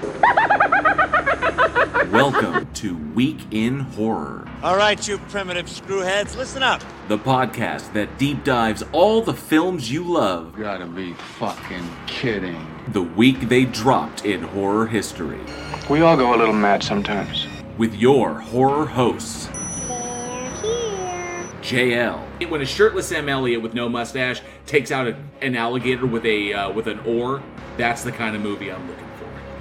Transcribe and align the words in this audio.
Welcome 2.10 2.72
to 2.74 2.96
Week 3.14 3.38
in 3.50 3.80
Horror, 3.80 4.48
All 4.62 4.76
right, 4.76 5.06
you 5.06 5.18
primitive 5.18 5.66
screwheads, 5.66 6.36
listen 6.36 6.62
up. 6.62 6.82
the 7.08 7.18
podcast 7.18 7.92
that 7.92 8.18
deep 8.18 8.42
dives 8.42 8.82
all 8.92 9.20
the 9.22 9.34
films 9.34 9.92
you 9.92 10.02
love 10.04 10.56
Gotta 10.56 10.86
be 10.86 11.12
fucking 11.38 11.84
kidding. 12.06 12.66
the 12.88 13.02
week 13.02 13.48
they 13.48 13.64
dropped 13.66 14.24
in 14.24 14.42
horror 14.42 14.86
history. 14.86 15.40
We 15.90 16.00
all 16.00 16.16
go 16.16 16.34
a 16.34 16.36
little 16.36 16.54
mad 16.54 16.82
sometimes. 16.82 17.46
With 17.76 17.94
your 17.94 18.34
horror 18.40 18.86
hosts, 18.86 19.46
JL. 21.62 22.48
When 22.48 22.62
a 22.62 22.66
shirtless 22.66 23.08
Sam 23.08 23.28
Elliott 23.28 23.60
with 23.62 23.74
no 23.74 23.88
mustache 23.88 24.40
takes 24.66 24.90
out 24.90 25.06
a, 25.06 25.16
an 25.42 25.54
alligator 25.56 26.06
with 26.06 26.24
a 26.24 26.52
uh, 26.54 26.70
with 26.72 26.86
an 26.86 26.98
oar, 27.00 27.42
that's 27.76 28.02
the 28.02 28.12
kind 28.12 28.34
of 28.34 28.40
movie 28.42 28.72
I'm 28.72 28.86
looking 28.88 29.04
for. 29.04 29.09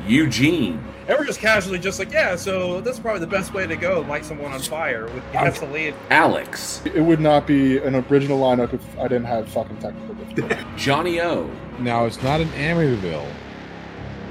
Eugene, 0.10 0.84
And 1.08 1.18
we're 1.18 1.26
just 1.26 1.40
casually 1.40 1.78
just 1.78 2.00
like, 2.00 2.12
yeah, 2.12 2.36
so 2.36 2.82
that's 2.82 3.00
probably 3.00 3.20
the 3.20 3.28
best 3.28 3.54
way 3.54 3.68
to 3.68 3.76
go, 3.76 4.02
light 4.02 4.26
someone 4.26 4.52
on 4.52 4.60
fire 4.60 5.06
with 5.06 5.24
that's 5.32 5.60
the 5.60 5.68
lead. 5.68 5.94
Alex, 6.10 6.82
It 6.86 7.02
would 7.02 7.20
not 7.20 7.46
be 7.46 7.78
an 7.78 7.94
original 7.96 8.40
lineup 8.40 8.74
if 8.74 9.00
I 9.00 9.04
didn't 9.04 9.26
have 9.26 9.48
fucking 9.50 9.78
technical 9.78 10.16
difficulty. 10.16 10.58
Johnny 10.78 11.22
O, 11.22 11.50
Now 11.80 12.06
it's 12.06 12.22
not 12.24 12.42
in 12.42 12.48
Amityville 12.50 13.28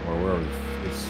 or 0.09 0.23
wherever 0.23 0.45
it's 0.85 1.07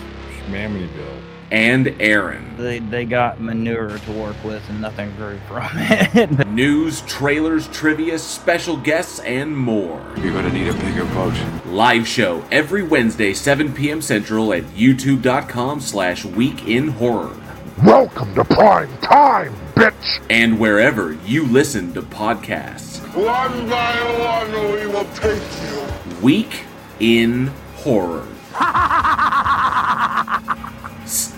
Amityville. 0.49 1.23
And 1.51 1.95
Aaron. 2.01 2.57
They 2.57 2.79
they 2.79 3.05
got 3.05 3.41
manure 3.41 3.99
to 3.99 4.13
work 4.13 4.37
with 4.45 4.69
and 4.69 4.81
nothing 4.81 5.15
grew 5.17 5.39
from 5.49 5.69
it. 5.75 6.47
News, 6.53 7.03
trailers, 7.03 7.69
trivia, 7.69 8.19
special 8.19 8.77
guests, 8.77 9.21
and 9.21 9.57
more. 9.57 10.05
You're 10.19 10.33
gonna 10.33 10.53
need 10.53 10.69
a 10.69 10.75
bigger 10.75 11.05
boat. 11.07 11.35
Live 11.67 12.07
show 12.07 12.45
every 12.51 12.83
Wednesday, 12.83 13.33
7 13.33 13.73
p.m. 13.73 14.03
Central 14.03 14.53
at 14.53 14.65
youtube.com 14.65 15.81
slash 15.81 16.25
week 16.25 16.67
in 16.67 16.89
horror. 16.89 17.37
Welcome 17.85 18.35
to 18.35 18.45
prime 18.45 18.97
time, 18.99 19.55
bitch! 19.75 20.21
And 20.29 20.59
wherever 20.59 21.13
you 21.25 21.47
listen 21.47 21.95
to 21.95 22.03
podcasts. 22.03 22.99
One 23.15 23.69
by 23.69 23.95
one, 24.19 24.53
we 24.73 24.87
will 24.87 25.09
take 25.15 25.43
you. 25.63 26.21
Week 26.21 26.65
in 27.01 27.47
Horror. 27.77 28.27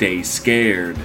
Stay 0.01 0.23
scared. 0.23 0.97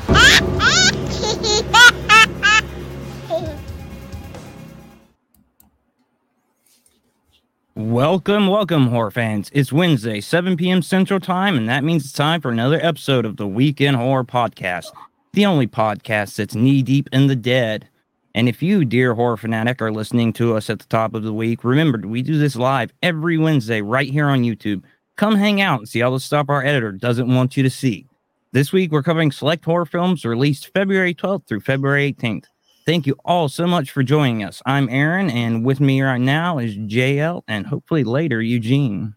welcome, 7.75 8.47
welcome, 8.47 8.87
horror 8.87 9.11
fans. 9.11 9.51
It's 9.51 9.73
Wednesday, 9.73 10.21
7 10.21 10.55
p.m. 10.55 10.81
Central 10.81 11.19
Time, 11.19 11.57
and 11.57 11.67
that 11.67 11.83
means 11.83 12.05
it's 12.05 12.13
time 12.13 12.39
for 12.39 12.51
another 12.51 12.79
episode 12.81 13.25
of 13.25 13.35
the 13.35 13.45
Week 13.45 13.81
in 13.81 13.95
Horror 13.95 14.23
Podcast, 14.23 14.93
the 15.33 15.45
only 15.45 15.67
podcast 15.67 16.37
that's 16.37 16.55
knee 16.55 16.81
deep 16.81 17.09
in 17.11 17.27
the 17.27 17.35
dead. 17.35 17.89
And 18.33 18.47
if 18.47 18.63
you, 18.63 18.85
dear 18.85 19.13
horror 19.13 19.35
fanatic, 19.35 19.81
are 19.81 19.91
listening 19.91 20.31
to 20.33 20.55
us 20.55 20.69
at 20.69 20.79
the 20.79 20.85
top 20.85 21.13
of 21.13 21.23
the 21.23 21.33
week, 21.33 21.65
remember 21.65 22.07
we 22.07 22.21
do 22.21 22.37
this 22.37 22.55
live 22.55 22.93
every 23.03 23.37
Wednesday 23.37 23.81
right 23.81 24.09
here 24.09 24.29
on 24.29 24.43
YouTube. 24.43 24.83
Come 25.17 25.35
hang 25.35 25.59
out 25.59 25.79
and 25.79 25.89
see 25.89 26.01
all 26.01 26.13
the 26.13 26.21
stuff 26.21 26.45
our 26.47 26.63
editor 26.63 26.93
doesn't 26.93 27.27
want 27.27 27.57
you 27.57 27.63
to 27.63 27.69
see. 27.69 28.07
This 28.55 28.71
week, 28.71 28.93
we're 28.93 29.03
covering 29.03 29.33
select 29.33 29.65
horror 29.65 29.85
films 29.85 30.23
released 30.23 30.71
February 30.73 31.13
12th 31.13 31.45
through 31.45 31.59
February 31.59 32.13
18th. 32.13 32.45
Thank 32.85 33.05
you 33.05 33.17
all 33.25 33.49
so 33.49 33.67
much 33.67 33.91
for 33.91 34.01
joining 34.01 34.45
us. 34.45 34.61
I'm 34.65 34.87
Aaron, 34.87 35.29
and 35.29 35.65
with 35.65 35.81
me 35.81 36.01
right 36.01 36.21
now 36.21 36.59
is 36.59 36.77
JL 36.77 37.43
and 37.49 37.67
hopefully 37.67 38.05
later 38.05 38.41
Eugene. 38.41 39.13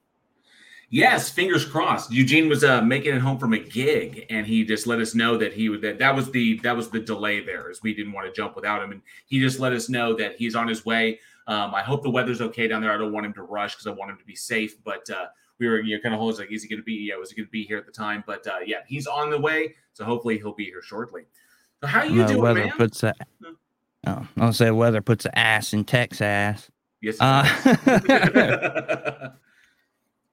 Yes, 0.91 1.31
fingers 1.31 1.65
crossed. 1.65 2.11
Eugene 2.11 2.49
was 2.49 2.65
uh, 2.65 2.83
making 2.83 3.15
it 3.15 3.21
home 3.21 3.39
from 3.39 3.53
a 3.53 3.61
gig, 3.61 4.27
and 4.29 4.45
he 4.45 4.65
just 4.65 4.89
let 4.89 4.99
us 4.99 5.15
know 5.15 5.37
that 5.37 5.53
he 5.53 5.69
would 5.69 5.83
that 5.83 6.01
that 6.01 6.17
was 6.17 6.33
the 6.33 6.59
that 6.65 6.77
was 6.77 6.91
the 6.91 6.99
delay 6.99 7.39
there, 7.39 7.71
as 7.71 7.81
we 7.81 7.95
didn't 7.95 8.15
want 8.15 8.27
to 8.27 8.33
jump 8.33 8.57
without 8.57 8.83
him, 8.83 8.91
and 8.91 9.03
he 9.27 9.39
just 9.39 9.61
let 9.61 9.73
us 9.73 9.89
know 9.89 10.15
that 10.15 10.35
he's 10.35 10.57
on 10.57 10.67
his 10.67 10.85
way. 10.85 11.21
Um, 11.47 11.77
I 11.77 11.83
hope 11.83 12.03
the 12.03 12.11
weather's 12.11 12.41
okay 12.41 12.67
down 12.67 12.83
there. 12.83 12.93
I 12.93 12.99
don't 12.99 13.13
want 13.13 13.27
him 13.27 13.35
to 13.35 13.43
rush 13.43 13.77
because 13.77 13.87
I 13.87 13.93
want 13.93 14.11
him 14.11 14.19
to 14.19 14.25
be 14.25 14.35
safe, 14.35 14.83
but 14.83 15.09
uh, 15.09 15.27
we 15.59 15.69
were 15.69 15.81
you 15.81 15.97
know 15.97 16.03
kind 16.03 16.15
of 16.15 16.21
holding 16.21 16.39
like, 16.41 16.53
is 16.53 16.63
he 16.63 16.69
going 16.69 16.81
to 16.81 16.85
be? 16.85 16.95
Yeah, 17.09 17.17
was 17.17 17.31
he 17.31 17.37
going 17.37 17.47
to 17.47 17.51
be 17.51 17.65
here 17.65 17.79
at 17.79 17.87
the 17.87 17.93
time? 17.93 18.23
But 18.27 18.47
uh, 18.47 18.59
yeah, 18.65 18.79
he's 18.87 19.07
on 19.07 19.31
the 19.31 19.39
way, 19.41 19.75
so 19.93 20.05
hopefully 20.05 20.39
he'll 20.39 20.55
be 20.55 20.67
here 20.67 20.83
shortly. 20.83 21.23
So 21.81 21.87
how 21.87 22.03
you 22.05 22.19
the 22.23 22.27
doing, 22.27 22.43
weather 22.43 22.65
man? 22.65 22.73
puts 22.77 23.03
a 23.03 23.15
oh, 24.07 24.27
I'll 24.37 24.53
say 24.53 24.71
weather 24.71 25.01
puts 25.01 25.25
an 25.25 25.33
ass 25.35 25.73
in 25.73 25.85
Texas. 25.85 26.69
yes. 27.01 27.17
Uh. 27.21 27.45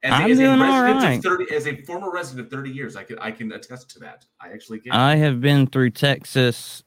As 0.03 0.12
a- 0.12 0.16
I'm 0.24 0.31
a 0.31 0.35
doing 0.35 0.62
all 0.62 0.84
resident 0.84 1.25
of 1.25 1.31
right. 1.31 1.47
30 1.47 1.56
as 1.56 1.66
a 1.68 1.75
former 1.78 2.12
resident 2.12 2.46
of 2.46 2.52
30 2.52 2.69
years, 2.69 2.96
I 2.96 3.03
can 3.03 3.18
I 3.18 3.31
can 3.31 3.52
attest 3.52 3.90
to 3.91 4.00
that. 4.00 4.24
I 4.40 4.50
actually 4.52 4.80
can. 4.80 4.91
I 4.91 5.16
have 5.16 5.41
been 5.41 5.66
through 5.66 5.91
Texas 5.91 6.84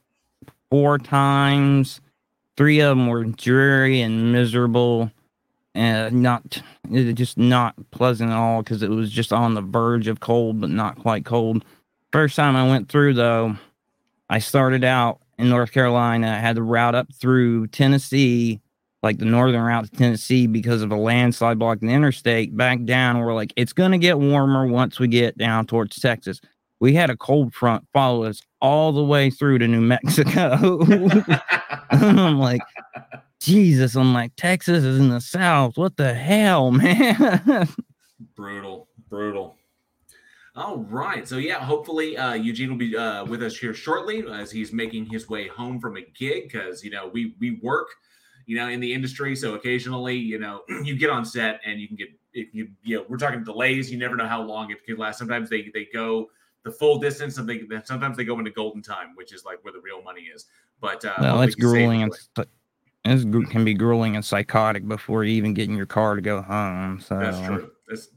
four 0.69 0.97
times. 0.97 1.99
Three 2.55 2.79
of 2.79 2.95
them 2.97 3.07
were 3.07 3.25
dreary 3.25 3.99
and 3.99 4.31
miserable, 4.31 5.11
and 5.79 6.21
not 6.21 6.61
just 6.91 7.37
not 7.37 7.73
pleasant 7.91 8.31
at 8.31 8.35
all 8.35 8.61
because 8.61 8.83
it 8.83 8.89
was 8.89 9.09
just 9.09 9.31
on 9.31 9.53
the 9.53 9.61
verge 9.61 10.07
of 10.07 10.19
cold, 10.19 10.59
but 10.59 10.69
not 10.69 10.99
quite 10.99 11.23
cold. 11.23 11.63
First 12.11 12.35
time 12.35 12.57
I 12.57 12.67
went 12.67 12.89
through 12.89 13.13
though, 13.13 13.55
I 14.29 14.39
started 14.39 14.83
out 14.83 15.21
in 15.37 15.47
North 15.47 15.71
Carolina. 15.71 16.27
I 16.27 16.39
had 16.39 16.57
to 16.57 16.63
route 16.63 16.95
up 16.95 17.07
through 17.13 17.67
Tennessee, 17.67 18.59
like 19.03 19.19
the 19.19 19.25
northern 19.25 19.61
route 19.61 19.85
to 19.85 19.91
Tennessee, 19.91 20.47
because 20.47 20.81
of 20.81 20.91
a 20.91 20.97
landslide 20.97 21.57
blocking 21.57 21.87
the 21.87 21.93
interstate. 21.93 22.57
Back 22.57 22.83
down, 22.83 23.19
we're 23.19 23.33
like, 23.33 23.53
it's 23.55 23.71
gonna 23.71 23.97
get 23.97 24.19
warmer 24.19 24.67
once 24.67 24.99
we 24.99 25.07
get 25.07 25.37
down 25.37 25.65
towards 25.65 25.97
Texas 25.97 26.41
we 26.81 26.93
had 26.93 27.09
a 27.09 27.17
cold 27.17 27.53
front 27.53 27.85
follow 27.93 28.23
us 28.23 28.41
all 28.61 28.91
the 28.91 29.03
way 29.03 29.29
through 29.29 29.57
to 29.59 29.67
New 29.67 29.81
Mexico. 29.81 30.79
I'm 31.91 32.39
like, 32.39 32.61
Jesus, 33.39 33.95
I'm 33.95 34.13
like, 34.13 34.35
Texas 34.35 34.83
is 34.83 34.99
in 34.99 35.09
the 35.09 35.21
south. 35.21 35.77
What 35.77 35.97
the 35.97 36.13
hell, 36.13 36.71
man? 36.71 37.69
brutal, 38.35 38.87
brutal. 39.09 39.55
All 40.55 40.79
right. 40.89 41.25
So 41.27 41.37
yeah, 41.37 41.59
hopefully 41.59 42.17
uh, 42.17 42.33
Eugene 42.33 42.69
will 42.69 42.77
be 42.77 42.95
uh, 42.95 43.23
with 43.25 43.41
us 43.41 43.55
here 43.55 43.73
shortly 43.73 44.25
as 44.29 44.51
he's 44.51 44.73
making 44.73 45.05
his 45.05 45.29
way 45.29 45.47
home 45.47 45.79
from 45.79 45.95
a 45.95 46.01
gig 46.01 46.51
because 46.51 46.83
you 46.83 46.91
know 46.91 47.07
we 47.13 47.35
we 47.39 47.59
work 47.63 47.87
you 48.45 48.57
know 48.57 48.67
in 48.67 48.81
the 48.81 48.91
industry, 48.91 49.37
so 49.37 49.53
occasionally 49.53 50.17
you 50.17 50.37
know 50.37 50.63
you 50.83 50.97
get 50.97 51.09
on 51.09 51.23
set 51.23 51.61
and 51.65 51.79
you 51.79 51.87
can 51.87 51.95
get 51.95 52.09
if 52.33 52.53
you 52.53 52.67
you 52.83 52.97
know 52.97 53.05
we're 53.07 53.17
talking 53.17 53.41
delays. 53.43 53.89
You 53.89 53.97
never 53.97 54.17
know 54.17 54.27
how 54.27 54.41
long 54.41 54.69
it 54.71 54.85
could 54.85 54.99
last. 54.99 55.17
Sometimes 55.19 55.49
they 55.49 55.69
they 55.73 55.87
go 55.93 56.27
the 56.65 56.71
full 56.71 56.99
distance, 56.99 57.37
and 57.37 57.47
they 57.47 57.61
sometimes 57.85 58.17
they 58.17 58.25
go 58.25 58.37
into 58.37 58.51
golden 58.51 58.81
time, 58.81 59.15
which 59.15 59.33
is 59.33 59.45
like 59.45 59.63
where 59.63 59.71
the 59.71 59.79
real 59.79 60.01
money 60.01 60.23
is. 60.23 60.47
But 60.81 61.05
uh, 61.05 61.13
well, 61.19 61.41
it's 61.41 61.55
grueling 61.55 62.03
and. 62.03 62.13
It's 63.05 63.23
can 63.23 63.63
be 63.63 63.73
grueling 63.73 64.15
and 64.15 64.25
psychotic 64.25 64.87
before 64.87 65.23
you 65.23 65.33
even 65.33 65.53
get 65.53 65.69
in 65.69 65.75
your 65.75 65.85
car 65.85 66.15
to 66.15 66.21
go 66.21 66.41
home. 66.41 66.99
So 66.99 67.17
That's 67.17 67.39
true. 67.39 67.71
That's, 67.87 68.09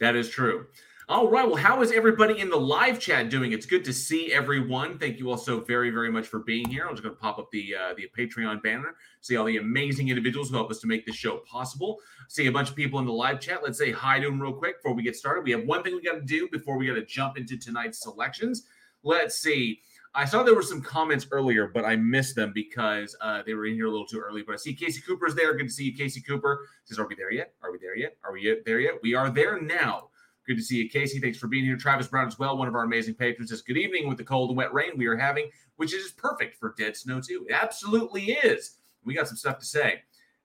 that 0.00 0.16
is 0.16 0.28
true. 0.28 0.66
All 1.08 1.30
right. 1.30 1.46
Well, 1.46 1.54
how 1.54 1.82
is 1.82 1.92
everybody 1.92 2.40
in 2.40 2.50
the 2.50 2.56
live 2.56 2.98
chat 2.98 3.30
doing? 3.30 3.52
It's 3.52 3.64
good 3.64 3.84
to 3.84 3.92
see 3.92 4.32
everyone. 4.32 4.98
Thank 4.98 5.20
you 5.20 5.30
all 5.30 5.36
so 5.36 5.60
very, 5.60 5.90
very 5.90 6.10
much 6.10 6.26
for 6.26 6.40
being 6.40 6.68
here. 6.68 6.84
I'm 6.84 6.94
just 6.94 7.04
going 7.04 7.14
to 7.14 7.20
pop 7.20 7.38
up 7.38 7.48
the 7.52 7.76
uh, 7.76 7.94
the 7.94 8.10
Patreon 8.18 8.60
banner, 8.60 8.96
see 9.20 9.36
all 9.36 9.44
the 9.44 9.58
amazing 9.58 10.08
individuals 10.08 10.50
who 10.50 10.56
help 10.56 10.68
us 10.68 10.80
to 10.80 10.88
make 10.88 11.06
this 11.06 11.14
show 11.14 11.36
possible. 11.48 12.00
See 12.26 12.46
a 12.46 12.52
bunch 12.52 12.70
of 12.70 12.74
people 12.74 12.98
in 12.98 13.06
the 13.06 13.12
live 13.12 13.38
chat. 13.38 13.62
Let's 13.62 13.78
say 13.78 13.92
hi 13.92 14.18
to 14.18 14.26
them 14.26 14.42
real 14.42 14.52
quick 14.52 14.82
before 14.82 14.96
we 14.96 15.04
get 15.04 15.14
started. 15.14 15.44
We 15.44 15.52
have 15.52 15.64
one 15.64 15.84
thing 15.84 15.94
we 15.94 16.02
got 16.02 16.14
to 16.14 16.22
do 16.22 16.48
before 16.50 16.76
we 16.76 16.88
got 16.88 16.94
to 16.94 17.04
jump 17.04 17.38
into 17.38 17.56
tonight's 17.56 18.02
selections. 18.02 18.64
Let's 19.04 19.38
see. 19.38 19.82
I 20.16 20.24
saw 20.24 20.42
there 20.42 20.54
were 20.54 20.62
some 20.62 20.80
comments 20.80 21.26
earlier, 21.30 21.68
but 21.68 21.84
I 21.84 21.94
missed 21.94 22.36
them 22.36 22.50
because 22.54 23.14
uh, 23.20 23.42
they 23.44 23.52
were 23.52 23.66
in 23.66 23.74
here 23.74 23.84
a 23.84 23.90
little 23.90 24.06
too 24.06 24.18
early. 24.18 24.42
But 24.42 24.54
I 24.54 24.56
see 24.56 24.72
Casey 24.72 25.02
Cooper's 25.02 25.34
there. 25.34 25.54
Good 25.54 25.66
to 25.66 25.72
see 25.72 25.84
you, 25.84 25.94
Casey 25.94 26.22
Cooper. 26.22 26.66
Says, 26.84 26.98
"Are 26.98 27.06
we 27.06 27.14
there 27.14 27.30
yet? 27.30 27.52
Are 27.62 27.70
we 27.70 27.76
there 27.78 27.94
yet? 27.94 28.16
Are 28.24 28.32
we 28.32 28.58
there 28.64 28.80
yet? 28.80 28.94
We 29.02 29.14
are 29.14 29.28
there 29.28 29.60
now." 29.60 30.08
Good 30.46 30.56
to 30.56 30.62
see 30.62 30.76
you, 30.76 30.88
Casey. 30.88 31.20
Thanks 31.20 31.36
for 31.36 31.48
being 31.48 31.66
here. 31.66 31.76
Travis 31.76 32.06
Brown 32.08 32.28
as 32.28 32.38
well, 32.38 32.56
one 32.56 32.66
of 32.66 32.74
our 32.74 32.84
amazing 32.84 33.14
patrons. 33.14 33.50
Says, 33.50 33.60
"Good 33.60 33.76
evening 33.76 34.08
with 34.08 34.16
the 34.16 34.24
cold 34.24 34.48
and 34.48 34.56
wet 34.56 34.72
rain 34.72 34.96
we 34.96 35.04
are 35.04 35.16
having, 35.16 35.50
which 35.76 35.92
is 35.92 36.12
perfect 36.12 36.56
for 36.56 36.74
Dead 36.78 36.96
Snow 36.96 37.20
too. 37.20 37.44
It 37.46 37.52
absolutely 37.52 38.32
is. 38.32 38.78
We 39.04 39.12
got 39.12 39.28
some 39.28 39.36
stuff 39.36 39.58
to 39.58 39.66
say. 39.66 40.00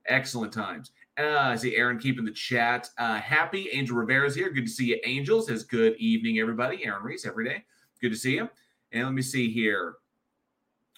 Excellent 0.06 0.51
times." 0.51 0.92
Uh, 1.18 1.38
I 1.38 1.56
see 1.56 1.78
Aaron 1.78 1.98
keeping 1.98 2.25
the 2.25 2.31
chat 2.31 2.90
uh, 2.98 3.19
happy. 3.19 3.69
Angel 3.72 3.96
Rivera's 3.96 4.36
here. 4.36 4.50
Good 4.50 4.66
to 4.66 4.72
see 4.72 4.88
you, 4.88 5.00
Angel. 5.06 5.42
Says, 5.42 5.63
"Good 5.63 5.96
evening, 5.96 6.40
everybody." 6.40 6.84
Aaron 6.84 7.04
Reese 7.04 7.25
every 7.25 7.46
day. 7.46 7.63
Good 8.01 8.12
to 8.12 8.18
see 8.18 8.34
you. 8.36 8.50
And 8.92 9.06
let 9.06 9.14
me 9.14 9.22
see 9.22 9.52
here. 9.52 9.96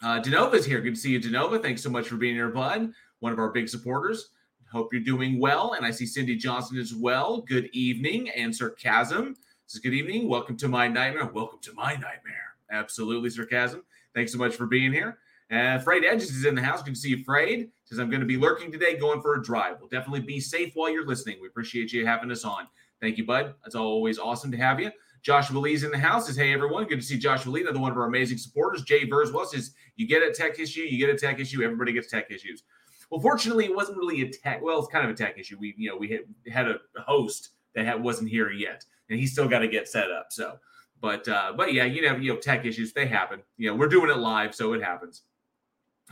Uh, 0.01 0.19
Denova's 0.19 0.65
here. 0.65 0.81
Good 0.81 0.95
to 0.95 0.99
see 0.99 1.11
you, 1.11 1.19
Denova. 1.19 1.61
Thanks 1.61 1.81
so 1.81 1.89
much 1.89 2.07
for 2.07 2.15
being 2.15 2.35
here, 2.35 2.49
bud. 2.49 2.91
One 3.19 3.31
of 3.31 3.39
our 3.39 3.51
big 3.51 3.69
supporters. 3.69 4.29
Hope 4.71 4.91
you're 4.91 5.03
doing 5.03 5.39
well. 5.39 5.73
And 5.73 5.85
I 5.85 5.91
see 5.91 6.05
Cindy 6.05 6.35
Johnson 6.35 6.79
as 6.79 6.95
well. 6.95 7.41
Good 7.41 7.69
evening. 7.73 8.29
And 8.31 8.53
Sarcasm 8.53 9.35
says, 9.67 9.81
Good 9.81 9.93
evening. 9.93 10.27
Welcome 10.27 10.57
to 10.57 10.67
my 10.67 10.87
nightmare. 10.87 11.27
Welcome 11.27 11.59
to 11.61 11.73
my 11.73 11.93
nightmare. 11.93 12.55
Absolutely, 12.71 13.29
Sarcasm. 13.29 13.83
Thanks 14.15 14.31
so 14.31 14.39
much 14.39 14.55
for 14.55 14.65
being 14.65 14.91
here. 14.91 15.19
And 15.51 15.83
Frayed 15.83 16.03
Edges 16.03 16.31
is 16.31 16.45
in 16.45 16.55
the 16.55 16.61
house. 16.63 16.81
Good 16.81 16.95
to 16.95 16.99
see 16.99 17.09
you, 17.09 17.23
Frayed. 17.23 17.69
Says, 17.85 17.99
I'm 17.99 18.09
going 18.09 18.21
to 18.21 18.25
be 18.25 18.37
lurking 18.37 18.71
today, 18.71 18.97
going 18.97 19.21
for 19.21 19.35
a 19.35 19.43
drive. 19.43 19.77
We'll 19.79 19.89
definitely 19.89 20.21
be 20.21 20.39
safe 20.39 20.71
while 20.73 20.89
you're 20.89 21.05
listening. 21.05 21.37
We 21.39 21.47
appreciate 21.47 21.93
you 21.93 22.05
having 22.05 22.31
us 22.31 22.43
on. 22.43 22.67
Thank 22.99 23.19
you, 23.19 23.25
bud. 23.25 23.53
It's 23.65 23.75
always 23.75 24.17
awesome 24.17 24.51
to 24.51 24.57
have 24.57 24.79
you. 24.79 24.89
Joshua 25.23 25.57
Lee's 25.57 25.83
in 25.83 25.91
the 25.91 25.97
house. 25.97 26.27
Says, 26.27 26.35
hey 26.35 26.53
everyone, 26.53 26.85
good 26.85 26.99
to 26.99 27.05
see 27.05 27.17
Joshua 27.17 27.51
Lee, 27.51 27.61
another 27.61 27.79
one 27.79 27.91
of 27.91 27.97
our 27.97 28.05
amazing 28.05 28.37
supporters. 28.37 28.83
Jay 28.83 29.07
Verswell 29.07 29.47
says, 29.47 29.73
you 29.95 30.07
get 30.07 30.21
a 30.21 30.31
tech 30.31 30.59
issue, 30.59 30.81
you 30.81 30.97
get 30.97 31.13
a 31.13 31.17
tech 31.17 31.39
issue, 31.39 31.63
everybody 31.63 31.93
gets 31.93 32.11
tech 32.11 32.29
issues. 32.29 32.63
Well, 33.09 33.21
fortunately, 33.21 33.65
it 33.65 33.75
wasn't 33.75 33.97
really 33.97 34.21
a 34.21 34.29
tech. 34.29 34.61
Well, 34.61 34.79
it's 34.79 34.91
kind 34.91 35.05
of 35.05 35.11
a 35.11 35.17
tech 35.17 35.37
issue. 35.37 35.57
We, 35.59 35.75
you 35.77 35.89
know, 35.89 35.95
we 35.95 36.09
had, 36.09 36.21
had 36.51 36.67
a 36.67 36.79
host 36.97 37.51
that 37.75 37.85
had, 37.85 38.01
wasn't 38.01 38.29
here 38.29 38.51
yet, 38.51 38.85
and 39.09 39.19
he's 39.19 39.31
still 39.31 39.47
got 39.47 39.59
to 39.59 39.67
get 39.67 39.87
set 39.87 40.11
up. 40.11 40.27
So, 40.31 40.57
but 40.99 41.27
uh, 41.27 41.53
but 41.55 41.73
yeah, 41.73 41.85
you 41.85 42.01
know, 42.01 42.15
you 42.15 42.33
know, 42.33 42.39
tech 42.39 42.65
issues 42.65 42.91
they 42.91 43.05
happen. 43.05 43.41
You 43.57 43.69
know, 43.69 43.75
we're 43.75 43.87
doing 43.87 44.09
it 44.09 44.17
live, 44.17 44.55
so 44.55 44.73
it 44.73 44.81
happens. 44.81 45.21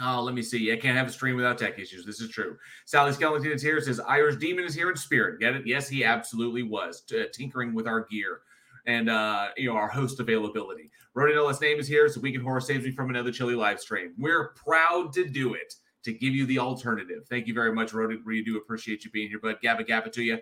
Oh, 0.01 0.21
let 0.21 0.35
me 0.35 0.41
see. 0.41 0.71
I 0.71 0.77
can't 0.77 0.97
have 0.97 1.07
a 1.07 1.11
stream 1.11 1.35
without 1.35 1.57
tech 1.57 1.79
issues. 1.79 2.05
This 2.05 2.21
is 2.21 2.29
true. 2.29 2.57
Sally 2.85 3.11
Skellington 3.11 3.53
is 3.53 3.61
here. 3.61 3.79
Says 3.81 3.99
Irish 3.99 4.37
Demon 4.37 4.65
is 4.65 4.73
here 4.73 4.89
in 4.89 4.95
spirit. 4.95 5.39
Get 5.39 5.55
it? 5.55 5.67
Yes, 5.67 5.87
he 5.87 6.03
absolutely 6.03 6.63
was 6.63 7.01
t- 7.01 7.25
tinkering 7.33 7.73
with 7.73 7.87
our 7.87 8.05
gear 8.05 8.41
and 8.85 9.09
uh, 9.09 9.49
you 9.57 9.69
know 9.69 9.75
our 9.75 9.87
host 9.87 10.19
availability. 10.19 10.91
Rodin 11.13 11.37
Ellis 11.37 11.61
name 11.61 11.79
is 11.79 11.87
here, 11.87 12.07
so 12.07 12.21
Week 12.21 12.35
in 12.35 12.41
Horror 12.41 12.61
saves 12.61 12.85
me 12.85 12.91
from 12.91 13.09
another 13.09 13.31
chilly 13.31 13.55
live 13.55 13.79
stream. 13.79 14.13
We're 14.17 14.49
proud 14.49 15.11
to 15.13 15.27
do 15.27 15.53
it 15.53 15.73
to 16.03 16.13
give 16.13 16.33
you 16.33 16.45
the 16.45 16.59
alternative. 16.59 17.25
Thank 17.29 17.47
you 17.47 17.53
very 17.53 17.73
much, 17.73 17.93
Rodin. 17.93 18.23
We 18.25 18.43
do 18.43 18.57
appreciate 18.57 19.03
you 19.03 19.11
being 19.11 19.29
here, 19.29 19.39
but 19.41 19.61
Gabba 19.61 19.87
Gabba 19.87 20.11
to 20.13 20.23
you. 20.23 20.39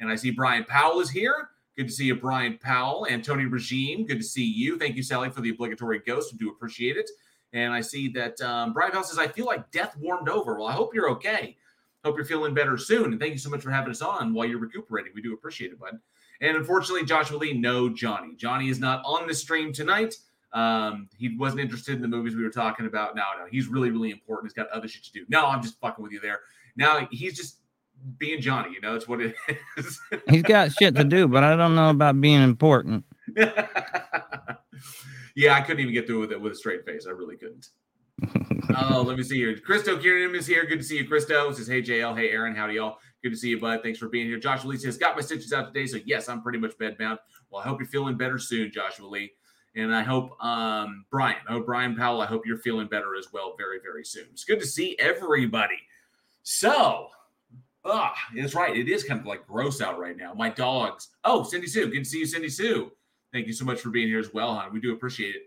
And 0.00 0.10
I 0.10 0.16
see 0.16 0.30
Brian 0.30 0.64
Powell 0.64 1.00
is 1.00 1.10
here. 1.10 1.50
Good 1.76 1.88
to 1.88 1.92
see 1.92 2.04
you, 2.04 2.16
Brian 2.16 2.58
Powell. 2.58 3.06
and 3.08 3.24
Tony 3.24 3.46
Regime, 3.46 4.06
good 4.06 4.18
to 4.18 4.24
see 4.24 4.44
you. 4.44 4.78
Thank 4.78 4.96
you, 4.96 5.02
Sally, 5.02 5.30
for 5.30 5.40
the 5.40 5.50
obligatory 5.50 6.00
ghost. 6.00 6.32
We 6.32 6.38
do 6.38 6.50
appreciate 6.50 6.96
it. 6.96 7.08
And 7.54 7.72
I 7.72 7.80
see 7.80 8.08
that 8.08 8.40
um, 8.40 8.72
Brian 8.72 8.92
Powell 8.92 9.04
says, 9.04 9.18
I 9.18 9.26
feel 9.26 9.46
like 9.46 9.70
death 9.70 9.96
warmed 9.98 10.28
over. 10.28 10.58
Well, 10.58 10.68
I 10.68 10.72
hope 10.72 10.94
you're 10.94 11.10
okay. 11.10 11.56
Hope 12.04 12.16
you're 12.16 12.24
feeling 12.24 12.52
better 12.54 12.76
soon. 12.76 13.12
And 13.12 13.20
thank 13.20 13.32
you 13.32 13.38
so 13.38 13.50
much 13.50 13.62
for 13.62 13.70
having 13.70 13.90
us 13.90 14.02
on 14.02 14.34
while 14.34 14.46
you're 14.46 14.58
recuperating. 14.58 15.12
We 15.14 15.22
do 15.22 15.34
appreciate 15.34 15.72
it, 15.72 15.78
bud. 15.78 15.98
And 16.40 16.56
unfortunately, 16.56 17.04
Joshua 17.04 17.36
Lee, 17.36 17.52
no 17.52 17.88
Johnny. 17.88 18.34
Johnny 18.36 18.68
is 18.68 18.80
not 18.80 19.02
on 19.04 19.26
the 19.26 19.34
stream 19.34 19.72
tonight. 19.72 20.16
Um, 20.52 21.08
he 21.16 21.36
wasn't 21.36 21.60
interested 21.60 21.96
in 21.96 22.02
the 22.02 22.08
movies 22.08 22.34
we 22.34 22.42
were 22.42 22.50
talking 22.50 22.86
about. 22.86 23.14
No, 23.14 23.22
no, 23.38 23.46
he's 23.50 23.68
really, 23.68 23.90
really 23.90 24.10
important. 24.10 24.50
He's 24.50 24.54
got 24.54 24.68
other 24.70 24.88
shit 24.88 25.04
to 25.04 25.12
do. 25.12 25.24
No, 25.28 25.46
I'm 25.46 25.62
just 25.62 25.80
fucking 25.80 26.02
with 26.02 26.12
you 26.12 26.20
there. 26.20 26.40
Now 26.76 27.06
he's 27.10 27.36
just 27.36 27.58
being 28.18 28.40
Johnny, 28.40 28.72
you 28.72 28.80
know, 28.80 28.94
it's 28.94 29.08
what 29.08 29.20
it 29.20 29.34
is. 29.76 30.00
He's 30.28 30.42
got 30.42 30.72
shit 30.72 30.94
to 30.96 31.04
do, 31.04 31.28
but 31.28 31.44
I 31.44 31.56
don't 31.56 31.74
know 31.74 31.90
about 31.90 32.20
being 32.20 32.42
important. 32.42 33.04
yeah, 33.36 35.54
I 35.54 35.60
couldn't 35.60 35.80
even 35.80 35.94
get 35.94 36.06
through 36.06 36.20
with 36.20 36.32
it 36.32 36.40
with 36.40 36.52
a 36.52 36.56
straight 36.56 36.84
face. 36.84 37.06
I 37.06 37.10
really 37.10 37.36
couldn't. 37.36 37.68
oh, 38.76 39.02
let 39.02 39.16
me 39.16 39.22
see 39.22 39.36
here. 39.36 39.56
Christo 39.58 39.98
Kieran 39.98 40.34
is 40.34 40.46
here. 40.46 40.64
Good 40.64 40.78
to 40.78 40.84
see 40.84 40.98
you, 40.98 41.06
Christo. 41.06 41.52
Says, 41.52 41.66
hey, 41.66 41.82
JL. 41.82 42.16
Hey, 42.16 42.30
Aaron. 42.30 42.54
Howdy, 42.54 42.74
y'all. 42.74 42.98
Good 43.22 43.30
to 43.30 43.36
see 43.36 43.50
you, 43.50 43.60
bud. 43.60 43.80
Thanks 43.82 43.98
for 43.98 44.08
being 44.08 44.26
here. 44.26 44.38
Joshua 44.38 44.70
Lee 44.70 44.76
says, 44.76 44.96
got 44.96 45.14
my 45.14 45.22
stitches 45.22 45.52
out 45.52 45.72
today. 45.72 45.86
So, 45.86 45.98
yes, 46.04 46.28
I'm 46.28 46.42
pretty 46.42 46.58
much 46.58 46.76
bedbound. 46.76 47.18
Well, 47.50 47.62
I 47.62 47.64
hope 47.64 47.78
you're 47.78 47.88
feeling 47.88 48.16
better 48.16 48.38
soon, 48.38 48.72
Joshua 48.72 49.06
Lee. 49.06 49.32
And 49.76 49.94
I 49.94 50.02
hope, 50.02 50.42
um, 50.44 51.04
Brian, 51.10 51.36
oh, 51.48 51.60
Brian 51.60 51.94
Powell, 51.94 52.20
I 52.20 52.26
hope 52.26 52.44
you're 52.44 52.58
feeling 52.58 52.88
better 52.88 53.16
as 53.16 53.28
well 53.32 53.54
very, 53.56 53.78
very 53.82 54.04
soon. 54.04 54.24
It's 54.32 54.44
good 54.44 54.60
to 54.60 54.66
see 54.66 54.96
everybody. 54.98 55.78
So, 56.42 57.08
ah, 57.84 58.12
it's 58.34 58.54
right. 58.54 58.76
It 58.76 58.88
is 58.88 59.04
kind 59.04 59.20
of 59.20 59.26
like 59.26 59.46
gross 59.46 59.80
out 59.80 59.98
right 59.98 60.16
now. 60.16 60.34
My 60.34 60.50
dogs. 60.50 61.08
Oh, 61.24 61.44
Cindy 61.44 61.68
Sue. 61.68 61.90
Good 61.90 62.00
to 62.00 62.04
see 62.04 62.18
you, 62.18 62.26
Cindy 62.26 62.48
Sue. 62.48 62.90
Thank 63.32 63.46
you 63.46 63.52
so 63.52 63.64
much 63.64 63.80
for 63.80 63.90
being 63.90 64.08
here 64.08 64.18
as 64.18 64.34
well, 64.34 64.52
hon. 64.54 64.72
We 64.72 64.80
do 64.80 64.92
appreciate 64.92 65.36
it 65.36 65.42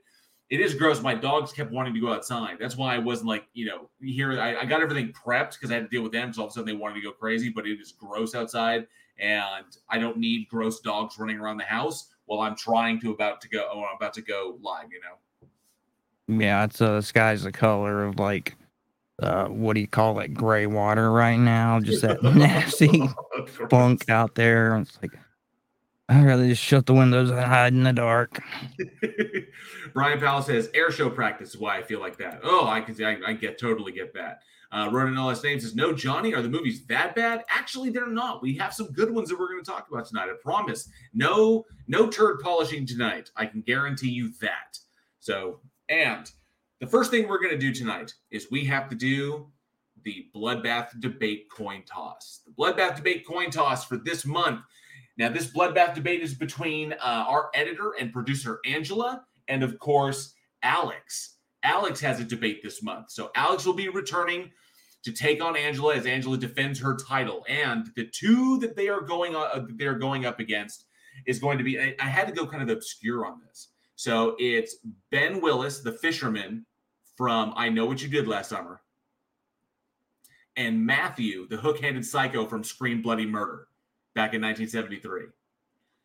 it 0.50 0.62
is 0.62 0.75
gross. 0.75 1.01
My 1.01 1.15
dogs 1.15 1.51
kept 1.51 1.71
wanting 1.71 1.94
to 1.94 2.00
go 2.00 2.13
outside. 2.13 2.57
That's 2.59 2.77
why 2.77 2.95
I 2.95 3.00
wasn't 3.00 3.30
like, 3.30 3.47
you 3.53 3.65
know, 3.65 3.89
here 4.00 4.39
I, 4.39 4.57
I 4.57 4.65
got 4.65 4.81
everything 4.81 5.12
prepped 5.12 5.53
because 5.53 5.71
I 5.71 5.75
had 5.75 5.83
to 5.83 5.89
deal 5.89 6.03
with 6.03 6.12
them. 6.12 6.33
So 6.33 6.42
all 6.42 6.47
of 6.47 6.51
a 6.51 6.53
sudden 6.53 6.68
they 6.68 6.80
wanted 6.80 6.95
to 6.95 7.01
go 7.01 7.12
crazy, 7.12 7.50
but 7.50 7.65
it 7.65 7.80
is 7.80 7.92
gross 7.92 8.36
outside. 8.36 8.86
And 9.18 9.65
I 9.89 9.97
don't 9.97 10.18
need 10.18 10.47
gross 10.47 10.81
dogs 10.81 11.18
running 11.18 11.39
around 11.39 11.57
the 11.57 11.63
house 11.63 12.09
while 12.25 12.42
I'm 12.42 12.56
trying 12.56 13.00
to 13.01 13.12
about 13.12 13.42
to 13.42 13.50
go 13.50 13.69
or 13.75 13.88
I'm 13.88 13.95
about 13.95 14.13
to 14.15 14.21
go 14.21 14.57
live, 14.62 14.88
you 14.92 15.00
know. 15.01 16.39
Yeah, 16.44 16.63
it's 16.65 16.81
uh 16.81 16.95
the 16.95 17.01
sky's 17.01 17.44
the 17.44 17.51
color 17.51 18.03
of 18.03 18.19
like 18.19 18.56
uh 19.21 19.45
what 19.45 19.74
do 19.74 19.80
you 19.80 19.88
call 19.88 20.19
it, 20.19 20.33
gray 20.33 20.65
water 20.65 21.12
right 21.12 21.38
now. 21.38 21.80
Just 21.80 22.01
that 22.01 22.21
nasty 22.36 23.07
funk 23.69 24.09
out 24.09 24.36
there. 24.36 24.75
It's 24.77 24.98
like 25.01 25.12
I'd 26.07 26.23
rather 26.23 26.47
just 26.47 26.61
shut 26.61 26.85
the 26.85 26.93
windows 26.93 27.31
and 27.31 27.39
hide 27.39 27.73
in 27.73 27.83
the 27.83 27.93
dark. 27.93 28.39
Brian 29.93 30.19
Powell 30.19 30.43
says 30.43 30.69
air 30.75 30.91
show 30.91 31.09
practice 31.09 31.49
is 31.49 31.57
why 31.57 31.77
I 31.77 31.83
feel 31.83 31.99
like 31.99 32.17
that. 32.17 32.41
Oh, 32.43 32.67
I 32.67 32.81
can 32.81 33.03
I, 33.03 33.17
I 33.29 33.33
get 33.33 33.57
totally 33.57 33.91
get 33.91 34.13
that. 34.13 34.41
Uh, 34.71 34.89
Ronan 34.91 35.17
Ellis 35.17 35.43
name 35.43 35.59
says 35.59 35.73
no, 35.73 35.93
Johnny. 35.93 36.33
Are 36.33 36.41
the 36.41 36.49
movies 36.49 36.85
that 36.87 37.15
bad? 37.15 37.43
Actually, 37.49 37.89
they're 37.89 38.07
not. 38.07 38.41
We 38.43 38.55
have 38.57 38.73
some 38.73 38.91
good 38.91 39.09
ones 39.09 39.29
that 39.29 39.39
we're 39.39 39.49
going 39.49 39.63
to 39.63 39.69
talk 39.69 39.87
about 39.89 40.05
tonight. 40.05 40.29
I 40.29 40.35
promise. 40.43 40.89
No, 41.13 41.65
no 41.87 42.07
turd 42.07 42.39
polishing 42.39 42.85
tonight. 42.85 43.31
I 43.35 43.45
can 43.47 43.61
guarantee 43.61 44.09
you 44.09 44.31
that. 44.41 44.77
So, 45.19 45.61
and 45.89 46.29
the 46.81 46.87
first 46.87 47.09
thing 47.09 47.27
we're 47.27 47.39
going 47.39 47.53
to 47.53 47.57
do 47.57 47.73
tonight 47.73 48.13
is 48.29 48.51
we 48.51 48.65
have 48.65 48.89
to 48.89 48.95
do 48.95 49.47
the 50.03 50.27
bloodbath 50.35 50.99
debate 50.99 51.49
coin 51.49 51.81
toss. 51.85 52.41
The 52.45 52.51
bloodbath 52.51 52.97
debate 52.97 53.25
coin 53.25 53.49
toss 53.49 53.85
for 53.85 53.97
this 53.97 54.25
month 54.25 54.61
now, 55.17 55.29
this 55.29 55.47
bloodbath 55.47 55.95
debate 55.95 56.21
is 56.21 56.33
between 56.33 56.94
uh, 56.94 57.25
our 57.27 57.50
editor 57.53 57.94
and 58.00 58.12
producer, 58.12 58.59
Angela, 58.65 59.23
and 59.47 59.63
of 59.63 59.79
course, 59.79 60.33
Alex. 60.62 61.38
Alex 61.63 62.00
has 62.01 62.19
a 62.19 62.25
debate 62.25 62.62
this 62.62 62.83
month. 62.83 63.12
So, 63.12 63.31
Alex 63.35 63.65
will 63.65 63.73
be 63.73 63.88
returning 63.88 64.51
to 65.03 65.12
take 65.13 65.41
on 65.41 65.56
Angela 65.56 65.95
as 65.95 66.06
Angela 66.06 66.38
defends 66.38 66.79
her 66.79 66.95
title. 66.95 67.45
And 67.47 67.89
the 67.95 68.07
two 68.07 68.59
that 68.59 68.75
they 68.75 68.89
are 68.89 69.01
going 69.01 69.35
uh, 69.35 69.65
they're 69.75 69.97
going 69.97 70.25
up 70.25 70.39
against 70.39 70.85
is 71.25 71.39
going 71.39 71.57
to 71.59 71.63
be 71.63 71.79
I, 71.79 71.95
I 72.00 72.07
had 72.07 72.27
to 72.27 72.33
go 72.33 72.45
kind 72.45 72.63
of 72.63 72.69
obscure 72.69 73.25
on 73.25 73.39
this. 73.47 73.69
So 73.95 74.35
it's 74.38 74.77
Ben 75.12 75.39
Willis, 75.39 75.79
the 75.79 75.94
fisherman 75.94 76.65
from 77.15 77.53
I 77.56 77.69
Know 77.69 77.85
What 77.85 78.01
You 78.01 78.09
Did 78.09 78.27
Last 78.27 78.50
Summer, 78.50 78.81
and 80.57 80.85
Matthew, 80.85 81.47
the 81.47 81.56
hook-handed 81.56 82.06
psycho 82.06 82.45
from 82.45 82.65
Scream 82.65 83.01
Bloody 83.01 83.25
Murder 83.25 83.67
back 84.15 84.33
in 84.33 84.41
1973. 84.41 85.25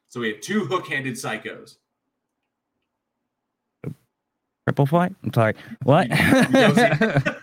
So 0.09 0.21
we 0.21 0.29
have 0.29 0.41
two 0.41 0.67
hook-handed 0.67 1.15
psychos. 1.15 1.77
Triple 4.67 4.87
fight? 4.87 5.15
I'm 5.23 5.33
sorry. 5.33 5.55
What? 5.85 6.09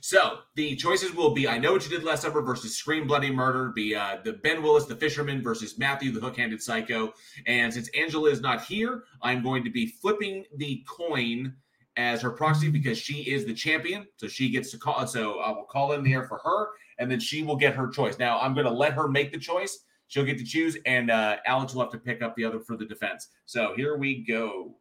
so 0.00 0.38
the 0.54 0.76
choices 0.76 1.12
will 1.12 1.34
be 1.34 1.48
I 1.48 1.58
Know 1.58 1.72
What 1.72 1.84
You 1.84 1.90
Did 1.90 2.04
Last 2.04 2.22
Summer 2.22 2.40
versus 2.40 2.76
Scream 2.76 3.08
Bloody 3.08 3.30
Murder, 3.30 3.72
be 3.74 3.94
uh, 3.94 4.18
the 4.24 4.34
Ben 4.34 4.62
Willis, 4.62 4.86
the 4.86 4.94
fisherman, 4.94 5.42
versus 5.42 5.76
Matthew, 5.78 6.12
the 6.12 6.20
hook-handed 6.20 6.62
psycho. 6.62 7.12
And 7.46 7.74
since 7.74 7.88
Angela 7.98 8.30
is 8.30 8.40
not 8.40 8.62
here, 8.62 9.02
I'm 9.20 9.42
going 9.42 9.64
to 9.64 9.70
be 9.70 9.86
flipping 9.86 10.44
the 10.56 10.84
coin 10.88 11.54
as 11.96 12.22
her 12.22 12.30
proxy 12.30 12.70
because 12.70 12.96
she 12.98 13.22
is 13.22 13.44
the 13.44 13.54
champion. 13.54 14.06
So 14.16 14.28
she 14.28 14.48
gets 14.48 14.70
to 14.70 14.78
call. 14.78 15.06
So 15.08 15.40
I 15.40 15.50
will 15.50 15.64
call 15.64 15.92
in 15.92 16.04
the 16.04 16.14
air 16.14 16.24
for 16.24 16.38
her 16.38 16.68
and 17.02 17.10
then 17.10 17.18
she 17.18 17.42
will 17.42 17.56
get 17.56 17.74
her 17.74 17.88
choice. 17.88 18.16
Now 18.16 18.38
I'm 18.38 18.54
going 18.54 18.64
to 18.64 18.72
let 18.72 18.92
her 18.92 19.08
make 19.08 19.32
the 19.32 19.38
choice. 19.38 19.80
She'll 20.06 20.24
get 20.24 20.38
to 20.38 20.44
choose, 20.44 20.76
and 20.86 21.10
uh, 21.10 21.38
Alex 21.46 21.74
will 21.74 21.82
have 21.82 21.90
to 21.90 21.98
pick 21.98 22.22
up 22.22 22.36
the 22.36 22.44
other 22.44 22.60
for 22.60 22.76
the 22.76 22.84
defense. 22.84 23.28
So 23.44 23.72
here 23.74 23.96
we 23.96 24.22
go. 24.22 24.76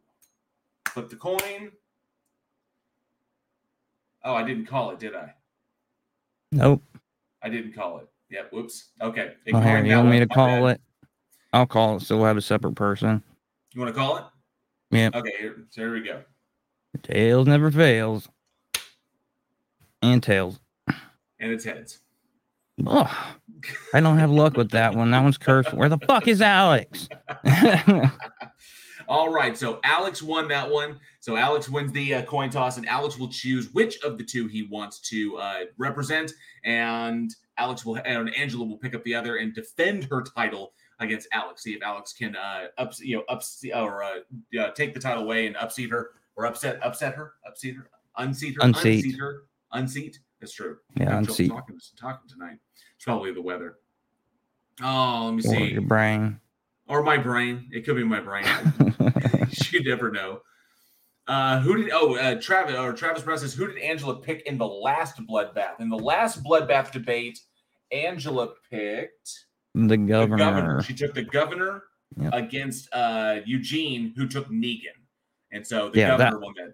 Flip 0.89 1.09
the 1.09 1.15
coin. 1.15 1.71
Oh, 4.23 4.35
I 4.35 4.43
didn't 4.43 4.67
call 4.67 4.91
it, 4.91 4.99
did 4.99 5.15
I? 5.15 5.33
Nope. 6.51 6.83
I 7.41 7.49
didn't 7.49 7.73
call 7.73 7.97
it. 7.97 8.07
Yeah. 8.29 8.43
Whoops. 8.51 8.89
Okay. 9.01 9.33
Here, 9.43 9.83
you 9.83 9.95
want 9.95 10.09
me 10.09 10.19
to 10.19 10.27
call 10.27 10.67
it? 10.67 10.79
I'll 11.53 11.65
call 11.65 11.97
it 11.97 12.03
so 12.03 12.17
we'll 12.17 12.27
have 12.27 12.37
a 12.37 12.41
separate 12.41 12.75
person. 12.75 13.23
You 13.73 13.81
want 13.81 13.95
to 13.95 13.99
call 13.99 14.17
it? 14.17 14.23
Yeah. 14.91 15.09
Okay. 15.15 15.33
Here, 15.39 15.65
so 15.71 15.81
here 15.81 15.93
we 15.93 16.01
go. 16.01 16.21
Tails 17.01 17.47
never 17.47 17.71
fails. 17.71 18.29
And 20.03 20.21
tails 20.21 20.59
and 21.41 21.51
its 21.51 21.65
heads. 21.65 21.99
Oh, 22.85 23.33
I 23.93 23.99
don't 23.99 24.17
have 24.17 24.31
luck 24.31 24.57
with 24.57 24.71
that 24.71 24.95
one. 24.95 25.11
That 25.11 25.23
one's 25.23 25.37
cursed. 25.37 25.73
Where 25.73 25.89
the 25.89 25.99
fuck 25.99 26.27
is 26.27 26.41
Alex? 26.41 27.07
All 29.07 29.29
right, 29.29 29.57
so 29.57 29.79
Alex 29.83 30.21
won 30.23 30.47
that 30.47 30.69
one. 30.69 30.99
So 31.19 31.35
Alex 31.35 31.67
wins 31.67 31.91
the 31.91 32.15
uh, 32.15 32.21
coin 32.23 32.49
toss, 32.49 32.77
and 32.77 32.87
Alex 32.87 33.17
will 33.19 33.27
choose 33.27 33.73
which 33.73 34.01
of 34.03 34.17
the 34.17 34.23
two 34.23 34.47
he 34.47 34.63
wants 34.63 34.99
to 35.09 35.37
uh, 35.37 35.59
represent, 35.77 36.31
and 36.63 37.29
Alex 37.57 37.85
will 37.85 37.97
and 37.97 38.33
Angela 38.35 38.65
will 38.65 38.77
pick 38.77 38.95
up 38.95 39.03
the 39.03 39.13
other 39.13 39.35
and 39.35 39.53
defend 39.53 40.05
her 40.05 40.23
title 40.23 40.73
against 40.99 41.27
Alex. 41.33 41.63
See 41.63 41.73
if 41.73 41.83
Alex 41.83 42.13
can 42.13 42.35
uh, 42.35 42.67
up 42.77 42.93
you 42.99 43.17
know 43.17 43.23
up 43.27 43.43
or 43.75 44.03
uh, 44.03 44.19
yeah, 44.51 44.69
take 44.71 44.93
the 44.93 44.99
title 44.99 45.23
away 45.23 45.45
and 45.45 45.55
upseat 45.57 45.91
her 45.91 46.11
or 46.35 46.45
upset 46.45 46.79
upset 46.83 47.13
her, 47.15 47.33
upseat 47.45 47.75
her, 47.75 47.89
unseat 48.17 48.55
her, 48.55 48.61
unseat, 48.65 49.05
unseat 49.05 49.19
her, 49.19 49.43
unseat. 49.73 50.19
That's 50.41 50.53
true. 50.53 50.77
Yeah, 50.98 51.15
I'm 51.15 51.25
see. 51.25 51.48
Talking, 51.48 51.79
talking 52.00 52.27
tonight. 52.27 52.57
It's 52.95 53.05
probably 53.05 53.31
the 53.31 53.41
weather. 53.41 53.75
Oh, 54.81 55.25
let 55.25 55.36
me 55.36 55.41
see. 55.43 55.55
Or 55.55 55.65
your 55.67 55.81
brain. 55.83 56.39
Or 56.88 57.03
my 57.03 57.17
brain. 57.17 57.69
It 57.71 57.86
could 57.86 57.95
be 57.95 58.03
my 58.03 58.19
brain. 58.19 58.45
you 59.71 59.83
never 59.83 60.12
know. 60.12 60.41
Uh, 61.27 61.60
who 61.62 61.77
did? 61.77 61.91
Oh, 61.93 62.15
uh, 62.15 62.41
Travis 62.41 62.75
or 62.75 62.91
Travis 62.93 63.21
Brown 63.21 63.38
says, 63.38 63.53
who 63.53 63.67
did 63.67 63.77
Angela 63.77 64.19
pick 64.19 64.41
in 64.48 64.57
the 64.57 64.67
last 64.67 65.15
bloodbath? 65.27 65.79
In 65.79 65.88
the 65.89 65.98
last 65.98 66.43
bloodbath 66.43 66.91
debate, 66.91 67.39
Angela 67.91 68.50
picked 68.69 69.45
the 69.75 69.95
governor. 69.98 70.38
the 70.38 70.43
governor. 70.43 70.81
She 70.83 70.93
took 70.93 71.13
the 71.13 71.24
governor 71.24 71.83
Yep. 72.19 72.33
against 72.33 72.89
uh, 72.93 73.38
Eugene, 73.45 74.13
who 74.17 74.27
took 74.27 74.50
Negan, 74.50 74.98
and 75.53 75.65
so 75.65 75.89
the 75.89 76.00
Yeah, 76.00 76.17
that- 76.17 76.31
governor 76.33 76.39
won 76.45 76.53
that. 76.57 76.74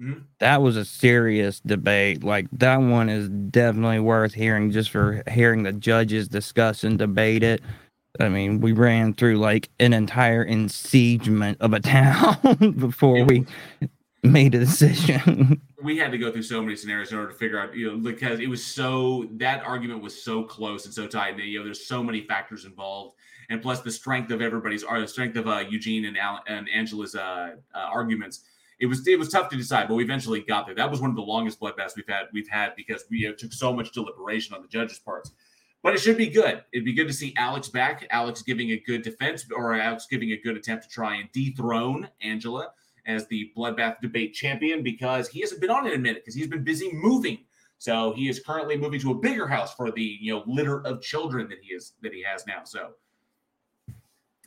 Mhm. 0.00 0.22
That 0.38 0.62
was 0.62 0.76
a 0.76 0.84
serious 0.84 1.60
debate. 1.60 2.22
Like 2.22 2.46
that 2.52 2.76
one 2.76 3.08
is 3.08 3.28
definitely 3.28 4.00
worth 4.00 4.34
hearing 4.34 4.70
just 4.70 4.90
for 4.90 5.22
hearing 5.30 5.62
the 5.64 5.72
judges 5.72 6.28
discuss 6.28 6.84
and 6.84 6.98
debate 6.98 7.42
it. 7.42 7.62
I 8.20 8.28
mean, 8.28 8.60
we 8.60 8.72
ran 8.72 9.14
through 9.14 9.38
like 9.38 9.68
an 9.80 9.92
entire 9.92 10.44
ensiegement 10.44 11.58
of 11.60 11.72
a 11.72 11.80
town 11.80 12.36
before 12.78 13.24
we 13.24 13.46
made 14.22 14.54
a 14.54 14.60
decision. 14.60 15.60
we 15.82 15.96
had 15.98 16.12
to 16.12 16.18
go 16.18 16.30
through 16.32 16.42
so 16.42 16.62
many 16.62 16.76
scenarios 16.76 17.12
in 17.12 17.18
order 17.18 17.32
to 17.32 17.38
figure 17.38 17.58
out, 17.58 17.74
you 17.74 17.90
know, 17.92 17.98
because 17.98 18.40
it 18.40 18.48
was 18.48 18.64
so 18.64 19.26
that 19.32 19.64
argument 19.64 20.02
was 20.02 20.20
so 20.22 20.42
close 20.44 20.84
and 20.84 20.94
so 20.94 21.06
tight. 21.06 21.34
And, 21.34 21.42
you 21.44 21.58
know, 21.58 21.64
there's 21.64 21.86
so 21.86 22.02
many 22.02 22.22
factors 22.22 22.64
involved, 22.64 23.14
and 23.50 23.62
plus 23.62 23.80
the 23.80 23.90
strength 23.90 24.30
of 24.30 24.42
everybody's, 24.42 24.82
or 24.82 25.00
the 25.00 25.08
strength 25.08 25.36
of 25.36 25.46
uh, 25.48 25.64
Eugene 25.68 26.04
and 26.06 26.18
Al- 26.18 26.42
and 26.48 26.68
Angela's 26.68 27.14
uh, 27.14 27.56
uh, 27.74 27.78
arguments. 27.78 28.44
It 28.80 28.86
was 28.86 29.06
it 29.06 29.18
was 29.18 29.28
tough 29.28 29.48
to 29.50 29.56
decide, 29.56 29.88
but 29.88 29.94
we 29.94 30.04
eventually 30.04 30.40
got 30.40 30.66
there. 30.66 30.74
That 30.74 30.90
was 30.90 31.00
one 31.00 31.10
of 31.10 31.16
the 31.16 31.22
longest 31.22 31.60
bloodbaths 31.60 31.96
we've 31.96 32.08
had 32.08 32.26
we've 32.32 32.48
had 32.48 32.74
because 32.76 33.04
we 33.10 33.32
took 33.36 33.52
so 33.52 33.72
much 33.72 33.92
deliberation 33.92 34.54
on 34.54 34.62
the 34.62 34.68
judges' 34.68 34.98
parts. 34.98 35.32
But 35.82 35.94
it 35.94 36.00
should 36.00 36.16
be 36.16 36.28
good. 36.28 36.64
It'd 36.72 36.84
be 36.84 36.92
good 36.92 37.06
to 37.06 37.12
see 37.12 37.34
Alex 37.36 37.68
back. 37.68 38.06
Alex 38.10 38.42
giving 38.42 38.70
a 38.70 38.80
good 38.80 39.02
defense, 39.02 39.46
or 39.54 39.74
Alex 39.74 40.06
giving 40.10 40.32
a 40.32 40.40
good 40.40 40.56
attempt 40.56 40.84
to 40.84 40.90
try 40.90 41.16
and 41.16 41.28
dethrone 41.32 42.08
Angela 42.20 42.72
as 43.06 43.26
the 43.26 43.50
bloodbath 43.56 44.00
debate 44.00 44.34
champion 44.34 44.82
because 44.82 45.28
he 45.28 45.40
hasn't 45.40 45.60
been 45.60 45.70
on 45.70 45.86
in 45.86 45.94
a 45.94 45.98
minute 45.98 46.22
because 46.22 46.34
he's 46.34 46.46
been 46.48 46.64
busy 46.64 46.90
moving. 46.92 47.38
So 47.78 48.12
he 48.12 48.28
is 48.28 48.40
currently 48.40 48.76
moving 48.76 49.00
to 49.00 49.12
a 49.12 49.14
bigger 49.14 49.46
house 49.46 49.74
for 49.74 49.90
the 49.90 50.18
you 50.20 50.34
know 50.34 50.42
litter 50.46 50.84
of 50.86 51.00
children 51.00 51.48
that 51.48 51.58
he 51.62 51.74
is 51.74 51.94
that 52.02 52.12
he 52.12 52.22
has 52.22 52.46
now. 52.46 52.64
So 52.64 52.90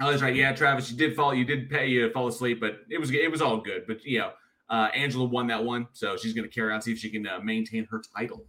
oh, 0.01 0.09
that's 0.09 0.21
right. 0.21 0.35
Yeah, 0.35 0.53
Travis, 0.53 0.91
you 0.91 0.97
did 0.97 1.15
fall. 1.15 1.33
You 1.33 1.45
did 1.45 1.69
pay 1.69 1.87
you 1.87 2.09
fall 2.11 2.27
asleep, 2.27 2.59
but 2.59 2.81
it 2.89 2.99
was 2.99 3.11
it 3.11 3.31
was 3.31 3.41
all 3.41 3.57
good. 3.57 3.85
But 3.87 4.03
you 4.03 4.19
know, 4.19 4.31
uh, 4.69 4.89
Angela 4.93 5.25
won 5.25 5.47
that 5.47 5.63
one, 5.63 5.87
so 5.93 6.17
she's 6.17 6.33
going 6.33 6.47
to 6.47 6.53
carry 6.53 6.73
on 6.73 6.81
see 6.81 6.91
if 6.91 6.99
she 6.99 7.09
can 7.09 7.27
uh, 7.27 7.39
maintain 7.39 7.85
her 7.91 8.01
title. 8.15 8.45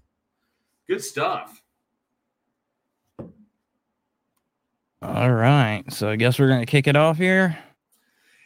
Good 0.88 1.02
stuff. 1.02 1.62
All 5.02 5.32
right. 5.32 5.82
So 5.92 6.08
I 6.08 6.16
guess 6.16 6.38
we're 6.38 6.48
gonna 6.48 6.66
kick 6.66 6.86
it 6.86 6.96
off 6.96 7.18
here. 7.18 7.58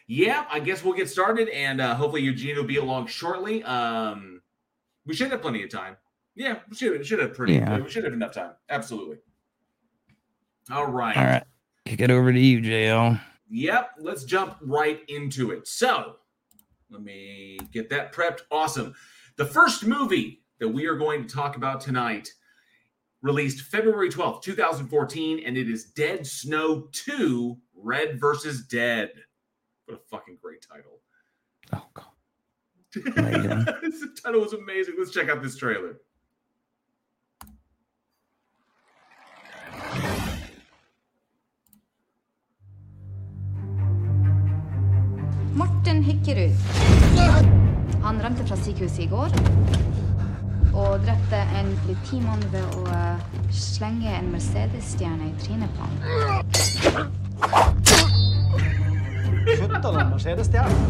Yeah, 0.07 0.47
I 0.51 0.61
guess 0.61 0.85
we'll 0.85 0.95
get 0.95 1.11
started, 1.11 1.49
and 1.49 1.81
uh, 1.81 1.95
hopefully 1.95 2.23
Eugene 2.23 2.57
will 2.57 2.65
be 2.65 2.77
along 2.77 3.09
shortly. 3.09 3.63
Um, 3.65 4.41
we 5.05 5.15
should 5.15 5.31
have 5.33 5.43
plenty 5.43 5.63
of 5.65 5.71
time. 5.71 5.97
Yeah, 6.35 6.59
we 6.69 6.77
should 6.77 7.05
should 7.05 7.19
have 7.19 7.35
pretty. 7.35 7.55
Yeah. 7.55 7.79
We 7.79 7.91
should 7.91 8.05
have 8.05 8.13
enough 8.13 8.33
time. 8.33 8.53
Absolutely. 8.71 9.19
All 10.71 10.87
right. 10.87 11.17
All 11.17 11.25
right. 11.25 11.45
Kick 11.87 12.01
it 12.01 12.11
over 12.11 12.33
to 12.33 12.39
you, 12.39 12.61
JL. 12.61 13.21
Yep, 13.49 13.91
let's 14.01 14.25
jump 14.25 14.57
right 14.61 15.01
into 15.09 15.53
it. 15.53 15.69
So, 15.69 16.17
let 16.91 17.01
me 17.01 17.59
get 17.73 17.89
that 17.91 18.13
prepped. 18.13 18.41
Awesome. 18.51 18.93
The 19.37 19.45
first 19.45 19.87
movie 19.87 20.43
that 20.59 20.69
we 20.69 20.87
are 20.87 20.97
going 20.97 21.25
to 21.25 21.33
talk 21.33 21.57
about 21.57 21.81
tonight 21.81 22.29
released 23.23 23.61
February 23.63 24.11
12th, 24.11 24.43
2014, 24.43 25.45
and 25.47 25.57
it 25.57 25.71
is 25.71 25.85
Dead 25.85 26.27
Snow 26.27 26.89
2 26.91 27.57
Red 27.77 28.19
versus 28.21 28.67
Dead. 28.67 29.13
What 29.87 29.99
a 29.99 30.01
fucking 30.11 30.39
great 30.43 30.67
title. 30.69 31.01
Oh 31.73 31.87
god. 31.95 32.05
This 33.83 34.05
title 34.25 34.41
was 34.41 34.55
amazing. 34.55 34.95
Let's 34.99 35.13
check 35.13 35.29
out 35.29 35.41
this 35.41 35.57
trailer. 35.57 35.99
Morten 45.57 46.03
Hykkerud. 46.03 46.51
Han 48.03 48.25
rømte 48.25 48.47
fra 48.47 48.57
sykehuset 48.57 48.99
i 48.99 49.07
går 49.07 49.29
og 50.75 51.01
drepte 51.07 51.39
en 51.57 51.71
politimann 51.85 52.43
ved 52.53 52.65
å 52.77 52.83
eh, 52.93 53.23
slenge 53.51 54.13
en 54.19 54.29
Mercedes-stjerne 54.35 55.31
i 55.31 55.35
trynet 55.41 55.71
på 55.79 55.83
ham. 55.87 55.95
Kutta 59.47 59.93
den 59.97 60.11
Mercedes-stjernen. 60.11 60.81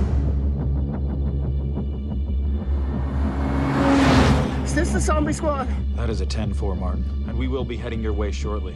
Is 4.64 4.74
this 4.74 4.90
the 4.90 5.00
zombie 5.00 5.32
squad? 5.32 5.68
That 5.96 6.10
is 6.10 6.20
a 6.20 6.26
10-4, 6.26 6.76
Martin, 6.80 7.04
and 7.28 7.38
we 7.38 7.46
will 7.46 7.64
be 7.64 7.76
heading 7.76 8.02
your 8.02 8.12
way 8.12 8.32
shortly. 8.32 8.74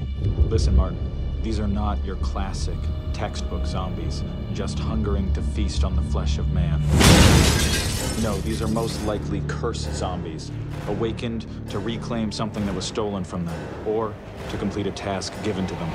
Listen, 0.49 0.77
Martin, 0.77 0.99
these 1.43 1.59
are 1.59 1.69
not 1.69 2.03
your 2.05 2.17
classic 2.17 2.77
textbook 3.13 3.65
zombies, 3.67 4.23
just 4.53 4.79
hungering 4.79 5.33
to 5.33 5.43
feast 5.43 5.85
on 5.85 5.97
the 5.97 6.03
flesh 6.03 6.39
of 6.39 6.51
man. 6.53 6.81
No, 8.23 8.37
these 8.43 8.61
are 8.61 8.69
most 8.69 9.03
likely 9.05 9.43
cursed 9.49 9.93
zombies, 9.95 10.51
awakened 10.89 11.47
to 11.71 11.79
reclaim 11.79 12.31
something 12.31 12.65
that 12.67 12.75
was 12.75 12.85
stolen 12.85 13.25
from 13.25 13.47
them, 13.47 13.59
or 13.87 14.15
to 14.51 14.57
complete 14.59 14.87
a 14.87 14.91
task 14.91 15.33
given 15.43 15.67
to 15.67 15.75
them. 15.75 15.91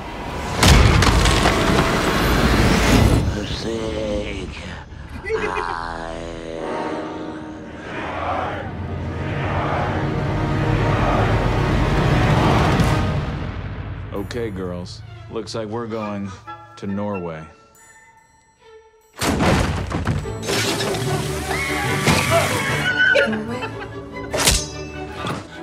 Okay, 14.12 14.50
girls. 14.50 15.02
Looks 15.30 15.54
like 15.54 15.68
we're 15.68 15.86
going 15.86 16.30
to 16.76 16.86
Norway. 16.86 17.44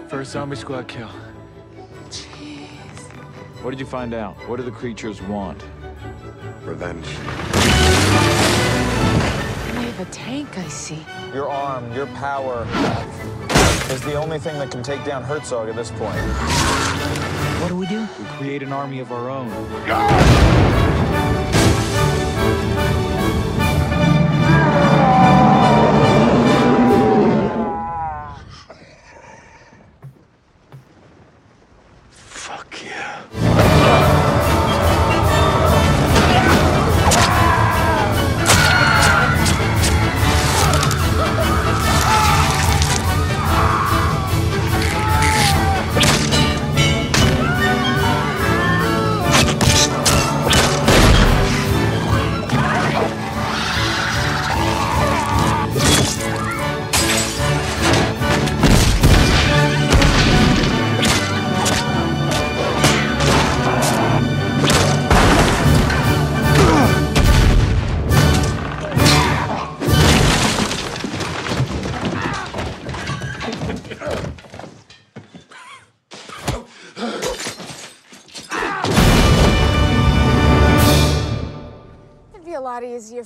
First 0.09 0.31
zombie 0.31 0.57
squad 0.57 0.87
kill. 0.87 1.09
Jeez. 2.09 2.67
What 3.63 3.71
did 3.71 3.79
you 3.79 3.85
find 3.85 4.13
out? 4.13 4.35
What 4.49 4.57
do 4.57 4.63
the 4.63 4.71
creatures 4.71 5.21
want? 5.21 5.63
Revenge. 6.65 7.07
We 7.07 7.13
have 9.85 9.99
a 9.99 10.05
tank, 10.11 10.57
I 10.57 10.67
see. 10.67 11.03
Your 11.33 11.49
arm, 11.49 11.91
your 11.93 12.07
power 12.07 12.67
is 13.89 14.01
the 14.01 14.15
only 14.15 14.39
thing 14.39 14.59
that 14.59 14.71
can 14.71 14.83
take 14.83 15.03
down 15.05 15.23
Herzog 15.23 15.69
at 15.69 15.75
this 15.75 15.91
point. 15.91 16.82
What 17.63 17.69
do 17.69 17.77
we 17.77 17.85
do? 17.85 18.01
We 18.19 18.25
create 18.25 18.61
an 18.61 18.73
army 18.73 18.99
of 18.99 19.13
our 19.13 19.29
own. 19.29 19.49
Fuck 19.49 20.82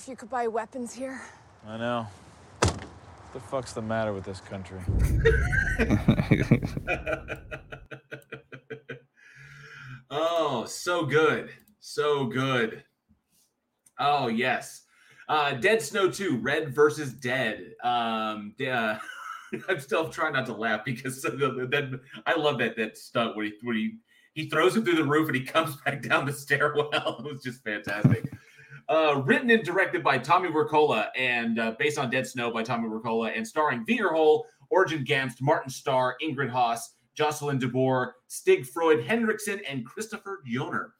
if 0.08 0.12
you 0.12 0.16
could 0.16 0.30
buy 0.30 0.48
weapons 0.48 0.94
here. 0.94 1.22
I 1.68 1.76
know. 1.78 2.08
What 2.62 2.88
the 3.34 3.42
fuck's 3.42 3.74
the 3.74 3.82
matter 3.82 4.14
with 4.14 4.24
this 4.24 4.40
country? 4.40 4.80
Oh, 10.10 10.64
so 10.64 11.06
good. 11.06 11.50
So 11.82 12.28
good. 12.28 12.86
Oh, 14.00 14.30
yes. 14.30 14.84
Uh, 15.28 15.52
Dead 15.52 15.82
Snow 15.82 16.10
2, 16.10 16.38
Red 16.38 16.74
versus 16.74 17.12
Dead. 17.12 17.74
Um, 17.84 18.56
yeah. 18.58 19.00
I'm 19.68 19.82
still 19.82 20.08
trying 20.08 20.32
not 20.34 20.46
to 20.46 20.54
laugh 20.54 20.86
because 20.86 21.22
that 21.24 22.00
I 22.26 22.36
love 22.36 22.58
that 22.60 22.78
that 22.78 22.98
stunt 22.98 23.36
where 23.36 23.46
he 23.48 23.54
where 23.62 23.76
he 23.76 23.98
he 24.34 24.50
throws 24.50 24.78
him 24.78 24.86
through 24.86 24.96
the 24.96 25.04
roof 25.04 25.28
and 25.28 25.36
he 25.36 25.44
comes 25.44 25.76
back 25.86 26.02
down 26.02 26.26
the 26.26 26.32
stairwell. 26.32 26.90
It 26.94 27.34
was 27.34 27.44
just 27.44 27.62
fantastic. 27.66 28.32
Uh, 28.90 29.22
written 29.26 29.50
and 29.52 29.66
directed 29.66 30.02
by 30.02 30.18
Tommy 30.18 30.48
Wirkola 30.48 31.10
and 31.18 31.60
uh, 31.60 31.74
based 31.78 31.98
on 31.98 32.10
Dead 32.10 32.26
Snow 32.26 32.50
by 32.50 32.64
Tommy 32.64 32.88
Wirkola 32.88 33.36
and 33.36 33.46
starring 33.46 33.84
Vegar 33.86 34.14
Hoel, 34.14 34.46
Ørjan 34.72 35.06
Gamst, 35.06 35.42
Martin 35.42 35.70
Starr, 35.70 36.16
Ingrid 36.24 36.50
Haas, 36.50 36.96
Jocelyn 37.14 37.60
DeBoer, 37.60 38.12
Stig 38.28 38.66
Frode 38.66 39.04
Henriksen, 39.04 39.60
and 39.68 39.86
Kristoffer 39.86 40.38
Joner. 40.46 40.94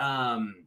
Um, 0.00 0.64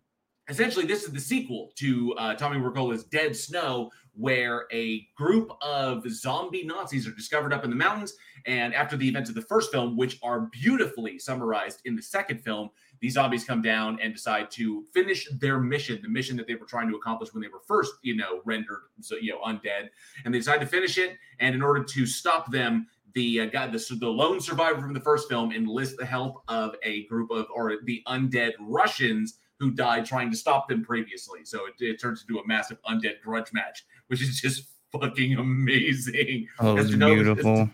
essentially, 0.47 0.85
this 0.85 1.03
is 1.03 1.11
the 1.11 1.19
sequel 1.19 1.71
to 1.75 2.13
uh, 2.13 2.35
Tommy 2.35 2.57
Wirkola's 2.57 3.03
Dead 3.03 3.35
Snow, 3.35 3.91
where 4.13 4.65
a 4.71 5.05
group 5.17 5.51
of 5.61 6.09
zombie 6.09 6.63
Nazis 6.63 7.05
are 7.05 7.11
discovered 7.11 7.51
up 7.51 7.65
in 7.65 7.69
the 7.69 7.75
mountains. 7.75 8.13
And 8.45 8.73
after 8.73 8.95
the 8.95 9.07
events 9.07 9.27
of 9.29 9.35
the 9.35 9.41
first 9.41 9.71
film, 9.71 9.97
which 9.97 10.19
are 10.23 10.41
beautifully 10.51 11.19
summarized 11.19 11.81
in 11.83 11.97
the 11.97 12.01
second 12.01 12.43
film, 12.43 12.69
these 13.01 13.13
zombies 13.13 13.43
come 13.43 13.61
down 13.61 13.99
and 14.01 14.13
decide 14.13 14.49
to 14.51 14.83
finish 14.93 15.27
their 15.39 15.59
mission, 15.59 15.99
the 16.01 16.09
mission 16.09 16.37
that 16.37 16.47
they 16.47 16.55
were 16.55 16.65
trying 16.65 16.89
to 16.89 16.95
accomplish 16.95 17.33
when 17.33 17.41
they 17.41 17.49
were 17.49 17.61
first, 17.67 17.93
you 18.01 18.15
know, 18.15 18.41
rendered, 18.45 18.83
so 19.01 19.15
you 19.15 19.31
know, 19.33 19.41
undead. 19.41 19.89
And 20.23 20.33
they 20.33 20.39
decide 20.39 20.59
to 20.61 20.65
finish 20.67 20.97
it. 20.97 21.17
And 21.39 21.53
in 21.53 21.61
order 21.61 21.83
to 21.83 22.05
stop 22.05 22.51
them, 22.51 22.87
the 23.13 23.41
uh, 23.41 23.45
guy, 23.45 23.67
the, 23.67 23.97
the 23.99 24.07
lone 24.07 24.41
survivor 24.41 24.81
from 24.81 24.93
the 24.93 24.99
first 24.99 25.29
film, 25.29 25.51
enlists 25.51 25.95
the 25.97 26.05
help 26.05 26.43
of 26.47 26.75
a 26.83 27.05
group 27.05 27.31
of 27.31 27.45
or 27.53 27.73
the 27.85 28.03
undead 28.07 28.53
Russians 28.59 29.39
who 29.59 29.71
died 29.71 30.05
trying 30.05 30.29
to 30.31 30.37
stop 30.37 30.67
them 30.67 30.83
previously. 30.83 31.39
So 31.45 31.65
it, 31.67 31.73
it 31.79 31.99
turns 32.01 32.25
into 32.27 32.41
a 32.41 32.47
massive 32.47 32.77
undead 32.83 33.21
grudge 33.23 33.53
match, 33.53 33.85
which 34.07 34.21
is 34.21 34.41
just 34.41 34.69
fucking 34.91 35.35
amazing. 35.37 36.47
Oh, 36.59 36.77
As 36.77 36.87
it's 36.87 36.95
Denova- 36.95 37.13
beautiful. 37.15 37.69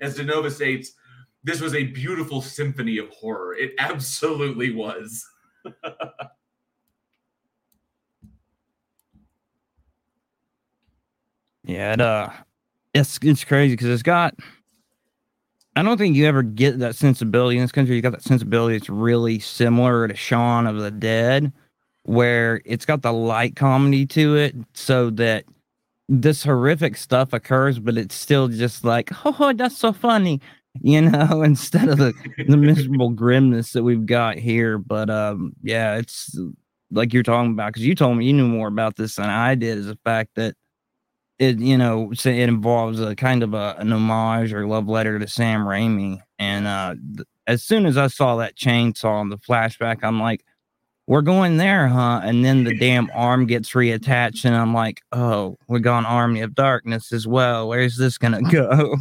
As, 0.00 0.18
as 0.18 0.26
Denova 0.26 0.50
states, 0.50 0.92
this 1.44 1.60
was 1.60 1.74
a 1.74 1.84
beautiful 1.84 2.42
symphony 2.42 2.98
of 2.98 3.08
horror. 3.10 3.54
It 3.54 3.72
absolutely 3.78 4.74
was. 4.74 5.26
Yeah, 11.68 11.92
it, 11.92 12.00
uh, 12.00 12.30
it's 12.94 13.18
it's 13.22 13.44
crazy 13.44 13.74
because 13.74 13.88
it's 13.88 14.02
got. 14.02 14.34
I 15.76 15.82
don't 15.82 15.98
think 15.98 16.16
you 16.16 16.26
ever 16.26 16.42
get 16.42 16.78
that 16.80 16.96
sensibility 16.96 17.58
in 17.58 17.62
this 17.62 17.72
country. 17.72 17.94
You 17.94 18.02
got 18.02 18.12
that 18.12 18.22
sensibility. 18.22 18.74
It's 18.74 18.88
really 18.88 19.38
similar 19.38 20.08
to 20.08 20.16
Shaun 20.16 20.66
of 20.66 20.78
the 20.78 20.90
Dead, 20.90 21.52
where 22.04 22.62
it's 22.64 22.86
got 22.86 23.02
the 23.02 23.12
light 23.12 23.54
comedy 23.54 24.06
to 24.06 24.34
it, 24.36 24.56
so 24.72 25.10
that 25.10 25.44
this 26.08 26.42
horrific 26.42 26.96
stuff 26.96 27.34
occurs, 27.34 27.78
but 27.78 27.98
it's 27.98 28.14
still 28.14 28.48
just 28.48 28.82
like, 28.82 29.10
oh, 29.26 29.52
that's 29.52 29.76
so 29.76 29.92
funny, 29.92 30.40
you 30.80 31.02
know, 31.02 31.42
instead 31.44 31.88
of 31.88 31.98
the 31.98 32.12
the 32.46 32.56
miserable 32.56 33.10
grimness 33.10 33.72
that 33.72 33.82
we've 33.82 34.06
got 34.06 34.36
here. 34.36 34.78
But 34.78 35.10
um, 35.10 35.52
yeah, 35.62 35.96
it's 35.96 36.38
like 36.90 37.12
you're 37.12 37.22
talking 37.22 37.52
about 37.52 37.72
because 37.72 37.86
you 37.86 37.94
told 37.94 38.16
me 38.16 38.26
you 38.26 38.32
knew 38.32 38.48
more 38.48 38.68
about 38.68 38.96
this 38.96 39.16
than 39.16 39.28
I 39.30 39.54
did. 39.54 39.78
Is 39.78 39.86
the 39.86 39.98
fact 40.04 40.34
that 40.36 40.54
it 41.38 41.58
you 41.58 41.78
know 41.78 42.10
it 42.12 42.26
involves 42.26 43.00
a 43.00 43.14
kind 43.14 43.42
of 43.42 43.54
a, 43.54 43.76
an 43.78 43.92
homage 43.92 44.52
or 44.52 44.66
love 44.66 44.88
letter 44.88 45.18
to 45.18 45.28
Sam 45.28 45.60
Raimi. 45.60 46.20
And 46.38 46.66
uh, 46.66 46.94
th- 47.16 47.28
as 47.46 47.62
soon 47.62 47.86
as 47.86 47.96
I 47.96 48.08
saw 48.08 48.36
that 48.36 48.56
chainsaw 48.56 49.22
in 49.22 49.28
the 49.30 49.38
flashback, 49.38 49.98
I'm 50.02 50.20
like, 50.20 50.44
"We're 51.06 51.22
going 51.22 51.56
there, 51.56 51.88
huh?" 51.88 52.20
And 52.24 52.44
then 52.44 52.64
the 52.64 52.76
damn 52.76 53.10
arm 53.14 53.46
gets 53.46 53.70
reattached, 53.70 54.44
and 54.44 54.54
I'm 54.54 54.74
like, 54.74 55.00
"Oh, 55.12 55.56
we're 55.68 55.78
going 55.78 56.04
Army 56.06 56.40
of 56.40 56.54
Darkness 56.54 57.12
as 57.12 57.26
well. 57.26 57.68
Where's 57.68 57.96
this 57.96 58.18
gonna 58.18 58.42
go?" 58.50 58.94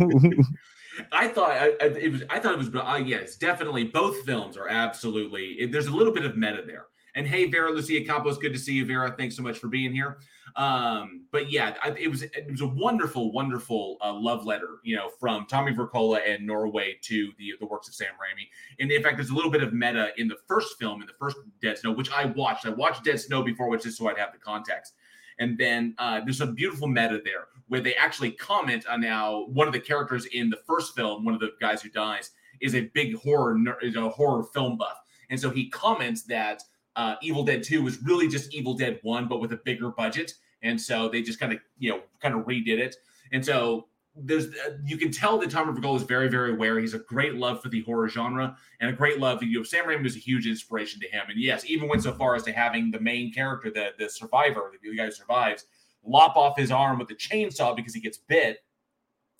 I 1.11 1.27
thought 1.27 1.51
I, 1.51 1.71
it 1.79 2.11
was. 2.11 2.23
I 2.29 2.39
thought 2.39 2.53
it 2.53 2.57
was. 2.57 2.69
Uh, 2.73 3.01
yes, 3.03 3.35
definitely. 3.35 3.85
Both 3.85 4.25
films 4.25 4.57
are 4.57 4.67
absolutely. 4.67 5.53
It, 5.59 5.71
there's 5.71 5.87
a 5.87 5.95
little 5.95 6.13
bit 6.13 6.25
of 6.25 6.37
meta 6.37 6.63
there. 6.65 6.85
And 7.15 7.27
hey, 7.27 7.49
Vera 7.49 7.71
Lucia 7.71 8.05
Campos, 8.05 8.37
good 8.37 8.53
to 8.53 8.59
see 8.59 8.73
you, 8.73 8.85
Vera. 8.85 9.13
Thanks 9.17 9.35
so 9.35 9.41
much 9.41 9.57
for 9.57 9.67
being 9.67 9.91
here. 9.91 10.19
Um, 10.55 11.25
but 11.31 11.51
yeah, 11.51 11.75
I, 11.83 11.89
it 11.91 12.09
was 12.09 12.21
it 12.21 12.49
was 12.49 12.61
a 12.61 12.67
wonderful, 12.67 13.31
wonderful 13.31 13.97
uh, 14.03 14.13
love 14.13 14.45
letter, 14.45 14.77
you 14.83 14.95
know, 14.95 15.09
from 15.19 15.45
Tommy 15.47 15.73
Wirkola 15.73 16.19
and 16.27 16.45
Norway 16.45 16.97
to 17.03 17.31
the 17.37 17.53
the 17.59 17.65
works 17.65 17.87
of 17.87 17.95
Sam 17.95 18.13
Raimi. 18.13 18.47
And 18.79 18.91
in 18.91 19.01
fact, 19.01 19.17
there's 19.17 19.29
a 19.29 19.35
little 19.35 19.51
bit 19.51 19.63
of 19.63 19.73
meta 19.73 20.11
in 20.17 20.27
the 20.27 20.37
first 20.47 20.77
film, 20.77 21.01
in 21.01 21.07
the 21.07 21.13
first 21.19 21.37
Dead 21.61 21.77
Snow, 21.77 21.91
which 21.91 22.11
I 22.11 22.25
watched. 22.25 22.65
I 22.65 22.69
watched 22.69 23.03
Dead 23.03 23.19
Snow 23.19 23.43
before, 23.43 23.69
which 23.69 23.85
is 23.85 23.97
so 23.97 24.09
I'd 24.09 24.17
have 24.17 24.31
the 24.31 24.39
context. 24.39 24.93
And 25.39 25.57
then 25.57 25.95
uh, 25.97 26.21
there's 26.23 26.37
some 26.37 26.55
beautiful 26.55 26.87
meta 26.87 27.21
there 27.23 27.47
where 27.67 27.81
they 27.81 27.95
actually 27.95 28.31
comment 28.31 28.85
on 28.87 29.01
now 29.01 29.45
one 29.47 29.67
of 29.67 29.73
the 29.73 29.79
characters 29.79 30.25
in 30.27 30.49
the 30.49 30.57
first 30.67 30.95
film, 30.95 31.25
one 31.25 31.33
of 31.33 31.39
the 31.39 31.51
guys 31.59 31.81
who 31.81 31.89
dies, 31.89 32.31
is 32.61 32.75
a 32.75 32.81
big 32.93 33.15
horror 33.15 33.57
is 33.81 33.95
a 33.95 34.09
horror 34.09 34.43
film 34.43 34.77
buff, 34.77 34.99
and 35.29 35.39
so 35.39 35.49
he 35.49 35.69
comments 35.69 36.23
that 36.23 36.63
uh, 36.95 37.15
Evil 37.21 37.43
Dead 37.43 37.63
Two 37.63 37.83
was 37.83 38.01
really 38.01 38.27
just 38.27 38.53
Evil 38.53 38.73
Dead 38.73 38.99
One, 39.03 39.27
but 39.27 39.39
with 39.39 39.51
a 39.53 39.57
bigger 39.57 39.89
budget, 39.89 40.33
and 40.63 40.79
so 40.79 41.07
they 41.09 41.21
just 41.21 41.39
kind 41.39 41.53
of 41.53 41.59
you 41.77 41.91
know 41.91 42.01
kind 42.21 42.35
of 42.35 42.41
redid 42.41 42.79
it, 42.79 42.95
and 43.31 43.45
so. 43.45 43.87
There's, 44.19 44.47
uh, 44.47 44.77
you 44.83 44.97
can 44.97 45.11
tell 45.11 45.37
that 45.37 45.51
Tom 45.51 45.71
Wirkola 45.71 45.95
is 45.97 46.01
very, 46.01 46.27
very 46.27 46.53
aware. 46.53 46.79
He's 46.79 46.95
a 46.95 46.97
great 46.97 47.35
love 47.35 47.61
for 47.61 47.69
the 47.69 47.83
horror 47.83 48.09
genre 48.09 48.57
and 48.79 48.89
a 48.89 48.93
great 48.93 49.19
love. 49.19 49.43
You 49.43 49.59
know, 49.59 49.63
Sam 49.63 49.85
Raimi 49.85 50.01
was 50.01 50.15
a 50.15 50.19
huge 50.19 50.47
inspiration 50.47 50.99
to 51.01 51.07
him, 51.07 51.25
and 51.29 51.39
yes, 51.39 51.69
even 51.69 51.87
went 51.87 52.01
so 52.01 52.13
far 52.13 52.33
as 52.33 52.41
to 52.45 52.51
having 52.51 52.89
the 52.89 52.99
main 52.99 53.31
character, 53.31 53.69
the 53.69 53.91
the 53.99 54.09
survivor, 54.09 54.71
the 54.81 54.97
guy 54.97 55.05
who 55.05 55.11
survives, 55.11 55.65
lop 56.07 56.35
off 56.35 56.57
his 56.57 56.71
arm 56.71 56.99
with 56.99 57.09
a 57.11 57.15
chainsaw 57.15 57.75
because 57.75 57.93
he 57.93 58.01
gets 58.01 58.17
bit. 58.17 58.59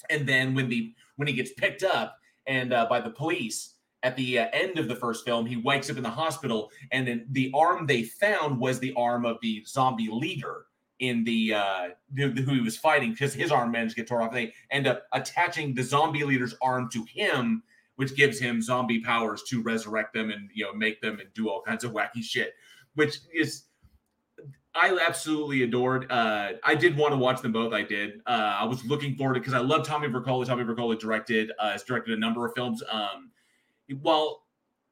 And 0.10 0.28
then 0.28 0.54
when 0.54 0.70
the 0.70 0.94
when 1.16 1.28
he 1.28 1.34
gets 1.34 1.52
picked 1.54 1.84
up 1.84 2.18
and 2.46 2.74
uh, 2.74 2.86
by 2.90 3.02
the 3.02 3.10
police 3.10 3.76
at 4.04 4.16
the 4.16 4.40
uh, 4.40 4.48
end 4.54 4.78
of 4.78 4.88
the 4.88 4.96
first 4.96 5.26
film 5.26 5.46
he 5.46 5.58
wakes 5.58 5.90
up 5.90 5.98
in 5.98 6.04
the 6.04 6.10
hospital 6.10 6.70
and 6.92 7.08
then 7.08 7.26
the 7.32 7.52
arm 7.56 7.88
they 7.88 8.04
found 8.04 8.60
was 8.60 8.80
the 8.80 8.94
arm 8.96 9.26
of 9.26 9.38
the 9.42 9.64
zombie 9.68 10.08
leader 10.10 10.66
in 11.00 11.24
the 11.24 11.54
uh 11.54 11.90
the- 12.14 12.30
who 12.30 12.54
he 12.54 12.62
was 12.62 12.78
fighting 12.78 13.12
because 13.12 13.34
his 13.34 13.52
arm 13.52 13.72
managed 13.72 13.96
to 13.96 14.02
get 14.02 14.08
torn 14.08 14.24
off. 14.24 14.32
They 14.32 14.54
end 14.72 14.88
up 14.88 15.04
attaching 15.14 15.74
the 15.74 15.84
zombie 15.84 16.24
leader's 16.24 16.56
arm 16.62 16.90
to 16.92 17.04
him 17.06 17.64
which 17.96 18.16
gives 18.16 18.40
him 18.40 18.62
zombie 18.62 19.02
powers 19.02 19.42
to 19.44 19.62
resurrect 19.64 20.14
them 20.14 20.30
and 20.30 20.50
you 20.54 20.64
know 20.64 20.74
make 20.74 21.02
them 21.02 21.20
and 21.20 21.34
do 21.34 21.50
all 21.50 21.62
kinds 21.62 21.84
of 21.84 21.92
wacky 21.92 22.22
shit 22.24 22.54
which 22.96 23.20
is 23.34 23.64
I 24.80 24.98
absolutely 25.06 25.64
adored. 25.64 26.12
Uh, 26.12 26.54
I 26.64 26.76
did 26.76 26.96
want 26.96 27.14
to 27.14 27.18
watch 27.18 27.42
them 27.42 27.52
both. 27.52 27.74
I 27.74 27.82
did. 27.82 28.22
Uh, 28.26 28.58
I 28.60 28.66
was 28.66 28.86
looking 28.86 29.16
forward 29.16 29.34
to 29.36 29.40
because 29.40 29.54
I 29.54 29.60
love 29.60 29.86
Tommy 29.86 30.08
Wirkola. 30.08 30.46
Tommy 30.46 30.64
Wirkola 30.64 31.00
directed 31.00 31.52
uh, 31.60 31.72
has 31.72 31.84
directed 31.84 32.16
a 32.16 32.20
number 32.20 32.46
of 32.46 32.54
films. 32.54 32.84
Um, 32.90 33.32
while 34.02 34.44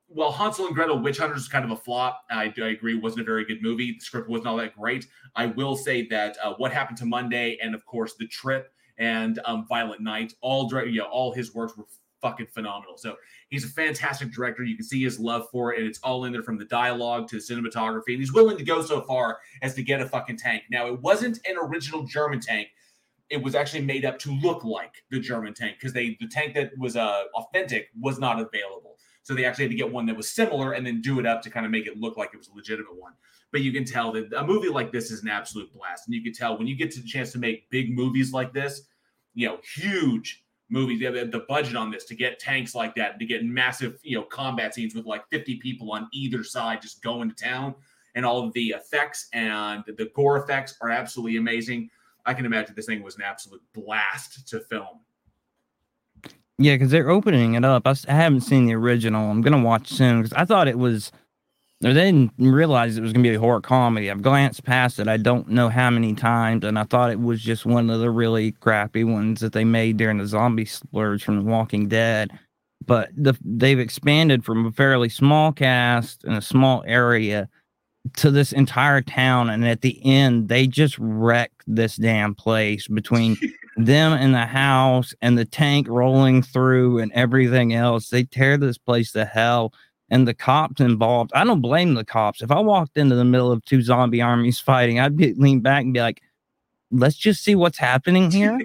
while 0.08 0.32
Hansel 0.32 0.67
and 0.67 0.76
Gretel 0.76 1.00
Witch 1.00 1.17
Hunters 1.17 1.41
is 1.41 1.48
kind 1.48 1.65
of 1.65 1.71
a 1.71 1.76
flop, 1.76 2.24
I, 2.30 2.54
I 2.62 2.67
agree 2.67 2.95
wasn't 2.95 3.21
a 3.21 3.26
very 3.26 3.45
good 3.45 3.62
movie. 3.62 3.93
The 3.93 4.00
script 4.00 4.30
wasn't 4.30 4.48
all 4.48 4.58
that 4.58 4.76
great. 4.76 5.08
I 5.36 5.48
will 5.48 5.76
say 5.76 6.08
that 6.08 6.38
uh, 6.43 6.54
What 6.56 6.71
Happened 6.71 6.98
to 7.00 7.06
Monday 7.06 7.58
and 7.62 7.74
of 7.74 7.86
course 7.86 8.15
The 8.15 8.28
Trip 8.28 8.71
and 8.98 9.39
um, 9.45 9.65
Violent 9.67 10.02
Night, 10.02 10.34
all 10.41 10.69
direct, 10.69 10.89
you 10.89 11.00
know, 11.00 11.08
all 11.08 11.34
his 11.34 11.54
works 11.54 11.76
were 11.76 11.86
fucking 12.25 12.47
phenomenal. 12.47 12.97
So 12.97 13.15
he's 13.49 13.63
a 13.63 13.67
fantastic 13.67 14.31
director. 14.31 14.63
You 14.63 14.75
can 14.75 14.85
see 14.85 15.03
his 15.03 15.19
love 15.19 15.47
for 15.51 15.73
it, 15.73 15.79
and 15.79 15.88
it's 15.88 15.99
all 15.99 16.25
in 16.25 16.33
there 16.33 16.41
from 16.41 16.57
the 16.57 16.65
dialogue 16.65 17.27
to 17.29 17.35
the 17.35 17.41
cinematography. 17.41 18.09
And 18.09 18.19
he's 18.19 18.33
willing 18.33 18.57
to 18.57 18.63
go 18.63 18.81
so 18.81 19.01
far 19.01 19.38
as 19.61 19.75
to 19.75 19.83
get 19.83 20.01
a 20.01 20.07
fucking 20.07 20.38
tank. 20.38 20.63
Now, 20.71 20.88
it 20.88 20.99
wasn't 21.01 21.39
an 21.47 21.55
original 21.61 22.03
German 22.03 22.39
tank. 22.39 22.69
It 23.29 23.41
was 23.41 23.53
actually 23.53 23.81
made 23.81 24.05
up 24.05 24.17
to 24.19 24.31
look 24.31 24.63
like 24.63 25.03
the 25.11 25.19
German 25.19 25.53
tank 25.53 25.77
because 25.79 25.93
they 25.93 26.17
the 26.19 26.27
tank 26.27 26.55
that 26.55 26.71
was 26.79 26.95
uh, 26.95 27.23
authentic 27.35 27.89
was 27.99 28.19
not 28.19 28.39
available. 28.39 28.97
So 29.21 29.33
they 29.33 29.45
actually 29.45 29.65
had 29.65 29.71
to 29.71 29.77
get 29.77 29.91
one 29.91 30.05
that 30.07 30.15
was 30.15 30.29
similar 30.29 30.73
and 30.73 30.85
then 30.85 31.01
do 31.01 31.19
it 31.19 31.25
up 31.25 31.41
to 31.43 31.49
kind 31.49 31.65
of 31.65 31.71
make 31.71 31.88
it 31.88 31.97
look 31.97 32.17
like 32.17 32.31
it 32.33 32.38
was 32.38 32.47
a 32.49 32.55
legitimate 32.55 32.95
one. 32.95 33.13
But 33.51 33.61
you 33.61 33.71
can 33.71 33.83
tell 33.83 34.11
that 34.11 34.31
a 34.33 34.45
movie 34.45 34.69
like 34.69 34.91
this 34.91 35.09
is 35.09 35.23
an 35.23 35.29
absolute 35.29 35.73
blast. 35.73 36.07
And 36.07 36.13
you 36.13 36.23
can 36.23 36.33
tell 36.33 36.57
when 36.57 36.67
you 36.67 36.75
get 36.75 36.91
to 36.91 37.01
the 37.01 37.07
chance 37.07 37.31
to 37.31 37.39
make 37.39 37.69
big 37.71 37.95
movies 37.95 38.31
like 38.31 38.53
this, 38.53 38.83
you 39.33 39.47
know, 39.47 39.57
huge 39.75 40.44
movies, 40.69 40.99
the, 40.99 41.25
the 41.25 41.45
budget 41.47 41.75
on 41.75 41.91
this 41.91 42.06
to 42.06 42.15
get 42.15 42.39
tanks 42.39 42.73
like 42.73 42.95
that, 42.95 43.19
to 43.19 43.25
get 43.25 43.43
massive, 43.43 43.99
you 44.04 44.17
know, 44.17 44.23
combat 44.23 44.73
scenes 44.73 44.95
with 44.95 45.06
like 45.06 45.28
50 45.30 45.58
people 45.58 45.91
on 45.91 46.08
either 46.12 46.43
side 46.43 46.82
just 46.82 47.04
going 47.04 47.30
to 47.30 47.36
town. 47.36 47.75
And 48.15 48.25
all 48.25 48.45
of 48.45 48.54
the 48.54 48.69
effects 48.69 49.28
and 49.34 49.84
the 49.86 50.10
gore 50.15 50.41
effects 50.41 50.78
are 50.82 50.89
absolutely 50.89 51.38
amazing. 51.38 51.89
I 52.25 52.34
can 52.34 52.45
imagine 52.45 52.73
this 52.75 52.86
thing 52.86 53.04
was 53.04 53.17
an 53.17 53.23
absolute 53.23 53.62
blast 53.73 54.47
to 54.49 54.62
film. 54.62 55.01
Yeah, 56.58 56.75
because 56.75 56.89
they're 56.89 57.10
opening 57.10 57.56
it 57.56 57.65
up. 57.65 57.86
I, 57.86 57.95
haven't 58.08 58.41
seen 58.41 58.65
the 58.65 58.75
original. 58.75 59.30
I'm 59.30 59.41
gonna 59.41 59.62
watch 59.62 59.89
soon 59.89 60.21
because 60.21 60.34
I 60.34 60.45
thought 60.45 60.67
it 60.67 60.80
was. 60.80 61.12
They 61.81 61.93
didn't 61.93 62.31
realize 62.38 62.97
it 62.97 63.01
was 63.01 63.11
gonna 63.11 63.23
be 63.23 63.35
a 63.35 63.39
horror 63.39 63.61
comedy. 63.61 64.09
I've 64.09 64.21
glanced 64.21 64.63
past 64.63 64.99
it. 64.99 65.07
I 65.07 65.17
don't 65.17 65.49
know 65.49 65.69
how 65.69 65.89
many 65.89 66.13
times, 66.13 66.63
and 66.63 66.79
I 66.79 66.83
thought 66.83 67.11
it 67.11 67.19
was 67.19 67.41
just 67.41 67.65
one 67.65 67.89
of 67.89 67.99
the 67.99 68.09
really 68.09 68.53
crappy 68.53 69.03
ones 69.03 69.41
that 69.41 69.53
they 69.53 69.65
made 69.65 69.97
during 69.97 70.17
the 70.17 70.27
zombie 70.27 70.65
splurge 70.65 71.23
from 71.23 71.38
The 71.38 71.43
Walking 71.43 71.88
Dead. 71.88 72.31
But 72.85 73.09
the 73.15 73.38
they've 73.43 73.79
expanded 73.79 74.45
from 74.45 74.65
a 74.65 74.71
fairly 74.71 75.09
small 75.09 75.51
cast 75.51 76.23
in 76.23 76.33
a 76.33 76.41
small 76.41 76.83
area 76.88 77.49
to 78.17 78.31
this 78.31 78.53
entire 78.53 79.01
town, 79.01 79.49
and 79.49 79.67
at 79.67 79.81
the 79.81 79.99
end, 80.05 80.47
they 80.47 80.67
just 80.67 80.97
wreck 80.99 81.51
this 81.67 81.97
damn 81.97 82.35
place 82.35 82.88
between 82.88 83.35
them 83.77 84.13
and 84.13 84.33
the 84.33 84.45
house 84.45 85.13
and 85.21 85.38
the 85.38 85.45
tank 85.45 85.88
rolling 85.89 86.41
through 86.41 86.99
and 86.99 87.11
everything 87.13 87.73
else. 87.73 88.09
They 88.09 88.23
tear 88.23 88.57
this 88.57 88.77
place 88.77 89.11
to 89.13 89.25
hell. 89.25 89.73
And 90.10 90.28
the 90.28 90.34
cops 90.34 90.82
involved. 90.82 91.32
I 91.34 91.44
don't 91.44 91.62
blame 91.62 91.94
the 91.94 92.06
cops. 92.06 92.41
If 92.41 92.52
I 92.52 92.60
walked 92.60 92.98
into 92.98 93.15
the 93.15 93.26
middle 93.26 93.52
of 93.52 93.63
two 93.65 93.82
zombie 93.82 94.22
armies 94.22 94.60
fighting, 94.60 95.00
I'd 95.00 95.18
be 95.18 95.34
lean 95.34 95.62
back 95.62 95.84
and 95.84 95.94
be 95.94 96.00
like, 96.00 96.22
let's 96.91 97.15
just 97.15 97.44
see 97.44 97.56
what's 97.56 97.78
happening 97.78 98.32
here. 98.32 98.60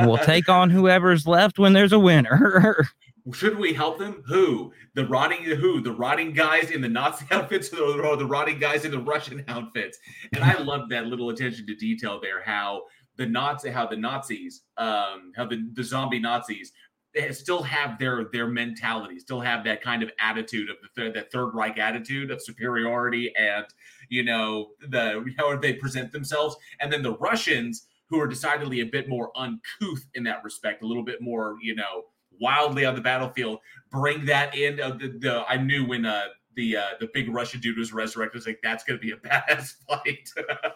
we'll 0.00 0.18
take 0.24 0.48
on 0.48 0.70
whoever's 0.70 1.26
left 1.26 1.58
when 1.58 1.72
there's 1.72 1.92
a 1.92 1.98
winner. 1.98 2.88
Should 3.34 3.58
we 3.58 3.74
help 3.74 3.98
them? 3.98 4.22
Who? 4.26 4.72
The 4.94 5.06
rotting 5.06 5.42
who? 5.42 5.82
The 5.82 5.92
rotting 5.92 6.32
guys 6.32 6.70
in 6.70 6.80
the 6.80 6.88
Nazi 6.88 7.26
outfits 7.30 7.72
or, 7.74 8.16
the 8.16 8.26
rotting 8.26 8.58
guys 8.58 8.84
in 8.84 8.90
the 8.90 9.00
Russian 9.00 9.44
outfits? 9.48 9.98
And 10.32 10.42
I 10.42 10.58
love 10.58 10.88
that 10.88 11.06
little 11.06 11.28
attention 11.28 11.66
to 11.66 11.74
detail 11.74 12.20
there. 12.20 12.42
How 12.42 12.84
the 13.16 13.26
Nazi, 13.26 13.68
how 13.68 13.86
the 13.86 13.96
Nazis, 13.96 14.62
um, 14.78 15.32
how 15.36 15.44
the, 15.44 15.68
the 15.74 15.82
zombie 15.82 16.20
Nazis 16.20 16.72
they 17.14 17.32
still 17.32 17.62
have 17.62 17.98
their 17.98 18.26
their 18.32 18.46
mentality, 18.46 19.18
still 19.18 19.40
have 19.40 19.64
that 19.64 19.82
kind 19.82 20.02
of 20.02 20.10
attitude 20.20 20.70
of 20.70 20.76
the 20.82 20.88
third, 20.94 21.14
that 21.14 21.32
Third 21.32 21.54
Reich 21.54 21.78
attitude 21.78 22.30
of 22.30 22.42
superiority 22.42 23.34
and 23.36 23.66
you 24.08 24.22
know 24.22 24.70
the 24.88 25.24
how 25.38 25.56
they 25.56 25.74
present 25.74 26.12
themselves, 26.12 26.56
and 26.80 26.92
then 26.92 27.02
the 27.02 27.16
Russians 27.16 27.86
who 28.10 28.20
are 28.20 28.26
decidedly 28.26 28.80
a 28.80 28.86
bit 28.86 29.08
more 29.08 29.30
uncouth 29.36 30.06
in 30.14 30.22
that 30.24 30.42
respect, 30.42 30.82
a 30.82 30.86
little 30.86 31.04
bit 31.04 31.20
more 31.20 31.56
you 31.62 31.74
know 31.74 32.04
wildly 32.40 32.84
on 32.84 32.94
the 32.94 33.00
battlefield, 33.00 33.58
bring 33.90 34.24
that 34.26 34.54
in. 34.56 34.80
Uh, 34.80 34.90
the, 34.90 35.08
the 35.18 35.44
I 35.48 35.56
knew 35.56 35.86
when 35.86 36.04
uh, 36.04 36.26
the 36.56 36.76
uh, 36.76 36.88
the 37.00 37.08
big 37.14 37.32
Russian 37.32 37.60
dude 37.60 37.78
was 37.78 37.92
resurrected, 37.92 38.36
I 38.36 38.38
was 38.38 38.46
like 38.46 38.60
that's 38.62 38.84
going 38.84 38.98
to 38.98 39.04
be 39.04 39.12
a 39.12 39.16
badass 39.28 39.74
fight. 39.88 40.30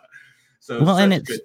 so 0.61 0.83
well, 0.83 0.99
and 0.99 1.13
it's. 1.13 1.29
Good 1.29 1.41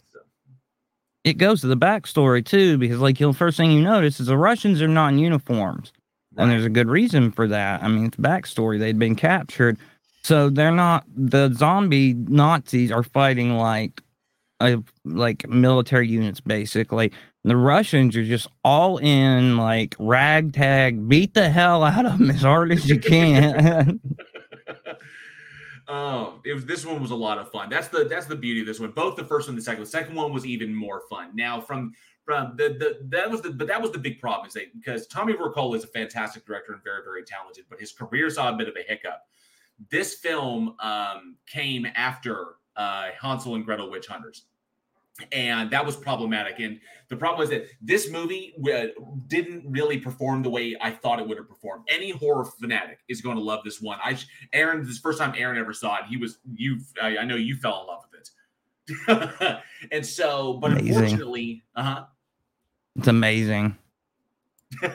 it 1.23 1.37
goes 1.37 1.61
to 1.61 1.67
the 1.67 1.77
backstory 1.77 2.45
too, 2.45 2.77
because 2.77 2.99
like 2.99 3.17
the 3.17 3.33
first 3.33 3.57
thing 3.57 3.71
you 3.71 3.81
notice 3.81 4.19
is 4.19 4.27
the 4.27 4.37
Russians 4.37 4.81
are 4.81 4.87
not 4.87 5.13
in 5.13 5.19
uniforms, 5.19 5.91
right. 6.35 6.43
and 6.43 6.51
there's 6.51 6.65
a 6.65 6.69
good 6.69 6.89
reason 6.89 7.31
for 7.31 7.47
that. 7.47 7.83
I 7.83 7.87
mean, 7.87 8.05
it's 8.05 8.17
backstory; 8.17 8.79
they'd 8.79 8.99
been 8.99 9.15
captured, 9.15 9.77
so 10.23 10.49
they're 10.49 10.71
not. 10.71 11.05
The 11.15 11.51
zombie 11.53 12.13
Nazis 12.13 12.91
are 12.91 13.03
fighting 13.03 13.57
like, 13.57 14.01
a, 14.59 14.77
like 15.05 15.47
military 15.49 16.07
units 16.07 16.39
basically. 16.39 17.11
The 17.43 17.55
Russians 17.55 18.15
are 18.17 18.25
just 18.25 18.47
all 18.63 18.97
in 18.97 19.57
like 19.57 19.95
ragtag, 19.99 21.07
beat 21.07 21.33
the 21.33 21.49
hell 21.49 21.83
out 21.83 22.05
of 22.05 22.17
them 22.17 22.29
as 22.29 22.41
hard 22.41 22.71
as 22.71 22.89
you 22.89 22.99
can. 22.99 24.01
Um, 25.87 26.41
it 26.43 26.53
was 26.53 26.65
this 26.65 26.85
one 26.85 27.01
was 27.01 27.11
a 27.11 27.15
lot 27.15 27.37
of 27.37 27.49
fun. 27.49 27.69
That's 27.69 27.87
the 27.87 28.03
that's 28.05 28.25
the 28.25 28.35
beauty 28.35 28.61
of 28.61 28.67
this 28.67 28.79
one. 28.79 28.91
Both 28.91 29.15
the 29.15 29.23
first 29.23 29.47
one 29.47 29.53
and 29.53 29.57
the 29.57 29.63
second. 29.63 29.83
The 29.83 29.89
second 29.89 30.15
one 30.15 30.33
was 30.33 30.45
even 30.45 30.75
more 30.75 31.03
fun. 31.09 31.31
Now 31.33 31.61
from 31.61 31.93
from 32.25 32.55
the 32.57 32.69
the 32.77 32.99
that 33.09 33.31
was 33.31 33.41
the 33.41 33.51
but 33.51 33.67
that 33.67 33.81
was 33.81 33.91
the 33.91 33.99
big 33.99 34.19
problem 34.19 34.47
is 34.47 34.53
that 34.53 34.73
because 34.73 35.07
Tommy 35.07 35.33
Wirkola 35.33 35.77
is 35.77 35.85
a 35.85 35.87
fantastic 35.87 36.45
director 36.45 36.73
and 36.73 36.83
very 36.83 37.03
very 37.03 37.23
talented, 37.23 37.65
but 37.69 37.79
his 37.79 37.93
career 37.93 38.29
saw 38.29 38.53
a 38.53 38.57
bit 38.57 38.67
of 38.67 38.75
a 38.75 38.83
hiccup. 38.83 39.21
This 39.89 40.15
film 40.15 40.75
um, 40.79 41.37
came 41.45 41.85
after 41.95 42.55
uh, 42.75 43.09
Hansel 43.21 43.55
and 43.55 43.63
Gretel 43.63 43.89
Witch 43.89 44.07
Hunters 44.07 44.45
and 45.31 45.71
that 45.71 45.85
was 45.85 45.95
problematic. 45.95 46.59
And 46.59 46.79
the 47.09 47.15
problem 47.15 47.39
was 47.39 47.49
that 47.49 47.67
this 47.81 48.09
movie 48.11 48.53
uh, 48.71 48.87
didn't 49.27 49.63
really 49.69 49.97
perform 49.97 50.43
the 50.43 50.49
way 50.49 50.75
I 50.81 50.91
thought 50.91 51.19
it 51.19 51.27
would 51.27 51.37
have 51.37 51.47
performed. 51.47 51.85
Any 51.89 52.11
horror 52.11 52.45
fanatic 52.45 52.99
is 53.07 53.21
going 53.21 53.37
to 53.37 53.41
love 53.41 53.63
this 53.63 53.81
one. 53.81 53.99
I, 54.03 54.17
Aaron, 54.53 54.85
this 54.85 54.99
first 54.99 55.19
time 55.19 55.33
Aaron 55.37 55.57
ever 55.57 55.73
saw 55.73 55.97
it, 55.97 56.05
he 56.09 56.17
was 56.17 56.39
you. 56.53 56.79
I, 57.01 57.19
I 57.19 57.25
know 57.25 57.35
you 57.35 57.55
fell 57.55 57.81
in 57.81 57.87
love 57.87 58.03
with 58.11 58.21
it. 58.21 59.59
and 59.91 60.05
so, 60.05 60.53
but 60.53 60.71
amazing. 60.71 60.95
unfortunately, 60.95 61.63
uh 61.75 61.83
huh. 61.83 62.05
It's 62.95 63.07
amazing. 63.07 63.77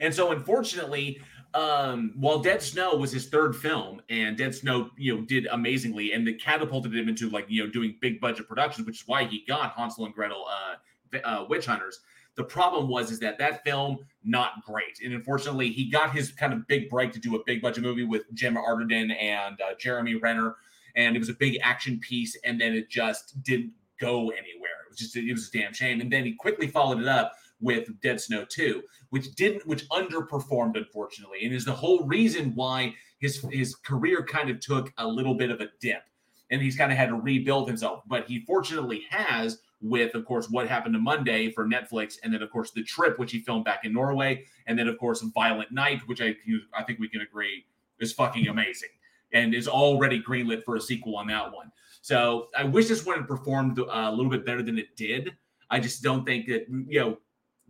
and 0.00 0.14
so, 0.14 0.32
unfortunately, 0.32 1.20
um, 1.54 2.12
while 2.16 2.40
Dead 2.40 2.60
Snow 2.60 2.96
was 2.96 3.12
his 3.12 3.28
third 3.28 3.54
film, 3.54 4.02
and 4.08 4.36
Dead 4.36 4.54
Snow, 4.54 4.90
you 4.96 5.14
know, 5.14 5.22
did 5.22 5.46
amazingly, 5.46 6.12
and 6.12 6.26
it 6.26 6.42
catapulted 6.42 6.94
him 6.94 7.08
into 7.08 7.30
like 7.30 7.46
you 7.48 7.64
know 7.64 7.70
doing 7.70 7.96
big 8.00 8.20
budget 8.20 8.48
productions, 8.48 8.86
which 8.86 9.02
is 9.02 9.08
why 9.08 9.24
he 9.24 9.44
got 9.46 9.72
Hansel 9.72 10.04
and 10.04 10.14
Gretel, 10.14 10.44
uh, 10.48 11.18
uh, 11.24 11.46
Witch 11.48 11.66
Hunters. 11.66 12.00
The 12.34 12.42
problem 12.42 12.88
was 12.88 13.12
is 13.12 13.20
that 13.20 13.38
that 13.38 13.62
film 13.62 13.98
not 14.24 14.64
great, 14.66 14.98
and 15.04 15.14
unfortunately, 15.14 15.70
he 15.70 15.88
got 15.88 16.12
his 16.12 16.32
kind 16.32 16.52
of 16.52 16.66
big 16.66 16.90
break 16.90 17.12
to 17.12 17.20
do 17.20 17.36
a 17.36 17.44
big 17.46 17.62
budget 17.62 17.84
movie 17.84 18.04
with 18.04 18.22
Gemma 18.34 18.60
Arterton 18.60 19.14
and 19.16 19.60
uh, 19.60 19.74
Jeremy 19.78 20.16
Renner, 20.16 20.56
and 20.96 21.14
it 21.14 21.20
was 21.20 21.28
a 21.28 21.34
big 21.34 21.58
action 21.62 22.00
piece, 22.00 22.36
and 22.44 22.60
then 22.60 22.74
it 22.74 22.90
just 22.90 23.40
didn't 23.44 23.70
go 24.00 24.30
anywhere. 24.30 24.82
It 24.86 24.90
was 24.90 24.98
just 24.98 25.16
it 25.16 25.32
was 25.32 25.48
a 25.54 25.56
damn 25.56 25.72
shame, 25.72 26.00
and 26.00 26.12
then 26.12 26.24
he 26.24 26.32
quickly 26.32 26.66
followed 26.66 27.00
it 27.00 27.06
up 27.06 27.32
with 27.64 28.00
Dead 28.00 28.20
Snow 28.20 28.44
2, 28.44 28.82
which 29.10 29.34
didn't, 29.34 29.66
which 29.66 29.88
underperformed, 29.88 30.76
unfortunately, 30.76 31.44
and 31.44 31.54
is 31.54 31.64
the 31.64 31.72
whole 31.72 32.04
reason 32.04 32.52
why 32.54 32.94
his 33.18 33.44
his 33.50 33.74
career 33.74 34.22
kind 34.22 34.50
of 34.50 34.60
took 34.60 34.92
a 34.98 35.06
little 35.06 35.34
bit 35.34 35.50
of 35.50 35.60
a 35.60 35.68
dip, 35.80 36.02
and 36.50 36.60
he's 36.60 36.76
kind 36.76 36.92
of 36.92 36.98
had 36.98 37.08
to 37.08 37.16
rebuild 37.16 37.66
himself. 37.66 38.02
But 38.06 38.26
he 38.26 38.44
fortunately 38.44 39.04
has 39.10 39.60
with, 39.80 40.14
of 40.14 40.24
course, 40.24 40.48
what 40.48 40.68
happened 40.68 40.94
to 40.94 41.00
Monday 41.00 41.50
for 41.50 41.66
Netflix, 41.66 42.18
and 42.22 42.32
then 42.32 42.42
of 42.42 42.50
course 42.50 42.70
the 42.70 42.82
trip 42.82 43.18
which 43.18 43.32
he 43.32 43.40
filmed 43.40 43.64
back 43.64 43.84
in 43.84 43.92
Norway, 43.92 44.44
and 44.66 44.78
then 44.78 44.86
of 44.86 44.98
course 44.98 45.22
Violent 45.34 45.72
Night, 45.72 46.02
which 46.06 46.20
I 46.20 46.36
I 46.76 46.82
think 46.84 46.98
we 46.98 47.08
can 47.08 47.22
agree 47.22 47.64
is 48.00 48.12
fucking 48.12 48.48
amazing 48.48 48.90
and 49.32 49.54
is 49.54 49.68
already 49.68 50.22
greenlit 50.22 50.64
for 50.64 50.76
a 50.76 50.80
sequel 50.80 51.16
on 51.16 51.26
that 51.26 51.52
one. 51.52 51.70
So 52.00 52.48
I 52.56 52.64
wish 52.64 52.88
this 52.88 53.04
one 53.04 53.16
had 53.16 53.26
performed 53.26 53.78
uh, 53.78 53.84
a 53.88 54.10
little 54.10 54.30
bit 54.30 54.46
better 54.46 54.62
than 54.62 54.78
it 54.78 54.96
did. 54.96 55.32
I 55.70 55.80
just 55.80 56.02
don't 56.02 56.24
think 56.24 56.46
that 56.46 56.66
you 56.68 57.00
know 57.00 57.18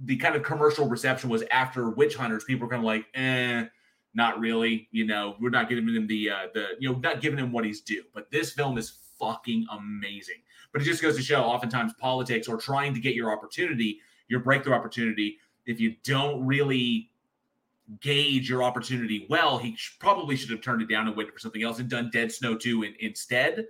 the 0.03 0.17
kind 0.17 0.35
of 0.35 0.43
commercial 0.43 0.89
reception 0.89 1.31
was 1.31 1.45
after 1.51 1.91
Witch 1.91 2.17
Hunters. 2.17 2.45
People 2.45 2.67
were 2.67 2.71
kind 2.71 2.83
of 2.83 2.87
like, 2.87 3.07
eh, 3.15 3.65
not 4.15 4.39
really. 4.39 4.89
You 4.91 5.07
know, 5.07 5.37
we're 5.41 5.51
not 5.51 5.69
giving 5.69 5.89
him 5.89 6.07
the 6.07 6.31
uh, 6.31 6.47
the 6.53 6.69
you 6.79 6.93
know 6.93 6.99
not 6.99 7.21
giving 7.21 7.39
him 7.39 7.53
what 7.53 7.65
he's 7.65 7.81
due. 7.81 8.03
But 8.13 8.31
this 8.31 8.53
film 8.53 8.79
is 8.79 8.99
fucking 9.19 9.67
amazing. 9.71 10.43
But 10.73 10.83
it 10.83 10.87
just 10.87 11.03
goes 11.03 11.17
to 11.17 11.23
show, 11.23 11.43
oftentimes 11.43 11.93
politics 11.95 12.49
or 12.49 12.57
trying 12.57 12.95
to 12.95 13.01
get 13.01 13.15
your 13.15 13.31
opportunity, 13.31 14.01
your 14.29 14.41
breakthrough 14.41 14.75
opportunity, 14.75 15.39
if 15.67 15.79
you 15.81 15.95
don't 16.03 16.45
really 16.45 17.11
gauge 18.01 18.49
your 18.49 18.63
opportunity 18.63 19.27
well, 19.29 19.59
he 19.59 19.77
probably 19.99 20.37
should 20.37 20.51
have 20.51 20.63
turned 20.63 20.83
it 20.83 20.89
down 20.89 21.07
and 21.07 21.17
waited 21.17 21.33
for 21.33 21.39
something 21.39 21.63
else 21.63 21.79
and 21.79 21.89
done 21.89 22.11
Dead 22.13 22.33
Snow 22.33 22.57
2 22.57 22.83
in- 22.83 22.95
instead 23.01 23.67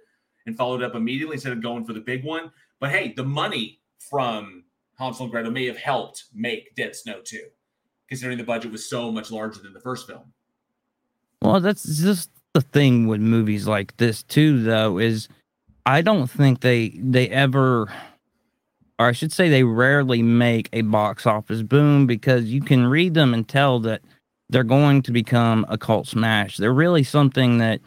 and 0.47 0.57
followed 0.57 0.83
up 0.83 0.95
immediately 0.95 1.35
instead 1.35 1.53
of 1.53 1.63
going 1.63 1.85
for 1.85 1.93
the 1.93 2.01
big 2.01 2.25
one. 2.25 2.51
But 2.81 2.91
hey, 2.91 3.13
the 3.17 3.25
money 3.25 3.81
from 3.99 4.65
Hansel 4.99 5.25
and 5.25 5.33
Gretel 5.33 5.51
may 5.51 5.67
have 5.67 5.77
helped 5.77 6.25
make 6.35 6.75
Dead 6.75 6.95
Snow 6.95 7.21
2, 7.25 7.41
considering 8.09 8.39
the 8.39 8.45
budget 8.45 8.73
was 8.73 8.89
so 8.89 9.11
much 9.11 9.31
larger 9.31 9.61
than 9.61 9.73
the 9.73 9.81
first 9.81 10.07
film. 10.07 10.33
Well, 11.43 11.61
that's 11.61 11.85
just 12.01 12.31
the 12.55 12.61
thing 12.61 13.07
with 13.07 13.21
movies 13.21 13.67
like 13.67 13.97
this 13.97 14.23
too, 14.23 14.63
though, 14.63 14.99
is 14.99 15.29
I 15.85 16.01
don't 16.01 16.29
think 16.29 16.61
they 16.61 16.91
they 16.91 17.29
ever 17.29 17.89
or 18.99 19.09
I 19.09 19.13
should 19.13 19.33
say 19.33 19.49
they 19.49 19.65
rarely 19.65 20.23
make 20.23 20.69
a 20.73 20.83
box 20.83 21.27
office 21.27 21.63
boom 21.63 22.07
because 22.07 22.45
you 22.45 22.61
can 22.61 22.87
read 22.87 23.15
them 23.15 23.35
and 23.35 23.47
tell 23.47 23.81
that 23.81 24.03
they're 24.49 24.63
going 24.63 25.03
to 25.03 25.13
become 25.13 25.67
a 25.69 25.77
cult 25.77 26.07
smash. 26.07 26.57
They're 26.57 26.73
really 26.73 27.03
something 27.03 27.59
that 27.59 27.81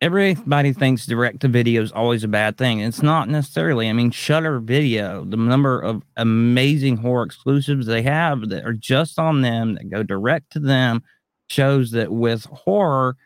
everybody 0.00 0.72
thinks 0.72 1.04
direct 1.04 1.40
to 1.40 1.48
video 1.48 1.82
is 1.82 1.92
always 1.92 2.24
a 2.24 2.28
bad 2.28 2.56
thing. 2.56 2.80
It's 2.80 3.02
not 3.02 3.28
necessarily. 3.28 3.88
I 3.88 3.92
mean, 3.92 4.10
Shudder 4.10 4.58
Video, 4.58 5.24
the 5.24 5.36
number 5.36 5.78
of 5.78 6.02
amazing 6.16 6.96
horror 6.96 7.24
exclusives 7.24 7.86
they 7.86 8.02
have 8.02 8.48
that 8.48 8.64
are 8.64 8.72
just 8.72 9.18
on 9.18 9.42
them 9.42 9.74
that 9.74 9.90
go 9.90 10.02
direct 10.02 10.52
to 10.52 10.60
them 10.60 11.02
shows 11.50 11.90
that 11.90 12.12
with 12.12 12.46
horror, 12.46 13.16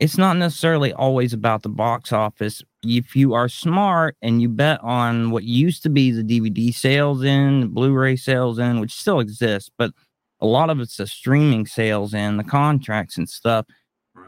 it's 0.00 0.16
not 0.16 0.36
necessarily 0.36 0.92
always 0.94 1.32
about 1.32 1.62
the 1.62 1.68
box 1.68 2.12
office. 2.12 2.62
If 2.82 3.14
you 3.14 3.34
are 3.34 3.48
smart 3.48 4.16
and 4.22 4.40
you 4.40 4.48
bet 4.48 4.80
on 4.82 5.30
what 5.30 5.44
used 5.44 5.82
to 5.82 5.90
be 5.90 6.10
the 6.10 6.24
DVD 6.24 6.74
sales 6.74 7.22
in, 7.22 7.60
the 7.60 7.66
Blu-ray 7.66 8.16
sales 8.16 8.58
in, 8.58 8.80
which 8.80 8.94
still 8.94 9.20
exists, 9.20 9.70
but 9.76 9.92
a 10.40 10.46
lot 10.46 10.70
of 10.70 10.80
it's 10.80 10.96
the 10.96 11.06
streaming 11.06 11.66
sales 11.66 12.14
in, 12.14 12.36
the 12.36 12.44
contracts 12.44 13.16
and 13.18 13.28
stuff 13.28 13.66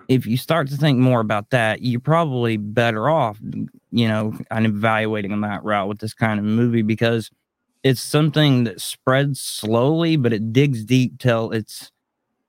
if 0.09 0.27
you 0.27 0.37
start 0.37 0.69
to 0.69 0.77
think 0.77 0.99
more 0.99 1.21
about 1.21 1.51
that, 1.51 1.83
you're 1.83 2.01
probably 2.01 2.57
better 2.57 3.09
off, 3.09 3.39
you 3.91 4.09
know, 4.09 4.39
on 4.51 4.67
evaluating 4.67 5.41
that 5.41 5.65
route 5.65 5.89
with 5.89 5.99
this 5.99 6.15
kind 6.15 6.39
of 6.39 6.45
movie 6.45 6.83
because 6.83 7.31
it's 7.83 8.01
something 8.01 8.65
that 8.65 8.81
spreads 8.81 9.41
slowly, 9.41 10.17
but 10.17 10.33
it 10.33 10.53
digs 10.53 10.85
deep 10.85 11.19
till 11.19 11.51
it's 11.53 11.91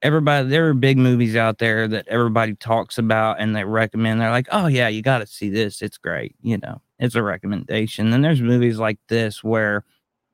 everybody. 0.02 0.48
There 0.48 0.68
are 0.68 0.74
big 0.74 0.98
movies 0.98 1.36
out 1.36 1.58
there 1.58 1.88
that 1.88 2.08
everybody 2.08 2.54
talks 2.54 2.98
about 2.98 3.40
and 3.40 3.54
they 3.54 3.64
recommend. 3.64 4.20
They're 4.20 4.30
like, 4.30 4.48
oh, 4.52 4.66
yeah, 4.66 4.88
you 4.88 5.02
got 5.02 5.18
to 5.18 5.26
see 5.26 5.50
this. 5.50 5.82
It's 5.82 5.98
great. 5.98 6.34
You 6.42 6.58
know, 6.58 6.80
it's 6.98 7.14
a 7.14 7.22
recommendation. 7.22 8.12
And 8.12 8.24
there's 8.24 8.40
movies 8.40 8.78
like 8.78 8.98
this 9.08 9.44
where 9.44 9.84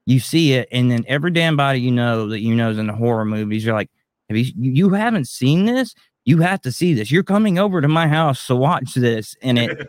you 0.06 0.18
see 0.18 0.54
it, 0.54 0.68
and 0.72 0.90
then 0.90 1.04
every 1.06 1.30
damn 1.30 1.56
body 1.56 1.80
you 1.80 1.92
know 1.92 2.28
that 2.28 2.40
you 2.40 2.54
know 2.54 2.70
is 2.70 2.78
in 2.78 2.88
the 2.88 2.92
horror 2.92 3.24
movies, 3.24 3.64
you're 3.64 3.74
like, 3.74 3.90
have 4.28 4.36
you, 4.36 4.52
you 4.56 4.90
haven't 4.90 5.28
seen 5.28 5.64
this? 5.64 5.94
You 6.24 6.38
have 6.38 6.60
to 6.62 6.72
see 6.72 6.94
this. 6.94 7.10
You're 7.10 7.24
coming 7.24 7.58
over 7.58 7.80
to 7.80 7.88
my 7.88 8.06
house 8.06 8.46
to 8.46 8.56
watch 8.56 8.94
this, 8.94 9.36
and 9.42 9.58
it 9.58 9.88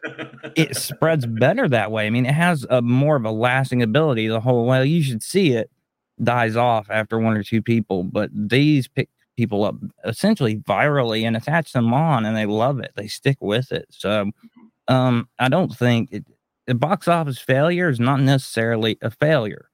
it 0.56 0.76
spreads 0.78 1.26
better 1.26 1.68
that 1.70 1.92
way. 1.92 2.08
I 2.08 2.10
mean, 2.10 2.26
it 2.26 2.34
has 2.34 2.66
a 2.70 2.82
more 2.82 3.16
of 3.16 3.26
a 3.26 3.32
lasting 3.32 3.84
ability. 3.84 4.28
The 4.28 4.40
whole 4.40 4.66
well, 4.66 4.84
you 4.84 5.04
should 5.04 5.22
see 5.22 5.54
it 5.54 5.70
dies 6.22 6.56
off 6.56 6.90
after 6.90 7.20
one 7.20 7.38
or 7.38 7.44
two 7.44 7.62
people, 7.62 8.04
but 8.04 8.30
these 8.34 8.88
pick 8.88 9.10
people 9.38 9.64
up 9.64 9.76
essentially 10.06 10.58
virally 10.58 11.24
and 11.24 11.36
attach 11.36 11.72
them 11.72 11.94
on, 11.94 12.26
and 12.26 12.36
they 12.36 12.46
love 12.46 12.80
it. 12.80 12.92
They 12.96 13.08
stick 13.08 13.38
with 13.40 13.72
it. 13.72 13.86
So, 13.90 14.32
um, 14.88 15.28
I 15.40 15.50
don't 15.50 15.76
think 15.76 16.12
it, 16.12 16.26
a 16.68 16.74
box 16.74 17.08
office 17.08 17.40
failure 17.40 17.90
is 17.90 18.00
not 18.00 18.20
necessarily 18.22 18.98
a 19.02 19.12
failure, 19.12 19.70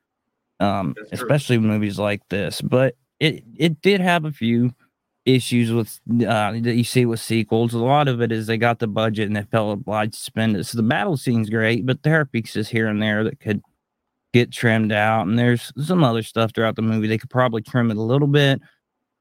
um, 0.60 0.96
especially 1.12 1.58
movies 1.58 2.00
like 2.00 2.28
this. 2.30 2.60
But 2.60 2.96
it 3.22 3.44
it 3.58 3.82
did 3.82 4.02
have 4.02 4.26
a 4.26 4.32
few 4.32 4.74
issues 5.36 5.72
with 5.72 6.00
uh, 6.28 6.52
that 6.52 6.76
you 6.76 6.84
see 6.84 7.06
with 7.06 7.20
sequels. 7.20 7.74
A 7.74 7.80
lot 7.80 8.08
of 8.08 8.22
it 8.22 8.32
is 8.32 8.48
they 8.48 8.58
got 8.58 8.80
the 8.80 8.88
budget 8.88 9.28
and 9.28 9.36
they 9.36 9.44
felt 9.44 9.74
obliged 9.74 10.14
to 10.14 10.20
spend 10.20 10.56
it. 10.56 10.66
So 10.66 10.78
the 10.78 10.84
battle 10.84 11.18
scene's 11.18 11.50
great, 11.50 11.86
but 11.86 12.04
there 12.04 12.20
are 12.20 12.26
pieces 12.26 12.70
here 12.70 12.88
and 12.88 13.02
there 13.02 13.24
that 13.24 13.40
could 13.40 13.62
get 14.34 14.52
trimmed 14.52 14.92
out. 14.92 15.28
And 15.28 15.38
there's 15.38 15.72
some 15.80 16.04
other 16.04 16.24
stuff 16.24 16.52
throughout 16.54 16.76
the 16.76 16.82
movie. 16.82 17.08
They 17.08 17.18
could 17.18 17.30
probably 17.30 17.62
trim 17.62 17.92
it 17.92 17.98
a 17.98 18.02
little 18.02 18.28
bit, 18.28 18.62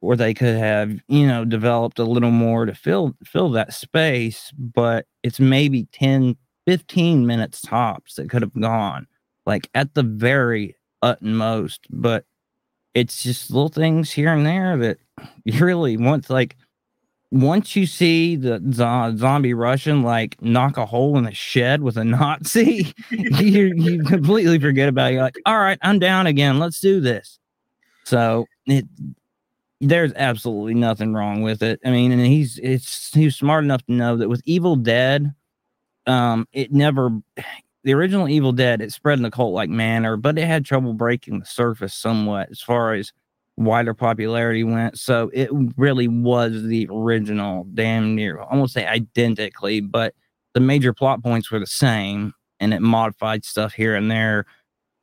or 0.00 0.16
they 0.16 0.34
could 0.34 0.56
have, 0.56 0.92
you 1.08 1.26
know, 1.26 1.44
developed 1.44 1.98
a 1.98 2.04
little 2.04 2.30
more 2.30 2.66
to 2.66 2.74
fill 2.74 3.14
fill 3.24 3.50
that 3.50 3.72
space. 3.72 4.52
But 4.56 5.06
it's 5.22 5.40
maybe 5.40 5.88
10, 5.92 6.36
15 6.66 7.26
minutes 7.26 7.60
tops 7.62 8.14
that 8.14 8.30
could 8.30 8.42
have 8.42 8.60
gone, 8.60 9.06
like 9.46 9.68
at 9.74 9.94
the 9.94 10.02
very 10.02 10.76
utmost. 11.02 11.86
But 11.90 12.24
it's 12.94 13.22
just 13.22 13.50
little 13.50 13.68
things 13.68 14.10
here 14.10 14.32
and 14.32 14.46
there 14.46 14.76
that 14.76 14.98
you 15.44 15.64
really 15.64 15.96
want 15.96 16.28
like 16.30 16.56
once 17.30 17.76
you 17.76 17.86
see 17.86 18.36
the 18.36 18.62
zo- 18.72 19.14
zombie 19.16 19.52
Russian 19.54 20.02
like 20.02 20.40
knock 20.40 20.76
a 20.78 20.86
hole 20.86 21.18
in 21.18 21.26
a 21.26 21.34
shed 21.34 21.82
with 21.82 21.96
a 21.96 22.04
Nazi, 22.04 22.94
you 23.10 23.72
you 23.76 24.02
completely 24.06 24.58
forget 24.58 24.88
about 24.88 25.10
it. 25.10 25.14
You're 25.14 25.22
like, 25.22 25.36
all 25.44 25.58
right, 25.58 25.78
I'm 25.82 25.98
down 25.98 26.26
again. 26.26 26.58
Let's 26.58 26.80
do 26.80 27.00
this. 27.00 27.38
So 28.04 28.46
it 28.66 28.86
there's 29.80 30.12
absolutely 30.14 30.74
nothing 30.74 31.14
wrong 31.14 31.42
with 31.42 31.62
it. 31.62 31.80
I 31.84 31.90
mean, 31.90 32.10
and 32.12 32.24
he's 32.24 32.58
it's 32.62 33.12
he's 33.12 33.36
smart 33.36 33.64
enough 33.64 33.84
to 33.86 33.92
know 33.92 34.16
that 34.16 34.28
with 34.28 34.42
Evil 34.44 34.76
Dead, 34.76 35.34
um, 36.06 36.48
it 36.52 36.72
never 36.72 37.10
the 37.84 37.94
original 37.94 38.28
Evil 38.28 38.52
Dead 38.52 38.80
it 38.80 38.92
spread 38.92 39.18
in 39.18 39.22
the 39.22 39.30
cult 39.30 39.54
like 39.54 39.70
manner, 39.70 40.16
but 40.16 40.38
it 40.38 40.46
had 40.46 40.64
trouble 40.64 40.92
breaking 40.92 41.40
the 41.40 41.46
surface 41.46 41.94
somewhat 41.94 42.48
as 42.50 42.60
far 42.60 42.94
as 42.94 43.12
wider 43.56 43.94
popularity 43.94 44.64
went. 44.64 44.98
So 44.98 45.30
it 45.32 45.50
really 45.76 46.08
was 46.08 46.64
the 46.64 46.88
original, 46.90 47.66
damn 47.74 48.14
near, 48.14 48.40
I 48.40 48.54
won't 48.54 48.70
say 48.70 48.86
identically, 48.86 49.80
but 49.80 50.14
the 50.54 50.60
major 50.60 50.92
plot 50.92 51.22
points 51.22 51.50
were 51.50 51.58
the 51.58 51.66
same, 51.66 52.34
and 52.60 52.74
it 52.74 52.80
modified 52.80 53.44
stuff 53.44 53.72
here 53.72 53.94
and 53.94 54.10
there. 54.10 54.46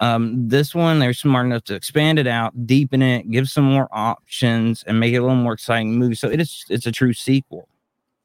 Um, 0.02 0.50
this 0.50 0.76
one, 0.76 1.00
they're 1.00 1.14
smart 1.14 1.46
enough 1.46 1.64
to 1.66 1.76
expand 1.76 2.20
it 2.20 2.28
out, 2.28 2.68
deepen 2.68 3.02
it, 3.02 3.32
give 3.32 3.50
some 3.50 3.64
more 3.64 3.88
options, 3.92 4.84
and 4.84 5.00
make 5.00 5.14
it 5.14 5.18
a 5.18 5.22
little 5.22 5.38
more 5.38 5.54
exciting 5.54 5.98
movie. 5.98 6.16
So 6.16 6.30
it 6.30 6.42
is 6.42 6.66
it's 6.70 6.86
a 6.86 6.92
true 6.92 7.14
sequel. 7.14 7.70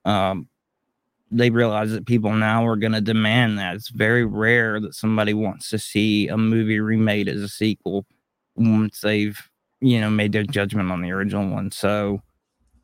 Um, 0.04 0.48
they 1.30 1.50
realize 1.50 1.92
that 1.92 2.06
people 2.06 2.32
now 2.32 2.66
are 2.66 2.76
going 2.76 2.92
to 2.92 3.00
demand 3.00 3.58
that. 3.58 3.76
It's 3.76 3.90
very 3.90 4.24
rare 4.24 4.80
that 4.80 4.94
somebody 4.94 5.34
wants 5.34 5.70
to 5.70 5.78
see 5.78 6.28
a 6.28 6.36
movie 6.36 6.80
remade 6.80 7.28
as 7.28 7.40
a 7.40 7.48
sequel 7.48 8.06
once 8.56 9.00
they've 9.00 9.40
you 9.80 10.00
know 10.00 10.10
made 10.10 10.32
their 10.32 10.42
judgment 10.42 10.90
on 10.90 11.02
the 11.02 11.12
original 11.12 11.48
one. 11.48 11.70
So 11.70 12.20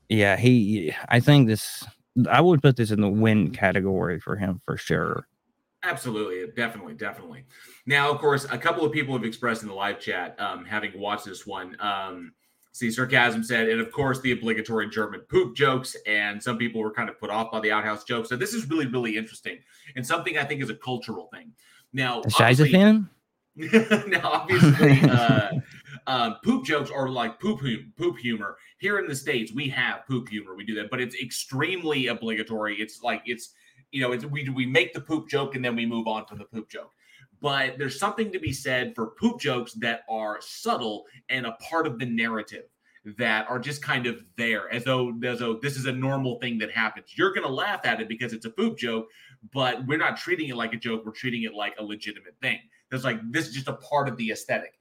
yeah, 0.08 0.36
he 0.36 0.94
I 1.08 1.20
think 1.20 1.48
this 1.48 1.84
I 2.30 2.40
would 2.40 2.62
put 2.62 2.76
this 2.76 2.90
in 2.90 3.00
the 3.00 3.08
win 3.08 3.50
category 3.50 4.20
for 4.20 4.36
him 4.36 4.60
for 4.64 4.76
sure. 4.76 5.26
Absolutely, 5.82 6.50
definitely, 6.56 6.94
definitely. 6.94 7.44
Now, 7.84 8.10
of 8.10 8.18
course, 8.18 8.44
a 8.44 8.58
couple 8.58 8.84
of 8.84 8.92
people 8.92 9.14
have 9.14 9.24
expressed 9.24 9.62
in 9.62 9.68
the 9.68 9.74
live 9.74 10.00
chat, 10.00 10.38
um, 10.40 10.64
having 10.64 10.98
watched 10.98 11.26
this 11.26 11.46
one. 11.46 11.76
Um, 11.78 12.32
see, 12.76 12.90
sarcasm 12.90 13.42
said, 13.42 13.68
and 13.68 13.80
of 13.80 13.90
course, 13.90 14.20
the 14.20 14.32
obligatory 14.32 14.88
German 14.88 15.20
poop 15.20 15.56
jokes. 15.56 15.96
And 16.06 16.42
some 16.42 16.58
people 16.58 16.80
were 16.80 16.92
kind 16.92 17.08
of 17.08 17.18
put 17.18 17.30
off 17.30 17.50
by 17.50 17.60
the 17.60 17.72
outhouse 17.72 18.04
jokes. 18.04 18.28
So 18.28 18.36
this 18.36 18.54
is 18.54 18.68
really, 18.68 18.86
really 18.86 19.16
interesting, 19.16 19.58
and 19.96 20.06
something 20.06 20.38
I 20.38 20.44
think 20.44 20.62
is 20.62 20.70
a 20.70 20.74
cultural 20.74 21.28
thing. 21.32 21.52
Now, 21.92 22.22
Shiza 22.22 22.70
fan. 22.70 23.08
now, 24.08 24.20
obviously, 24.22 25.00
uh, 25.10 25.52
um, 26.06 26.36
poop 26.44 26.64
jokes 26.64 26.90
are 26.90 27.08
like 27.08 27.40
poop 27.40 27.60
hum- 27.60 27.92
poop 27.96 28.18
humor. 28.18 28.58
Here 28.78 28.98
in 28.98 29.06
the 29.06 29.16
states, 29.16 29.52
we 29.52 29.68
have 29.70 30.06
poop 30.06 30.28
humor. 30.28 30.54
We 30.54 30.64
do 30.64 30.74
that, 30.74 30.90
but 30.90 31.00
it's 31.00 31.16
extremely 31.16 32.08
obligatory. 32.08 32.76
It's 32.76 33.02
like 33.02 33.22
it's 33.24 33.54
you 33.92 34.02
know, 34.02 34.12
it's 34.12 34.26
we 34.26 34.48
we 34.50 34.66
make 34.66 34.92
the 34.92 35.00
poop 35.00 35.28
joke 35.28 35.54
and 35.54 35.64
then 35.64 35.74
we 35.74 35.86
move 35.86 36.06
on 36.06 36.26
to 36.26 36.34
the 36.34 36.44
poop 36.44 36.68
joke. 36.68 36.92
But 37.40 37.78
there's 37.78 37.98
something 37.98 38.32
to 38.32 38.38
be 38.38 38.52
said 38.52 38.94
for 38.94 39.08
poop 39.08 39.40
jokes 39.40 39.72
that 39.74 40.02
are 40.08 40.38
subtle 40.40 41.04
and 41.28 41.46
a 41.46 41.52
part 41.52 41.86
of 41.86 41.98
the 41.98 42.06
narrative 42.06 42.64
that 43.18 43.48
are 43.48 43.58
just 43.58 43.82
kind 43.82 44.06
of 44.06 44.18
there 44.36 44.72
as 44.72 44.82
though 44.82 45.12
as 45.24 45.38
though 45.38 45.58
this 45.62 45.76
is 45.76 45.86
a 45.86 45.92
normal 45.92 46.40
thing 46.40 46.58
that 46.58 46.70
happens. 46.70 47.06
You're 47.16 47.32
gonna 47.32 47.48
laugh 47.48 47.80
at 47.84 48.00
it 48.00 48.08
because 48.08 48.32
it's 48.32 48.46
a 48.46 48.50
poop 48.50 48.78
joke, 48.78 49.06
but 49.52 49.86
we're 49.86 49.98
not 49.98 50.16
treating 50.16 50.48
it 50.48 50.56
like 50.56 50.72
a 50.72 50.76
joke. 50.76 51.04
We're 51.04 51.12
treating 51.12 51.44
it 51.44 51.54
like 51.54 51.74
a 51.78 51.84
legitimate 51.84 52.34
thing. 52.40 52.58
That's 52.90 53.04
like 53.04 53.20
this 53.30 53.46
is 53.46 53.54
just 53.54 53.68
a 53.68 53.74
part 53.74 54.08
of 54.08 54.16
the 54.16 54.30
aesthetic 54.30 54.72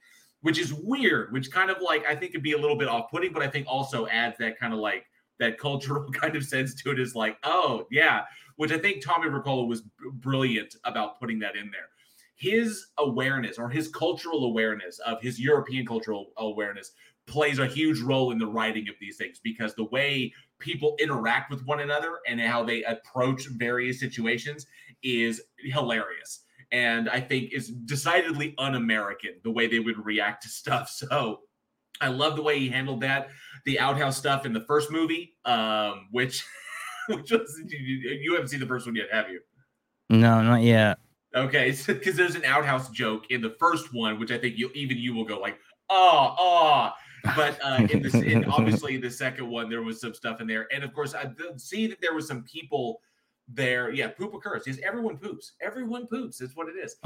which 0.46 0.58
is 0.60 0.72
weird, 0.72 1.32
which 1.32 1.50
kind 1.50 1.70
of 1.70 1.78
like 1.82 2.06
I 2.06 2.14
think 2.14 2.30
could 2.30 2.42
be 2.42 2.52
a 2.52 2.58
little 2.58 2.76
bit 2.76 2.86
off 2.86 3.10
putting, 3.10 3.32
but 3.32 3.42
I 3.42 3.48
think 3.48 3.66
also 3.68 4.06
adds 4.06 4.36
that 4.38 4.58
kind 4.58 4.72
of 4.72 4.78
like 4.78 5.04
that 5.40 5.58
cultural 5.58 6.08
kind 6.12 6.36
of 6.36 6.44
sense 6.44 6.74
to 6.82 6.92
it 6.92 7.00
is 7.00 7.16
like, 7.16 7.36
oh, 7.42 7.86
yeah, 7.90 8.22
which 8.56 8.70
I 8.70 8.78
think 8.78 9.04
Tommy 9.04 9.28
Wirkola 9.28 9.66
was 9.66 9.82
brilliant 10.12 10.76
about 10.84 11.18
putting 11.18 11.38
that 11.40 11.56
in 11.56 11.70
there. 11.72 11.88
His 12.36 12.86
awareness 12.98 13.58
or 13.58 13.68
his 13.68 13.88
cultural 13.88 14.44
awareness 14.44 14.98
of 15.00 15.20
his 15.20 15.40
European 15.40 15.86
cultural 15.86 16.32
awareness 16.36 16.92
plays 17.26 17.58
a 17.58 17.66
huge 17.66 18.00
role 18.00 18.30
in 18.30 18.38
the 18.38 18.46
writing 18.46 18.88
of 18.88 18.94
these 19.00 19.16
things 19.16 19.40
because 19.42 19.74
the 19.74 19.84
way 19.84 20.32
people 20.58 20.96
interact 21.00 21.50
with 21.50 21.64
one 21.66 21.80
another 21.80 22.20
and 22.28 22.40
how 22.40 22.62
they 22.62 22.84
approach 22.84 23.46
various 23.48 23.98
situations 23.98 24.66
is 25.02 25.42
hilarious 25.58 26.44
and 26.72 27.08
I 27.08 27.20
think 27.20 27.52
is 27.52 27.68
decidedly 27.68 28.54
un-American 28.58 29.32
the 29.44 29.50
way 29.50 29.66
they 29.66 29.78
would 29.78 30.04
react 30.04 30.42
to 30.42 30.48
stuff. 30.48 30.90
So 31.06 31.40
I 32.00 32.08
love 32.08 32.36
the 32.36 32.42
way 32.42 32.58
he 32.58 32.68
handled 32.68 33.00
that. 33.00 33.28
The 33.64 33.80
outhouse 33.80 34.18
stuff 34.18 34.44
in 34.44 34.52
the 34.52 34.64
first 34.66 34.90
movie, 34.90 35.34
um, 35.44 36.08
which 36.10 36.44
which 37.08 37.30
was 37.30 37.62
you, 37.66 38.10
you 38.20 38.32
haven't 38.32 38.48
seen 38.48 38.60
the 38.60 38.66
first 38.66 38.86
one 38.86 38.94
yet, 38.94 39.06
have 39.10 39.30
you? 39.30 39.40
No, 40.10 40.42
not 40.42 40.62
yet. 40.62 40.98
Okay, 41.36 41.76
because 41.86 42.16
there's 42.16 42.34
an 42.34 42.44
outhouse 42.44 42.88
joke 42.90 43.30
in 43.30 43.40
the 43.40 43.54
first 43.58 43.92
one, 43.92 44.18
which 44.18 44.30
I 44.30 44.38
think 44.38 44.56
you 44.56 44.70
even 44.74 44.96
you 44.96 45.14
will 45.14 45.24
go 45.24 45.38
like, 45.38 45.58
oh, 45.90 46.34
oh. 46.38 46.90
But 47.34 47.58
uh, 47.62 47.86
in 47.90 48.02
this, 48.02 48.14
in 48.14 48.44
obviously 48.46 48.96
the 48.96 49.10
second 49.10 49.48
one, 49.48 49.68
there 49.68 49.82
was 49.82 50.00
some 50.00 50.14
stuff 50.14 50.40
in 50.40 50.46
there, 50.46 50.66
and 50.72 50.82
of 50.82 50.92
course, 50.94 51.14
I 51.14 51.30
see 51.56 51.86
that 51.88 52.00
there 52.00 52.14
was 52.14 52.26
some 52.26 52.44
people 52.44 53.00
there. 53.48 53.90
Yeah, 53.90 54.08
poop 54.08 54.34
occurs. 54.34 54.62
Yes, 54.66 54.78
everyone 54.84 55.18
poops. 55.18 55.52
Everyone 55.60 56.06
poops. 56.06 56.40
It's 56.40 56.56
what 56.56 56.68
it 56.68 56.76
is. 56.76 56.96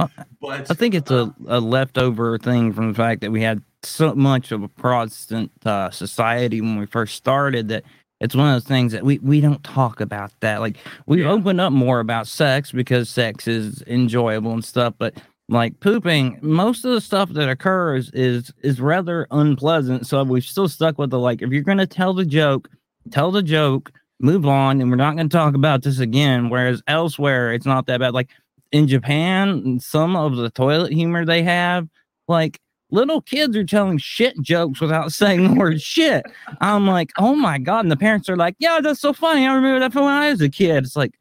But 0.41 0.71
I 0.71 0.75
think 0.75 0.95
it's 0.95 1.11
a, 1.11 1.35
a 1.49 1.61
leftover 1.61 2.39
thing 2.39 2.73
from 2.73 2.89
the 2.89 2.95
fact 2.95 3.23
that 3.23 3.31
we 3.31 3.43
had 3.43 3.63
so 3.83 4.15
much 4.15 4.53
of 4.53 4.63
a 4.63 4.69
Protestant 4.69 5.51
uh, 5.65 5.91
society 5.91 6.61
when 6.61 6.79
we 6.79 6.87
first 6.87 7.17
started 7.17 7.69
that 7.69 7.85
it's 8.21 8.35
one 8.35 8.49
of 8.49 8.55
those 8.55 8.69
things 8.69 8.93
that 8.93 9.05
we, 9.05 9.19
we 9.19 9.41
don't 9.41 9.63
talk 9.65 10.01
about 10.01 10.33
that. 10.41 10.61
Like 10.61 10.77
we've 11.07 11.25
yeah. 11.25 11.31
opened 11.31 11.61
up 11.61 11.73
more 11.73 12.01
about 12.01 12.27
sex 12.27 12.73
because 12.73 13.09
sex 13.09 13.49
is 13.49 13.83
enjoyable 13.87 14.53
and 14.53 14.65
stuff, 14.65 14.95
but 14.99 15.15
like 15.49 15.81
pooping, 15.81 16.39
most 16.43 16.85
of 16.85 16.93
the 16.93 17.01
stuff 17.01 17.31
that 17.31 17.49
occurs 17.49 18.11
is 18.13 18.53
is 18.63 18.81
rather 18.81 19.27
unpleasant. 19.31 20.07
So 20.07 20.23
we've 20.23 20.45
still 20.45 20.69
stuck 20.69 20.99
with 20.99 21.11
the 21.11 21.19
like 21.19 21.43
if 21.43 21.51
you're 21.51 21.63
gonna 21.63 21.87
tell 21.87 22.15
the 22.15 22.25
joke, 22.25 22.69
tell 23.11 23.31
the 23.31 23.43
joke 23.43 23.91
move 24.21 24.47
on 24.47 24.81
and 24.81 24.91
we're 24.91 24.97
not 24.97 25.17
going 25.17 25.29
to 25.29 25.37
talk 25.37 25.55
about 25.55 25.83
this 25.83 25.99
again 25.99 26.51
whereas 26.51 26.83
elsewhere 26.87 27.53
it's 27.53 27.67
not 27.67 27.87
that 27.87 28.01
bad 28.01 28.13
like 28.13 28.31
in 28.71 28.87
japan 28.87 29.81
some 29.81 30.15
of 30.15 30.37
the 30.37 30.51
toilet 30.51 30.93
humor 30.93 31.25
they 31.25 31.43
have 31.43 31.89
like 32.29 32.61
little 32.93 33.21
kids 33.21 33.57
are 33.57 33.65
telling 33.65 33.99
shit 33.99 34.41
jokes 34.41 34.81
without 34.81 35.13
saying 35.13 35.45
the 35.47 35.59
word 35.59 35.81
shit 35.81 36.25
i'm 36.61 36.87
like 36.87 37.11
oh 37.19 37.35
my 37.35 37.59
god 37.59 37.85
and 37.85 37.91
the 37.91 37.97
parents 37.97 38.29
are 38.29 38.37
like 38.37 38.57
yeah 38.59 38.81
that's 38.83 39.01
so 39.01 39.13
funny 39.13 39.47
i 39.47 39.55
remember 39.55 39.81
that 39.81 39.93
from 39.93 40.05
when 40.05 40.13
i 40.13 40.31
was 40.31 40.41
a 40.41 40.49
kid 40.49 40.85
it's 40.85 40.97
like 40.97 41.15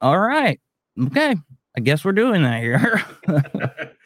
all 0.00 0.18
right 0.18 0.60
okay 1.06 1.34
i 1.76 1.80
guess 1.80 2.04
we're 2.04 2.12
doing 2.12 2.42
that 2.42 2.60
here 2.60 3.02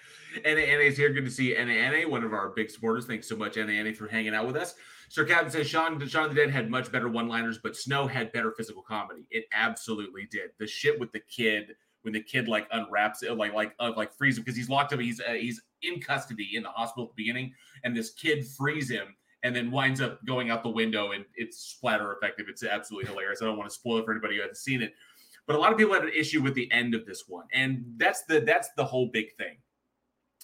NA 0.45 0.61
is 0.61 0.97
here. 0.97 1.11
Good 1.11 1.25
to 1.25 1.31
see 1.31 1.55
NA, 1.55 2.09
one 2.09 2.25
of 2.25 2.33
our 2.33 2.51
big 2.51 2.71
supporters. 2.71 3.07
Thanks 3.07 3.29
so 3.29 3.37
much, 3.37 3.57
NA, 3.57 3.93
for 3.93 4.09
hanging 4.09 4.35
out 4.35 4.47
with 4.47 4.57
us. 4.57 4.75
Sir 5.09 5.25
Captain 5.25 5.51
says 5.51 5.69
Shaun, 5.69 5.95
of 5.95 6.01
the 6.01 6.35
Dead 6.35 6.51
had 6.51 6.71
much 6.71 6.91
better 6.91 7.09
one 7.09 7.29
liners, 7.29 7.59
but 7.63 7.77
Snow 7.77 8.07
had 8.07 8.33
better 8.33 8.53
physical 8.53 8.83
comedy. 8.83 9.27
It 9.31 9.45
absolutely 9.53 10.27
did. 10.31 10.51
The 10.59 10.67
shit 10.67 10.99
with 10.99 11.13
the 11.13 11.21
kid 11.21 11.77
when 12.03 12.13
the 12.13 12.21
kid 12.23 12.49
like 12.49 12.67
unwraps 12.73 13.23
it, 13.23 13.33
like 13.37 13.55
like 13.55 13.75
uh, 13.79 13.93
like 13.97 14.13
frees 14.13 14.37
him 14.37 14.45
because 14.45 14.57
he's 14.57 14.69
locked 14.69 14.93
up. 14.93 15.01
He's 15.01 15.21
uh, 15.21 15.33
he's 15.33 15.63
in 15.87 16.01
custody 16.01 16.51
in 16.55 16.63
the 16.63 16.69
hospital 16.69 17.05
at 17.05 17.11
the 17.17 17.23
beginning, 17.23 17.53
and 17.83 17.97
this 17.97 18.11
kid 18.11 18.47
frees 18.47 18.91
him 18.91 19.15
and 19.43 19.55
then 19.55 19.71
winds 19.71 20.01
up 20.01 20.25
going 20.25 20.51
out 20.51 20.63
the 20.63 20.71
window, 20.71 21.13
and 21.13 21.25
it's 21.37 21.59
splatter 21.59 22.13
effective. 22.13 22.47
It's 22.49 22.65
absolutely 22.65 23.11
hilarious. 23.11 23.43
I 23.43 23.45
don't 23.45 23.59
want 23.59 23.69
to 23.69 23.75
spoil 23.75 23.99
it 23.99 24.07
for 24.07 24.13
anybody 24.13 24.37
who 24.37 24.41
hasn't 24.41 24.57
seen 24.57 24.83
it, 24.83 24.95
but 25.47 25.55
a 25.55 25.59
lot 25.59 25.71
of 25.71 25.79
people 25.79 25.95
had 25.95 26.05
an 26.05 26.13
issue 26.17 26.43
with 26.43 26.55
the 26.55 26.71
end 26.73 26.95
of 26.95 27.05
this 27.07 27.25
one, 27.29 27.45
and 27.53 27.85
that's 27.99 28.25
the 28.25 28.41
that's 28.41 28.71
the 28.77 28.85
whole 28.85 29.11
big 29.13 29.35
thing. 29.37 29.57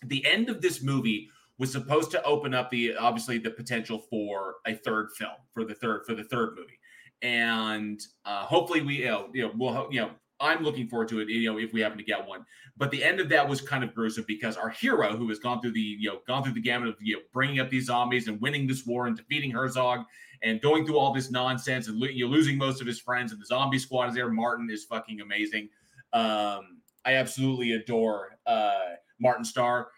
The 0.04 0.24
end 0.26 0.48
of 0.50 0.60
this 0.60 0.82
movie 0.82 1.28
was 1.58 1.72
supposed 1.72 2.10
to 2.10 2.22
open 2.24 2.54
up 2.54 2.70
the 2.70 2.96
obviously 2.96 3.38
the 3.38 3.50
potential 3.50 3.98
for 4.10 4.56
a 4.66 4.74
third 4.74 5.10
film 5.16 5.32
for 5.52 5.64
the 5.64 5.74
third 5.74 6.02
for 6.06 6.14
the 6.14 6.24
third 6.24 6.56
movie, 6.56 6.78
and 7.22 8.00
uh, 8.26 8.44
hopefully 8.44 8.82
we 8.82 8.96
you 8.96 9.06
know, 9.06 9.28
you 9.32 9.42
know 9.42 9.52
we'll 9.56 9.88
you 9.90 10.00
know 10.00 10.10
I'm 10.40 10.62
looking 10.62 10.88
forward 10.88 11.08
to 11.08 11.20
it 11.20 11.28
you 11.28 11.52
know 11.52 11.58
if 11.58 11.72
we 11.72 11.80
happen 11.80 11.98
to 11.98 12.04
get 12.04 12.26
one. 12.26 12.44
But 12.76 12.90
the 12.90 13.04
end 13.04 13.20
of 13.20 13.28
that 13.28 13.48
was 13.48 13.60
kind 13.60 13.84
of 13.84 13.94
gruesome 13.94 14.24
because 14.26 14.56
our 14.56 14.70
hero 14.70 15.16
who 15.16 15.28
has 15.28 15.38
gone 15.38 15.60
through 15.60 15.72
the 15.72 15.80
you 15.80 16.08
know 16.08 16.20
gone 16.26 16.42
through 16.42 16.54
the 16.54 16.60
gamut 16.60 16.88
of 16.88 16.96
you 17.00 17.16
know 17.16 17.22
bringing 17.32 17.60
up 17.60 17.70
these 17.70 17.86
zombies 17.86 18.28
and 18.28 18.40
winning 18.40 18.66
this 18.66 18.86
war 18.86 19.06
and 19.06 19.16
defeating 19.16 19.50
Herzog 19.50 20.04
and 20.42 20.60
going 20.60 20.86
through 20.86 20.98
all 20.98 21.12
this 21.12 21.30
nonsense 21.30 21.88
and 21.88 21.98
lo- 21.98 22.08
you 22.08 22.26
losing 22.26 22.56
most 22.56 22.80
of 22.80 22.86
his 22.86 22.98
friends 22.98 23.32
and 23.32 23.40
the 23.40 23.46
zombie 23.46 23.78
squad 23.78 24.08
is 24.08 24.14
there. 24.14 24.30
Martin 24.30 24.68
is 24.70 24.84
fucking 24.84 25.20
amazing. 25.20 25.68
Um, 26.12 26.80
I 27.04 27.14
absolutely 27.14 27.72
adore 27.72 28.38
uh, 28.46 28.94
Martin 29.20 29.44
Starr. 29.44 29.88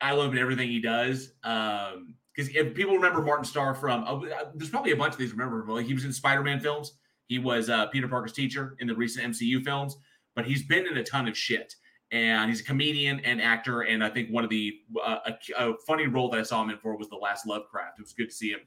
I 0.00 0.12
love 0.12 0.26
him 0.26 0.32
in 0.32 0.38
everything 0.38 0.68
he 0.68 0.80
does. 0.80 1.32
Um, 1.42 2.14
because 2.34 2.54
if 2.54 2.74
people 2.74 2.94
remember 2.94 3.22
Martin 3.22 3.46
Starr 3.46 3.74
from, 3.74 4.04
uh, 4.04 4.20
there's 4.54 4.68
probably 4.68 4.92
a 4.92 4.96
bunch 4.96 5.14
of 5.14 5.18
these 5.18 5.32
remember. 5.32 5.60
him. 5.60 5.68
Like 5.68 5.86
he 5.86 5.94
was 5.94 6.04
in 6.04 6.12
Spider-Man 6.12 6.60
films. 6.60 6.92
He 7.26 7.38
was 7.38 7.68
uh, 7.68 7.86
Peter 7.86 8.08
Parker's 8.08 8.32
teacher 8.32 8.76
in 8.78 8.86
the 8.86 8.94
recent 8.94 9.32
MCU 9.32 9.62
films, 9.64 9.96
but 10.34 10.46
he's 10.46 10.62
been 10.62 10.86
in 10.86 10.96
a 10.96 11.04
ton 11.04 11.28
of 11.28 11.36
shit. 11.36 11.74
And 12.12 12.48
he's 12.48 12.60
a 12.60 12.64
comedian 12.64 13.18
and 13.20 13.42
actor. 13.42 13.80
And 13.82 14.04
I 14.04 14.08
think 14.08 14.30
one 14.30 14.44
of 14.44 14.50
the 14.50 14.78
uh, 15.04 15.18
a, 15.26 15.70
a 15.70 15.74
funny 15.86 16.06
role 16.06 16.30
that 16.30 16.38
I 16.38 16.42
saw 16.44 16.62
him 16.62 16.70
in 16.70 16.78
for 16.78 16.96
was 16.96 17.08
the 17.08 17.16
Last 17.16 17.46
Lovecraft. 17.46 17.98
It 17.98 18.02
was 18.02 18.12
good 18.12 18.28
to 18.28 18.34
see 18.34 18.50
him 18.50 18.60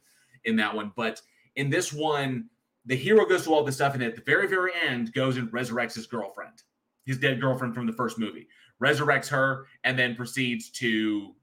in 0.44 0.58
that 0.58 0.76
one. 0.76 0.92
But 0.96 1.22
in 1.56 1.70
this 1.70 1.94
one, 1.94 2.50
the 2.86 2.96
hero 2.96 3.26
goes 3.26 3.44
through 3.44 3.54
all 3.54 3.64
this 3.64 3.76
stuff, 3.76 3.94
and 3.94 4.04
at 4.04 4.16
the 4.16 4.22
very, 4.22 4.48
very 4.48 4.72
end, 4.86 5.14
goes 5.14 5.38
and 5.38 5.50
resurrects 5.52 5.96
his 5.96 6.08
girlfriend, 6.08 6.64
his 7.06 7.18
dead 7.18 7.40
girlfriend 7.40 7.76
from 7.76 7.86
the 7.86 7.94
first 7.94 8.18
movie, 8.18 8.48
resurrects 8.82 9.28
her, 9.30 9.68
and 9.84 9.98
then 9.98 10.16
proceeds 10.16 10.70
to, 10.72 11.34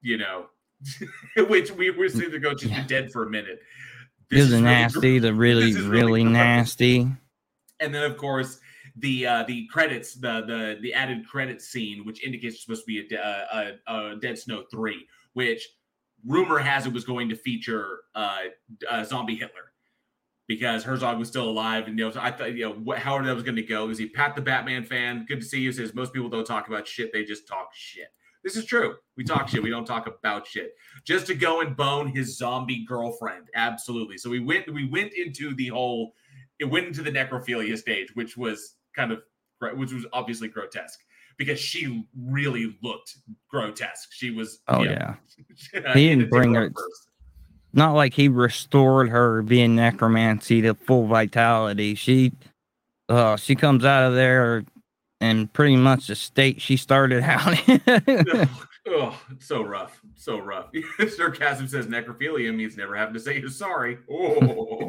you 0.00 0.18
know, 0.18 0.46
which 1.48 1.70
we 1.72 1.90
we 1.90 2.08
see 2.08 2.26
the 2.26 2.38
go. 2.38 2.56
She's 2.56 2.70
been 2.70 2.86
dead 2.86 3.12
for 3.12 3.24
a 3.24 3.30
minute. 3.30 3.60
This 4.32 4.46
is 4.46 4.50
really 4.52 4.62
nasty, 4.62 5.18
gr- 5.18 5.26
the 5.26 5.34
really, 5.34 5.70
is 5.70 5.80
really 5.82 5.88
really 5.88 6.24
nasty. 6.24 7.06
And 7.80 7.94
then, 7.94 8.02
of 8.02 8.16
course, 8.16 8.58
the 8.96 9.26
uh, 9.26 9.44
the 9.44 9.66
credits, 9.66 10.14
the 10.14 10.42
the 10.46 10.78
the 10.80 10.94
added 10.94 11.28
credit 11.28 11.60
scene, 11.60 12.04
which 12.04 12.24
indicates 12.24 12.54
it's 12.54 12.64
supposed 12.64 12.82
to 12.82 12.86
be 12.86 13.00
a, 13.00 13.08
de- 13.08 13.24
uh, 13.24 13.72
a, 13.86 13.94
a 13.94 14.16
Dead 14.16 14.38
Snow 14.38 14.64
three, 14.70 15.06
which 15.34 15.68
rumor 16.26 16.58
has 16.58 16.86
it 16.86 16.92
was 16.92 17.04
going 17.04 17.28
to 17.28 17.36
feature 17.36 18.00
uh, 18.14 18.38
uh, 18.90 19.04
Zombie 19.04 19.36
Hitler 19.36 19.72
because 20.48 20.84
Herzog 20.84 21.18
was 21.18 21.28
still 21.28 21.48
alive, 21.48 21.86
and 21.86 21.98
you 21.98 22.08
know, 22.08 22.20
I 22.20 22.30
thought 22.30 22.54
you 22.54 22.68
know 22.68 22.74
what, 22.74 22.98
how 22.98 23.20
that 23.20 23.34
was 23.34 23.44
going 23.44 23.56
to 23.56 23.62
go. 23.62 23.88
Is 23.90 23.98
he 23.98 24.08
Pat 24.08 24.34
the 24.34 24.42
Batman 24.42 24.84
fan? 24.84 25.24
Good 25.28 25.40
to 25.40 25.46
see 25.46 25.60
you. 25.60 25.72
Says 25.72 25.94
most 25.94 26.12
people 26.12 26.28
don't 26.28 26.46
talk 26.46 26.68
about 26.68 26.86
shit; 26.86 27.12
they 27.12 27.24
just 27.24 27.46
talk 27.46 27.70
shit. 27.74 28.08
This 28.42 28.56
is 28.56 28.64
true. 28.64 28.96
We 29.16 29.24
talk 29.24 29.48
shit. 29.48 29.62
We 29.62 29.70
don't 29.70 29.84
talk 29.84 30.06
about 30.06 30.46
shit. 30.46 30.74
Just 31.04 31.26
to 31.28 31.34
go 31.34 31.60
and 31.60 31.76
bone 31.76 32.08
his 32.08 32.36
zombie 32.36 32.84
girlfriend. 32.84 33.48
Absolutely. 33.54 34.18
So 34.18 34.30
we 34.30 34.40
went. 34.40 34.72
We 34.72 34.88
went 34.88 35.12
into 35.14 35.54
the 35.54 35.68
whole. 35.68 36.14
It 36.58 36.64
went 36.64 36.86
into 36.86 37.02
the 37.02 37.10
necrophilia 37.10 37.76
stage, 37.78 38.14
which 38.14 38.36
was 38.36 38.74
kind 38.94 39.12
of, 39.12 39.22
which 39.76 39.92
was 39.92 40.06
obviously 40.12 40.48
grotesque 40.48 41.00
because 41.36 41.58
she 41.58 42.04
really 42.16 42.76
looked 42.82 43.16
grotesque. 43.48 44.08
She 44.12 44.30
was. 44.30 44.60
Oh 44.68 44.82
yeah. 44.82 45.14
uh, 45.74 45.92
He 45.94 46.08
didn't 46.08 46.30
bring 46.30 46.54
her. 46.54 46.72
Not 47.72 47.94
like 47.94 48.12
he 48.12 48.28
restored 48.28 49.08
her 49.08 49.42
being 49.42 49.74
necromancy 49.74 50.60
to 50.62 50.74
full 50.74 51.06
vitality. 51.06 51.94
She, 51.94 52.32
uh, 53.08 53.36
she 53.36 53.54
comes 53.54 53.86
out 53.86 54.08
of 54.08 54.14
there 54.14 54.64
in 55.22 55.48
pretty 55.48 55.76
much 55.76 56.08
the 56.08 56.14
state 56.14 56.60
she 56.60 56.76
started 56.76 57.22
out 57.26 57.68
in. 57.68 58.48
Oh, 58.84 59.16
it's 59.30 59.46
so 59.46 59.62
rough. 59.62 60.00
So 60.16 60.38
rough. 60.38 60.70
Sarcasm 61.16 61.68
says 61.68 61.86
necrophilia 61.86 62.52
means 62.52 62.76
never 62.76 62.96
having 62.96 63.14
to 63.14 63.20
say 63.20 63.38
you're 63.38 63.48
sorry. 63.48 63.98
Oh. 64.10 64.88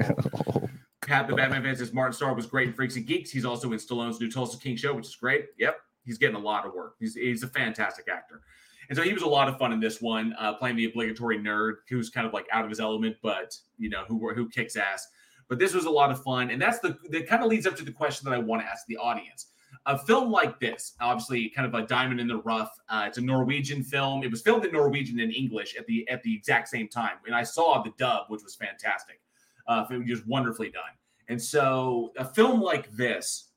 Pat 1.05 1.27
the 1.27 1.35
Batman 1.35 1.61
fan 1.61 1.75
says 1.75 1.93
Martin 1.93 2.13
Starr 2.13 2.33
was 2.33 2.47
great 2.47 2.69
in 2.69 2.73
Freaks 2.73 2.95
and 2.95 3.05
Geeks. 3.05 3.29
He's 3.29 3.45
also 3.45 3.71
in 3.71 3.77
Stallone's 3.77 4.19
new 4.19 4.31
Tulsa 4.31 4.57
King 4.57 4.75
show, 4.77 4.95
which 4.95 5.05
is 5.05 5.15
great. 5.15 5.45
Yep. 5.59 5.77
He's 6.05 6.17
getting 6.17 6.35
a 6.35 6.39
lot 6.39 6.65
of 6.65 6.73
work. 6.73 6.95
He's, 6.99 7.13
he's 7.13 7.43
a 7.43 7.47
fantastic 7.47 8.07
actor. 8.11 8.41
And 8.89 8.97
so 8.97 9.03
he 9.03 9.13
was 9.13 9.23
a 9.23 9.27
lot 9.27 9.47
of 9.47 9.57
fun 9.59 9.71
in 9.71 9.79
this 9.79 10.01
one, 10.01 10.33
uh, 10.39 10.53
playing 10.53 10.75
the 10.75 10.85
obligatory 10.85 11.37
nerd 11.37 11.75
who's 11.87 12.09
kind 12.09 12.25
of 12.25 12.33
like 12.33 12.47
out 12.51 12.63
of 12.63 12.69
his 12.69 12.79
element, 12.79 13.15
but 13.21 13.55
you 13.77 13.89
know, 13.89 14.05
who 14.07 14.33
who 14.33 14.49
kicks 14.49 14.75
ass. 14.75 15.07
But 15.49 15.59
this 15.59 15.73
was 15.73 15.85
a 15.85 15.89
lot 15.89 16.09
of 16.09 16.21
fun. 16.23 16.49
And 16.49 16.61
that's 16.61 16.79
the 16.79 16.97
that 17.09 17.27
kind 17.27 17.43
of 17.43 17.49
leads 17.49 17.67
up 17.67 17.75
to 17.77 17.85
the 17.85 17.91
question 17.91 18.29
that 18.29 18.35
I 18.35 18.39
want 18.39 18.61
to 18.63 18.67
ask 18.67 18.85
the 18.87 18.97
audience 18.97 19.47
a 19.85 19.97
film 19.97 20.31
like 20.31 20.59
this, 20.59 20.93
obviously, 21.01 21.49
kind 21.49 21.67
of 21.67 21.73
a 21.73 21.85
diamond 21.85 22.19
in 22.19 22.27
the 22.27 22.37
rough. 22.37 22.71
Uh, 22.89 23.05
it's 23.07 23.17
a 23.17 23.21
Norwegian 23.21 23.83
film. 23.83 24.23
It 24.23 24.31
was 24.31 24.41
filmed 24.41 24.65
in 24.65 24.71
Norwegian 24.71 25.19
and 25.19 25.33
English 25.33 25.75
at 25.75 25.85
the 25.87 26.07
at 26.09 26.23
the 26.23 26.33
exact 26.35 26.69
same 26.69 26.87
time, 26.87 27.17
and 27.25 27.35
I 27.35 27.43
saw 27.43 27.81
the 27.83 27.91
dub, 27.97 28.25
which 28.29 28.43
was 28.43 28.55
fantastic. 28.55 29.19
Uh, 29.67 29.85
it 29.89 29.97
was 29.97 30.07
just 30.07 30.27
wonderfully 30.27 30.69
done. 30.69 30.83
And 31.27 31.41
so, 31.41 32.11
a 32.17 32.25
film 32.25 32.61
like 32.61 32.91
this 32.91 33.49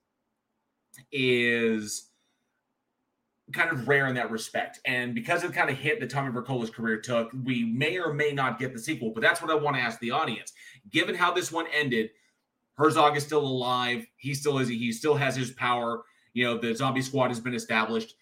is 1.12 2.10
kind 3.52 3.70
of 3.70 3.86
rare 3.86 4.08
in 4.08 4.14
that 4.16 4.30
respect. 4.30 4.80
And 4.84 5.14
because 5.14 5.44
it 5.44 5.52
kind 5.52 5.70
of 5.70 5.76
hit 5.76 6.00
that 6.00 6.10
Tommy 6.10 6.32
Wirkola's 6.32 6.70
career 6.70 7.00
took, 7.00 7.30
we 7.44 7.64
may 7.64 7.98
or 7.98 8.12
may 8.12 8.32
not 8.32 8.58
get 8.58 8.72
the 8.72 8.78
sequel. 8.78 9.10
But 9.10 9.22
that's 9.22 9.40
what 9.40 9.50
I 9.50 9.54
want 9.54 9.76
to 9.76 9.82
ask 9.82 10.00
the 10.00 10.10
audience. 10.10 10.52
Given 10.90 11.14
how 11.14 11.32
this 11.32 11.52
one 11.52 11.66
ended, 11.72 12.10
Herzog 12.74 13.16
is 13.16 13.24
still 13.24 13.44
alive. 13.44 14.06
He 14.16 14.34
still 14.34 14.58
is. 14.58 14.68
He 14.68 14.92
still 14.92 15.14
has 15.14 15.36
his 15.36 15.52
power. 15.52 16.02
You 16.36 16.44
know, 16.44 16.58
the 16.58 16.74
zombie 16.74 17.00
squad 17.00 17.28
has 17.28 17.40
been 17.40 17.54
established. 17.54 18.14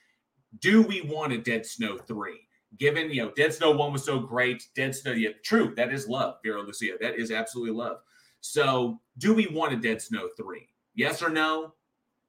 Do 0.61 0.83
we 0.83 1.01
want 1.01 1.33
a 1.33 1.39
Dead 1.39 1.67
Snow 1.67 1.99
three? 1.99 2.47
Given 2.79 3.11
you 3.11 3.25
know, 3.25 3.33
Dead 3.33 3.53
Snow 3.53 3.73
one 3.73 3.93
was 3.93 4.05
so 4.05 4.21
great. 4.21 4.69
Dead 4.77 4.95
Snow, 4.95 5.11
yeah, 5.11 5.31
true. 5.43 5.75
That 5.75 5.93
is 5.93 6.07
love, 6.07 6.37
Vera 6.45 6.63
Lucia. 6.63 6.93
That 7.01 7.17
is 7.17 7.33
absolutely 7.33 7.75
love. 7.75 7.99
So, 8.41 9.01
do 9.19 9.35
we 9.35 9.49
want 9.49 9.73
a 9.73 9.77
Dead 9.77 10.01
Snow 10.01 10.29
three? 10.37 10.69
Yes 10.95 11.25
or 11.25 11.29
no? 11.29 11.75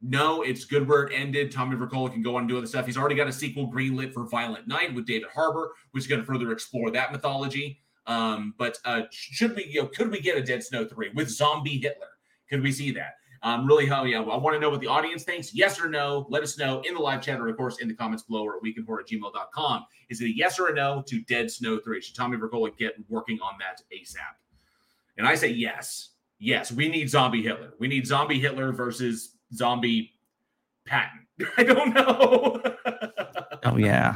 No, 0.01 0.41
it's 0.41 0.65
good 0.65 0.87
where 0.87 1.03
it 1.03 1.13
ended. 1.13 1.51
Tommy 1.51 1.75
Wirkola 1.77 2.11
can 2.11 2.23
go 2.23 2.35
on 2.35 2.41
and 2.41 2.49
do 2.49 2.57
other 2.57 2.65
stuff. 2.65 2.87
He's 2.87 2.97
already 2.97 3.13
got 3.13 3.27
a 3.27 3.31
sequel 3.31 3.71
greenlit 3.71 4.11
for 4.11 4.27
Violent 4.27 4.67
Night 4.67 4.91
with 4.95 5.05
David 5.05 5.29
Harbour, 5.31 5.73
which 5.91 6.05
is 6.05 6.07
going 6.07 6.21
to 6.21 6.25
further 6.25 6.51
explore 6.51 6.89
that 6.91 7.11
mythology. 7.11 7.79
Um, 8.07 8.55
but 8.57 8.79
uh, 8.85 9.03
should 9.11 9.55
we, 9.55 9.65
you 9.65 9.83
know, 9.83 9.87
could 9.87 10.09
we 10.09 10.19
get 10.19 10.35
a 10.35 10.41
Dead 10.41 10.63
Snow 10.63 10.83
3 10.83 11.11
with 11.13 11.29
zombie 11.29 11.77
Hitler? 11.79 12.07
Could 12.49 12.63
we 12.63 12.71
see 12.71 12.89
that? 12.93 13.17
Um, 13.45 13.67
really, 13.67 13.85
yeah, 13.85 14.21
I 14.21 14.37
want 14.37 14.55
to 14.55 14.59
know 14.59 14.71
what 14.71 14.79
the 14.79 14.87
audience 14.87 15.23
thinks. 15.23 15.53
Yes 15.53 15.79
or 15.79 15.87
no? 15.87 16.25
Let 16.29 16.41
us 16.41 16.57
know 16.57 16.81
in 16.81 16.95
the 16.95 16.99
live 16.99 17.21
chat 17.21 17.39
or, 17.39 17.47
of 17.47 17.55
course, 17.55 17.77
in 17.77 17.87
the 17.87 17.93
comments 17.93 18.23
below 18.23 18.43
or 18.43 18.55
at 18.55 18.63
weekinhorror@gmail.com. 18.63 19.85
Is 20.09 20.19
it 20.19 20.25
a 20.25 20.35
yes 20.35 20.59
or 20.59 20.69
a 20.69 20.73
no 20.73 21.03
to 21.05 21.21
Dead 21.21 21.51
Snow 21.51 21.77
3? 21.77 22.01
Should 22.01 22.15
Tommy 22.15 22.37
Wirkola 22.37 22.75
get 22.75 22.95
working 23.07 23.37
on 23.41 23.53
that 23.59 23.83
ASAP? 23.95 24.17
And 25.19 25.27
I 25.27 25.35
say 25.35 25.49
yes. 25.49 26.09
Yes, 26.39 26.71
we 26.71 26.89
need 26.89 27.07
zombie 27.07 27.43
Hitler. 27.43 27.75
We 27.79 27.87
need 27.87 28.07
zombie 28.07 28.39
Hitler 28.39 28.71
versus 28.71 29.35
zombie 29.53 30.13
Patton. 30.87 31.27
I 31.57 31.63
don't 31.63 31.93
know. 31.93 32.63
oh 33.63 33.77
yeah. 33.77 34.15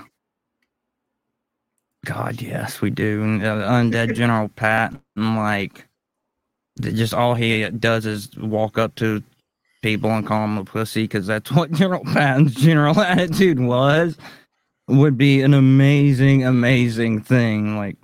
God, 2.03 2.41
yes, 2.41 2.81
we 2.81 2.89
do. 2.89 3.21
And, 3.21 3.45
uh, 3.45 3.69
Undead 3.69 4.15
General 4.15 4.47
Pat, 4.49 4.91
and 5.15 5.35
like, 5.35 5.87
just 6.81 7.13
all 7.13 7.35
he 7.35 7.69
does 7.69 8.05
is 8.05 8.29
walk 8.37 8.77
up 8.77 8.95
to 8.95 9.21
people 9.81 10.09
and 10.11 10.25
call 10.27 10.41
them 10.41 10.57
a 10.57 10.65
pussy 10.65 11.03
because 11.03 11.27
that's 11.27 11.51
what 11.53 11.71
General 11.71 12.03
Patton's 12.03 12.55
general 12.55 12.99
attitude 13.01 13.59
was. 13.59 14.17
Would 14.87 15.17
be 15.19 15.41
an 15.43 15.53
amazing, 15.53 16.43
amazing 16.43 17.21
thing. 17.21 17.77
Like, 17.77 17.95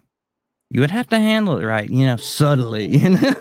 you 0.69 0.81
would 0.81 0.91
have 0.91 1.07
to 1.09 1.17
handle 1.17 1.57
it 1.57 1.65
right, 1.65 1.89
you 1.89 2.05
know, 2.05 2.15
subtly. 2.17 2.85
You 2.97 3.09
know? 3.17 3.33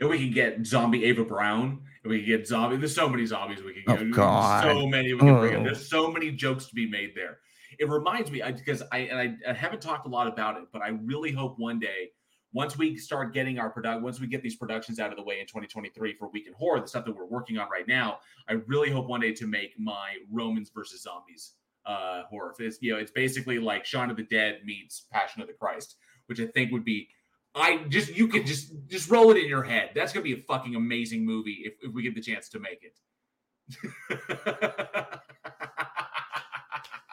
and 0.00 0.08
we 0.08 0.18
can 0.18 0.30
get 0.32 0.64
zombie 0.66 1.04
Eva 1.04 1.24
Braun. 1.24 1.82
And 2.04 2.10
we 2.10 2.20
can 2.20 2.26
get 2.28 2.48
zombie. 2.48 2.76
There's 2.78 2.94
so 2.94 3.08
many 3.08 3.26
zombies 3.26 3.62
we 3.62 3.74
can 3.74 3.82
Oh, 3.86 3.92
get. 3.92 4.00
There's 4.00 4.16
God. 4.16 4.62
So 4.64 4.86
many 4.86 5.12
we 5.12 5.18
can 5.20 5.38
bring 5.40 5.52
in. 5.54 5.60
Oh. 5.60 5.64
There's 5.64 5.88
so 5.88 6.10
many 6.10 6.30
jokes 6.30 6.66
to 6.66 6.74
be 6.74 6.88
made 6.88 7.12
there. 7.14 7.38
It 7.78 7.88
reminds 7.88 8.30
me 8.30 8.40
I- 8.42 8.52
because 8.52 8.82
I 8.90 8.98
and 8.98 9.18
I, 9.46 9.50
I 9.50 9.52
haven't 9.52 9.82
talked 9.82 10.06
a 10.06 10.08
lot 10.08 10.26
about 10.26 10.56
it, 10.56 10.64
but 10.72 10.80
I 10.82 10.88
really 11.04 11.32
hope 11.32 11.58
one 11.58 11.78
day, 11.78 12.10
once 12.52 12.76
we 12.76 12.96
start 12.96 13.32
getting 13.32 13.58
our 13.58 13.70
product, 13.70 14.02
once 14.02 14.20
we 14.20 14.26
get 14.26 14.42
these 14.42 14.56
productions 14.56 14.98
out 14.98 15.10
of 15.10 15.16
the 15.16 15.22
way 15.22 15.40
in 15.40 15.46
2023 15.46 16.14
for 16.14 16.28
Week 16.28 16.46
in 16.46 16.52
Horror, 16.52 16.80
the 16.80 16.86
stuff 16.86 17.04
that 17.04 17.16
we're 17.16 17.24
working 17.24 17.58
on 17.58 17.68
right 17.70 17.88
now, 17.88 18.18
I 18.48 18.54
really 18.66 18.90
hope 18.90 19.06
one 19.06 19.20
day 19.20 19.32
to 19.32 19.46
make 19.46 19.78
my 19.78 20.16
Romans 20.30 20.70
versus 20.74 21.02
zombies 21.02 21.52
uh 21.84 22.22
horror. 22.30 22.54
It's 22.58 22.78
you 22.80 22.92
know, 22.92 22.98
it's 22.98 23.10
basically 23.10 23.58
like 23.58 23.84
Shaun 23.84 24.10
of 24.10 24.16
the 24.16 24.22
Dead 24.22 24.60
meets 24.64 25.06
Passion 25.10 25.42
of 25.42 25.48
the 25.48 25.54
Christ, 25.54 25.96
which 26.26 26.40
I 26.40 26.46
think 26.46 26.70
would 26.70 26.84
be 26.84 27.08
I 27.54 27.84
just 27.88 28.14
you 28.16 28.28
could 28.28 28.46
just 28.46 28.72
just 28.88 29.10
roll 29.10 29.30
it 29.30 29.36
in 29.36 29.46
your 29.46 29.62
head. 29.62 29.90
That's 29.94 30.12
gonna 30.12 30.24
be 30.24 30.34
a 30.34 30.42
fucking 30.48 30.74
amazing 30.74 31.24
movie 31.24 31.62
if, 31.64 31.74
if 31.82 31.92
we 31.92 32.02
get 32.02 32.14
the 32.14 32.20
chance 32.20 32.48
to 32.50 32.58
make 32.58 32.82
it. 32.82 32.98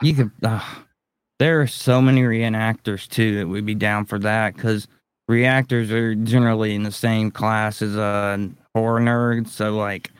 you 0.02 0.14
could 0.14 0.32
uh, 0.44 0.64
there 1.40 1.62
are 1.62 1.68
so 1.68 2.02
many 2.02 2.22
reenactors 2.22 3.08
too 3.08 3.38
that 3.38 3.48
would 3.48 3.66
be 3.66 3.76
down 3.76 4.06
for 4.06 4.18
that 4.20 4.56
because 4.56 4.88
reactors 5.30 5.92
are 5.92 6.16
generally 6.16 6.76
in 6.76 6.84
the 6.84 6.92
same 6.92 7.32
class 7.32 7.82
as 7.82 7.96
uh 7.96 8.38
horror 8.74 9.00
nerds 9.00 9.48
so 9.50 9.76
like 9.76 10.12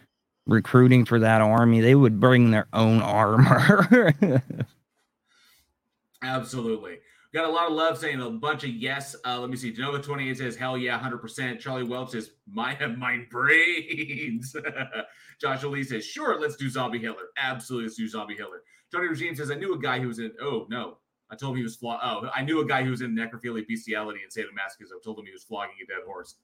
recruiting 0.46 1.04
for 1.04 1.20
that 1.20 1.42
army 1.42 1.82
they 1.82 1.96
would 1.96 2.20
bring 2.20 2.52
their 2.52 2.68
own 2.74 3.02
armor 3.02 4.14
Absolutely. 6.22 7.00
Got 7.34 7.46
a 7.46 7.52
lot 7.52 7.68
of 7.68 7.74
love 7.74 7.98
saying 7.98 8.22
a 8.22 8.30
bunch 8.30 8.64
of 8.64 8.72
yes. 8.72 9.16
Uh, 9.26 9.40
let 9.40 9.50
me 9.50 9.56
see. 9.56 9.72
Genova 9.72 10.00
28 10.02 10.38
says, 10.38 10.56
hell 10.56 10.78
yeah, 10.78 11.00
100%. 11.00 11.60
Charlie 11.60 11.84
Welch 11.84 12.12
says, 12.12 12.32
might 12.52 12.78
have 12.78 12.98
my 12.98 13.26
brains. 13.30 14.56
Joshua 15.42 15.70
Lee 15.70 15.84
says, 15.84 16.06
sure, 16.06 16.40
let's 16.40 16.56
do 16.56 16.70
Zombie 16.70 17.00
Hitler. 17.00 17.28
Absolutely, 17.38 17.88
let's 17.88 17.98
do 17.98 18.08
Zombie 18.08 18.36
Hitler. 18.36 18.64
Tony 18.92 19.08
Regime 19.08 19.36
says, 19.36 19.52
I 19.52 19.56
knew 19.56 19.76
a 19.76 19.80
guy 19.80 20.00
who 20.00 20.08
was 20.08 20.20
in, 20.20 20.32
oh, 20.42 20.66
no. 20.70 20.98
I 21.32 21.36
told 21.36 21.52
him 21.54 21.58
he 21.58 21.64
was 21.64 21.76
flaw. 21.76 22.00
Oh, 22.02 22.30
I 22.36 22.42
knew 22.42 22.62
a 22.62 22.66
guy 22.66 22.84
who 22.84 22.90
was 22.90 23.02
in 23.02 23.16
necrophilia, 23.16 23.68
bestiality, 23.68 24.22
and 24.24 24.32
sadomasochism. 24.32 24.96
I 24.96 25.00
told 25.04 25.20
him 25.20 25.26
he 25.26 25.32
was 25.32 25.44
flogging 25.44 25.76
a 25.84 25.86
dead 25.86 26.04
horse. 26.06 26.36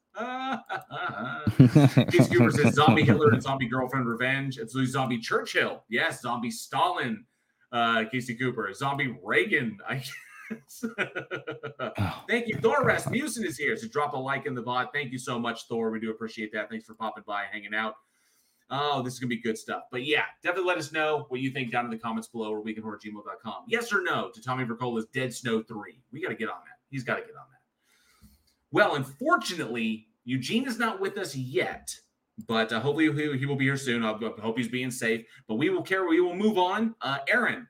Keith 2.12 2.32
Cooper 2.32 2.52
says 2.52 2.76
zombie 2.76 3.04
Hitler 3.04 3.32
and 3.32 3.42
zombie 3.42 3.68
girlfriend 3.68 4.08
revenge. 4.08 4.60
It's 4.60 4.74
zombie 4.92 5.18
Churchill. 5.18 5.84
Yes, 5.90 6.22
zombie 6.22 6.52
Stalin. 6.52 7.26
Uh, 7.72 8.06
Casey 8.12 8.36
Cooper, 8.36 8.72
zombie 8.74 9.18
Reagan. 9.24 9.78
I 9.88 9.96
guess. 10.50 10.86
Thank 12.30 12.48
you, 12.48 12.58
Thor 12.62 12.84
Rasmussen 12.84 13.44
is 13.46 13.58
here. 13.58 13.76
So 13.76 13.88
drop 13.88 14.14
a 14.14 14.18
like 14.18 14.46
in 14.46 14.54
the 14.54 14.62
bot. 14.62 14.94
Thank 14.94 15.12
you 15.12 15.18
so 15.18 15.40
much, 15.40 15.64
Thor. 15.68 15.90
We 15.90 16.00
do 16.00 16.12
appreciate 16.12 16.54
that. 16.54 16.70
Thanks 16.70 16.86
for 16.86 16.94
popping 16.94 17.24
by, 17.26 17.46
hanging 17.52 17.74
out. 17.74 17.96
Oh, 18.70 19.02
this 19.04 19.14
is 19.14 19.20
gonna 19.20 19.30
be 19.30 19.38
good 19.38 19.58
stuff. 19.58 19.84
But 19.92 20.06
yeah, 20.06 20.24
definitely 20.44 20.68
let 20.68 20.78
us 20.78 20.92
know 20.92 21.26
what 21.30 21.40
you 21.40 21.52
think 21.52 21.72
down 21.72 21.86
in 21.86 21.92
the 21.92 21.98
comments 21.98 22.28
below 22.28 22.52
or 22.52 22.64
weekinhorrorgmail.com. 22.64 23.66
Yes 23.68 23.94
or 23.94 24.02
no 24.02 24.32
to 24.34 24.42
Tommy 24.42 24.66
Wirkola's 24.66 25.06
Dead 25.14 25.34
Snow 25.34 25.62
3. 25.62 26.00
We 26.12 26.22
gotta 26.22 26.36
get 26.36 26.50
on 26.50 26.60
that. 26.66 26.80
He's 26.90 27.04
gotta 27.04 27.22
get 27.22 27.32
on 27.32 27.46
that. 27.52 28.30
Well, 28.72 28.96
unfortunately, 28.96 30.08
Eugene 30.26 30.68
is 30.68 30.80
not 30.80 31.00
with 31.00 31.18
us 31.18 31.36
yet, 31.36 31.96
but 32.48 32.74
uh, 32.74 32.80
hopefully 32.80 33.12
he, 33.14 33.38
he 33.38 33.46
will 33.46 33.56
be 33.56 33.66
here 33.66 33.78
soon. 33.78 34.04
I 34.04 34.18
hope 34.18 34.58
he's 34.58 34.68
being 34.68 34.92
safe. 34.92 35.26
But 35.48 35.56
we 35.56 35.70
will 35.70 35.84
care. 35.84 36.08
We 36.08 36.20
will 36.20 36.36
move 36.36 36.58
on. 36.58 36.96
Uh, 37.02 37.20
Aaron, 37.30 37.68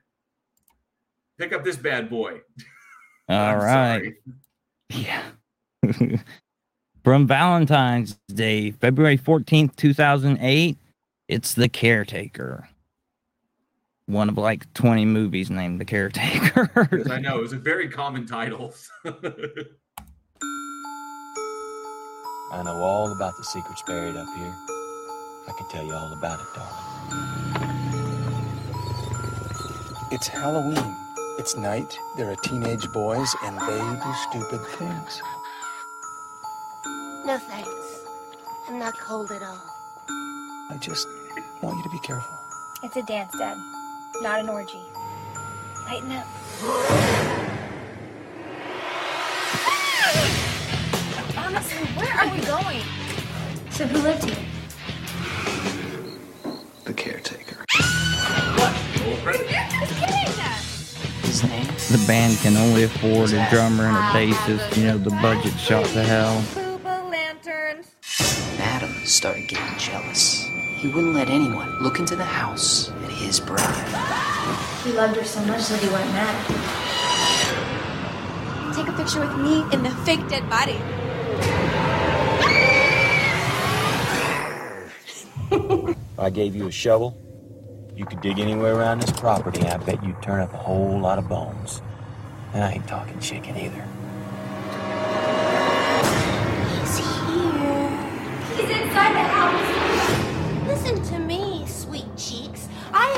pick 1.38 1.52
up 1.52 1.62
this 1.62 1.76
bad 1.76 2.08
boy. 2.08 2.40
All 3.28 3.56
right. 3.56 4.14
Yeah. 4.90 5.22
From 7.04 7.26
Valentine's 7.26 8.18
Day, 8.28 8.72
February 8.72 9.18
14th, 9.18 9.76
2008, 9.76 10.76
it's 11.28 11.54
The 11.54 11.68
Caretaker. 11.68 12.68
One 14.06 14.28
of 14.28 14.38
like 14.38 14.72
20 14.74 15.04
movies 15.04 15.50
named 15.50 15.80
The 15.80 15.84
Caretaker. 15.84 16.88
Yes, 16.92 17.10
I 17.10 17.18
know. 17.18 17.38
It 17.38 17.42
was 17.42 17.52
a 17.52 17.58
very 17.58 17.88
common 17.88 18.26
title. 18.26 18.72
I 22.52 22.62
know 22.62 22.76
all 22.76 23.10
about 23.10 23.36
the 23.36 23.44
secrets 23.44 23.82
buried 23.86 24.14
up 24.16 24.28
here. 24.36 24.54
I 25.48 25.52
can 25.58 25.68
tell 25.68 25.84
you 25.84 25.92
all 25.92 26.12
about 26.12 26.38
it, 26.40 26.46
darling. 26.54 26.72
It's 30.12 30.28
Halloween. 30.28 30.96
It's 31.38 31.56
night. 31.56 31.98
There 32.16 32.30
are 32.30 32.36
teenage 32.36 32.88
boys, 32.92 33.34
and 33.42 33.58
they 33.58 33.78
do 34.04 34.14
stupid 34.30 34.64
things. 34.78 35.20
No 37.26 37.38
thanks. 37.38 38.04
I'm 38.68 38.78
not 38.78 38.96
cold 38.98 39.32
at 39.32 39.42
all. 39.42 39.60
I 40.70 40.76
just 40.80 41.06
want 41.62 41.76
you 41.76 41.82
to 41.82 41.90
be 41.90 41.98
careful. 42.00 42.34
It's 42.82 42.96
a 42.96 43.02
dance, 43.02 43.32
Dad, 43.38 43.56
not 44.22 44.40
an 44.40 44.48
orgy. 44.48 44.80
Lighten 45.86 46.12
up. 46.12 46.26
Honestly, 51.36 51.86
where 51.94 52.12
are 52.12 52.34
we 52.34 52.40
going? 52.44 52.82
So 53.70 53.86
who 53.86 53.98
lived 53.98 54.24
here? 54.24 54.36
The 56.84 56.92
caretaker. 56.92 57.64
His 61.22 61.42
name? 61.44 61.66
The 61.90 62.04
band 62.06 62.38
can 62.38 62.56
only 62.56 62.84
afford 62.84 63.32
a 63.32 63.48
drummer 63.50 63.84
and 63.84 63.96
a 63.96 64.00
ah, 64.00 64.12
bassist. 64.14 64.76
You 64.76 64.86
know, 64.88 64.98
the 64.98 65.10
ah, 65.12 65.22
budget 65.22 65.58
shot 65.58 65.84
to 65.86 66.02
hell. 66.02 66.42
lanterns. 67.10 67.94
Adam 68.58 68.94
started 69.04 69.48
getting 69.48 69.78
jealous. 69.78 70.45
He 70.76 70.88
wouldn't 70.88 71.14
let 71.14 71.28
anyone 71.30 71.82
look 71.82 71.98
into 71.98 72.16
the 72.16 72.24
house 72.24 72.90
at 72.90 73.10
his 73.10 73.40
bride. 73.40 73.88
He 74.84 74.92
loved 74.92 75.16
her 75.16 75.24
so 75.24 75.40
much 75.46 75.68
that 75.68 75.80
he 75.82 75.88
went 75.88 76.06
mad. 76.12 76.36
Take 78.76 78.88
a 78.88 78.92
picture 78.92 79.20
with 79.20 79.34
me 79.38 79.64
in 79.72 79.82
the 79.82 79.90
fake 80.04 80.28
dead 80.28 80.48
body. 80.50 80.76
I 86.18 86.28
gave 86.28 86.54
you 86.54 86.66
a 86.66 86.70
shovel, 86.70 87.16
you 87.96 88.04
could 88.04 88.20
dig 88.20 88.38
anywhere 88.38 88.76
around 88.76 89.00
this 89.00 89.12
property. 89.12 89.60
And 89.60 89.68
I 89.68 89.78
bet 89.78 90.04
you'd 90.04 90.20
turn 90.22 90.40
up 90.40 90.52
a 90.52 90.58
whole 90.58 91.00
lot 91.00 91.18
of 91.18 91.26
bones. 91.26 91.80
And 92.52 92.62
I 92.62 92.72
ain't 92.72 92.86
talking 92.86 93.18
chicken 93.18 93.56
either. 93.56 93.88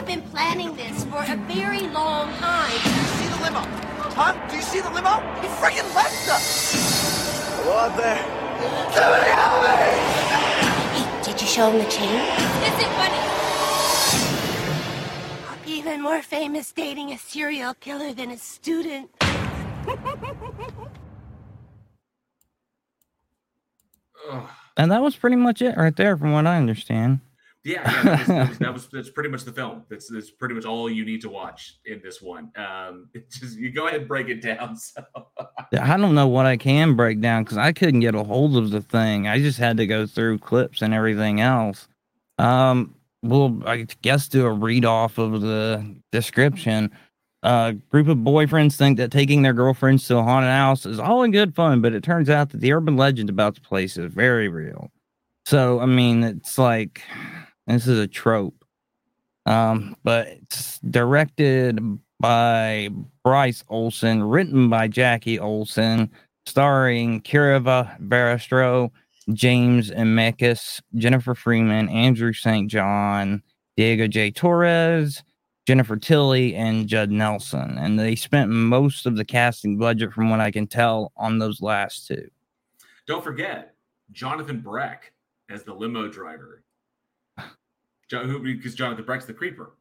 Been 0.08 0.22
planning 0.30 0.74
this 0.74 1.04
for 1.04 1.22
a 1.22 1.36
very 1.52 1.82
long 1.88 2.32
time. 2.36 2.72
Do 2.82 2.88
you 2.88 3.06
See 3.18 3.28
the 3.28 3.42
limo? 3.44 3.60
Huh? 4.16 4.32
Do 4.48 4.56
you 4.56 4.62
see 4.62 4.80
the 4.80 4.88
limo? 4.88 5.20
He 5.42 5.48
freaking 5.60 5.94
left 5.94 6.26
us! 6.30 6.72
Hello 7.60 7.76
out 7.76 7.94
there. 7.94 8.16
Somebody 8.94 9.30
help 9.30 9.62
me! 9.64 9.68
Hey, 10.96 11.04
did 11.22 11.38
you 11.38 11.46
show 11.46 11.70
him 11.70 11.78
the 11.84 11.90
chain? 11.90 12.20
Is 12.64 12.76
it 12.80 12.88
funny? 12.96 13.20
Even 15.70 16.00
more 16.00 16.22
famous 16.22 16.72
dating 16.72 17.12
a 17.12 17.18
serial 17.18 17.74
killer 17.74 18.14
than 18.14 18.30
a 18.30 18.38
student. 18.38 19.10
And 24.76 24.92
that 24.92 25.02
was 25.02 25.16
pretty 25.16 25.34
much 25.34 25.60
it 25.60 25.76
right 25.76 25.96
there, 25.96 26.16
from 26.16 26.30
what 26.30 26.46
I 26.46 26.56
understand. 26.56 27.18
Yeah, 27.64 27.82
yeah 27.82 28.02
that, 28.02 28.18
was, 28.18 28.26
that, 28.26 28.48
was, 28.48 28.58
that 28.58 28.72
was 28.72 28.86
that's 28.88 29.10
pretty 29.10 29.28
much 29.28 29.44
the 29.44 29.52
film. 29.52 29.84
That's 29.88 30.08
that's 30.08 30.30
pretty 30.30 30.54
much 30.54 30.64
all 30.64 30.88
you 30.88 31.04
need 31.04 31.20
to 31.22 31.28
watch 31.28 31.78
in 31.84 32.00
this 32.02 32.22
one. 32.22 32.50
Um, 32.56 33.08
just 33.30 33.58
you 33.58 33.70
go 33.70 33.86
ahead 33.86 34.00
and 34.00 34.08
break 34.08 34.28
it 34.28 34.42
down. 34.42 34.76
So. 35.70 35.82
I 35.82 35.96
don't 35.96 36.14
know 36.14 36.28
what 36.28 36.46
I 36.46 36.56
can 36.56 36.94
break 36.94 37.20
down 37.20 37.44
because 37.44 37.58
I 37.58 37.72
couldn't 37.72 38.00
get 38.00 38.14
a 38.14 38.22
hold 38.22 38.56
of 38.56 38.70
the 38.70 38.80
thing. 38.80 39.26
I 39.26 39.38
just 39.38 39.58
had 39.58 39.76
to 39.78 39.86
go 39.86 40.06
through 40.06 40.38
clips 40.38 40.82
and 40.82 40.94
everything 40.94 41.40
else. 41.40 41.88
Um, 42.38 42.94
well, 43.22 43.60
I 43.66 43.86
guess 44.02 44.28
do 44.28 44.46
a 44.46 44.52
read 44.52 44.84
off 44.84 45.18
of 45.18 45.40
the 45.40 45.96
description. 46.12 46.90
A 47.42 47.46
uh, 47.46 47.72
group 47.90 48.08
of 48.08 48.18
boyfriends 48.18 48.76
think 48.76 48.98
that 48.98 49.10
taking 49.10 49.42
their 49.42 49.52
girlfriends 49.52 50.06
to 50.08 50.16
a 50.16 50.22
haunted 50.22 50.50
house 50.50 50.86
is 50.86 50.98
all 50.98 51.22
in 51.22 51.30
good 51.32 51.54
fun, 51.54 51.80
but 51.80 51.92
it 51.92 52.02
turns 52.02 52.30
out 52.30 52.50
that 52.50 52.60
the 52.60 52.72
urban 52.72 52.96
legend 52.96 53.28
about 53.28 53.54
the 53.54 53.60
place 53.60 53.96
is 53.96 54.12
very 54.12 54.48
real. 54.48 54.90
So, 55.46 55.80
I 55.80 55.86
mean, 55.86 56.22
it's 56.24 56.58
like 56.58 57.02
this 57.76 57.86
is 57.86 57.98
a 57.98 58.06
trope. 58.06 58.64
Um, 59.46 59.96
but 60.04 60.28
it's 60.28 60.78
directed 60.80 61.80
by 62.20 62.90
Bryce 63.24 63.64
Olson, 63.68 64.22
written 64.22 64.68
by 64.68 64.88
Jackie 64.88 65.38
Olson, 65.38 66.10
starring 66.46 67.20
Kira 67.22 67.60
Barastro, 68.00 68.90
James 69.32 69.90
Immekus, 69.90 70.80
Jennifer 70.96 71.34
Freeman, 71.34 71.88
Andrew 71.88 72.32
St. 72.32 72.70
John, 72.70 73.42
Diego 73.76 74.06
J. 74.06 74.30
Torres, 74.30 75.22
Jennifer 75.66 75.96
Tilly, 75.96 76.54
and 76.54 76.88
Judd 76.88 77.10
Nelson. 77.10 77.76
And 77.78 77.98
they 77.98 78.16
spent 78.16 78.50
most 78.50 79.06
of 79.06 79.16
the 79.16 79.24
casting 79.24 79.76
budget, 79.76 80.12
from 80.12 80.30
what 80.30 80.40
I 80.40 80.50
can 80.50 80.66
tell, 80.66 81.12
on 81.16 81.38
those 81.38 81.60
last 81.60 82.06
two. 82.06 82.28
Don't 83.06 83.22
forget 83.22 83.74
Jonathan 84.12 84.60
Breck 84.60 85.12
as 85.50 85.62
the 85.62 85.74
limo 85.74 86.08
driver. 86.08 86.62
Jo- 88.08 88.26
who- 88.26 88.40
Because 88.42 88.74
Jonathan 88.74 89.04
Breck's 89.04 89.26
the 89.26 89.34
creeper 89.34 89.72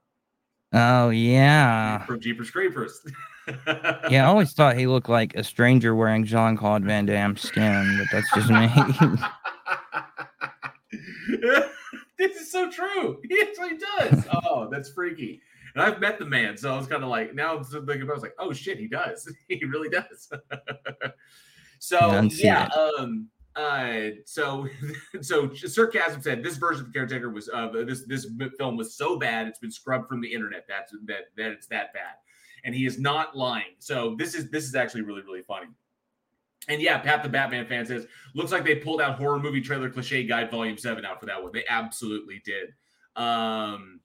Oh, 0.73 1.09
yeah. 1.09 2.05
from 2.05 2.19
Jeepers 2.19 2.51
Creepers. 2.51 3.01
Yeah, 4.09 4.25
I 4.25 4.27
always 4.27 4.51
thought 4.51 4.75
he 4.75 4.87
looked 4.87 5.07
like 5.07 5.33
a 5.35 5.41
stranger 5.43 5.95
wearing 5.95 6.25
Jean 6.25 6.57
Claude 6.57 6.83
Van 6.83 7.05
Damme 7.05 7.37
skin, 7.37 7.97
but 7.97 8.07
that's 8.11 8.29
just 8.35 8.49
me. 8.49 8.67
this 12.17 12.35
is 12.41 12.51
so 12.51 12.69
true. 12.69 13.21
He 13.29 13.41
actually 13.41 13.77
does. 13.77 14.25
Oh, 14.45 14.67
that's 14.69 14.89
freaky. 14.91 15.41
And 15.75 15.83
I've 15.83 15.99
met 16.01 16.19
the 16.19 16.25
man, 16.25 16.57
so 16.57 16.73
I 16.73 16.77
was 16.77 16.87
kind 16.87 17.03
of 17.03 17.09
like, 17.09 17.33
now 17.35 17.55
I'm 17.55 17.63
thinking 17.63 18.01
about. 18.01 18.11
I 18.11 18.15
was 18.15 18.23
like, 18.23 18.35
oh 18.39 18.51
shit, 18.51 18.79
he 18.79 18.87
does. 18.87 19.31
he 19.47 19.63
really 19.63 19.89
does. 19.89 20.29
so 21.79 22.21
yeah, 22.33 22.67
um, 22.99 23.29
uh, 23.57 24.11
so 24.25 24.67
so 25.21 25.53
sarcasm 25.53 26.21
said 26.21 26.43
this 26.43 26.57
version 26.57 26.81
of 26.85 26.93
the 26.93 26.93
caretaker 26.93 27.29
was 27.29 27.49
uh 27.53 27.67
this 27.85 28.05
this 28.05 28.27
film 28.57 28.77
was 28.77 28.95
so 28.95 29.17
bad 29.17 29.47
it's 29.47 29.59
been 29.59 29.71
scrubbed 29.71 30.07
from 30.07 30.21
the 30.21 30.31
internet. 30.31 30.65
That's 30.67 30.93
that 31.05 31.25
that 31.37 31.51
it's 31.51 31.67
that 31.67 31.93
bad, 31.93 32.15
and 32.63 32.75
he 32.75 32.85
is 32.85 32.99
not 32.99 33.35
lying. 33.35 33.75
So 33.79 34.15
this 34.17 34.35
is 34.35 34.51
this 34.51 34.65
is 34.65 34.75
actually 34.75 35.01
really 35.01 35.23
really 35.23 35.41
funny. 35.41 35.67
And 36.69 36.81
yeah, 36.81 36.97
Pat 36.99 37.23
the 37.23 37.29
Batman 37.29 37.65
fan 37.65 37.85
says, 37.85 38.07
looks 38.35 38.51
like 38.51 38.65
they 38.65 38.75
pulled 38.75 39.01
out 39.01 39.17
horror 39.17 39.39
movie 39.39 39.61
trailer 39.61 39.89
cliche 39.89 40.23
guide 40.23 40.51
volume 40.51 40.77
seven 40.77 41.05
out 41.05 41.19
for 41.19 41.25
that 41.25 41.41
one. 41.41 41.51
They 41.53 41.63
absolutely 41.69 42.41
did. 42.43 42.73
Um, 43.15 43.96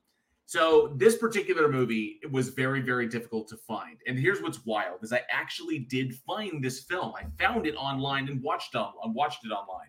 So 0.53 0.92
this 0.96 1.16
particular 1.16 1.66
movie 1.66 2.20
was 2.30 2.50
very, 2.50 2.82
very 2.82 3.09
difficult 3.09 3.48
to 3.48 3.57
find. 3.57 3.96
And 4.07 4.18
here's 4.18 4.42
what's 4.42 4.66
wild: 4.66 5.03
is 5.03 5.11
I 5.11 5.22
actually 5.30 5.78
did 5.78 6.14
find 6.26 6.62
this 6.62 6.80
film. 6.80 7.14
I 7.18 7.24
found 7.42 7.66
it 7.66 7.74
online 7.74 8.28
and 8.28 8.42
watched 8.42 8.76
on 8.76 8.92
watched 9.14 9.46
it 9.46 9.48
online. 9.50 9.88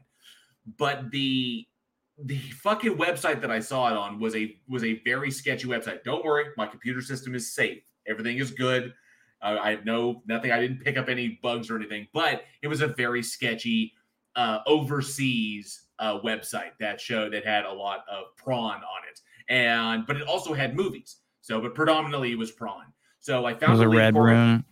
But 0.77 1.11
the 1.11 1.67
the 2.17 2.37
fucking 2.37 2.95
website 2.95 3.41
that 3.41 3.51
I 3.51 3.59
saw 3.59 3.91
it 3.91 3.97
on 3.97 4.21
was 4.21 4.37
a 4.37 4.55
was 4.69 4.85
a 4.85 5.01
very 5.03 5.31
sketchy 5.31 5.67
website. 5.67 6.01
Don't 6.05 6.23
worry, 6.23 6.45
my 6.55 6.65
computer 6.65 7.01
system 7.01 7.35
is 7.35 7.53
safe. 7.53 7.83
Everything 8.07 8.37
is 8.37 8.51
good. 8.51 8.93
Uh, 9.41 9.57
I 9.61 9.71
have 9.71 9.83
no 9.83 10.23
nothing. 10.29 10.53
I 10.53 10.61
didn't 10.61 10.79
pick 10.79 10.95
up 10.97 11.09
any 11.09 11.39
bugs 11.43 11.69
or 11.69 11.75
anything, 11.75 12.07
but 12.13 12.43
it 12.61 12.69
was 12.69 12.79
a 12.79 12.87
very 12.87 13.21
sketchy 13.21 13.91
uh, 14.37 14.59
overseas 14.65 15.87
uh, 15.99 16.21
website 16.21 16.71
that 16.79 17.01
showed 17.01 17.33
that 17.33 17.45
had 17.45 17.65
a 17.65 17.73
lot 17.73 18.05
of 18.09 18.35
prawn 18.37 18.77
on 18.77 19.01
it, 19.09 19.19
and 19.49 20.05
but 20.05 20.17
it 20.17 20.23
also 20.23 20.53
had 20.53 20.75
movies. 20.75 21.17
So, 21.41 21.59
but 21.59 21.75
predominantly 21.75 22.31
it 22.31 22.37
was 22.37 22.51
prawn. 22.51 22.85
So 23.19 23.45
I 23.45 23.51
It 23.51 23.59
found 23.59 23.73
was 23.73 23.79
the 23.79 23.85
a 23.85 23.89
red 23.89 24.15
room. 24.15 24.65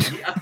Yeah, 0.00 0.34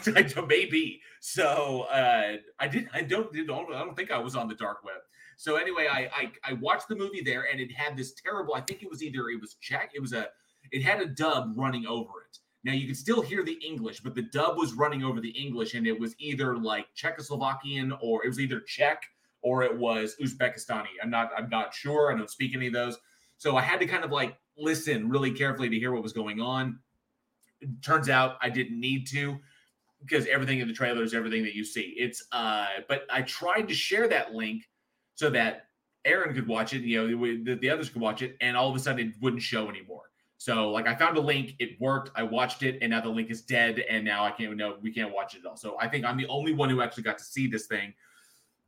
maybe. 0.48 1.00
So 1.20 1.82
uh, 1.90 2.36
I 2.60 2.68
did. 2.68 2.88
I 2.92 3.02
don't. 3.02 3.34
I 3.36 3.44
don't. 3.44 3.72
I 3.72 3.78
don't 3.84 3.96
think 3.96 4.10
I 4.10 4.18
was 4.18 4.36
on 4.36 4.48
the 4.48 4.54
dark 4.54 4.84
web. 4.84 5.00
So 5.36 5.56
anyway, 5.56 5.88
I, 5.90 6.08
I 6.14 6.32
I 6.44 6.52
watched 6.54 6.88
the 6.88 6.96
movie 6.96 7.22
there, 7.22 7.46
and 7.50 7.60
it 7.60 7.72
had 7.72 7.96
this 7.96 8.14
terrible. 8.14 8.54
I 8.54 8.60
think 8.60 8.82
it 8.82 8.90
was 8.90 9.02
either 9.02 9.28
it 9.30 9.40
was 9.40 9.54
Czech. 9.60 9.90
It 9.94 10.00
was 10.00 10.12
a. 10.12 10.28
It 10.72 10.82
had 10.82 11.00
a 11.00 11.06
dub 11.06 11.52
running 11.56 11.86
over 11.86 12.10
it. 12.28 12.38
Now 12.64 12.72
you 12.72 12.86
could 12.86 12.96
still 12.96 13.22
hear 13.22 13.44
the 13.44 13.58
English, 13.64 14.00
but 14.00 14.14
the 14.14 14.22
dub 14.22 14.56
was 14.56 14.74
running 14.74 15.04
over 15.04 15.20
the 15.20 15.30
English, 15.30 15.74
and 15.74 15.86
it 15.86 15.98
was 15.98 16.14
either 16.18 16.56
like 16.56 16.86
Czechoslovakian 16.96 17.96
or 18.00 18.24
it 18.24 18.28
was 18.28 18.40
either 18.40 18.60
Czech 18.60 19.02
or 19.42 19.62
it 19.62 19.76
was 19.76 20.16
Uzbekistani. 20.20 20.86
I'm 21.02 21.10
not. 21.10 21.30
I'm 21.36 21.48
not 21.48 21.74
sure. 21.74 22.12
I 22.12 22.16
don't 22.16 22.30
speak 22.30 22.54
any 22.54 22.66
of 22.66 22.72
those. 22.72 22.98
So 23.38 23.56
I 23.56 23.62
had 23.62 23.80
to 23.80 23.86
kind 23.86 24.04
of 24.04 24.10
like 24.10 24.36
listen 24.56 25.08
really 25.08 25.30
carefully 25.30 25.68
to 25.68 25.78
hear 25.78 25.92
what 25.92 26.02
was 26.02 26.12
going 26.12 26.40
on. 26.40 26.78
It 27.60 27.82
turns 27.82 28.08
out 28.08 28.36
I 28.40 28.50
didn't 28.50 28.78
need 28.78 29.06
to 29.08 29.38
because 30.00 30.26
everything 30.26 30.60
in 30.60 30.68
the 30.68 30.74
trailer 30.74 31.02
is 31.02 31.14
everything 31.14 31.42
that 31.44 31.54
you 31.54 31.64
see. 31.64 31.94
It's 31.98 32.24
uh, 32.32 32.66
but 32.88 33.06
I 33.10 33.22
tried 33.22 33.68
to 33.68 33.74
share 33.74 34.08
that 34.08 34.34
link 34.34 34.68
so 35.14 35.30
that 35.30 35.66
Aaron 36.04 36.34
could 36.34 36.46
watch 36.46 36.72
it, 36.72 36.82
you 36.82 37.08
know, 37.08 37.44
the, 37.44 37.54
the 37.54 37.68
others 37.70 37.90
could 37.90 38.00
watch 38.00 38.22
it, 38.22 38.36
and 38.40 38.56
all 38.56 38.70
of 38.70 38.76
a 38.76 38.78
sudden 38.78 39.08
it 39.08 39.14
wouldn't 39.20 39.42
show 39.42 39.68
anymore. 39.68 40.02
So 40.38 40.70
like 40.70 40.86
I 40.86 40.94
found 40.94 41.16
a 41.16 41.20
link, 41.20 41.54
it 41.58 41.80
worked, 41.80 42.10
I 42.14 42.22
watched 42.22 42.62
it, 42.62 42.78
and 42.80 42.90
now 42.90 43.00
the 43.00 43.08
link 43.08 43.30
is 43.30 43.42
dead, 43.42 43.80
and 43.80 44.04
now 44.04 44.24
I 44.24 44.30
can't 44.30 44.56
know 44.56 44.76
we 44.80 44.92
can't 44.92 45.12
watch 45.12 45.34
it 45.34 45.40
at 45.40 45.46
all. 45.46 45.56
So 45.56 45.76
I 45.80 45.88
think 45.88 46.04
I'm 46.04 46.16
the 46.16 46.28
only 46.28 46.52
one 46.52 46.70
who 46.70 46.80
actually 46.80 47.02
got 47.02 47.18
to 47.18 47.24
see 47.24 47.46
this 47.46 47.66
thing. 47.66 47.92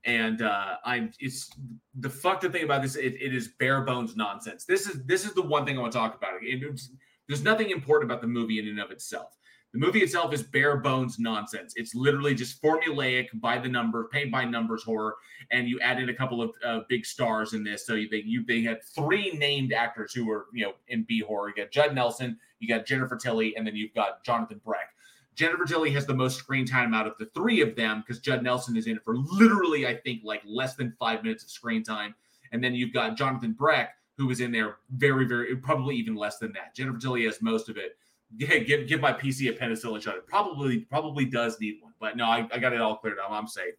And 0.05 0.43
uh 0.43 0.77
I'm 0.85 1.13
it's 1.19 1.51
the 1.99 2.09
fucked 2.11 2.45
up 2.45 2.53
thing 2.53 2.65
about 2.65 2.83
this, 2.83 2.97
it, 2.97 3.15
it 3.21 3.35
is 3.35 3.49
bare 3.59 3.83
bones 3.83 4.17
nonsense. 4.17 4.65
This 4.65 4.87
is 4.89 5.05
this 5.05 5.25
is 5.25 5.35
the 5.35 5.43
one 5.43 5.67
thing 5.67 5.77
I 5.77 5.81
want 5.81 5.93
to 5.93 5.99
talk 5.99 6.17
about. 6.17 6.33
It- 6.43 6.81
there's 7.29 7.43
nothing 7.43 7.69
important 7.71 8.11
about 8.11 8.23
the 8.23 8.27
movie 8.29 8.59
in 8.59 8.69
and 8.69 8.81
of 8.81 8.91
itself. 8.91 9.37
The 9.75 9.79
movie 9.79 9.99
itself 10.01 10.33
is 10.33 10.43
bare 10.43 10.79
bones 10.79 11.19
nonsense. 11.19 11.75
It's 11.77 11.95
literally 11.95 12.35
just 12.35 12.63
formulaic 12.63 13.27
by 13.35 13.59
the 13.59 13.69
number, 13.69 14.09
paint 14.11 14.33
by 14.33 14.47
numbers 14.47 14.83
horror, 14.83 15.15
and 15.51 15.69
you 15.69 15.79
add 15.81 16.01
in 16.01 16.09
a 16.09 16.15
couple 16.15 16.41
of 16.41 16.53
uh, 16.65 16.81
big 16.89 17.05
stars 17.05 17.53
in 17.53 17.63
this. 17.63 17.85
So 17.87 17.95
you 17.95 18.09
they 18.09 18.23
you 18.25 18.47
they 18.47 18.63
had 18.63 18.83
three 18.83 19.33
named 19.33 19.75
actors 19.75 20.15
who 20.15 20.25
were 20.25 20.47
you 20.55 20.65
know 20.65 20.73
in 20.89 21.05
B 21.07 21.21
horror. 21.21 21.51
You 21.51 21.55
got 21.65 21.71
Judd 21.71 21.95
Nelson, 21.95 22.39
you 22.61 22.69
got 22.69 22.87
Jennifer 22.87 23.17
Tilly, 23.17 23.57
and 23.57 23.67
then 23.67 23.77
you've 23.77 23.93
got 23.95 24.25
Jonathan 24.25 24.59
Breck. 24.65 24.95
Jennifer 25.39 25.65
Tilly 25.65 25.93
has 25.93 26.05
the 26.05 26.15
most 26.15 26.37
screen 26.37 26.67
time 26.67 26.93
out 26.93 27.07
of 27.07 27.15
the 27.17 27.27
three 27.27 27.61
of 27.61 27.77
them 27.77 28.01
because 28.01 28.21
Judd 28.21 28.43
Nelson 28.43 28.77
is 28.77 28.89
in 28.89 28.97
it 28.97 29.05
for 29.05 29.17
literally, 29.17 29.87
I 29.87 29.95
think, 29.95 30.23
like 30.25 30.43
less 30.45 30.75
than 30.75 30.97
five 30.99 31.23
minutes 31.23 31.45
of 31.45 31.51
screen 31.51 31.85
time. 31.85 32.17
And 32.51 32.63
then 32.63 32.75
you've 32.75 32.93
got 32.93 33.17
Jonathan 33.17 33.53
Breck, 33.53 33.95
who 34.17 34.27
was 34.27 34.41
in 34.41 34.51
there 34.51 34.79
very, 34.91 35.27
very, 35.27 35.55
probably 35.55 35.95
even 35.95 36.17
less 36.17 36.39
than 36.39 36.53
that. 36.55 36.75
Jennifer 36.75 36.99
Tilly 36.99 37.25
has 37.27 37.41
most 37.41 37.69
of 37.69 37.77
it. 37.77 37.97
Yeah, 38.37 38.59
give 38.59 38.87
give 38.87 39.01
my 39.01 39.11
PC 39.11 39.49
a 39.49 39.55
penicillin 39.55 40.03
shot. 40.03 40.17
It 40.17 40.27
probably 40.27 40.81
probably 40.81 41.25
does 41.25 41.59
need 41.61 41.79
one, 41.81 41.95
but 41.99 42.15
no, 42.15 42.27
I, 42.27 42.47
I 42.53 42.59
got 42.59 42.75
it 42.75 42.81
all 42.83 42.97
cleared 42.97 43.19
out. 43.19 43.31
I'm 43.31 43.47
safe. 43.47 43.73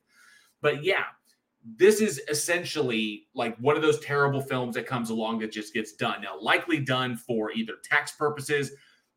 But 0.60 0.84
yeah, 0.84 1.04
this 1.78 2.02
is 2.02 2.20
essentially 2.28 3.28
like 3.36 3.56
one 3.58 3.76
of 3.76 3.84
those 3.84 4.00
terrible 4.00 4.42
films 4.42 4.74
that 4.74 4.88
comes 4.88 5.12
along 5.12 5.38
that 5.42 5.52
just 5.52 5.72
gets 5.72 5.94
done. 5.94 6.22
Now, 6.24 6.42
likely 6.42 6.80
done 6.80 7.16
for 7.16 7.52
either 7.52 7.74
tax 7.84 8.14
purposes. 8.14 8.72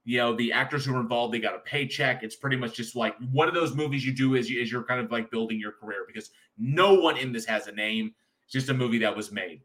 You 0.05 0.19
know, 0.19 0.35
the 0.35 0.53
actors 0.53 0.85
who 0.85 0.97
are 0.97 1.01
involved, 1.01 1.33
they 1.33 1.39
got 1.39 1.55
a 1.55 1.61
paycheck. 1.61 2.23
It's 2.23 2.37
pretty 2.37 2.57
much 2.57 2.75
just 2.75 2.97
like 2.97 3.15
one 3.31 3.49
of 3.49 3.55
those 3.55 3.75
movies 3.75 4.05
you 4.05 4.13
do 4.13 4.35
is, 4.35 4.47
as 4.61 4.71
you're 4.71 4.83
kind 4.83 5.01
of 5.01 5.11
like 5.13 5.31
building 5.31 5.61
your 5.61 5.73
career 5.73 6.05
because 6.07 6.31
no 6.59 6.95
one 6.95 7.17
in 7.17 7.33
this 7.33 7.45
has 7.47 7.69
a 7.69 7.73
name. 7.73 8.15
It's 8.45 8.53
just 8.53 8.69
a 8.69 8.75
movie 8.75 8.99
that 8.99 9.17
was 9.17 9.31
made. 9.31 9.63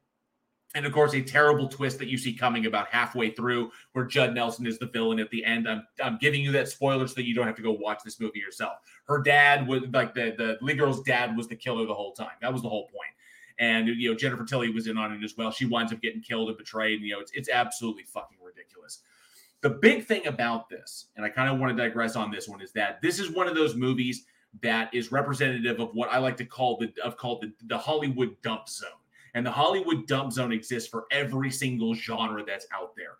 And 0.75 0.85
of 0.85 0.91
course, 0.91 1.13
a 1.13 1.21
terrible 1.21 1.67
twist 1.67 1.97
that 1.99 2.07
you 2.07 2.17
see 2.17 2.33
coming 2.33 2.65
about 2.65 2.87
halfway 2.89 3.31
through, 3.31 3.71
where 3.93 4.05
Judd 4.05 4.35
Nelson 4.35 4.67
is 4.67 4.77
the 4.77 4.85
villain 4.85 5.17
at 5.19 5.31
the 5.31 5.43
end. 5.43 5.67
I'm 5.67 5.87
I'm 6.03 6.17
giving 6.19 6.41
you 6.41 6.51
that 6.51 6.67
spoiler 6.67 7.07
so 7.07 7.15
that 7.15 7.25
you 7.25 7.33
don't 7.33 7.47
have 7.47 7.55
to 7.55 7.61
go 7.63 7.71
watch 7.71 7.99
this 8.05 8.19
movie 8.19 8.39
yourself. 8.39 8.73
Her 9.07 9.21
dad 9.21 9.67
was 9.67 9.83
like 9.93 10.13
the 10.13 10.35
the 10.37 10.57
lead 10.61 10.77
girl's 10.77 11.01
dad 11.01 11.35
was 11.35 11.47
the 11.47 11.55
killer 11.55 11.85
the 11.85 11.93
whole 11.93 12.11
time. 12.11 12.35
That 12.41 12.53
was 12.53 12.61
the 12.61 12.69
whole. 12.69 12.89
And 13.59 13.87
you 13.87 14.09
know 14.11 14.15
Jennifer 14.15 14.45
Tilly 14.45 14.69
was 14.69 14.87
in 14.87 14.97
on 14.97 15.11
it 15.11 15.23
as 15.23 15.35
well. 15.35 15.51
She 15.51 15.65
winds 15.65 15.91
up 15.91 16.01
getting 16.01 16.21
killed 16.21 16.49
and 16.49 16.57
betrayed. 16.57 16.99
and, 16.99 17.07
You 17.07 17.15
know 17.15 17.19
it's 17.21 17.31
it's 17.33 17.49
absolutely 17.49 18.03
fucking 18.03 18.37
ridiculous. 18.43 19.01
The 19.61 19.71
big 19.71 20.05
thing 20.05 20.27
about 20.27 20.69
this, 20.69 21.07
and 21.15 21.25
I 21.25 21.29
kind 21.29 21.49
of 21.49 21.59
want 21.59 21.75
to 21.75 21.83
digress 21.83 22.15
on 22.15 22.31
this 22.31 22.47
one, 22.47 22.61
is 22.61 22.71
that 22.73 23.01
this 23.01 23.19
is 23.19 23.31
one 23.31 23.47
of 23.47 23.55
those 23.55 23.75
movies 23.75 24.25
that 24.61 24.93
is 24.93 25.11
representative 25.11 25.79
of 25.79 25.93
what 25.93 26.09
I 26.09 26.19
like 26.19 26.37
to 26.37 26.45
call 26.45 26.77
the 26.77 26.91
of 27.03 27.17
called 27.17 27.41
the, 27.41 27.53
the 27.67 27.77
Hollywood 27.77 28.35
dump 28.41 28.69
zone. 28.69 28.89
And 29.33 29.45
the 29.45 29.51
Hollywood 29.51 30.07
dump 30.07 30.31
zone 30.31 30.51
exists 30.51 30.89
for 30.89 31.05
every 31.11 31.51
single 31.51 31.93
genre 31.93 32.43
that's 32.45 32.67
out 32.73 32.95
there. 32.95 33.17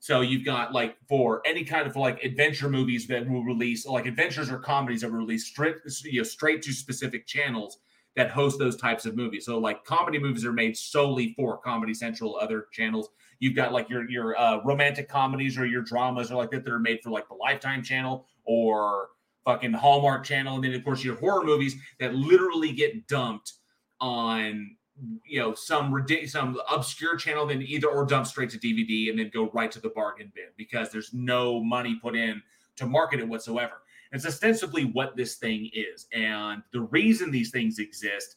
So 0.00 0.20
you've 0.20 0.44
got 0.44 0.72
like 0.72 0.96
for 1.08 1.42
any 1.44 1.64
kind 1.64 1.86
of 1.86 1.96
like 1.96 2.22
adventure 2.22 2.68
movies 2.68 3.06
that 3.08 3.28
will 3.28 3.42
release, 3.42 3.86
like 3.86 4.06
adventures 4.06 4.50
or 4.50 4.58
comedies 4.58 5.00
that 5.00 5.10
will 5.10 5.18
release 5.18 5.46
straight, 5.46 5.76
you 6.04 6.20
know, 6.20 6.24
straight 6.24 6.62
to 6.62 6.72
specific 6.72 7.26
channels 7.26 7.78
that 8.14 8.30
host 8.30 8.58
those 8.58 8.76
types 8.76 9.06
of 9.06 9.16
movies. 9.16 9.46
So 9.46 9.58
like 9.58 9.84
comedy 9.84 10.18
movies 10.18 10.44
are 10.44 10.52
made 10.52 10.76
solely 10.76 11.34
for 11.34 11.58
Comedy 11.58 11.94
Central, 11.94 12.36
other 12.36 12.66
channels. 12.72 13.08
You've 13.38 13.54
got 13.54 13.72
like 13.72 13.88
your 13.88 14.08
your 14.10 14.38
uh, 14.38 14.62
romantic 14.64 15.08
comedies 15.08 15.58
or 15.58 15.66
your 15.66 15.82
dramas 15.82 16.30
or 16.30 16.36
like 16.36 16.50
that 16.50 16.64
that 16.64 16.72
are 16.72 16.78
made 16.78 17.00
for 17.02 17.10
like 17.10 17.28
the 17.28 17.34
Lifetime 17.34 17.82
channel 17.82 18.26
or 18.44 19.08
fucking 19.44 19.72
Hallmark 19.72 20.24
channel, 20.24 20.56
and 20.56 20.64
then 20.64 20.74
of 20.74 20.84
course 20.84 21.04
your 21.04 21.16
horror 21.16 21.44
movies 21.44 21.76
that 22.00 22.14
literally 22.14 22.72
get 22.72 23.06
dumped 23.06 23.54
on 24.00 24.76
you 25.24 25.38
know 25.38 25.54
some 25.54 25.92
ridiculous 25.94 26.32
some 26.32 26.60
obscure 26.68 27.16
channel 27.16 27.46
then 27.46 27.62
either 27.62 27.86
or 27.86 28.04
dump 28.04 28.26
straight 28.26 28.50
to 28.50 28.58
dvd 28.58 29.10
and 29.10 29.16
then 29.16 29.30
go 29.32 29.48
right 29.50 29.70
to 29.70 29.80
the 29.80 29.90
bargain 29.90 30.32
bin 30.34 30.46
because 30.56 30.90
there's 30.90 31.14
no 31.14 31.62
money 31.62 31.94
put 32.02 32.16
in 32.16 32.42
to 32.78 32.86
market 32.86 33.20
it 33.20 33.28
whatsoever. 33.28 33.82
It's 34.12 34.24
ostensibly 34.24 34.84
what 34.86 35.16
this 35.16 35.34
thing 35.34 35.70
is. 35.74 36.06
And 36.12 36.62
the 36.72 36.80
reason 36.80 37.30
these 37.30 37.50
things 37.50 37.78
exist 37.78 38.36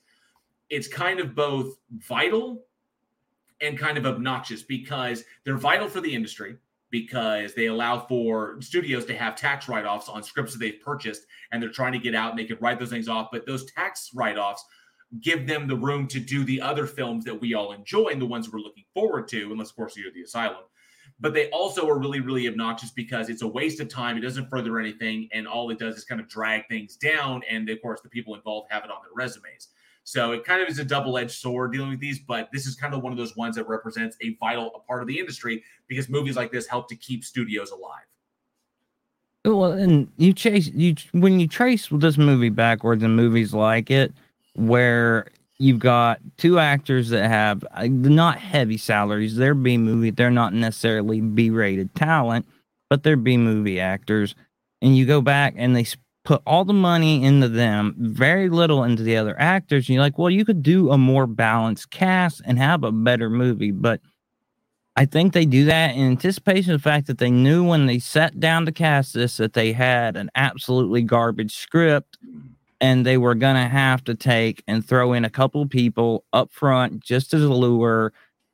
it's 0.70 0.88
kind 0.88 1.20
of 1.20 1.36
both 1.36 1.76
vital 2.08 2.64
and 3.62 3.78
kind 3.78 3.98
of 3.98 4.06
obnoxious 4.06 4.64
because 4.64 5.24
they're 5.44 5.58
vital 5.58 5.88
for 5.88 6.02
the 6.02 6.14
industry 6.14 6.58
because 6.90 7.54
they 7.54 7.68
allow 7.68 8.00
for 8.00 8.58
studios 8.62 9.06
to 9.06 9.16
have 9.16 9.36
tax 9.36 9.70
write-offs 9.70 10.10
on 10.10 10.22
scripts 10.22 10.52
that 10.54 10.60
they've 10.60 10.82
purchased 10.84 11.26
and 11.52 11.62
they're 11.62 11.70
trying 11.70 11.94
to 11.94 12.00
get 12.00 12.14
out 12.14 12.32
and 12.32 12.40
they 12.40 12.44
can 12.44 12.58
write 12.60 12.80
those 12.80 12.90
things 12.90 13.08
off 13.08 13.30
but 13.32 13.46
those 13.46 13.72
tax 13.72 14.10
write-offs 14.14 14.66
give 15.20 15.46
them 15.46 15.68
the 15.68 15.76
room 15.76 16.08
to 16.08 16.20
do 16.20 16.44
the 16.44 16.62
other 16.62 16.88
films 16.88 17.26
that 17.26 17.40
we 17.40 17.54
all 17.54 17.74
enjoy 17.74 18.08
and 18.08 18.22
the 18.22 18.26
ones 18.26 18.50
we're 18.50 18.60
looking 18.60 18.86
forward 18.94 19.28
to, 19.28 19.52
unless, 19.52 19.70
of 19.70 19.76
course, 19.76 19.98
you're 19.98 20.12
the 20.12 20.22
asylum. 20.22 20.64
But 21.20 21.34
they 21.34 21.50
also 21.50 21.88
are 21.90 22.00
really, 22.00 22.22
really 22.22 22.48
obnoxious 22.48 22.92
because 22.92 23.30
it's 23.30 23.42
a 23.42 23.48
waste 23.48 23.80
of 23.80 23.90
time. 23.90 24.18
It 24.18 24.22
doesn't 24.22 24.50
further 24.50 24.80
anything. 24.80 25.28
And 25.34 25.48
all 25.48 25.70
it 25.70 25.78
does 25.78 25.98
is 25.98 26.06
kind 26.06 26.22
of 26.22 26.30
drag 26.30 26.68
things 26.68 26.96
down. 26.96 27.42
And 27.50 27.70
of 27.70 27.82
course, 27.82 28.02
the 28.02 28.10
people 28.10 28.34
involved 28.34 28.72
have 28.72 28.84
it 28.86 28.90
on 28.90 29.02
their 29.04 29.14
resumes. 29.14 29.68
So 30.04 30.32
it 30.32 30.44
kind 30.44 30.62
of 30.62 30.68
is 30.68 30.80
a 30.80 30.84
double 30.84 31.18
edged 31.18 31.32
sword 31.32 31.72
dealing 31.74 31.92
with 31.92 32.00
these. 32.00 32.20
But 32.20 32.50
this 32.52 32.66
is 32.66 32.76
kind 32.76 32.94
of 32.94 33.02
one 33.02 33.12
of 33.12 33.18
those 33.18 33.36
ones 33.36 33.56
that 33.56 33.68
represents 33.68 34.18
a 34.22 34.36
vital 34.40 34.84
part 34.88 35.02
of 35.02 35.08
the 35.08 35.20
industry 35.20 35.64
because 35.88 36.10
movies 36.10 36.36
like 36.36 36.52
this 36.52 36.68
help 36.68 36.90
to 36.90 36.96
keep 36.96 37.24
studios 37.24 37.72
alive. 37.72 38.04
Well, 39.44 39.72
and 39.72 40.08
you 40.18 40.34
chase 40.34 40.68
you 40.68 40.96
when 41.14 41.40
you 41.40 41.48
trace 41.48 41.88
this 41.92 42.18
movie 42.18 42.50
backwards 42.50 43.04
and 43.04 43.16
movies 43.16 43.54
like 43.54 43.90
it, 43.90 44.14
where 44.54 45.28
you've 45.58 45.80
got 45.80 46.20
two 46.38 46.60
actors 46.60 47.10
that 47.10 47.28
have 47.28 47.64
uh, 47.72 47.88
not 47.88 48.38
heavy 48.40 48.78
salaries. 48.78 49.36
They're 49.36 49.56
B 49.56 49.78
movie. 49.78 50.12
They're 50.12 50.32
not 50.32 50.54
necessarily 50.54 51.22
B 51.22 51.50
rated 51.50 51.94
talent, 51.96 52.48
but 52.90 53.04
they're 53.04 53.16
B 53.16 53.38
movie 53.38 53.80
actors. 53.80 54.36
And 54.82 54.98
you 54.98 55.06
go 55.06 55.22
back 55.22 55.54
and 55.58 55.76
they 55.76 55.86
put 56.24 56.42
all 56.46 56.66
the 56.66 56.74
money 56.74 57.24
into 57.24 57.50
them, 57.50 57.96
very 57.98 58.50
little 58.50 58.84
into 58.84 59.04
the 59.04 59.18
other 59.18 59.40
actors. 59.40 59.88
And 59.88 59.96
you're 59.96 60.04
like, 60.04 60.18
well, 60.18 60.30
you 60.30 60.46
could 60.46 60.62
do 60.62 60.92
a 60.92 60.98
more 60.98 61.28
balanced 61.28 61.90
cast 61.90 62.42
and 62.46 62.58
have 62.58 62.84
a 62.84 62.92
better 62.92 63.30
movie. 63.30 63.72
But 63.72 64.02
I 64.96 65.06
think 65.06 65.34
they 65.34 65.46
do 65.46 65.66
that 65.66 65.96
in 65.96 66.02
anticipation 66.02 66.74
of 66.74 66.82
the 66.82 66.90
fact 66.90 67.08
that 67.08 67.18
they 67.18 67.32
knew 67.32 67.64
when 67.64 67.86
they 67.86 67.98
sat 67.98 68.40
down 68.40 68.66
to 68.66 68.72
cast 68.72 69.14
this 69.14 69.38
that 69.38 69.54
they 69.54 69.72
had 69.72 70.18
an 70.18 70.30
absolutely 70.36 71.02
garbage 71.02 71.56
script 71.56 72.18
and 72.82 73.06
they 73.06 73.18
were 73.18 73.36
going 73.36 73.56
to 73.56 73.70
have 73.70 74.04
to 74.04 74.16
take 74.16 74.64
and 74.68 74.86
throw 74.86 75.14
in 75.14 75.24
a 75.24 75.30
couple 75.30 75.66
people 75.68 76.26
up 76.34 76.52
front 76.52 77.00
just 77.00 77.34
as 77.34 77.42
a 77.42 77.54
lure 77.54 78.12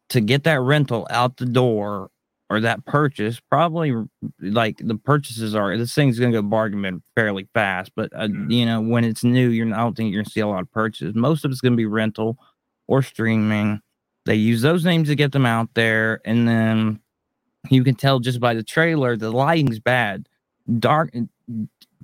to 0.09 0.21
get 0.21 0.43
that 0.43 0.61
rental 0.61 1.07
out 1.09 1.37
the 1.37 1.45
door 1.45 2.11
or 2.49 2.59
that 2.61 2.85
purchase 2.85 3.39
probably 3.39 3.93
like 4.39 4.77
the 4.77 4.95
purchases 4.95 5.53
are 5.53 5.77
this 5.77 5.93
thing's 5.93 6.19
gonna 6.19 6.31
go 6.31 6.41
bargain 6.41 6.81
bin 6.81 7.01
fairly 7.15 7.47
fast 7.53 7.91
but 7.95 8.11
uh, 8.15 8.27
you 8.47 8.65
know 8.65 8.79
when 8.79 9.03
it's 9.03 9.23
new 9.23 9.49
you're 9.49 9.67
i 9.73 9.77
don't 9.77 9.95
think 9.95 10.13
you're 10.13 10.23
gonna 10.23 10.31
see 10.31 10.39
a 10.39 10.47
lot 10.47 10.61
of 10.61 10.71
purchases. 10.71 11.15
Most 11.15 11.45
of 11.45 11.51
it's 11.51 11.61
gonna 11.61 11.75
be 11.75 11.85
rental 11.85 12.37
or 12.87 13.01
streaming. 13.01 13.81
They 14.25 14.35
use 14.35 14.61
those 14.61 14.85
names 14.85 15.09
to 15.09 15.15
get 15.15 15.31
them 15.31 15.45
out 15.45 15.69
there 15.73 16.21
and 16.25 16.47
then 16.47 16.99
you 17.69 17.83
can 17.83 17.95
tell 17.95 18.19
just 18.19 18.39
by 18.39 18.53
the 18.53 18.63
trailer 18.63 19.17
the 19.17 19.31
lighting's 19.31 19.79
bad. 19.79 20.27
Dark 20.79 21.13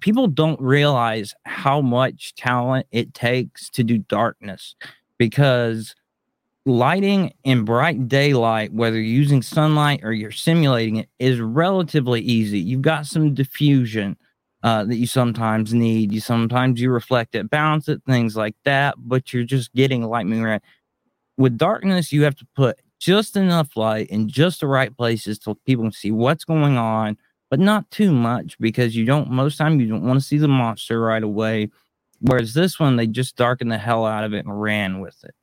people 0.01 0.27
don't 0.27 0.59
realize 0.59 1.33
how 1.45 1.79
much 1.79 2.35
talent 2.35 2.85
it 2.91 3.13
takes 3.13 3.69
to 3.69 3.83
do 3.83 3.97
darkness 3.97 4.75
because 5.17 5.95
lighting 6.65 7.33
in 7.43 7.65
bright 7.65 8.07
daylight, 8.07 8.73
whether 8.73 8.95
you're 8.95 9.03
using 9.03 9.41
sunlight 9.41 10.01
or 10.03 10.13
you're 10.13 10.31
simulating 10.31 10.97
it, 10.97 11.09
is 11.19 11.39
relatively 11.39 12.21
easy. 12.21 12.59
You've 12.59 12.81
got 12.81 13.05
some 13.05 13.33
diffusion 13.33 14.17
uh, 14.63 14.85
that 14.85 14.95
you 14.95 15.07
sometimes 15.07 15.73
need. 15.73 16.13
You 16.13 16.21
sometimes 16.21 16.79
you 16.79 16.89
reflect 16.89 17.35
it, 17.35 17.49
bounce 17.49 17.89
it, 17.89 18.01
things 18.05 18.37
like 18.37 18.55
that. 18.63 18.95
But 18.97 19.33
you're 19.33 19.43
just 19.43 19.73
getting 19.73 20.03
light 20.03 20.25
moving 20.25 20.45
around. 20.45 20.61
With 21.37 21.57
darkness, 21.57 22.13
you 22.13 22.23
have 22.23 22.35
to 22.37 22.47
put 22.55 22.79
just 22.99 23.35
enough 23.35 23.75
light 23.75 24.07
in 24.07 24.29
just 24.29 24.61
the 24.61 24.67
right 24.67 24.95
places 24.95 25.39
so 25.41 25.57
people 25.65 25.83
can 25.83 25.91
see 25.91 26.11
what's 26.11 26.45
going 26.45 26.77
on, 26.77 27.17
but 27.49 27.59
not 27.59 27.89
too 27.91 28.13
much 28.13 28.57
because 28.59 28.95
you 28.95 29.03
don't. 29.03 29.29
Most 29.29 29.57
time 29.57 29.81
you 29.81 29.87
don't 29.87 30.05
want 30.07 30.19
to 30.19 30.25
see 30.25 30.37
the 30.37 30.47
monster 30.47 31.01
right 31.01 31.23
away. 31.23 31.69
Whereas 32.21 32.53
this 32.53 32.79
one, 32.79 32.95
they 32.95 33.07
just 33.07 33.35
darkened 33.35 33.71
the 33.71 33.77
hell 33.77 34.05
out 34.05 34.23
of 34.23 34.33
it 34.33 34.45
and 34.45 34.61
ran 34.61 35.01
with 35.01 35.21
it. 35.25 35.35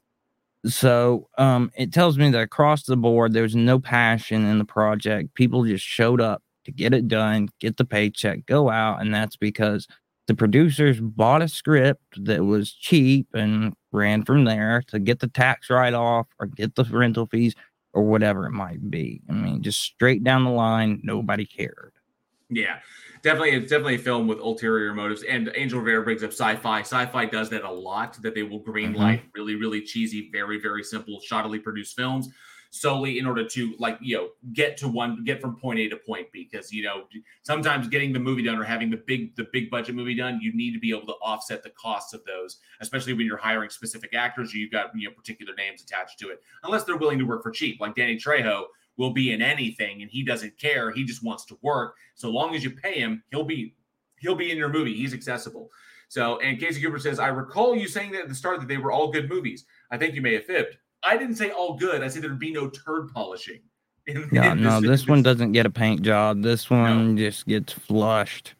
So 0.66 1.28
um, 1.38 1.70
it 1.76 1.92
tells 1.92 2.18
me 2.18 2.30
that 2.30 2.40
across 2.40 2.84
the 2.84 2.96
board, 2.96 3.32
there's 3.32 3.56
no 3.56 3.78
passion 3.78 4.44
in 4.44 4.58
the 4.58 4.64
project. 4.64 5.34
People 5.34 5.64
just 5.64 5.84
showed 5.84 6.20
up 6.20 6.42
to 6.64 6.72
get 6.72 6.92
it 6.92 7.08
done, 7.08 7.48
get 7.60 7.78
the 7.78 7.84
paycheck, 7.84 8.44
go 8.46 8.68
out. 8.68 9.00
And 9.00 9.14
that's 9.14 9.36
because 9.36 9.86
the 10.26 10.34
producers 10.34 11.00
bought 11.00 11.42
a 11.42 11.48
script 11.48 12.24
that 12.24 12.44
was 12.44 12.72
cheap 12.72 13.28
and 13.32 13.74
ran 13.92 14.24
from 14.24 14.44
there 14.44 14.82
to 14.88 14.98
get 14.98 15.20
the 15.20 15.28
tax 15.28 15.70
write 15.70 15.94
off 15.94 16.26
or 16.38 16.46
get 16.46 16.74
the 16.74 16.84
rental 16.84 17.26
fees 17.26 17.54
or 17.92 18.02
whatever 18.02 18.46
it 18.46 18.52
might 18.52 18.90
be. 18.90 19.22
I 19.28 19.32
mean, 19.32 19.62
just 19.62 19.80
straight 19.80 20.22
down 20.22 20.44
the 20.44 20.50
line, 20.50 21.00
nobody 21.02 21.46
cared. 21.46 21.92
Yeah 22.50 22.80
definitely 23.22 23.50
it's 23.50 23.70
definitely 23.70 23.96
a 23.96 23.98
film 23.98 24.26
with 24.26 24.38
ulterior 24.38 24.94
motives. 24.94 25.22
And 25.22 25.50
Angel 25.54 25.80
Rivera 25.80 26.02
brings 26.02 26.22
up 26.22 26.30
Syfy. 26.30 26.60
Syfy 26.60 27.30
does 27.30 27.50
that 27.50 27.64
a 27.64 27.70
lot. 27.70 28.20
That 28.22 28.34
they 28.34 28.42
will 28.42 28.60
greenlight 28.60 28.96
mm-hmm. 28.96 29.28
really, 29.34 29.54
really 29.54 29.82
cheesy, 29.82 30.30
very, 30.32 30.60
very 30.60 30.82
simple, 30.82 31.20
shoddily 31.20 31.62
produced 31.62 31.96
films 31.96 32.30
solely 32.70 33.18
in 33.18 33.26
order 33.26 33.44
to 33.44 33.74
like 33.78 33.98
you 34.00 34.16
know 34.16 34.28
get 34.52 34.76
to 34.76 34.86
one 34.86 35.24
get 35.24 35.40
from 35.40 35.56
point 35.56 35.80
A 35.80 35.88
to 35.88 35.96
point 35.96 36.30
B 36.32 36.48
because 36.50 36.72
you 36.72 36.84
know 36.84 37.02
sometimes 37.42 37.88
getting 37.88 38.12
the 38.12 38.20
movie 38.20 38.44
done 38.44 38.58
or 38.58 38.64
having 38.64 38.90
the 38.90 39.02
big 39.08 39.34
the 39.34 39.48
big 39.52 39.70
budget 39.70 39.96
movie 39.96 40.14
done 40.14 40.38
you 40.40 40.54
need 40.54 40.72
to 40.72 40.78
be 40.78 40.90
able 40.90 41.06
to 41.06 41.14
offset 41.14 41.64
the 41.64 41.70
costs 41.70 42.14
of 42.14 42.24
those 42.24 42.58
especially 42.80 43.12
when 43.12 43.26
you're 43.26 43.36
hiring 43.36 43.70
specific 43.70 44.14
actors 44.14 44.54
or 44.54 44.58
you've 44.58 44.70
got 44.70 44.92
you 44.94 45.08
know 45.08 45.14
particular 45.14 45.52
names 45.56 45.82
attached 45.82 46.18
to 46.20 46.28
it 46.28 46.42
unless 46.62 46.84
they're 46.84 46.96
willing 46.96 47.18
to 47.18 47.24
work 47.24 47.42
for 47.42 47.50
cheap 47.50 47.80
like 47.80 47.96
Danny 47.96 48.16
Trejo 48.16 48.66
will 49.00 49.10
be 49.10 49.32
in 49.32 49.40
anything 49.40 50.02
and 50.02 50.10
he 50.10 50.22
doesn't 50.22 50.58
care. 50.58 50.92
He 50.92 51.04
just 51.04 51.24
wants 51.24 51.46
to 51.46 51.58
work. 51.62 51.96
So 52.14 52.28
long 52.28 52.54
as 52.54 52.62
you 52.62 52.70
pay 52.70 53.00
him, 53.00 53.24
he'll 53.30 53.44
be 53.44 53.74
he'll 54.18 54.34
be 54.34 54.50
in 54.52 54.58
your 54.58 54.68
movie. 54.68 54.94
He's 54.94 55.14
accessible. 55.14 55.70
So 56.08 56.38
and 56.40 56.60
Casey 56.60 56.82
Cooper 56.82 56.98
says, 56.98 57.18
I 57.18 57.28
recall 57.28 57.74
you 57.74 57.88
saying 57.88 58.12
that 58.12 58.22
at 58.22 58.28
the 58.28 58.34
start 58.34 58.60
that 58.60 58.68
they 58.68 58.76
were 58.76 58.92
all 58.92 59.10
good 59.10 59.30
movies. 59.30 59.64
I 59.90 59.96
think 59.96 60.14
you 60.14 60.20
may 60.20 60.34
have 60.34 60.44
fibbed. 60.44 60.76
I 61.02 61.16
didn't 61.16 61.36
say 61.36 61.50
all 61.50 61.78
good. 61.78 62.02
I 62.02 62.08
said 62.08 62.22
there'd 62.22 62.38
be 62.38 62.52
no 62.52 62.68
turd 62.68 63.08
polishing. 63.14 63.62
In, 64.06 64.28
yeah, 64.30 64.52
in 64.52 64.62
no, 64.62 64.82
this, 64.82 64.90
this 65.00 65.06
one 65.08 65.22
doesn't 65.22 65.52
get 65.52 65.64
a 65.64 65.70
paint 65.70 66.02
job. 66.02 66.42
This 66.42 66.68
one 66.68 67.14
no. 67.14 67.22
just 67.22 67.46
gets 67.46 67.72
flushed. 67.72 68.54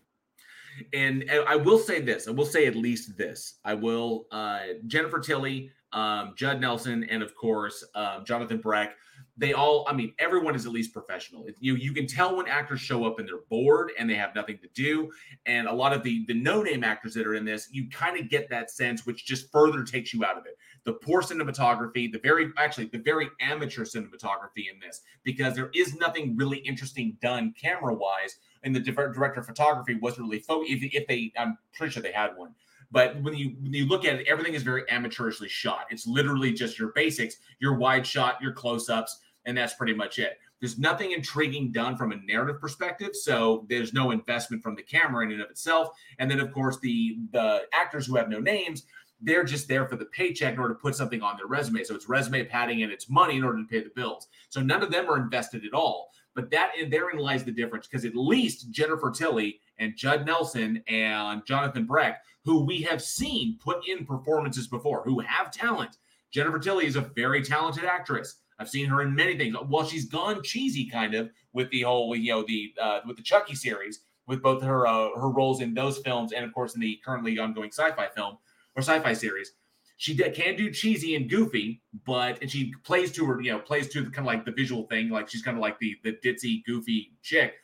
And, 0.95 1.24
and 1.24 1.47
I 1.47 1.57
will 1.57 1.78
say 1.78 2.01
this. 2.01 2.28
I 2.28 2.30
will 2.30 2.47
say 2.47 2.66
at 2.66 2.76
least 2.76 3.18
this. 3.18 3.57
I 3.62 3.74
will. 3.74 4.26
Uh, 4.30 4.61
Jennifer 4.86 5.18
Tilly, 5.18 5.70
um, 5.93 6.32
Judd 6.34 6.62
Nelson, 6.62 7.05
and 7.05 7.22
of 7.22 7.34
course 7.34 7.84
um, 7.95 8.24
Jonathan 8.24 8.57
Breck 8.59 8.95
they 9.41 9.55
all 9.55 9.86
i 9.88 9.93
mean 9.93 10.12
everyone 10.18 10.55
is 10.55 10.66
at 10.66 10.72
least 10.72 10.93
professional. 10.93 11.47
You 11.61 11.74
you 11.74 11.93
can 11.93 12.07
tell 12.07 12.36
when 12.36 12.47
actors 12.47 12.80
show 12.80 13.05
up 13.07 13.18
and 13.18 13.26
they're 13.26 13.38
bored 13.49 13.91
and 13.99 14.09
they 14.09 14.14
have 14.14 14.34
nothing 14.34 14.59
to 14.59 14.68
do. 14.74 15.11
And 15.47 15.66
a 15.66 15.72
lot 15.72 15.93
of 15.95 16.03
the 16.03 16.24
the 16.26 16.34
no 16.34 16.62
name 16.62 16.84
actors 16.84 17.14
that 17.14 17.26
are 17.26 17.34
in 17.34 17.45
this 17.45 17.68
you 17.72 17.88
kind 17.88 18.20
of 18.20 18.28
get 18.28 18.51
that 18.51 18.70
sense 18.70 19.07
which 19.07 19.24
just 19.26 19.51
further 19.51 19.82
takes 19.82 20.12
you 20.12 20.24
out 20.24 20.36
of 20.36 20.45
it. 20.45 20.59
The 20.84 20.93
poor 20.93 21.22
cinematography 21.22 22.12
the 22.12 22.20
very 22.22 22.53
actually 22.59 22.86
the 22.86 22.99
very 22.99 23.28
amateur 23.41 23.84
cinematography 23.84 24.68
in 24.72 24.78
this 24.78 25.01
because 25.24 25.55
there 25.55 25.70
is 25.74 25.97
nothing 25.97 26.36
really 26.36 26.59
interesting 26.59 27.16
done 27.22 27.55
camera 27.61 27.95
wise 27.95 28.36
and 28.62 28.76
the 28.76 28.80
director 28.80 29.41
of 29.41 29.47
photography 29.47 29.95
wasn't 29.95 30.26
really 30.26 30.41
focused 30.41 30.70
if, 30.70 30.95
if 30.95 31.07
they 31.09 31.32
i'm 31.38 31.57
pretty 31.72 31.93
sure 31.93 32.03
they 32.03 32.12
had 32.12 32.36
one. 32.36 32.55
But 32.93 33.22
when 33.22 33.34
you 33.34 33.55
when 33.61 33.72
you 33.72 33.86
look 33.86 34.05
at 34.05 34.16
it, 34.16 34.26
everything 34.26 34.55
is 34.55 34.64
very 34.64 34.82
amateurishly 34.91 35.49
shot. 35.49 35.86
It's 35.91 36.07
literally 36.09 36.53
just 36.53 36.76
your 36.76 36.88
basics, 36.88 37.36
your 37.61 37.74
wide 37.74 38.05
shot, 38.05 38.43
your 38.43 38.53
close-ups, 38.53 39.20
and 39.45 39.57
that's 39.57 39.74
pretty 39.74 39.95
much 39.95 40.18
it. 40.18 40.38
There's 40.61 40.78
nothing 40.78 41.12
intriguing 41.12 41.72
done 41.72 41.97
from 41.97 42.12
a 42.12 42.16
narrative 42.16 42.61
perspective, 42.61 43.11
so 43.14 43.66
there's 43.68 43.95
no 43.95 44.11
investment 44.11 44.62
from 44.62 44.74
the 44.74 44.82
camera 44.82 45.24
in 45.24 45.32
and 45.32 45.41
of 45.41 45.51
itself. 45.51 45.88
And 46.18 46.30
then, 46.30 46.41
of 46.41 46.53
course, 46.53 46.78
the 46.80 47.18
the 47.32 47.62
actors 47.72 48.07
who 48.07 48.16
have 48.16 48.28
no 48.28 48.41
names, 48.41 48.84
they're 49.20 49.45
just 49.45 49.68
there 49.68 49.86
for 49.86 49.97
the 49.97 50.07
paycheck 50.07 50.55
in 50.55 50.61
order 50.61 50.74
to 50.74 50.80
put 50.80 50.95
something 50.95 51.22
on 51.22 51.36
their 51.36 51.47
resume. 51.47 51.84
So 51.84 51.95
it's 51.95 52.09
resume 52.09 52.45
padding 52.45 52.82
and 52.82 52.93
it's 52.93 53.09
money 53.09 53.36
in 53.36 53.45
order 53.45 53.59
to 53.59 53.68
pay 53.68 53.82
the 53.82 53.91
bills. 53.95 54.28
So 54.49 54.61
none 54.61 54.82
of 54.82 54.91
them 54.91 55.09
are 55.11 55.18
invested 55.18 55.64
at 55.64 55.74
all. 55.74 56.11
But 56.34 56.51
that 56.51 56.72
and 56.78 56.93
therein 56.93 57.18
lies 57.18 57.45
the 57.45 57.53
difference 57.53 57.86
because 57.86 58.05
at 58.05 58.14
least 58.14 58.70
Jennifer 58.70 59.11
Tilly 59.11 59.61
and 59.78 59.97
Judd 59.97 60.26
Nelson 60.26 60.82
and 60.86 61.45
Jonathan 61.45 61.86
Breck, 61.86 62.22
who 62.45 62.64
we 62.64 62.82
have 62.82 63.03
seen 63.03 63.59
put 63.62 63.86
in 63.88 64.07
performances 64.07 64.68
before, 64.68 65.03
who 65.05 65.20
have 65.20 65.51
talent. 65.51 65.97
Jennifer 66.30 66.59
Tilly 66.59 66.86
is 66.86 66.97
a 66.97 67.01
very 67.01 67.43
talented 67.43 67.84
actress. 67.84 68.36
I've 68.61 68.68
seen 68.68 68.86
her 68.86 69.00
in 69.00 69.14
many 69.14 69.38
things. 69.38 69.56
Well, 69.68 69.86
she's 69.86 70.04
gone 70.04 70.42
cheesy 70.42 70.84
kind 70.84 71.14
of 71.14 71.30
with 71.54 71.70
the 71.70 71.82
whole, 71.82 72.14
you 72.14 72.30
know, 72.30 72.44
the 72.46 72.74
uh, 72.80 73.00
with 73.06 73.16
the 73.16 73.22
Chucky 73.22 73.54
series, 73.54 74.00
with 74.26 74.42
both 74.42 74.62
her 74.62 74.86
uh, 74.86 75.08
her 75.16 75.30
roles 75.30 75.62
in 75.62 75.72
those 75.72 75.98
films 75.98 76.32
and 76.32 76.44
of 76.44 76.52
course 76.52 76.74
in 76.74 76.80
the 76.80 77.00
currently 77.02 77.38
ongoing 77.38 77.70
sci-fi 77.70 78.08
film 78.14 78.36
or 78.76 78.82
sci-fi 78.82 79.14
series. 79.14 79.52
She 79.96 80.14
can 80.14 80.56
do 80.56 80.70
cheesy 80.70 81.14
and 81.16 81.28
goofy, 81.28 81.82
but 82.06 82.40
and 82.42 82.50
she 82.50 82.72
plays 82.84 83.12
to 83.12 83.24
her, 83.26 83.40
you 83.40 83.50
know, 83.50 83.58
plays 83.58 83.88
to 83.88 84.02
the 84.02 84.11
kind 84.11 84.26
of 84.26 84.32
like 84.32 84.44
the 84.44 84.52
visual 84.52 84.84
thing, 84.84 85.08
like 85.08 85.30
she's 85.30 85.42
kind 85.42 85.56
of 85.56 85.62
like 85.62 85.78
the 85.78 85.96
the 86.04 86.12
ditzy, 86.12 86.62
goofy 86.64 87.12
chick. 87.22 87.54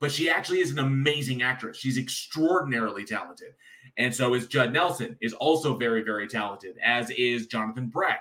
But 0.00 0.10
she 0.10 0.30
actually 0.30 0.60
is 0.60 0.70
an 0.70 0.78
amazing 0.78 1.42
actress. 1.42 1.76
She's 1.76 1.98
extraordinarily 1.98 3.04
talented, 3.04 3.52
and 3.98 4.14
so 4.14 4.32
is 4.32 4.46
Judd 4.46 4.72
Nelson. 4.72 5.18
is 5.20 5.34
also 5.34 5.76
very 5.76 6.02
very 6.02 6.26
talented, 6.26 6.76
as 6.82 7.10
is 7.10 7.46
Jonathan 7.46 7.88
Breck 7.88 8.20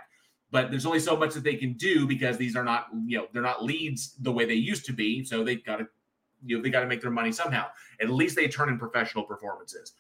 but 0.52 0.72
there's 0.72 0.86
only 0.86 1.00
so 1.00 1.16
much 1.16 1.34
that 1.34 1.44
they 1.44 1.56
can 1.56 1.74
do 1.74 2.08
because 2.08 2.38
these 2.38 2.56
are 2.56 2.64
not 2.64 2.88
you 3.06 3.18
know 3.18 3.28
they're 3.34 3.42
not 3.42 3.64
leads 3.64 4.16
the 4.22 4.32
way 4.32 4.46
they 4.46 4.56
used 4.56 4.86
to 4.86 4.94
be. 4.94 5.24
So 5.24 5.44
they've 5.44 5.64
got 5.64 5.78
to 5.78 5.88
you 6.44 6.58
know 6.58 6.64
they 6.64 6.70
got 6.70 6.82
to 6.82 6.88
make 6.88 7.02
their 7.02 7.12
money 7.12 7.32
somehow. 7.32 7.68
At 8.02 8.10
least 8.10 8.36
they 8.36 8.48
turn 8.48 8.70
in 8.70 8.78
professional 8.78 9.24
performances. 9.24 9.94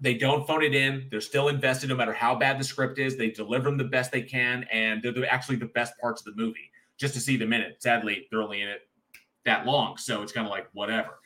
They 0.00 0.14
don't 0.14 0.46
phone 0.46 0.62
it 0.64 0.74
in. 0.74 1.06
They're 1.10 1.20
still 1.20 1.48
invested 1.48 1.88
no 1.88 1.96
matter 1.96 2.12
how 2.12 2.34
bad 2.34 2.58
the 2.58 2.64
script 2.64 2.98
is. 2.98 3.16
They 3.16 3.30
deliver 3.30 3.66
them 3.66 3.78
the 3.78 3.84
best 3.84 4.10
they 4.10 4.22
can 4.22 4.66
and 4.72 5.02
they're 5.02 5.12
the, 5.12 5.32
actually 5.32 5.56
the 5.56 5.66
best 5.66 5.94
parts 6.00 6.26
of 6.26 6.34
the 6.34 6.42
movie 6.42 6.70
just 6.96 7.14
to 7.14 7.20
see 7.20 7.36
them 7.36 7.52
in 7.52 7.60
it 7.60 7.82
sadly 7.82 8.26
they're 8.30 8.42
only 8.42 8.62
in 8.62 8.68
it 8.68 8.82
that 9.44 9.66
long 9.66 9.96
so 9.96 10.22
it's 10.22 10.32
kind 10.32 10.46
of 10.46 10.50
like 10.50 10.68
whatever. 10.72 11.18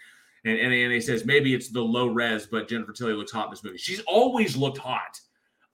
And, 0.44 0.58
and, 0.58 0.72
and 0.72 0.92
he 0.92 1.00
says 1.00 1.24
maybe 1.24 1.54
it's 1.54 1.70
the 1.70 1.80
low 1.80 2.08
res 2.08 2.46
but 2.46 2.68
jennifer 2.68 2.92
tilly 2.92 3.14
looks 3.14 3.32
hot 3.32 3.46
in 3.46 3.50
this 3.50 3.64
movie. 3.64 3.78
She's 3.78 4.00
always 4.06 4.56
looked 4.56 4.78
hot 4.78 5.18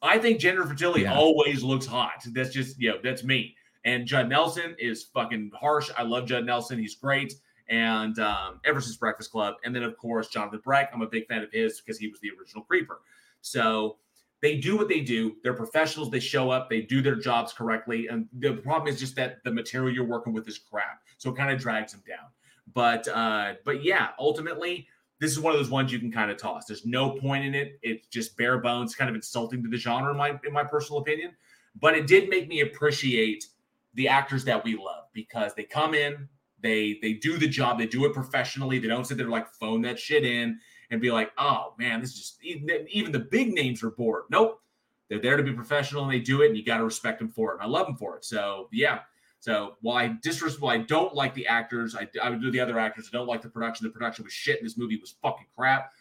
I 0.05 0.19
think 0.19 0.39
Jennifer 0.39 0.75
Tilly 0.75 1.03
yeah. 1.03 1.15
always 1.15 1.63
looks 1.63 1.87
hot. 1.87 2.23
That's 2.27 2.51
just, 2.51 2.79
you 2.81 2.91
know, 2.91 2.99
that's 3.03 3.25
me. 3.25 3.57
And 3.85 4.07
Judd 4.07 4.29
Nelson 4.29 4.77
is 4.79 5.05
fucking 5.05 5.51
harsh. 5.59 5.91
I 5.97 6.03
love 6.03 6.27
Judd 6.27 6.45
Nelson. 6.45 6.79
He's 6.79 6.95
great. 6.95 7.35
And 7.69 8.19
um, 8.19 8.61
ever 8.65 8.81
since 8.81 8.97
Breakfast 8.97 9.31
Club. 9.31 9.55
And 9.65 9.75
then, 9.75 9.83
of 9.83 9.97
course, 9.97 10.29
Jonathan 10.29 10.61
Breck. 10.63 10.91
I'm 10.93 11.03
a 11.03 11.07
big 11.07 11.27
fan 11.27 11.43
of 11.43 11.51
his 11.51 11.81
because 11.81 11.99
he 11.99 12.09
was 12.09 12.21
the 12.21 12.31
original 12.39 12.65
Creeper. 12.65 13.01
So 13.41 13.97
they 14.43 14.59
do 14.59 14.77
what 14.77 14.89
they 14.89 15.01
do. 15.01 15.37
They're 15.43 15.55
professionals. 15.55 16.11
They 16.11 16.21
show 16.21 16.51
up. 16.51 16.69
They 16.69 16.83
do 16.83 17.01
their 17.01 17.17
jobs 17.17 17.53
correctly. 17.55 18.09
And 18.09 18.27
the 18.39 18.55
problem 18.55 18.93
is 18.93 19.01
just 19.01 19.17
that 19.17 19.43
the 19.45 19.51
material 19.51 19.95
you're 19.95 20.05
working 20.05 20.35
with 20.35 20.47
is 20.47 20.59
crap. 20.59 21.01
So 21.17 21.31
it 21.31 21.37
kind 21.37 21.51
of 21.51 21.59
drags 21.59 21.93
them 21.93 22.03
down. 22.07 22.29
But 22.75 23.09
uh, 23.09 23.55
but 23.65 23.83
yeah, 23.85 24.09
ultimately, 24.19 24.89
this 25.21 25.31
is 25.31 25.41
one 25.41 25.53
of 25.53 25.59
those 25.59 25.71
ones 25.71 25.93
you 25.93 25.99
can 25.99 26.13
kind 26.13 26.31
of 26.31 26.37
toss. 26.37 26.67
There's 26.67 26.85
no 26.85 27.11
point 27.11 27.45
in 27.45 27.55
it. 27.55 27.79
It's 27.83 28.09
just 28.09 28.37
bare 28.37 28.59
bones, 28.59 28.95
kind 28.95 29.09
of 29.09 29.15
insulting 29.15 29.63
to 29.63 29.69
the 29.69 29.77
genre, 29.77 30.11
in 30.11 30.17
my 30.17 30.39
in 30.47 30.53
my 30.53 30.65
personal 30.65 31.01
opinion. 31.01 31.33
But 31.81 31.95
it 31.95 32.07
did 32.07 32.29
make 32.29 32.49
me 32.49 32.61
appreciate 32.61 33.47
the 33.95 34.09
actors 34.09 34.45
that 34.45 34.65
we 34.65 34.77
love 34.77 35.05
because 35.13 35.55
they 35.55 35.65
come 35.65 35.95
in, 35.95 36.29
they 36.61 36.99
they 37.01 37.15
do 37.15 37.39
the 37.39 37.49
job, 37.49 37.79
they 37.79 37.87
do 37.87 38.05
it 38.07 38.13
professionally. 38.13 38.79
They 38.79 38.89
don't 38.89 39.07
sit 39.07 39.17
there 39.17 39.29
like 39.29 39.49
phone 39.55 39.83
that 39.83 39.99
shit 39.99 40.25
in 40.25 40.59
and 40.91 41.01
be 41.01 41.11
like, 41.11 41.33
oh 41.39 41.75
man, 41.79 42.01
this 42.01 42.11
is 42.11 42.19
just 42.19 42.45
even, 42.45 42.87
even 42.91 43.13
the 43.13 43.21
big 43.21 43.53
names 43.53 43.83
are 43.83 43.91
bored. 43.91 44.25
Nope, 44.31 44.61
they're 45.09 45.21
there 45.21 45.37
to 45.37 45.43
be 45.43 45.53
professional 45.53 46.05
and 46.05 46.13
they 46.13 46.21
do 46.21 46.43
it, 46.43 46.49
and 46.49 46.57
you 46.57 46.65
got 46.65 46.79
to 46.79 46.85
respect 46.85 47.19
them 47.19 47.29
for 47.29 47.53
it. 47.53 47.55
And 47.55 47.63
I 47.63 47.67
love 47.67 47.87
them 47.87 47.97
for 47.97 48.17
it. 48.17 48.25
So 48.25 48.69
yeah, 48.73 49.01
So 49.45 49.77
while 49.83 49.99
I 49.99 50.09
disres, 50.09 50.59
while 50.59 50.75
I 50.75 50.79
don't 50.79 51.15
like 51.15 51.35
the 51.35 51.47
actors, 51.47 51.95
I, 51.95 52.09
I 52.23 52.31
would 52.31 52.41
do 52.41 52.51
the 52.51 52.61
other 52.61 52.79
actors. 52.79 53.11
I 53.13 53.15
don't 53.19 53.27
like 53.27 53.43
the 53.43 53.51
production. 53.51 53.85
The 53.85 53.91
production 53.91 54.25
was 54.25 54.33
shit. 54.33 54.59
And 54.59 54.65
this 54.65 54.79
movie 54.79 54.97
was 54.97 55.17
fucking 55.21 55.45
crap. 55.55 55.93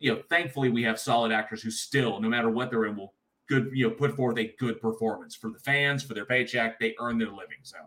You 0.00 0.12
know, 0.12 0.22
thankfully 0.28 0.68
we 0.68 0.82
have 0.82 1.00
solid 1.00 1.32
actors 1.32 1.62
who 1.62 1.70
still, 1.70 2.20
no 2.20 2.28
matter 2.28 2.50
what 2.50 2.70
they're 2.70 2.84
in, 2.84 2.94
will 2.94 3.14
good 3.48 3.70
you 3.72 3.88
know 3.88 3.94
put 3.94 4.14
forth 4.14 4.36
a 4.36 4.54
good 4.58 4.82
performance 4.82 5.34
for 5.34 5.48
the 5.48 5.58
fans 5.60 6.02
for 6.02 6.12
their 6.12 6.26
paycheck. 6.26 6.78
They 6.78 6.94
earn 7.00 7.16
their 7.16 7.28
living. 7.28 7.56
So 7.62 7.78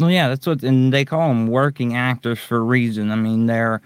Well, 0.00 0.10
yeah, 0.10 0.30
that's 0.30 0.48
what, 0.48 0.64
and 0.64 0.92
they 0.92 1.04
call 1.04 1.28
them 1.28 1.46
working 1.46 1.94
actors 1.94 2.40
for 2.40 2.56
a 2.56 2.62
reason. 2.62 3.12
I 3.12 3.14
mean, 3.14 3.46
they're, 3.46 3.82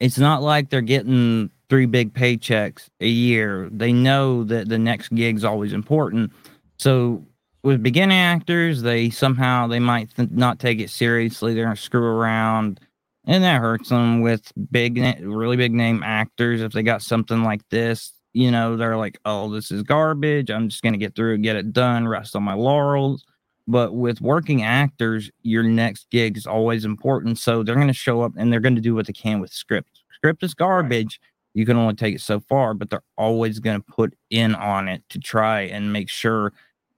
it's 0.00 0.18
not 0.18 0.42
like 0.42 0.70
they're 0.70 0.80
getting 0.80 1.50
three 1.68 1.84
big 1.84 2.14
paychecks 2.14 2.88
a 3.00 3.06
year. 3.06 3.68
They 3.70 3.92
know 3.92 4.44
that 4.44 4.70
the 4.70 4.78
next 4.78 5.14
gig's 5.14 5.44
always 5.44 5.74
important. 5.74 6.32
So 6.78 7.26
with 7.62 7.82
beginning 7.82 8.18
actors, 8.18 8.82
they 8.82 9.10
somehow 9.10 9.66
they 9.66 9.78
might 9.78 10.14
th- 10.14 10.30
not 10.30 10.58
take 10.58 10.80
it 10.80 10.90
seriously. 10.90 11.54
They're 11.54 11.64
gonna 11.64 11.76
screw 11.76 12.04
around, 12.04 12.80
and 13.26 13.44
that 13.44 13.60
hurts 13.60 13.88
them. 13.88 14.20
With 14.20 14.52
big, 14.70 14.98
really 15.22 15.56
big 15.56 15.72
name 15.72 16.02
actors, 16.02 16.60
if 16.60 16.72
they 16.72 16.82
got 16.82 17.02
something 17.02 17.42
like 17.44 17.62
this, 17.70 18.12
you 18.32 18.50
know, 18.50 18.76
they're 18.76 18.96
like, 18.96 19.18
"Oh, 19.24 19.50
this 19.52 19.70
is 19.70 19.82
garbage. 19.82 20.50
I'm 20.50 20.68
just 20.68 20.82
gonna 20.82 20.96
get 20.98 21.14
through, 21.14 21.38
get 21.38 21.56
it 21.56 21.72
done, 21.72 22.08
rest 22.08 22.34
on 22.36 22.42
my 22.42 22.54
laurels." 22.54 23.24
But 23.68 23.94
with 23.94 24.20
working 24.20 24.62
actors, 24.62 25.30
your 25.42 25.62
next 25.62 26.10
gig 26.10 26.36
is 26.36 26.46
always 26.46 26.84
important. 26.84 27.38
So 27.38 27.62
they're 27.62 27.76
gonna 27.76 27.92
show 27.92 28.22
up 28.22 28.32
and 28.36 28.52
they're 28.52 28.60
gonna 28.60 28.80
do 28.80 28.94
what 28.94 29.06
they 29.06 29.12
can 29.12 29.40
with 29.40 29.52
script. 29.52 30.00
Script 30.14 30.42
is 30.42 30.54
garbage. 30.54 31.20
You 31.54 31.66
can 31.66 31.76
only 31.76 31.94
take 31.94 32.14
it 32.16 32.20
so 32.22 32.40
far, 32.40 32.74
but 32.74 32.90
they're 32.90 33.02
always 33.16 33.60
gonna 33.60 33.80
put 33.80 34.14
in 34.30 34.54
on 34.56 34.88
it 34.88 35.02
to 35.10 35.20
try 35.20 35.60
and 35.62 35.92
make 35.92 36.08
sure 36.08 36.52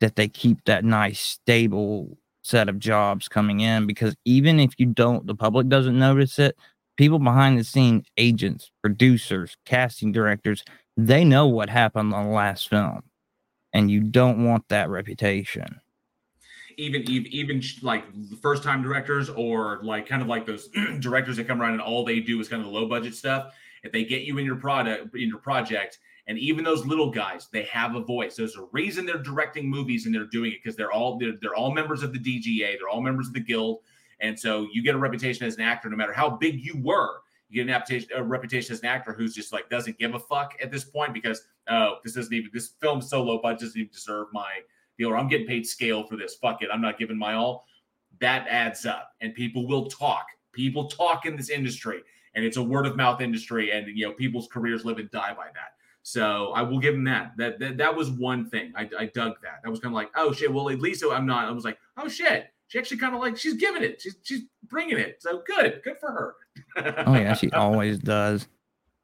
that 0.04 0.16
they 0.16 0.28
keep 0.28 0.62
that 0.64 0.84
nice 0.84 1.20
stable 1.20 2.16
set 2.42 2.68
of 2.68 2.78
jobs 2.78 3.26
coming 3.26 3.60
in 3.60 3.86
because 3.86 4.14
even 4.24 4.60
if 4.60 4.74
you 4.76 4.84
don't 4.86 5.26
the 5.26 5.34
public 5.34 5.66
doesn't 5.68 5.98
notice 5.98 6.38
it 6.38 6.54
people 6.98 7.18
behind 7.18 7.58
the 7.58 7.64
scene 7.64 8.04
agents 8.18 8.70
producers 8.82 9.56
casting 9.64 10.12
directors 10.12 10.62
they 10.96 11.24
know 11.24 11.46
what 11.46 11.68
happened 11.68 12.14
on 12.14 12.26
the 12.26 12.32
last 12.32 12.68
film. 12.68 13.02
And 13.72 13.90
you 13.90 14.00
don't 14.00 14.44
want 14.44 14.68
that 14.68 14.88
reputation. 14.88 15.80
Even 16.76 17.08
even, 17.08 17.32
even 17.32 17.62
like 17.82 18.04
first 18.40 18.62
time 18.62 18.82
directors 18.82 19.28
or 19.28 19.80
like 19.82 20.08
kind 20.08 20.22
of 20.22 20.28
like 20.28 20.46
those 20.46 20.68
directors 21.00 21.36
that 21.36 21.46
come 21.46 21.60
around 21.60 21.72
and 21.72 21.82
all 21.82 22.04
they 22.04 22.20
do 22.20 22.40
is 22.40 22.48
kind 22.48 22.60
of 22.60 22.66
the 22.66 22.72
low 22.72 22.86
budget 22.86 23.14
stuff 23.14 23.52
if 23.84 23.92
they 23.92 24.04
get 24.04 24.22
you 24.22 24.38
in 24.38 24.44
your 24.44 24.56
product 24.56 25.14
in 25.14 25.28
your 25.28 25.38
project 25.38 25.98
and 26.26 26.38
even 26.38 26.64
those 26.64 26.86
little 26.86 27.10
guys 27.10 27.48
they 27.52 27.62
have 27.64 27.94
a 27.94 28.00
voice. 28.00 28.36
There's 28.36 28.56
a 28.56 28.66
reason 28.72 29.06
they're 29.06 29.18
directing 29.18 29.68
movies 29.68 30.06
and 30.06 30.14
they're 30.14 30.26
doing 30.26 30.52
it 30.52 30.62
because 30.62 30.76
they're 30.76 30.92
all 30.92 31.18
they're, 31.18 31.34
they're 31.40 31.54
all 31.54 31.72
members 31.72 32.02
of 32.02 32.12
the 32.12 32.18
dga 32.18 32.78
they're 32.78 32.88
all 32.88 33.02
members 33.02 33.28
of 33.28 33.34
the 33.34 33.40
guild. 33.40 33.80
And 34.20 34.38
so 34.38 34.68
you 34.72 34.82
get 34.82 34.94
a 34.94 34.98
reputation 34.98 35.46
as 35.46 35.56
an 35.56 35.62
actor 35.62 35.88
no 35.88 35.96
matter 35.96 36.12
how 36.12 36.30
big 36.30 36.64
you 36.64 36.80
were 36.82 37.20
you 37.48 37.62
get 37.62 37.70
an 37.70 37.74
reputation, 37.74 38.08
a 38.16 38.22
reputation 38.22 38.72
as 38.72 38.80
an 38.80 38.86
actor 38.86 39.12
who's 39.12 39.34
just 39.34 39.52
like 39.52 39.68
doesn't 39.68 39.98
give 39.98 40.14
a 40.14 40.18
fuck 40.18 40.54
at 40.62 40.70
this 40.70 40.84
point 40.84 41.12
because 41.12 41.42
oh 41.68 41.96
this 42.02 42.14
doesn't 42.14 42.32
even 42.32 42.50
this 42.52 42.72
film's 42.80 43.08
so 43.08 43.22
low 43.22 43.38
budget 43.38 43.60
doesn't 43.60 43.80
even 43.80 43.92
deserve 43.92 44.28
my 44.32 44.60
deal 44.98 45.10
or 45.10 45.16
i'm 45.16 45.28
getting 45.28 45.46
paid 45.46 45.66
scale 45.66 46.04
for 46.04 46.16
this. 46.16 46.34
Fuck 46.36 46.62
it 46.62 46.68
i'm 46.72 46.80
not 46.80 46.98
giving 46.98 47.18
my 47.18 47.34
all. 47.34 47.66
That 48.20 48.46
adds 48.48 48.86
up 48.86 49.10
and 49.20 49.34
people 49.34 49.66
will 49.66 49.86
talk. 49.86 50.26
People 50.52 50.88
talk 50.88 51.26
in 51.26 51.36
this 51.36 51.50
industry 51.50 52.00
and 52.34 52.44
it's 52.44 52.56
a 52.56 52.62
word 52.62 52.86
of 52.86 52.96
mouth 52.96 53.20
industry 53.20 53.72
and 53.72 53.86
you 53.88 54.06
know 54.06 54.12
people's 54.12 54.48
careers 54.48 54.84
live 54.84 54.98
and 54.98 55.10
die 55.10 55.34
by 55.34 55.46
that 55.54 55.74
so 56.04 56.52
I 56.54 56.62
will 56.62 56.78
give 56.78 56.94
him 56.94 57.02
that. 57.04 57.32
That 57.36 57.58
that, 57.58 57.76
that 57.78 57.96
was 57.96 58.10
one 58.10 58.48
thing. 58.48 58.72
I, 58.76 58.88
I 58.96 59.06
dug 59.06 59.34
that. 59.42 59.60
I 59.64 59.68
was 59.68 59.80
kind 59.80 59.92
of 59.92 59.96
like, 59.96 60.10
oh 60.14 60.32
shit. 60.32 60.52
Well, 60.52 60.70
at 60.70 60.80
least 60.80 61.02
I'm 61.10 61.26
not. 61.26 61.48
I 61.48 61.50
was 61.50 61.64
like, 61.64 61.78
oh 61.96 62.06
shit. 62.08 62.46
She 62.68 62.78
actually 62.78 62.98
kind 62.98 63.14
of 63.14 63.20
like 63.20 63.36
she's 63.36 63.54
giving 63.54 63.82
it. 63.82 64.00
She's 64.00 64.16
she's 64.22 64.42
bringing 64.68 64.98
it. 64.98 65.16
So 65.20 65.42
good. 65.46 65.80
Good 65.82 65.96
for 65.98 66.12
her. 66.12 66.36
oh 67.06 67.14
yeah 67.14 67.34
she 67.34 67.50
always 67.50 67.98
does 67.98 68.46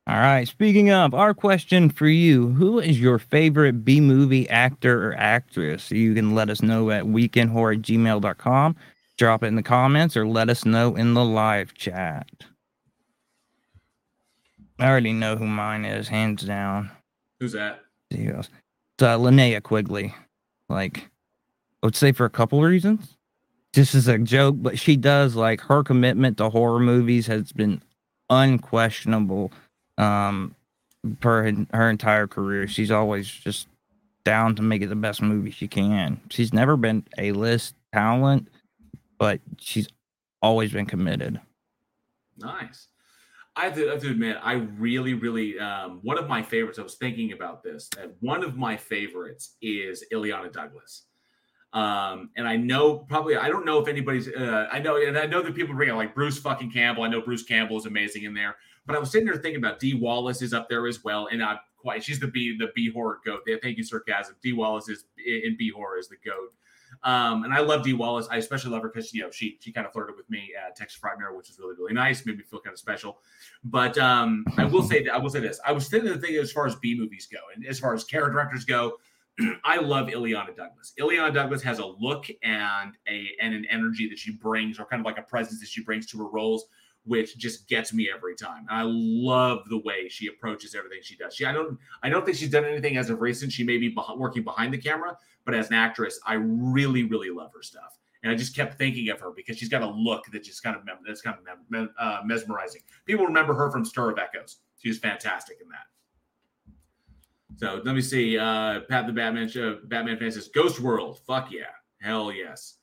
all 0.07 0.19
right 0.19 0.47
speaking 0.47 0.91
of 0.93 1.15
our 1.15 1.35
question 1.35 1.91
for 1.91 2.07
you 2.07 2.49
who 2.51 2.79
is 2.79 3.01
your 3.01 3.19
favorite 3.19 3.85
b 3.85 4.01
movie 4.01 4.49
actor 4.49 5.09
or 5.09 5.15
actress 5.17 5.91
you 5.91 6.15
can 6.15 6.33
let 6.35 6.49
us 6.49 6.63
know 6.63 6.91
at 6.91 7.05
weekinhorror 7.05 7.75
at 7.75 7.83
gmail.com 7.83 8.77
drop 9.19 9.43
it 9.43 9.49
in 9.49 9.57
the 9.57 9.63
comments 9.65 10.17
or 10.17 10.27
let 10.29 10.49
us 10.49 10.65
know 10.65 10.95
in 10.95 11.15
the 11.15 11.25
live 11.25 11.75
chat 11.75 12.29
i 14.81 14.89
already 14.89 15.13
know 15.13 15.37
who 15.37 15.47
mine 15.47 15.85
is 15.85 16.09
hands 16.09 16.43
down 16.43 16.91
Who's 17.41 17.53
that? 17.53 17.81
See 18.13 18.25
who 18.25 18.35
else. 18.35 18.51
It's 18.95 19.03
uh, 19.03 19.19
Linnea 19.19 19.63
Quigley. 19.63 20.15
Like, 20.69 21.09
I 21.83 21.87
would 21.87 21.97
say 21.97 22.13
for 22.13 22.27
a 22.27 22.31
couple 22.31 22.63
reasons. 22.63 23.17
This 23.73 23.95
is 23.95 24.09
a 24.09 24.19
joke, 24.19 24.57
but 24.59 24.79
she 24.79 24.97
does 24.97 25.37
like 25.37 25.61
her 25.63 25.83
commitment 25.83 26.37
to 26.39 26.51
horror 26.51 26.81
movies 26.81 27.27
has 27.29 27.53
been 27.53 27.83
unquestionable. 28.29 29.53
Um, 29.97 30.55
per 31.21 31.45
her, 31.45 31.67
her 31.73 31.89
entire 31.89 32.27
career, 32.27 32.67
she's 32.67 32.91
always 32.91 33.29
just 33.29 33.69
down 34.25 34.55
to 34.57 34.63
make 34.63 34.83
it 34.83 34.89
the 34.89 34.97
best 34.97 35.23
movie 35.23 35.51
she 35.51 35.69
can. 35.69 36.21
She's 36.31 36.53
never 36.53 36.77
been 36.77 37.05
a 37.17 37.33
list 37.33 37.75
talent, 37.93 38.49
but 39.19 39.41
she's 39.59 39.89
always 40.43 40.73
been 40.73 40.87
committed. 40.87 41.41
Nice. 42.39 42.89
I 43.57 43.65
have, 43.65 43.75
to, 43.75 43.89
I 43.89 43.93
have 43.93 44.03
to 44.03 44.11
admit, 44.11 44.37
I 44.43 44.55
really, 44.55 45.15
really, 45.15 45.59
um, 45.59 45.99
one 46.03 46.19
of 46.19 46.29
my 46.29 46.43
favorites, 46.43 46.79
I 46.79 46.83
was 46.83 46.95
thinking 46.95 47.33
about 47.33 47.63
this, 47.63 47.91
one 48.21 48.45
of 48.45 48.57
my 48.57 48.77
favorites 48.77 49.57
is 49.61 50.05
Illeana 50.13 50.53
Douglas. 50.53 51.05
Um, 51.73 52.31
and 52.37 52.49
I 52.49 52.57
know 52.57 52.99
probably, 52.99 53.37
I 53.37 53.49
don't 53.49 53.65
know 53.65 53.81
if 53.81 53.89
anybody's, 53.89 54.29
uh, 54.29 54.69
I 54.73 54.79
know, 54.79 54.97
and 54.97 55.19
I 55.19 55.27
know 55.27 55.43
that 55.43 55.55
people 55.55 55.75
bring 55.75 55.91
out 55.91 55.97
like 55.97 56.15
Bruce 56.15 56.39
fucking 56.39 56.71
Campbell. 56.71 57.05
I 57.05 57.09
know 57.09 57.21
Bruce 57.21 57.45
Campbell 57.45 57.77
is 57.77 57.87
amazing 57.87 58.25
in 58.25 58.35
there, 58.35 58.57
but 58.87 58.97
I 58.97 58.99
was 58.99 59.11
sitting 59.11 59.27
there 59.27 59.37
thinking 59.37 59.63
about 59.63 59.79
Dee 59.79 59.95
Wallace 59.95 60.43
is 60.43 60.53
up 60.53 60.69
there 60.69 60.87
as 60.87 61.05
well. 61.05 61.29
And 61.31 61.43
I'm 61.43 61.59
quite, 61.77 62.03
she's 62.03 62.19
the 62.19 62.29
B, 62.29 62.57
the 62.59 62.69
B 62.75 62.91
horror 62.93 63.21
goat. 63.25 63.41
Thank 63.63 63.79
you, 63.79 63.85
sarcasm. 63.85 64.37
Dee 64.43 64.53
Wallace 64.53 64.89
is 64.89 65.05
in 65.25 65.57
B 65.59 65.71
horror 65.75 65.99
is 65.99 66.09
the 66.09 66.17
goat. 66.25 66.55
Um, 67.03 67.45
and 67.45 67.53
I 67.53 67.61
love 67.61 67.83
Dee 67.83 67.93
Wallace. 67.93 68.29
I 68.31 68.37
especially 68.37 68.71
love 68.73 68.83
her 68.83 68.89
because 68.89 69.13
you 69.15 69.23
know 69.23 69.31
she 69.31 69.59
she 69.61 69.73
kind 69.73 69.87
of 69.87 69.93
flirted 69.93 70.17
with 70.17 70.29
me 70.31 70.53
at 70.59 70.77
Texas 70.77 71.01
Frightmare, 71.01 71.37
which 71.37 71.49
was 71.49 71.59
really 71.59 71.75
really 71.75 71.95
nice. 71.95 72.25
Made 72.27 72.37
me 72.37 72.45
feel 72.45 72.61
kind 72.61 72.73
of 72.73 72.79
special. 72.79 73.19
But 73.65 73.97
um, 73.99 74.45
I 74.57 74.65
will 74.65 74.83
say 74.83 75.03
that 75.05 75.15
I 75.15 75.19
will 75.19 75.31
say 75.31 75.41
this. 75.41 75.61
I 75.67 75.73
was 75.73 75.87
sitting 75.87 76.11
the 76.11 76.19
thing 76.19 76.37
as 76.37 76.53
far 76.53 76.67
as 76.67 76.77
B 76.77 76.95
movies 76.99 77.29
go, 77.31 77.39
and 77.55 77.67
as 77.67 77.79
far 77.79 77.95
as 77.95 78.05
character 78.05 78.33
directors 78.33 78.65
go, 78.65 78.99
I 79.65 79.79
love 79.79 80.09
Illeana 80.09 80.57
Douglas. 80.57 80.93
Illeana 80.99 81.33
Douglas 81.33 81.63
has 81.63 81.79
a 81.79 81.87
look 81.87 82.27
and 82.43 82.97
a 83.09 83.29
and 83.41 83.55
an 83.55 83.65
energy 83.67 84.09
that 84.09 84.19
she 84.19 84.33
brings, 84.33 84.79
or 84.79 84.85
kind 84.85 85.01
of 85.01 85.07
like 85.07 85.19
a 85.19 85.23
presence 85.23 85.61
that 85.61 85.69
she 85.69 85.83
brings 85.83 86.07
to 86.09 86.19
her 86.19 86.29
roles, 86.29 86.67
which 87.05 87.39
just 87.39 87.69
gets 87.69 87.93
me 87.93 88.11
every 88.15 88.35
time. 88.35 88.67
I 88.69 88.83
love 88.85 89.69
the 89.69 89.79
way 89.79 90.09
she 90.09 90.29
approaches 90.29 90.75
everything 90.75 91.01
she 91.03 91.17
does. 91.17 91.35
She 91.35 91.45
I 91.45 91.53
don't 91.53 91.79
I 92.03 92.09
don't 92.09 92.25
think 92.25 92.37
she's 92.37 92.51
done 92.51 92.65
anything 92.65 92.97
as 92.97 93.11
of 93.11 93.21
recent. 93.21 93.53
She 93.53 93.65
may 93.65 93.79
be 93.79 93.95
beh- 93.95 94.19
working 94.19 94.45
behind 94.45 94.73
the 94.75 94.79
camera, 94.79 95.17
but 95.45 95.55
as 95.55 95.69
an 95.69 95.75
actress, 95.75 96.19
I 96.27 96.35
really 96.35 97.05
really 97.05 97.31
love 97.31 97.53
her 97.55 97.63
stuff. 97.63 97.99
And 98.23 98.31
I 98.31 98.35
just 98.35 98.55
kept 98.55 98.77
thinking 98.77 99.09
of 99.09 99.19
her 99.21 99.31
because 99.35 99.57
she's 99.57 99.71
got 99.71 99.83
a 99.83 99.89
look 99.89 100.27
that 100.31 100.43
just 100.43 100.63
kind 100.63 100.77
of 100.77 100.85
mem- 100.85 100.99
that's 101.07 101.23
kind 101.23 101.39
of 101.39 101.59
mem- 101.71 101.95
uh, 101.99 102.21
mesmerizing. 102.25 102.83
People 103.07 103.25
remember 103.25 103.55
her 103.55 103.71
from 103.71 103.85
Stir 103.85 104.11
of 104.11 104.19
Echoes. 104.19 104.59
She 104.79 104.89
was 104.89 104.99
fantastic 104.99 105.57
in 105.63 105.69
that. 105.71 105.87
So 107.57 107.81
let 107.85 107.95
me 107.95 108.01
see. 108.01 108.39
Uh, 108.39 108.81
Pat 108.89 109.07
the 109.07 109.13
Batman 109.13 109.49
show, 109.49 109.79
Batman 109.85 110.19
fan 110.19 110.31
says 110.31 110.49
Ghost 110.49 110.81
World. 110.81 111.21
Fuck 111.27 111.51
yeah. 111.51 111.65
Hell 112.01 112.33
yes. 112.33 112.77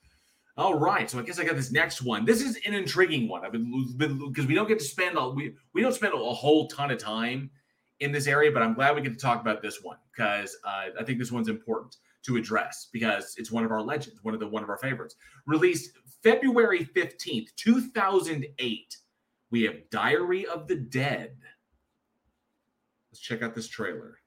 All 0.58 0.78
right. 0.78 1.10
So 1.10 1.20
I 1.20 1.22
guess 1.22 1.40
I 1.40 1.44
got 1.44 1.56
this 1.56 1.72
next 1.72 2.02
one. 2.02 2.26
This 2.26 2.42
is 2.42 2.58
an 2.66 2.74
intriguing 2.74 3.28
one. 3.28 3.46
I've 3.46 3.52
been 3.52 3.96
because 3.98 4.48
we 4.48 4.56
don't 4.56 4.68
get 4.68 4.80
to 4.80 4.86
spend 4.86 5.18
a, 5.18 5.30
we 5.30 5.54
we 5.74 5.82
don't 5.82 5.94
spend 5.94 6.14
a 6.14 6.18
whole 6.18 6.68
ton 6.68 6.90
of 6.92 6.98
time 6.98 7.52
in 8.00 8.12
this 8.12 8.28
area, 8.28 8.52
but 8.52 8.62
I'm 8.62 8.74
glad 8.74 8.96
we 8.96 9.02
get 9.02 9.14
to 9.14 9.20
talk 9.20 9.42
about 9.42 9.62
this 9.62 9.82
one 9.82 9.98
because 10.12 10.58
uh, 10.64 10.88
I 11.00 11.04
think 11.04 11.20
this 11.20 11.32
one's 11.32 11.48
important 11.48 11.98
to 12.24 12.38
address 12.38 12.90
because 12.92 13.36
it's 13.38 13.52
one 13.52 13.64
of 13.64 13.72
our 13.72 13.82
legends, 13.82 14.20
one 14.24 14.34
of 14.34 14.40
the 14.40 14.48
one 14.48 14.64
of 14.64 14.70
our 14.70 14.78
favorites. 14.78 15.16
Released 15.46 15.92
February 16.24 16.88
15th, 16.96 17.56
2008. 17.56 18.98
We 19.50 19.64
have 19.64 19.90
Diary 19.90 20.46
of 20.46 20.68
the 20.68 20.76
Dead. 20.76 21.38
Let's 23.12 23.22
check 23.22 23.42
out 23.42 23.56
this 23.56 23.68
trailer. 23.68 24.18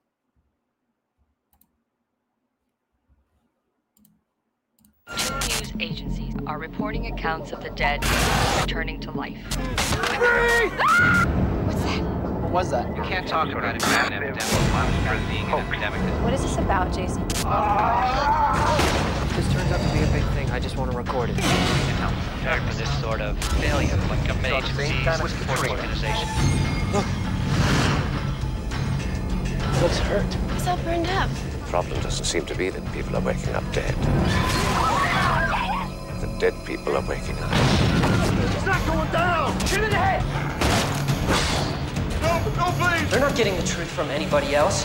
Two 5.16 5.34
news 5.34 5.72
agencies 5.80 6.34
are 6.46 6.58
reporting 6.58 7.12
accounts 7.12 7.52
of 7.52 7.62
the 7.62 7.70
dead 7.70 8.04
returning 8.60 9.00
to 9.00 9.10
life. 9.10 9.38
Ah! 9.58 11.56
What 12.50 12.64
was 12.64 12.70
that? 12.72 12.96
You 12.96 13.04
can't 13.04 13.28
talk 13.28 13.48
about 13.48 13.76
it 13.76 13.82
being 13.84 13.94
an 13.94 14.24
epidemic. 14.24 14.72
Monsters 14.72 15.22
being 15.30 15.46
an 15.46 15.60
epidemic. 15.60 16.00
What 16.24 16.32
is 16.32 16.42
this 16.42 16.56
about, 16.56 16.92
Jason? 16.92 17.22
This 17.28 17.46
turns 19.52 19.70
out 19.70 19.78
to 19.78 19.92
be 19.94 20.02
a 20.02 20.10
big 20.10 20.24
thing. 20.34 20.50
I 20.50 20.58
just 20.58 20.76
want 20.76 20.90
to 20.90 20.96
record 20.96 21.30
it. 21.30 21.36
Prepared 21.36 22.62
For 22.62 22.74
this 22.74 23.00
sort 23.00 23.20
of 23.20 23.38
failure, 23.62 23.96
like 24.08 24.26
government 24.26 24.64
agencies, 24.64 25.30
support 25.30 25.70
organizations. 25.70 26.30
Looks 29.80 29.98
hurt. 30.00 30.36
It's 30.56 30.66
all 30.66 30.76
burned 30.78 31.06
up. 31.06 31.30
The 31.30 31.66
problem 31.70 32.00
doesn't 32.00 32.24
seem 32.24 32.46
to 32.46 32.54
be 32.56 32.68
that 32.70 32.92
people 32.92 33.14
are 33.14 33.20
waking 33.20 33.54
up 33.54 33.62
dead. 33.72 33.94
The 36.20 36.26
Dead 36.40 36.54
people 36.66 36.96
are 36.96 37.06
waking 37.08 37.38
up. 37.38 37.52
It's 37.52 38.66
not 38.66 38.84
going 38.88 39.12
down! 39.12 39.66
Shoot 39.68 39.84
in 39.84 39.90
the 39.90 39.96
head! 39.96 40.69
No, 42.40 42.54
no, 42.54 42.72
please! 42.78 43.10
They're 43.10 43.20
not 43.20 43.36
getting 43.36 43.56
the 43.56 43.62
truth 43.62 43.88
from 43.88 44.10
anybody 44.10 44.54
else. 44.54 44.84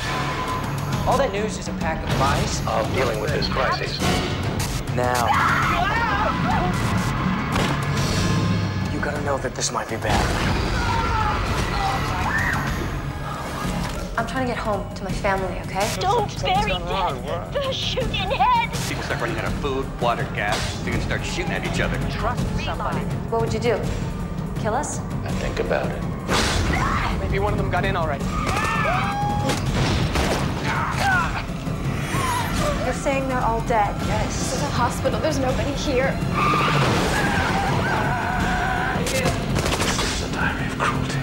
All 1.08 1.18
that 1.18 1.32
news 1.32 1.58
is 1.58 1.68
a 1.68 1.74
pack 1.74 2.04
of 2.04 2.20
lies. 2.20 2.66
I'm 2.68 2.94
dealing 2.94 3.22
with 3.22 3.32
this 3.32 3.48
crisis. 3.48 4.00
Now. 4.96 5.28
You 8.92 9.00
gotta 9.00 9.22
know 9.22 9.38
that 9.38 9.56
this 9.56 9.72
might 9.72 9.88
be 9.90 9.98
bad. 9.98 10.20
I'm 14.18 14.26
trying 14.28 14.48
to 14.48 14.54
get 14.54 14.58
home 14.58 14.94
to 14.96 15.04
my 15.04 15.12
family, 15.12 15.60
okay? 15.66 15.88
Don't 16.00 16.42
bury 16.42 16.72
dead. 16.72 17.54
They'll 17.54 17.72
shoot 17.72 18.04
in 18.04 18.32
head. 18.32 18.72
People 18.88 19.04
start 19.04 19.22
running 19.22 19.38
out 19.38 19.46
of 19.46 19.54
food, 19.56 19.86
water, 20.02 20.24
gas. 20.34 20.82
They're 20.84 20.94
gonna 20.94 21.06
start 21.06 21.24
shooting 21.24 21.52
at 21.52 21.66
each 21.66 21.80
other. 21.82 21.98
Trust 22.10 22.46
somebody. 22.64 23.00
What 23.30 23.42
would 23.42 23.54
you 23.54 23.60
do? 23.60 23.80
Kill 24.60 24.74
us? 24.74 25.00
I 25.00 25.30
think 25.40 25.60
about 25.60 25.92
it. 25.92 26.15
Maybe 27.36 27.44
one 27.44 27.52
of 27.52 27.60
them 27.60 27.70
got 27.70 27.84
in 27.84 27.98
already. 27.98 28.24
You're 32.86 32.94
saying 32.94 33.28
they're 33.28 33.42
all 33.42 33.60
dead? 33.68 33.94
Yes. 34.08 34.52
This 34.52 34.54
is 34.56 34.62
a 34.62 34.68
hospital. 34.68 35.20
There's 35.20 35.38
nobody 35.38 35.72
here. 35.72 36.18
This 39.04 40.22
is 40.22 40.30
a 40.30 40.32
diary 40.32 40.66
of 40.66 40.80
cruelty. 40.80 41.20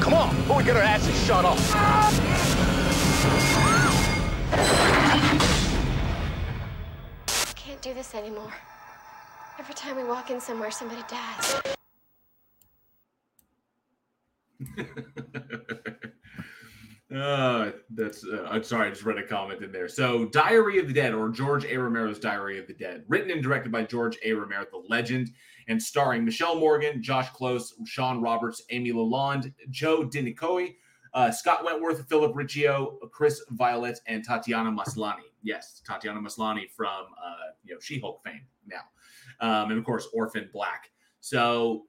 Come 0.00 0.14
on, 0.14 0.34
before 0.34 0.56
we 0.56 0.64
get 0.64 0.76
our 0.78 0.82
asses 0.82 1.26
shot 1.26 1.44
off. 1.44 1.60
I 7.28 7.52
can't 7.54 7.82
do 7.82 7.92
this 7.92 8.14
anymore. 8.14 8.54
Every 9.58 9.74
time 9.74 9.96
we 9.96 10.04
walk 10.04 10.30
in 10.30 10.40
somewhere, 10.40 10.70
somebody 10.70 11.02
dies. 11.06 11.75
Uh, 17.14 17.70
that's 17.90 18.24
uh, 18.24 18.48
I'm 18.50 18.64
sorry, 18.64 18.88
I 18.88 18.90
just 18.90 19.04
read 19.04 19.16
a 19.16 19.26
comment 19.26 19.62
in 19.62 19.70
there. 19.70 19.88
So, 19.88 20.24
Diary 20.26 20.80
of 20.80 20.88
the 20.88 20.92
Dead, 20.92 21.14
or 21.14 21.28
George 21.28 21.64
A. 21.64 21.76
Romero's 21.76 22.18
Diary 22.18 22.58
of 22.58 22.66
the 22.66 22.74
Dead, 22.74 23.04
written 23.06 23.30
and 23.30 23.40
directed 23.40 23.70
by 23.70 23.84
George 23.84 24.18
A. 24.24 24.32
Romero, 24.32 24.66
the 24.72 24.82
legend, 24.88 25.30
and 25.68 25.80
starring 25.80 26.24
Michelle 26.24 26.58
Morgan, 26.58 27.00
Josh 27.00 27.30
Close, 27.30 27.74
Shawn 27.84 28.20
Roberts, 28.20 28.62
Amy 28.70 28.92
Lalonde, 28.92 29.52
Joe 29.70 30.04
Dinicol, 30.04 30.74
uh, 31.14 31.30
Scott 31.30 31.64
Wentworth, 31.64 32.08
Philip 32.08 32.34
Riccio, 32.34 32.98
Chris 33.12 33.40
Violette, 33.50 34.00
and 34.08 34.24
Tatiana 34.24 34.72
Maslany. 34.72 35.22
Yes, 35.42 35.80
Tatiana 35.86 36.20
Maslany 36.20 36.68
from 36.76 37.04
uh, 37.24 37.52
you 37.62 37.72
know 37.72 37.80
She-Hulk 37.80 38.20
fame 38.24 38.42
now, 38.66 38.82
um, 39.38 39.70
and 39.70 39.78
of 39.78 39.84
course 39.84 40.08
Orphan 40.12 40.50
Black. 40.52 40.90
So 41.20 41.84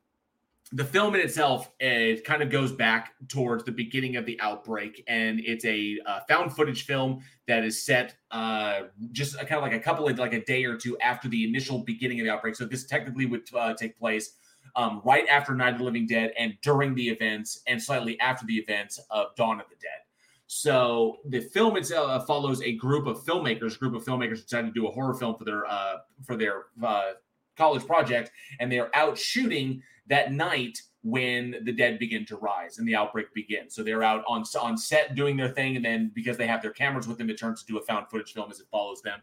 the 0.73 0.83
film 0.83 1.15
in 1.15 1.21
itself 1.21 1.71
it 1.79 2.25
kind 2.25 2.43
of 2.43 2.49
goes 2.49 2.73
back 2.73 3.13
towards 3.29 3.63
the 3.63 3.71
beginning 3.71 4.17
of 4.17 4.25
the 4.25 4.39
outbreak 4.41 5.03
and 5.07 5.39
it's 5.39 5.63
a 5.63 5.97
uh, 6.05 6.19
found 6.27 6.53
footage 6.53 6.85
film 6.85 7.21
that 7.47 7.63
is 7.63 7.85
set 7.85 8.15
uh, 8.31 8.81
just 9.13 9.37
kind 9.37 9.53
of 9.53 9.61
like 9.61 9.73
a 9.73 9.79
couple 9.79 10.07
of 10.07 10.19
like 10.19 10.33
a 10.33 10.43
day 10.43 10.65
or 10.65 10.75
two 10.75 10.97
after 10.99 11.29
the 11.29 11.47
initial 11.47 11.79
beginning 11.79 12.19
of 12.19 12.25
the 12.25 12.31
outbreak. 12.31 12.55
So 12.55 12.65
this 12.65 12.85
technically 12.85 13.25
would 13.25 13.47
uh, 13.55 13.73
take 13.75 13.97
place 13.97 14.33
um, 14.75 15.01
right 15.05 15.25
after 15.29 15.55
night 15.55 15.73
of 15.73 15.79
the 15.79 15.85
living 15.85 16.05
dead 16.05 16.33
and 16.37 16.53
during 16.61 16.93
the 16.93 17.09
events 17.09 17.61
and 17.67 17.81
slightly 17.81 18.19
after 18.19 18.45
the 18.45 18.57
events 18.57 18.99
of 19.09 19.35
dawn 19.35 19.61
of 19.61 19.69
the 19.69 19.75
dead. 19.75 20.01
So 20.47 21.17
the 21.25 21.41
film 21.41 21.77
itself 21.77 22.09
uh, 22.09 22.19
follows 22.25 22.61
a 22.61 22.73
group 22.73 23.07
of 23.07 23.23
filmmakers 23.25 23.75
A 23.75 23.79
group 23.79 23.95
of 23.95 24.03
filmmakers 24.03 24.43
decided 24.43 24.67
to 24.67 24.73
do 24.73 24.87
a 24.87 24.91
horror 24.91 25.13
film 25.13 25.35
for 25.37 25.45
their 25.45 25.65
uh, 25.65 25.97
for 26.25 26.35
their 26.35 26.65
uh, 26.83 27.11
college 27.57 27.85
project 27.85 28.31
and 28.59 28.71
they 28.71 28.79
are 28.79 28.91
out 28.93 29.17
shooting 29.17 29.81
that 30.07 30.31
night 30.31 30.81
when 31.03 31.55
the 31.63 31.71
dead 31.71 31.99
begin 31.99 32.25
to 32.25 32.35
rise 32.37 32.79
and 32.79 32.87
the 32.87 32.95
outbreak 32.95 33.33
begins. 33.33 33.73
So 33.73 33.83
they're 33.83 34.03
out 34.03 34.23
on 34.27 34.43
on 34.59 34.77
set 34.77 35.15
doing 35.15 35.37
their 35.37 35.49
thing, 35.49 35.75
and 35.75 35.85
then 35.85 36.11
because 36.13 36.37
they 36.37 36.47
have 36.47 36.61
their 36.61 36.71
cameras 36.71 37.07
with 37.07 37.17
them, 37.17 37.29
it 37.29 37.39
turns 37.39 37.63
into 37.65 37.79
a 37.79 37.85
found 37.85 38.09
footage 38.09 38.33
film 38.33 38.51
as 38.51 38.59
it 38.59 38.67
follows 38.69 39.01
them. 39.01 39.19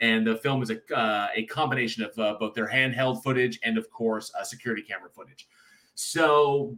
And 0.00 0.26
the 0.26 0.36
film 0.36 0.62
is 0.62 0.70
a 0.70 0.78
uh, 0.94 1.28
a 1.34 1.44
combination 1.46 2.02
of 2.02 2.18
uh, 2.18 2.34
both 2.38 2.54
their 2.54 2.68
handheld 2.68 3.22
footage 3.22 3.58
and, 3.62 3.78
of 3.78 3.88
course, 3.90 4.32
uh, 4.38 4.44
security 4.44 4.82
camera 4.82 5.08
footage. 5.08 5.48
So 5.94 6.76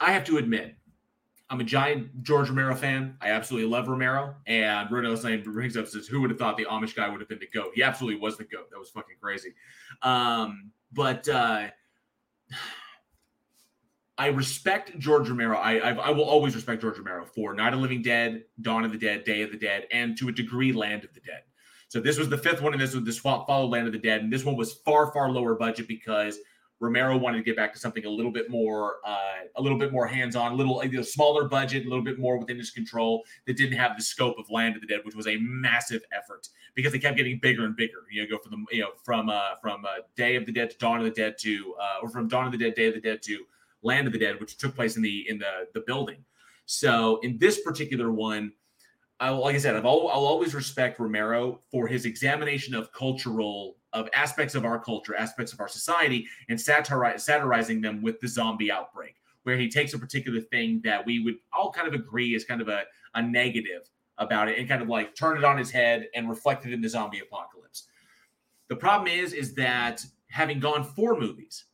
I 0.00 0.12
have 0.12 0.24
to 0.24 0.38
admit, 0.38 0.76
I'm 1.48 1.60
a 1.60 1.64
giant 1.64 2.22
George 2.22 2.48
Romero 2.48 2.74
fan. 2.74 3.16
I 3.20 3.30
absolutely 3.30 3.70
love 3.70 3.88
Romero. 3.88 4.34
And 4.46 4.88
Bruno 4.88 5.14
saying 5.14 5.42
brings 5.44 5.76
up 5.76 5.86
says, 5.86 6.08
"Who 6.08 6.20
would 6.20 6.30
have 6.30 6.38
thought 6.38 6.56
the 6.56 6.64
Amish 6.64 6.94
guy 6.94 7.08
would 7.08 7.20
have 7.20 7.28
been 7.28 7.38
the 7.38 7.48
goat?" 7.48 7.72
He 7.74 7.82
absolutely 7.82 8.20
was 8.20 8.36
the 8.36 8.44
goat. 8.44 8.70
That 8.70 8.78
was 8.78 8.90
fucking 8.90 9.16
crazy. 9.20 9.54
Um, 10.02 10.72
but 10.92 11.28
uh, 11.28 11.68
I 14.18 14.28
respect 14.28 14.98
George 14.98 15.28
Romero. 15.28 15.56
I, 15.58 15.74
I, 15.74 15.90
I 15.92 16.10
will 16.10 16.24
always 16.24 16.54
respect 16.54 16.82
George 16.82 16.98
Romero 16.98 17.24
for 17.26 17.54
Night 17.54 17.74
of 17.74 17.80
Living 17.80 18.02
Dead, 18.02 18.44
Dawn 18.62 18.84
of 18.84 18.92
the 18.92 18.98
Dead, 18.98 19.24
Day 19.24 19.42
of 19.42 19.52
the 19.52 19.58
Dead, 19.58 19.86
and 19.92 20.16
to 20.18 20.28
a 20.28 20.32
degree, 20.32 20.72
Land 20.72 21.04
of 21.04 21.12
the 21.14 21.20
Dead. 21.20 21.42
So 21.88 22.00
this 22.00 22.18
was 22.18 22.28
the 22.28 22.38
fifth 22.38 22.60
one, 22.60 22.72
and 22.72 22.82
this 22.82 22.94
was 22.94 23.04
the 23.04 23.10
this 23.10 23.18
followed 23.18 23.70
Land 23.70 23.86
of 23.86 23.92
the 23.92 23.98
Dead, 23.98 24.22
and 24.22 24.32
this 24.32 24.44
one 24.44 24.56
was 24.56 24.74
far 24.74 25.12
far 25.12 25.30
lower 25.30 25.54
budget 25.54 25.86
because 25.86 26.38
Romero 26.80 27.16
wanted 27.16 27.38
to 27.38 27.42
get 27.42 27.56
back 27.56 27.72
to 27.72 27.78
something 27.78 28.04
a 28.04 28.10
little 28.10 28.30
bit 28.30 28.50
more, 28.50 28.96
uh, 29.04 29.44
a 29.56 29.62
little 29.62 29.78
bit 29.78 29.92
more 29.92 30.06
hands-on, 30.06 30.52
a 30.52 30.54
little 30.54 30.82
know, 30.84 31.02
smaller 31.02 31.48
budget, 31.48 31.86
a 31.86 31.88
little 31.88 32.04
bit 32.04 32.18
more 32.18 32.38
within 32.38 32.58
his 32.58 32.70
control. 32.70 33.24
That 33.46 33.56
didn't 33.56 33.78
have 33.78 33.96
the 33.96 34.02
scope 34.02 34.38
of 34.38 34.50
Land 34.50 34.74
of 34.74 34.82
the 34.82 34.86
Dead, 34.86 35.00
which 35.04 35.14
was 35.14 35.26
a 35.26 35.38
massive 35.38 36.02
effort 36.12 36.48
because 36.74 36.92
they 36.92 36.98
kept 36.98 37.16
getting 37.16 37.38
bigger 37.40 37.64
and 37.64 37.74
bigger. 37.74 38.04
You 38.10 38.22
know, 38.22 38.36
go 38.36 38.42
from 38.42 38.66
the 38.70 38.76
you 38.76 38.82
know 38.82 38.90
from 39.04 39.30
uh, 39.30 39.56
from 39.60 39.84
uh, 39.84 40.02
Day 40.16 40.36
of 40.36 40.44
the 40.44 40.52
Dead 40.52 40.70
to 40.70 40.76
Dawn 40.78 40.98
of 40.98 41.04
the 41.04 41.10
Dead 41.10 41.36
to, 41.40 41.74
uh, 41.80 42.02
or 42.02 42.10
from 42.10 42.28
Dawn 42.28 42.46
of 42.46 42.52
the 42.52 42.58
Dead, 42.58 42.74
Day 42.74 42.88
of 42.88 42.94
the 42.94 43.00
Dead 43.00 43.22
to 43.22 43.44
Land 43.82 44.06
of 44.06 44.12
the 44.12 44.18
Dead, 44.18 44.38
which 44.38 44.58
took 44.58 44.74
place 44.74 44.96
in 44.96 45.02
the 45.02 45.28
in 45.28 45.38
the 45.38 45.68
the 45.72 45.80
building. 45.80 46.24
So 46.66 47.20
in 47.22 47.38
this 47.38 47.62
particular 47.62 48.12
one, 48.12 48.52
I, 49.18 49.30
like 49.30 49.54
I 49.54 49.58
said, 49.58 49.76
I've 49.76 49.84
al- 49.86 50.08
I'll 50.08 50.26
always 50.26 50.54
respect 50.54 51.00
Romero 51.00 51.60
for 51.70 51.86
his 51.86 52.04
examination 52.04 52.74
of 52.74 52.92
cultural 52.92 53.76
of 53.96 54.08
aspects 54.14 54.54
of 54.54 54.64
our 54.64 54.78
culture, 54.78 55.16
aspects 55.16 55.52
of 55.52 55.60
our 55.60 55.68
society, 55.68 56.26
and 56.48 56.58
satiri- 56.58 57.18
satirizing 57.18 57.80
them 57.80 58.02
with 58.02 58.20
the 58.20 58.28
zombie 58.28 58.70
outbreak, 58.70 59.14
where 59.44 59.56
he 59.56 59.68
takes 59.68 59.94
a 59.94 59.98
particular 59.98 60.40
thing 60.40 60.80
that 60.84 61.04
we 61.04 61.18
would 61.20 61.36
all 61.56 61.72
kind 61.72 61.88
of 61.88 61.94
agree 61.94 62.34
is 62.34 62.44
kind 62.44 62.60
of 62.60 62.68
a, 62.68 62.82
a 63.14 63.22
negative 63.22 63.82
about 64.18 64.48
it 64.48 64.58
and 64.58 64.68
kind 64.68 64.82
of 64.82 64.88
like 64.88 65.14
turn 65.14 65.36
it 65.38 65.44
on 65.44 65.56
his 65.56 65.70
head 65.70 66.08
and 66.14 66.28
reflect 66.28 66.66
it 66.66 66.72
in 66.72 66.80
the 66.80 66.88
zombie 66.88 67.20
apocalypse. 67.20 67.84
The 68.68 68.76
problem 68.76 69.08
is, 69.08 69.32
is 69.32 69.54
that 69.54 70.04
having 70.30 70.60
gone 70.60 70.84
four 70.84 71.18
movies, 71.18 71.64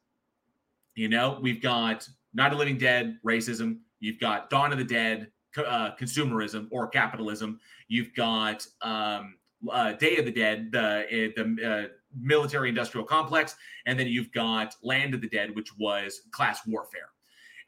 you 0.95 1.09
know, 1.09 1.39
we've 1.41 1.63
got 1.63 2.09
Night 2.35 2.47
of 2.47 2.53
the 2.53 2.59
Living 2.59 2.79
Dead, 2.79 3.19
racism. 3.27 3.79
You've 4.01 4.21
got 4.21 4.51
Dawn 4.51 4.73
of 4.73 4.79
the 4.79 4.85
Dead, 4.85 5.29
uh, 5.57 5.91
consumerism 6.01 6.69
or 6.71 6.89
capitalism. 6.89 7.61
You've 7.89 8.15
got 8.15 8.67
um, 8.81 9.37
uh, 9.71 9.93
Day 9.93 10.17
of 10.17 10.25
the 10.25 10.33
Dead, 10.33 10.71
the 10.73 11.33
the 11.37 11.69
uh, 11.71 11.89
military 12.21 12.69
industrial 12.69 13.07
complex, 13.07 13.57
and 13.87 13.99
then 13.99 14.07
you've 14.07 14.33
got 14.33 14.75
Land 14.83 15.15
of 15.15 15.21
the 15.21 15.29
Dead, 15.29 15.55
which 15.55 15.77
was 15.79 16.23
class 16.31 16.61
warfare. 16.67 17.11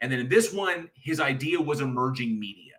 And 0.01 0.11
then 0.11 0.21
in 0.21 0.29
this 0.29 0.53
one, 0.53 0.91
his 0.95 1.21
idea 1.21 1.61
was 1.61 1.81
emerging 1.81 2.39
media, 2.39 2.75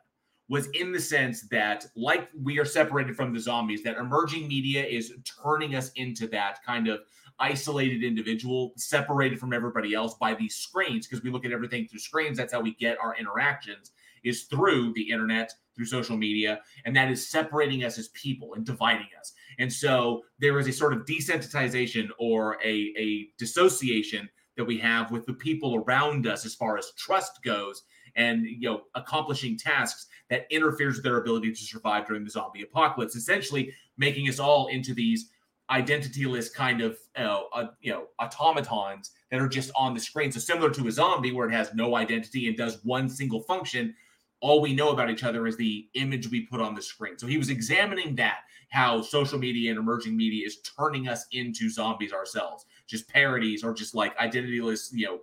was 0.47 0.67
in 0.73 0.91
the 0.91 0.99
sense 0.99 1.47
that, 1.49 1.85
like 1.95 2.29
we 2.39 2.59
are 2.59 2.65
separated 2.65 3.15
from 3.15 3.33
the 3.33 3.39
zombies, 3.39 3.83
that 3.83 3.97
emerging 3.97 4.47
media 4.47 4.85
is 4.85 5.13
turning 5.43 5.75
us 5.75 5.91
into 5.95 6.27
that 6.27 6.63
kind 6.63 6.87
of 6.87 6.99
isolated 7.39 8.03
individual, 8.03 8.73
separated 8.77 9.39
from 9.39 9.53
everybody 9.53 9.93
else 9.93 10.13
by 10.13 10.33
these 10.35 10.55
screens, 10.55 11.07
because 11.07 11.23
we 11.23 11.31
look 11.31 11.45
at 11.45 11.51
everything 11.51 11.87
through 11.87 11.99
screens. 11.99 12.37
That's 12.37 12.53
how 12.53 12.61
we 12.61 12.75
get 12.75 12.97
our 12.99 13.15
interactions, 13.15 13.91
is 14.23 14.43
through 14.43 14.93
the 14.93 15.09
internet, 15.09 15.51
through 15.75 15.85
social 15.85 16.15
media, 16.15 16.61
and 16.85 16.95
that 16.95 17.11
is 17.11 17.27
separating 17.27 17.83
us 17.83 17.97
as 17.97 18.07
people 18.09 18.53
and 18.53 18.65
dividing 18.65 19.07
us. 19.19 19.33
And 19.59 19.71
so 19.71 20.21
there 20.39 20.59
is 20.59 20.67
a 20.67 20.71
sort 20.71 20.93
of 20.93 21.05
desensitization 21.05 22.09
or 22.19 22.57
a, 22.63 22.93
a 22.97 23.27
dissociation 23.37 24.29
that 24.57 24.65
we 24.65 24.77
have 24.77 25.11
with 25.11 25.25
the 25.25 25.33
people 25.33 25.75
around 25.75 26.27
us 26.27 26.45
as 26.45 26.55
far 26.55 26.77
as 26.77 26.91
trust 26.97 27.43
goes 27.43 27.83
and 28.15 28.45
you 28.45 28.69
know 28.69 28.81
accomplishing 28.95 29.57
tasks 29.57 30.07
that 30.29 30.47
interferes 30.49 30.95
with 30.95 31.03
their 31.03 31.17
ability 31.17 31.51
to 31.51 31.57
survive 31.57 32.07
during 32.07 32.23
the 32.23 32.29
zombie 32.29 32.61
apocalypse 32.61 33.15
essentially 33.15 33.73
making 33.97 34.29
us 34.29 34.39
all 34.39 34.67
into 34.67 34.93
these 34.93 35.29
identityless 35.71 36.53
kind 36.53 36.81
of 36.81 36.97
you 37.17 37.23
know, 37.23 37.47
uh, 37.53 37.67
you 37.81 37.91
know 37.91 38.05
automatons 38.19 39.11
that 39.31 39.41
are 39.41 39.47
just 39.47 39.71
on 39.75 39.93
the 39.93 39.99
screen. 39.99 40.31
So 40.31 40.39
similar 40.39 40.69
to 40.69 40.87
a 40.87 40.91
zombie 40.91 41.31
where 41.31 41.49
it 41.49 41.53
has 41.53 41.73
no 41.73 41.95
identity 41.95 42.47
and 42.47 42.55
does 42.55 42.79
one 42.83 43.09
single 43.09 43.41
function 43.41 43.93
all 44.41 44.61
we 44.61 44.75
know 44.75 44.91
about 44.91 45.09
each 45.09 45.23
other 45.23 45.47
is 45.47 45.57
the 45.57 45.87
image 45.95 46.29
we 46.29 46.41
put 46.41 46.61
on 46.61 46.75
the 46.75 46.81
screen. 46.81 47.17
So 47.17 47.25
he 47.25 47.37
was 47.37 47.49
examining 47.49 48.15
that 48.17 48.41
how 48.69 49.01
social 49.01 49.39
media 49.39 49.71
and 49.71 49.79
emerging 49.79 50.15
media 50.15 50.45
is 50.45 50.57
turning 50.61 51.07
us 51.07 51.25
into 51.31 51.69
zombies 51.69 52.13
ourselves. 52.13 52.65
Just 52.87 53.07
parodies 53.09 53.63
or 53.63 53.73
just 53.73 53.95
like 53.95 54.17
identityless 54.17 54.89
you 54.91 55.05
know 55.05 55.19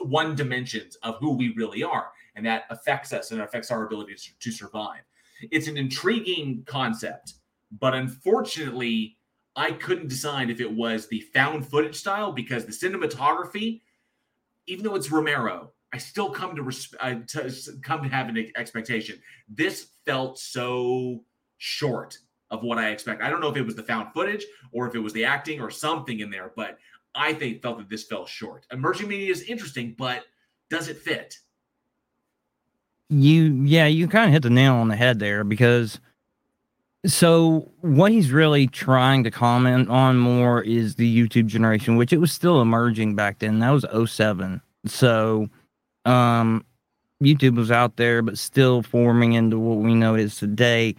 one 0.00 0.34
dimensions 0.34 0.96
of 1.02 1.16
who 1.20 1.32
we 1.32 1.52
really 1.54 1.82
are. 1.82 2.10
And 2.34 2.44
that 2.46 2.64
affects 2.70 3.12
us 3.12 3.30
and 3.30 3.40
affects 3.40 3.70
our 3.70 3.86
ability 3.86 4.16
to, 4.40 4.50
survive. 4.52 5.00
It's 5.50 5.68
an 5.68 5.76
intriguing 5.76 6.64
concept 6.66 7.34
but 7.70 7.94
unfortunately 7.94 9.16
I 9.54 9.72
couldn't 9.72 10.08
decide 10.08 10.50
if 10.50 10.60
it 10.60 10.70
was 10.70 11.08
the 11.08 11.20
found 11.32 11.66
footage 11.66 11.96
style 11.96 12.30
because 12.32 12.66
the 12.66 12.72
cinematography, 12.72 13.80
even 14.66 14.84
though 14.84 14.94
it's 14.94 15.10
Romero, 15.10 15.72
I 15.94 15.98
still 15.98 16.30
come 16.30 16.54
to, 16.56 16.62
res- 16.62 16.94
uh, 17.00 17.14
to 17.28 17.50
come 17.82 18.02
to 18.02 18.08
have 18.08 18.28
an 18.28 18.52
expectation. 18.56 19.18
This 19.48 19.88
felt 20.04 20.38
so 20.38 21.24
short 21.56 22.18
of 22.50 22.62
what 22.62 22.78
I 22.78 22.90
expect. 22.90 23.22
I 23.22 23.30
don't 23.30 23.40
know 23.40 23.48
if 23.48 23.56
it 23.56 23.62
was 23.62 23.74
the 23.74 23.82
found 23.82 24.12
footage 24.12 24.44
or 24.72 24.86
if 24.86 24.94
it 24.94 25.00
was 25.00 25.12
the 25.12 25.24
acting 25.24 25.60
or 25.60 25.70
something 25.70 26.20
in 26.20 26.30
there, 26.30 26.52
but 26.54 26.78
I 27.14 27.32
think 27.32 27.62
felt 27.62 27.78
that 27.78 27.88
this 27.88 28.04
fell 28.04 28.26
short. 28.26 28.66
Emerging 28.70 29.08
media 29.08 29.30
is 29.30 29.42
interesting, 29.42 29.94
but 29.96 30.24
does 30.70 30.88
it 30.88 30.98
fit? 30.98 31.36
You 33.08 33.62
yeah, 33.64 33.86
you 33.86 34.08
kind 34.08 34.26
of 34.26 34.32
hit 34.32 34.42
the 34.42 34.50
nail 34.50 34.74
on 34.74 34.88
the 34.88 34.96
head 34.96 35.18
there 35.18 35.44
because 35.44 36.00
so 37.06 37.70
what 37.80 38.10
he's 38.10 38.32
really 38.32 38.66
trying 38.66 39.22
to 39.24 39.30
comment 39.30 39.88
on 39.88 40.18
more 40.18 40.62
is 40.62 40.96
the 40.96 41.28
YouTube 41.28 41.46
generation, 41.46 41.96
which 41.96 42.12
it 42.12 42.18
was 42.18 42.32
still 42.32 42.60
emerging 42.60 43.14
back 43.14 43.38
then. 43.38 43.60
That 43.60 43.70
was 43.70 44.10
07. 44.10 44.60
So 44.86 45.48
um 46.04 46.64
YouTube 47.22 47.56
was 47.56 47.70
out 47.70 47.96
there, 47.96 48.22
but 48.22 48.38
still 48.38 48.82
forming 48.82 49.32
into 49.32 49.58
what 49.58 49.78
we 49.78 49.94
know 49.94 50.14
is 50.14 50.36
today. 50.36 50.94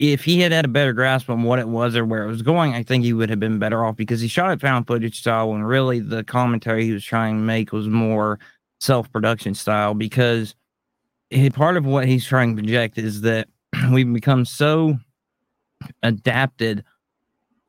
If 0.00 0.24
he 0.24 0.40
had 0.40 0.50
had 0.50 0.64
a 0.64 0.68
better 0.68 0.94
grasp 0.94 1.28
on 1.28 1.42
what 1.42 1.58
it 1.58 1.68
was 1.68 1.94
or 1.94 2.06
where 2.06 2.24
it 2.24 2.26
was 2.26 2.40
going, 2.40 2.72
I 2.72 2.82
think 2.82 3.04
he 3.04 3.12
would 3.12 3.28
have 3.28 3.38
been 3.38 3.58
better 3.58 3.84
off 3.84 3.96
because 3.96 4.22
he 4.22 4.28
shot 4.28 4.50
it 4.50 4.60
found 4.60 4.86
footage 4.86 5.20
style 5.20 5.50
when 5.50 5.62
really 5.62 6.00
the 6.00 6.24
commentary 6.24 6.86
he 6.86 6.92
was 6.92 7.04
trying 7.04 7.36
to 7.36 7.42
make 7.42 7.70
was 7.70 7.86
more 7.86 8.38
self 8.80 9.12
production 9.12 9.54
style 9.54 9.92
because 9.92 10.54
part 11.52 11.76
of 11.76 11.84
what 11.84 12.08
he's 12.08 12.24
trying 12.24 12.56
to 12.56 12.62
project 12.62 12.96
is 12.96 13.20
that 13.20 13.48
we've 13.92 14.10
become 14.10 14.46
so 14.46 14.98
adapted 16.02 16.82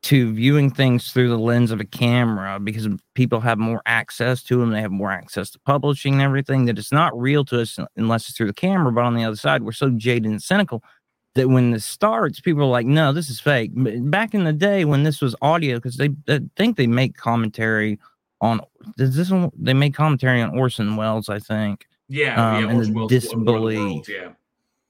to 0.04 0.32
viewing 0.32 0.70
things 0.70 1.12
through 1.12 1.28
the 1.28 1.38
lens 1.38 1.70
of 1.70 1.80
a 1.80 1.84
camera 1.84 2.58
because 2.58 2.88
people 3.14 3.40
have 3.40 3.58
more 3.58 3.82
access 3.86 4.42
to 4.42 4.56
them. 4.56 4.70
They 4.70 4.80
have 4.80 4.90
more 4.90 5.12
access 5.12 5.50
to 5.50 5.60
publishing 5.60 6.14
and 6.14 6.22
everything 6.22 6.64
that 6.64 6.78
it's 6.78 6.90
not 6.90 7.16
real 7.16 7.44
to 7.46 7.60
us 7.60 7.78
unless 7.96 8.28
it's 8.28 8.36
through 8.36 8.48
the 8.48 8.52
camera. 8.52 8.90
But 8.90 9.04
on 9.04 9.14
the 9.14 9.24
other 9.24 9.36
side, 9.36 9.62
we're 9.62 9.72
so 9.72 9.90
jaded 9.90 10.30
and 10.30 10.42
cynical 10.42 10.82
that 11.34 11.48
when 11.48 11.70
this 11.70 11.84
starts, 11.84 12.40
people 12.40 12.62
are 12.62 12.66
like, 12.66 12.86
no, 12.86 13.12
this 13.12 13.30
is 13.30 13.40
fake. 13.40 13.70
Back 13.74 14.34
in 14.34 14.44
the 14.44 14.52
day 14.52 14.84
when 14.84 15.02
this 15.02 15.20
was 15.20 15.34
audio, 15.40 15.76
because 15.76 15.96
they 15.96 16.10
I 16.28 16.40
think 16.56 16.76
they 16.76 16.86
make 16.86 17.16
commentary 17.16 17.98
on, 18.40 18.60
does 18.96 19.16
this 19.16 19.30
one, 19.30 19.50
they 19.56 19.74
make 19.74 19.94
commentary 19.94 20.42
on 20.42 20.58
Orson 20.58 20.96
Welles, 20.96 21.28
I 21.28 21.38
think. 21.38 21.86
Yeah, 22.08 22.34
um, 22.34 22.64
yeah, 22.64 22.68
and 22.68 22.78
Orson 22.78 22.92
the 22.92 22.98
Welles, 22.98 23.10
disbelief. 23.10 23.78
World, 23.78 24.08
yeah. 24.08 24.28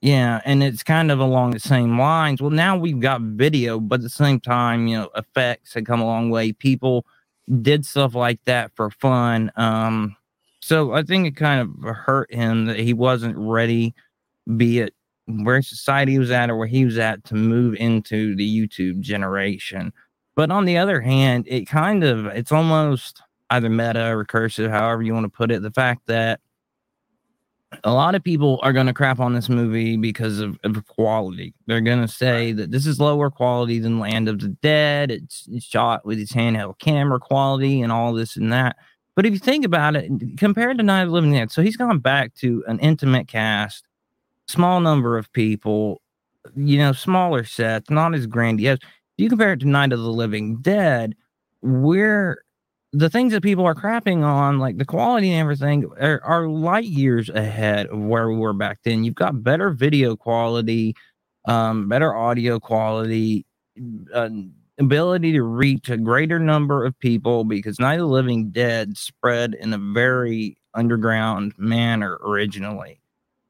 Yeah, 0.00 0.40
and 0.44 0.64
it's 0.64 0.82
kind 0.82 1.12
of 1.12 1.20
along 1.20 1.52
the 1.52 1.60
same 1.60 1.96
lines. 1.96 2.42
Well, 2.42 2.50
now 2.50 2.76
we've 2.76 2.98
got 2.98 3.20
video, 3.20 3.78
but 3.78 4.00
at 4.00 4.02
the 4.02 4.08
same 4.08 4.40
time, 4.40 4.88
you 4.88 4.98
know, 4.98 5.10
effects 5.14 5.74
had 5.74 5.86
come 5.86 6.00
a 6.00 6.04
long 6.04 6.28
way. 6.28 6.52
People 6.52 7.06
did 7.60 7.86
stuff 7.86 8.16
like 8.16 8.42
that 8.46 8.72
for 8.74 8.90
fun. 8.90 9.52
Um, 9.54 10.16
so 10.60 10.92
I 10.92 11.04
think 11.04 11.28
it 11.28 11.36
kind 11.36 11.60
of 11.60 11.94
hurt 11.94 12.34
him 12.34 12.66
that 12.66 12.80
he 12.80 12.92
wasn't 12.92 13.36
ready, 13.38 13.94
be 14.56 14.80
it 14.80 14.92
where 15.42 15.62
society 15.62 16.18
was 16.18 16.30
at 16.30 16.50
or 16.50 16.56
where 16.56 16.66
he 16.66 16.84
was 16.84 16.98
at, 16.98 17.24
to 17.24 17.34
move 17.34 17.74
into 17.76 18.34
the 18.36 18.60
YouTube 18.60 19.00
generation. 19.00 19.92
But 20.34 20.50
on 20.50 20.64
the 20.64 20.78
other 20.78 21.00
hand, 21.00 21.46
it 21.48 21.66
kind 21.66 22.04
of 22.04 22.26
it's 22.26 22.52
almost 22.52 23.22
either 23.50 23.68
meta 23.68 24.10
or 24.10 24.24
recursive, 24.24 24.70
however 24.70 25.02
you 25.02 25.12
want 25.12 25.24
to 25.24 25.36
put 25.36 25.50
it. 25.50 25.62
The 25.62 25.70
fact 25.70 26.06
that 26.06 26.40
a 27.84 27.92
lot 27.92 28.14
of 28.14 28.22
people 28.22 28.60
are 28.62 28.72
going 28.72 28.86
to 28.86 28.92
crap 28.92 29.20
on 29.20 29.34
this 29.34 29.48
movie 29.48 29.96
because 29.96 30.40
of, 30.40 30.58
of 30.64 30.86
quality. 30.86 31.54
They're 31.66 31.80
going 31.80 32.00
to 32.00 32.08
say 32.08 32.52
that 32.52 32.70
this 32.70 32.86
is 32.86 33.00
lower 33.00 33.30
quality 33.30 33.78
than 33.78 33.98
Land 33.98 34.28
of 34.28 34.40
the 34.40 34.48
Dead. 34.48 35.10
It's, 35.10 35.48
it's 35.50 35.64
shot 35.64 36.04
with 36.04 36.18
its 36.18 36.32
handheld 36.32 36.78
camera 36.78 37.18
quality 37.18 37.80
and 37.80 37.92
all 37.92 38.12
this 38.12 38.36
and 38.36 38.52
that. 38.52 38.76
But 39.14 39.26
if 39.26 39.32
you 39.32 39.38
think 39.38 39.64
about 39.64 39.96
it, 39.96 40.10
compared 40.38 40.78
to 40.78 40.84
Night 40.84 41.02
of 41.02 41.08
the 41.08 41.14
Living 41.14 41.32
Dead, 41.32 41.50
so 41.50 41.62
he's 41.62 41.76
gone 41.76 41.98
back 41.98 42.34
to 42.36 42.64
an 42.66 42.78
intimate 42.78 43.28
cast, 43.28 43.84
small 44.48 44.80
number 44.80 45.16
of 45.18 45.32
people, 45.32 46.00
you 46.56 46.78
know, 46.78 46.92
smaller 46.92 47.44
sets, 47.44 47.90
not 47.90 48.14
as 48.14 48.26
grandiose. 48.26 48.78
If 48.78 48.88
you 49.18 49.28
compare 49.28 49.52
it 49.52 49.60
to 49.60 49.68
Night 49.68 49.92
of 49.92 50.00
the 50.00 50.12
Living 50.12 50.56
Dead, 50.56 51.14
we're 51.60 52.42
the 52.92 53.08
things 53.08 53.32
that 53.32 53.42
people 53.42 53.64
are 53.64 53.74
crapping 53.74 54.22
on, 54.22 54.58
like 54.58 54.76
the 54.76 54.84
quality 54.84 55.32
and 55.32 55.40
everything, 55.40 55.90
are, 55.98 56.20
are, 56.24 56.48
light 56.48 56.84
years 56.84 57.30
ahead 57.30 57.86
of 57.86 57.98
where 57.98 58.28
we 58.28 58.36
were 58.36 58.52
back 58.52 58.80
then. 58.84 59.02
You've 59.02 59.14
got 59.14 59.42
better 59.42 59.70
video 59.70 60.14
quality, 60.14 60.94
um, 61.46 61.88
better 61.88 62.14
audio 62.14 62.60
quality, 62.60 63.46
uh, 64.12 64.28
ability 64.78 65.32
to 65.32 65.42
reach 65.42 65.88
a 65.88 65.96
greater 65.96 66.38
number 66.38 66.84
of 66.84 66.98
people 66.98 67.44
because 67.44 67.80
Night 67.80 67.94
of 67.94 68.00
the 68.00 68.06
Living 68.06 68.50
Dead 68.50 68.98
spread 68.98 69.54
in 69.54 69.72
a 69.72 69.78
very 69.78 70.56
underground 70.74 71.54
manner 71.56 72.18
originally. 72.22 73.01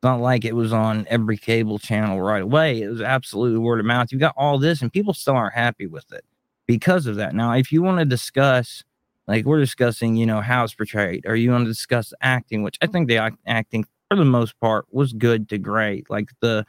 Not 0.03 0.21
like 0.21 0.45
it 0.45 0.57
was 0.57 0.73
on 0.73 1.07
every 1.09 1.37
cable 1.37 1.79
channel 1.79 2.21
right 2.21 2.43
away. 2.43 2.83
It 2.83 2.89
was 2.89 3.01
absolutely 3.01 3.59
word 3.59 3.79
of 3.79 3.87
mouth. 3.87 4.11
You 4.11 4.19
got 4.19 4.35
all 4.37 4.59
this, 4.59 4.83
and 4.83 4.93
people 4.93 5.15
still 5.15 5.35
aren't 5.35 5.55
happy 5.55 5.87
with 5.87 6.13
it 6.13 6.25
because 6.67 7.07
of 7.07 7.17
that. 7.17 7.35
Now, 7.35 7.53
if 7.53 7.71
you 7.71 7.83
want 7.83 7.99
to 8.01 8.05
discuss 8.05 8.83
like 9.29 9.45
we're 9.45 9.61
discussing, 9.61 10.17
you 10.17 10.27
know, 10.27 10.41
how 10.41 10.65
it's 10.65 10.75
portrayed, 10.75 11.25
or 11.27 11.37
you 11.37 11.53
want 11.53 11.65
to 11.65 11.71
discuss 11.71 12.13
acting, 12.21 12.63
which 12.65 12.77
I 12.83 12.89
think 12.89 13.07
the 13.09 13.33
acting 13.47 13.85
for 14.11 14.17
the 14.17 14.25
most 14.25 14.59
part 14.61 14.87
was 14.91 15.13
good 15.13 15.49
to 15.51 15.59
great. 15.59 16.11
Like 16.11 16.31
the 16.41 16.67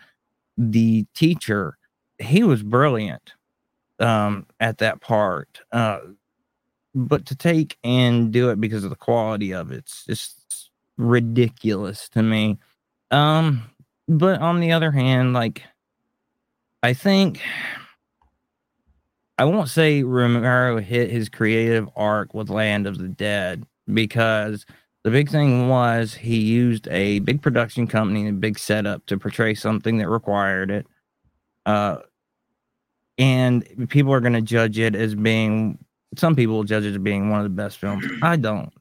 the 0.58 1.06
teacher, 1.16 1.78
he 2.20 2.44
was 2.44 2.64
brilliant 2.64 3.34
um 4.00 4.48
at 4.60 4.80
that 4.80 5.02
part. 5.02 5.62
Uh 5.72 6.00
but 6.96 7.26
to 7.28 7.36
take 7.36 7.78
and 7.84 8.32
do 8.32 8.50
it 8.52 8.62
because 8.62 8.84
of 8.84 8.90
the 8.92 8.96
quality 8.96 9.54
of 9.54 9.72
it, 9.72 9.80
it's 9.80 10.06
just 10.06 10.70
ridiculous 10.98 12.10
to 12.10 12.24
me. 12.24 12.60
Um 13.14 13.64
but 14.08 14.42
on 14.42 14.60
the 14.60 14.72
other 14.72 14.92
hand, 14.92 15.34
like 15.34 15.64
I 16.82 16.94
think 16.94 17.42
I 19.38 19.46
won't 19.46 19.70
say 19.70 20.04
Romero 20.04 20.80
hit 20.80 21.10
his 21.10 21.30
creative 21.30 21.90
arc 21.96 22.34
with 22.34 22.50
Land 22.50 22.86
of 22.86 22.98
the 22.98 23.08
Dead 23.08 23.66
because 23.92 24.66
the 25.04 25.12
big 25.12 25.30
thing 25.30 25.70
was 25.70 26.14
he 26.14 26.38
used 26.38 26.88
a 26.90 27.20
big 27.20 27.42
production 27.42 27.88
company 27.88 28.28
and 28.28 28.38
a 28.38 28.40
big 28.40 28.60
setup 28.60 29.06
to 29.08 29.18
portray 29.18 29.54
something 29.56 29.98
that 29.98 30.10
required 30.10 30.72
it. 30.72 30.88
Uh, 31.66 31.98
and 33.18 33.66
people 33.90 34.14
are 34.14 34.22
going 34.22 34.34
to 34.34 34.42
judge 34.42 34.78
it 34.78 34.96
as 34.96 35.16
being, 35.16 35.78
some 36.16 36.36
people 36.36 36.64
judge 36.64 36.86
it 36.86 36.92
as 36.92 36.98
being 37.00 37.30
one 37.30 37.40
of 37.40 37.44
the 37.44 37.50
best 37.50 37.78
films. 37.80 38.06
I 38.22 38.36
don't. 38.36 38.72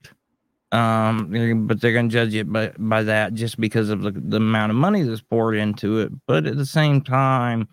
Um, 0.73 1.67
but 1.67 1.81
they're 1.81 1.93
going 1.93 2.09
to 2.09 2.13
judge 2.13 2.35
it 2.35 2.51
by, 2.51 2.73
by 2.79 3.03
that 3.03 3.35
just 3.35 3.61
because 3.61 3.91
of 3.91 4.01
the, 4.03 4.11
the 4.11 4.39
amount 4.39 4.71
of 4.71 4.77
money 4.77 5.03
that's 5.03 5.21
poured 5.21 5.55
into 5.55 5.99
it. 5.99 6.13
But 6.27 6.47
at 6.47 6.57
the 6.57 6.65
same 6.67 7.03
time, 7.03 7.69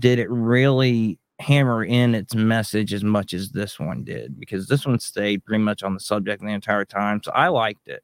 did 0.00 0.18
it 0.18 0.28
really 0.28 1.18
hammer 1.40 1.84
in 1.84 2.14
its 2.14 2.34
message 2.34 2.92
as 2.92 3.02
much 3.02 3.34
as 3.34 3.50
this 3.50 3.78
one 3.78 4.04
did 4.04 4.38
because 4.38 4.68
this 4.68 4.86
one 4.86 4.98
stayed 4.98 5.44
pretty 5.44 5.62
much 5.62 5.82
on 5.82 5.94
the 5.94 6.00
subject 6.00 6.42
the 6.42 6.48
entire 6.48 6.84
time. 6.84 7.20
So 7.22 7.32
I 7.32 7.48
liked 7.48 7.88
it. 7.88 8.02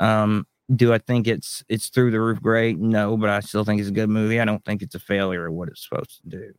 Um, 0.00 0.46
do 0.74 0.92
I 0.92 0.98
think 0.98 1.26
it's 1.26 1.62
it's 1.68 1.88
through 1.88 2.12
the 2.12 2.20
roof 2.20 2.40
great? 2.40 2.78
No, 2.78 3.16
but 3.16 3.30
I 3.30 3.40
still 3.40 3.64
think 3.64 3.80
it's 3.80 3.90
a 3.90 3.92
good 3.92 4.08
movie. 4.08 4.40
I 4.40 4.44
don't 4.44 4.64
think 4.64 4.80
it's 4.82 4.94
a 4.94 5.00
failure 5.00 5.46
of 5.46 5.54
what 5.54 5.68
it's 5.68 5.86
supposed 5.86 6.22
to 6.22 6.28
do. 6.28 6.52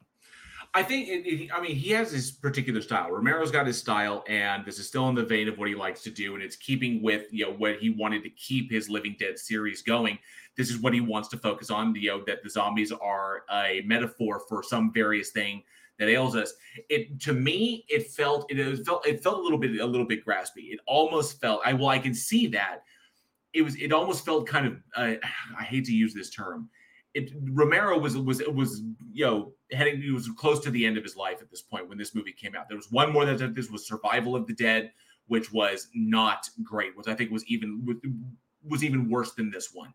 I 0.75 0.81
think, 0.81 1.07
it, 1.07 1.27
it, 1.27 1.49
I 1.53 1.61
mean, 1.61 1.75
he 1.75 1.91
has 1.91 2.11
his 2.11 2.31
particular 2.31 2.81
style. 2.81 3.11
Romero's 3.11 3.51
got 3.51 3.67
his 3.67 3.77
style, 3.77 4.23
and 4.27 4.65
this 4.65 4.79
is 4.79 4.87
still 4.87 5.07
in 5.09 5.13
the 5.13 5.23
vein 5.23 5.47
of 5.47 5.57
what 5.59 5.67
he 5.67 5.75
likes 5.75 6.01
to 6.03 6.09
do, 6.09 6.33
and 6.33 6.43
it's 6.43 6.55
keeping 6.55 7.01
with 7.03 7.31
you 7.31 7.45
know 7.45 7.53
what 7.53 7.77
he 7.77 7.91
wanted 7.91 8.23
to 8.23 8.29
keep 8.31 8.71
his 8.71 8.89
Living 8.89 9.15
Dead 9.19 9.37
series 9.37 9.83
going. 9.83 10.17
This 10.57 10.71
is 10.71 10.79
what 10.79 10.93
he 10.93 11.01
wants 11.01 11.29
to 11.29 11.37
focus 11.37 11.69
on. 11.69 11.93
You 11.95 12.09
know 12.09 12.23
that 12.25 12.43
the 12.43 12.49
zombies 12.49 12.91
are 12.91 13.43
a 13.51 13.83
metaphor 13.85 14.41
for 14.49 14.63
some 14.63 14.91
various 14.91 15.29
thing 15.29 15.61
that 15.99 16.09
ails 16.09 16.35
us. 16.35 16.53
It 16.89 17.19
to 17.21 17.33
me, 17.33 17.85
it 17.87 18.09
felt 18.11 18.51
it 18.51 18.83
felt 18.85 19.05
it 19.05 19.21
felt 19.21 19.37
a 19.37 19.41
little 19.41 19.59
bit 19.59 19.79
a 19.79 19.85
little 19.85 20.07
bit 20.07 20.25
graspy. 20.25 20.71
It 20.71 20.79
almost 20.87 21.39
felt 21.39 21.61
I 21.63 21.73
well 21.73 21.89
I 21.89 21.99
can 21.99 22.15
see 22.15 22.47
that 22.47 22.79
it 23.53 23.61
was 23.61 23.75
it 23.75 23.93
almost 23.93 24.25
felt 24.25 24.47
kind 24.47 24.67
of 24.67 24.77
uh, 24.95 25.15
I 25.59 25.63
hate 25.63 25.85
to 25.85 25.93
use 25.93 26.13
this 26.13 26.29
term. 26.29 26.69
It 27.13 27.31
Romero 27.51 27.97
was 27.97 28.17
was 28.17 28.41
was 28.47 28.81
you 29.11 29.25
know 29.25 29.53
heading 29.73 30.01
he 30.01 30.11
was 30.11 30.29
close 30.37 30.59
to 30.61 30.71
the 30.71 30.85
end 30.85 30.97
of 30.97 31.03
his 31.03 31.15
life 31.15 31.41
at 31.41 31.49
this 31.49 31.61
point 31.61 31.89
when 31.89 31.97
this 31.97 32.15
movie 32.15 32.33
came 32.33 32.55
out. 32.55 32.67
There 32.67 32.77
was 32.77 32.91
one 32.91 33.11
more 33.11 33.25
that 33.25 33.55
this 33.55 33.69
was 33.69 33.87
Survival 33.87 34.35
of 34.35 34.47
the 34.47 34.53
Dead, 34.53 34.91
which 35.27 35.51
was 35.51 35.87
not 35.93 36.49
great. 36.63 36.95
Which 36.97 37.07
I 37.07 37.13
think 37.13 37.31
was 37.31 37.45
even 37.47 37.99
was 38.67 38.83
even 38.83 39.09
worse 39.09 39.33
than 39.33 39.51
this 39.51 39.69
one 39.73 39.93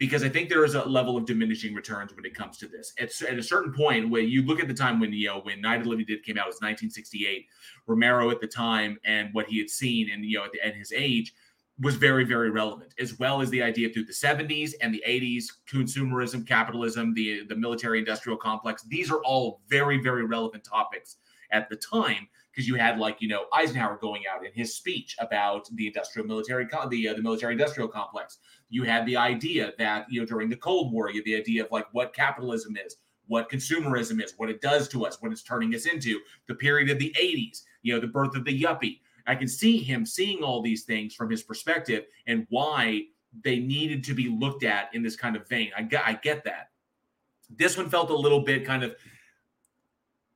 because 0.00 0.24
I 0.24 0.30
think 0.30 0.48
there 0.48 0.64
is 0.64 0.74
a 0.74 0.82
level 0.82 1.18
of 1.18 1.26
diminishing 1.26 1.74
returns 1.74 2.16
when 2.16 2.24
it 2.24 2.34
comes 2.34 2.56
to 2.58 2.66
this. 2.66 2.94
At, 2.98 3.10
at 3.30 3.38
a 3.38 3.42
certain 3.42 3.70
point, 3.70 4.08
when 4.08 4.28
you 4.28 4.42
look 4.42 4.58
at 4.58 4.66
the 4.66 4.74
time 4.74 4.98
when 4.98 5.12
you 5.12 5.28
know 5.28 5.40
when 5.40 5.60
Night 5.60 5.76
of 5.76 5.84
the 5.84 5.90
Living 5.90 6.06
Dead 6.08 6.22
came 6.24 6.38
out, 6.38 6.46
it 6.46 6.48
was 6.48 6.56
1968. 6.56 7.46
Romero 7.86 8.30
at 8.30 8.40
the 8.40 8.46
time 8.46 8.98
and 9.04 9.28
what 9.32 9.46
he 9.46 9.58
had 9.58 9.68
seen 9.68 10.10
and 10.10 10.24
you 10.24 10.38
know 10.38 10.44
at, 10.44 10.52
the, 10.52 10.66
at 10.66 10.74
his 10.74 10.90
age 10.96 11.34
was 11.80 11.96
very 11.96 12.24
very 12.24 12.50
relevant, 12.50 12.94
as 12.98 13.18
well 13.18 13.40
as 13.40 13.50
the 13.50 13.62
idea 13.62 13.90
through 13.90 14.04
the 14.04 14.12
70s 14.12 14.72
and 14.80 14.92
the 14.92 15.02
80s, 15.06 15.44
consumerism, 15.70 16.46
capitalism, 16.46 17.14
the 17.14 17.44
the 17.48 17.56
military 17.56 17.98
industrial 17.98 18.36
complex. 18.36 18.82
These 18.82 19.10
are 19.10 19.22
all 19.24 19.60
very 19.68 19.98
very 20.00 20.24
relevant 20.24 20.64
topics 20.64 21.16
at 21.52 21.68
the 21.68 21.76
time 21.76 22.28
because 22.50 22.66
you 22.68 22.74
had 22.74 22.98
like 22.98 23.16
you 23.20 23.28
know 23.28 23.44
Eisenhower 23.52 23.98
going 24.00 24.22
out 24.32 24.44
in 24.44 24.52
his 24.52 24.74
speech 24.74 25.16
about 25.20 25.68
the 25.74 25.86
industrial 25.86 26.26
military 26.26 26.66
the 26.90 27.08
uh, 27.08 27.14
the 27.14 27.22
military 27.22 27.52
industrial 27.52 27.88
complex. 27.88 28.38
You 28.68 28.84
had 28.84 29.06
the 29.06 29.16
idea 29.16 29.72
that 29.78 30.06
you 30.10 30.20
know 30.20 30.26
during 30.26 30.48
the 30.48 30.56
Cold 30.56 30.92
War, 30.92 31.10
you 31.10 31.16
had 31.16 31.24
the 31.24 31.36
idea 31.36 31.64
of 31.64 31.70
like 31.70 31.86
what 31.92 32.14
capitalism 32.14 32.76
is, 32.76 32.96
what 33.26 33.50
consumerism 33.50 34.22
is, 34.22 34.34
what 34.36 34.50
it 34.50 34.60
does 34.60 34.88
to 34.88 35.06
us, 35.06 35.20
what 35.20 35.32
it's 35.32 35.42
turning 35.42 35.74
us 35.74 35.86
into. 35.86 36.20
The 36.46 36.54
period 36.54 36.90
of 36.90 36.98
the 36.98 37.14
'80s, 37.20 37.62
you 37.82 37.94
know, 37.94 38.00
the 38.00 38.06
birth 38.06 38.36
of 38.36 38.44
the 38.44 38.62
yuppie. 38.62 39.00
I 39.26 39.34
can 39.34 39.48
see 39.48 39.78
him 39.78 40.04
seeing 40.06 40.42
all 40.42 40.62
these 40.62 40.84
things 40.84 41.14
from 41.14 41.30
his 41.30 41.42
perspective 41.42 42.04
and 42.26 42.46
why 42.50 43.04
they 43.44 43.58
needed 43.58 44.02
to 44.04 44.14
be 44.14 44.28
looked 44.28 44.64
at 44.64 44.94
in 44.94 45.02
this 45.02 45.16
kind 45.16 45.36
of 45.36 45.48
vein. 45.48 45.70
I 45.76 45.82
get, 45.82 46.06
I 46.06 46.14
get 46.14 46.44
that. 46.44 46.70
This 47.48 47.76
one 47.76 47.88
felt 47.88 48.10
a 48.10 48.16
little 48.16 48.40
bit 48.40 48.64
kind 48.64 48.82
of 48.82 48.94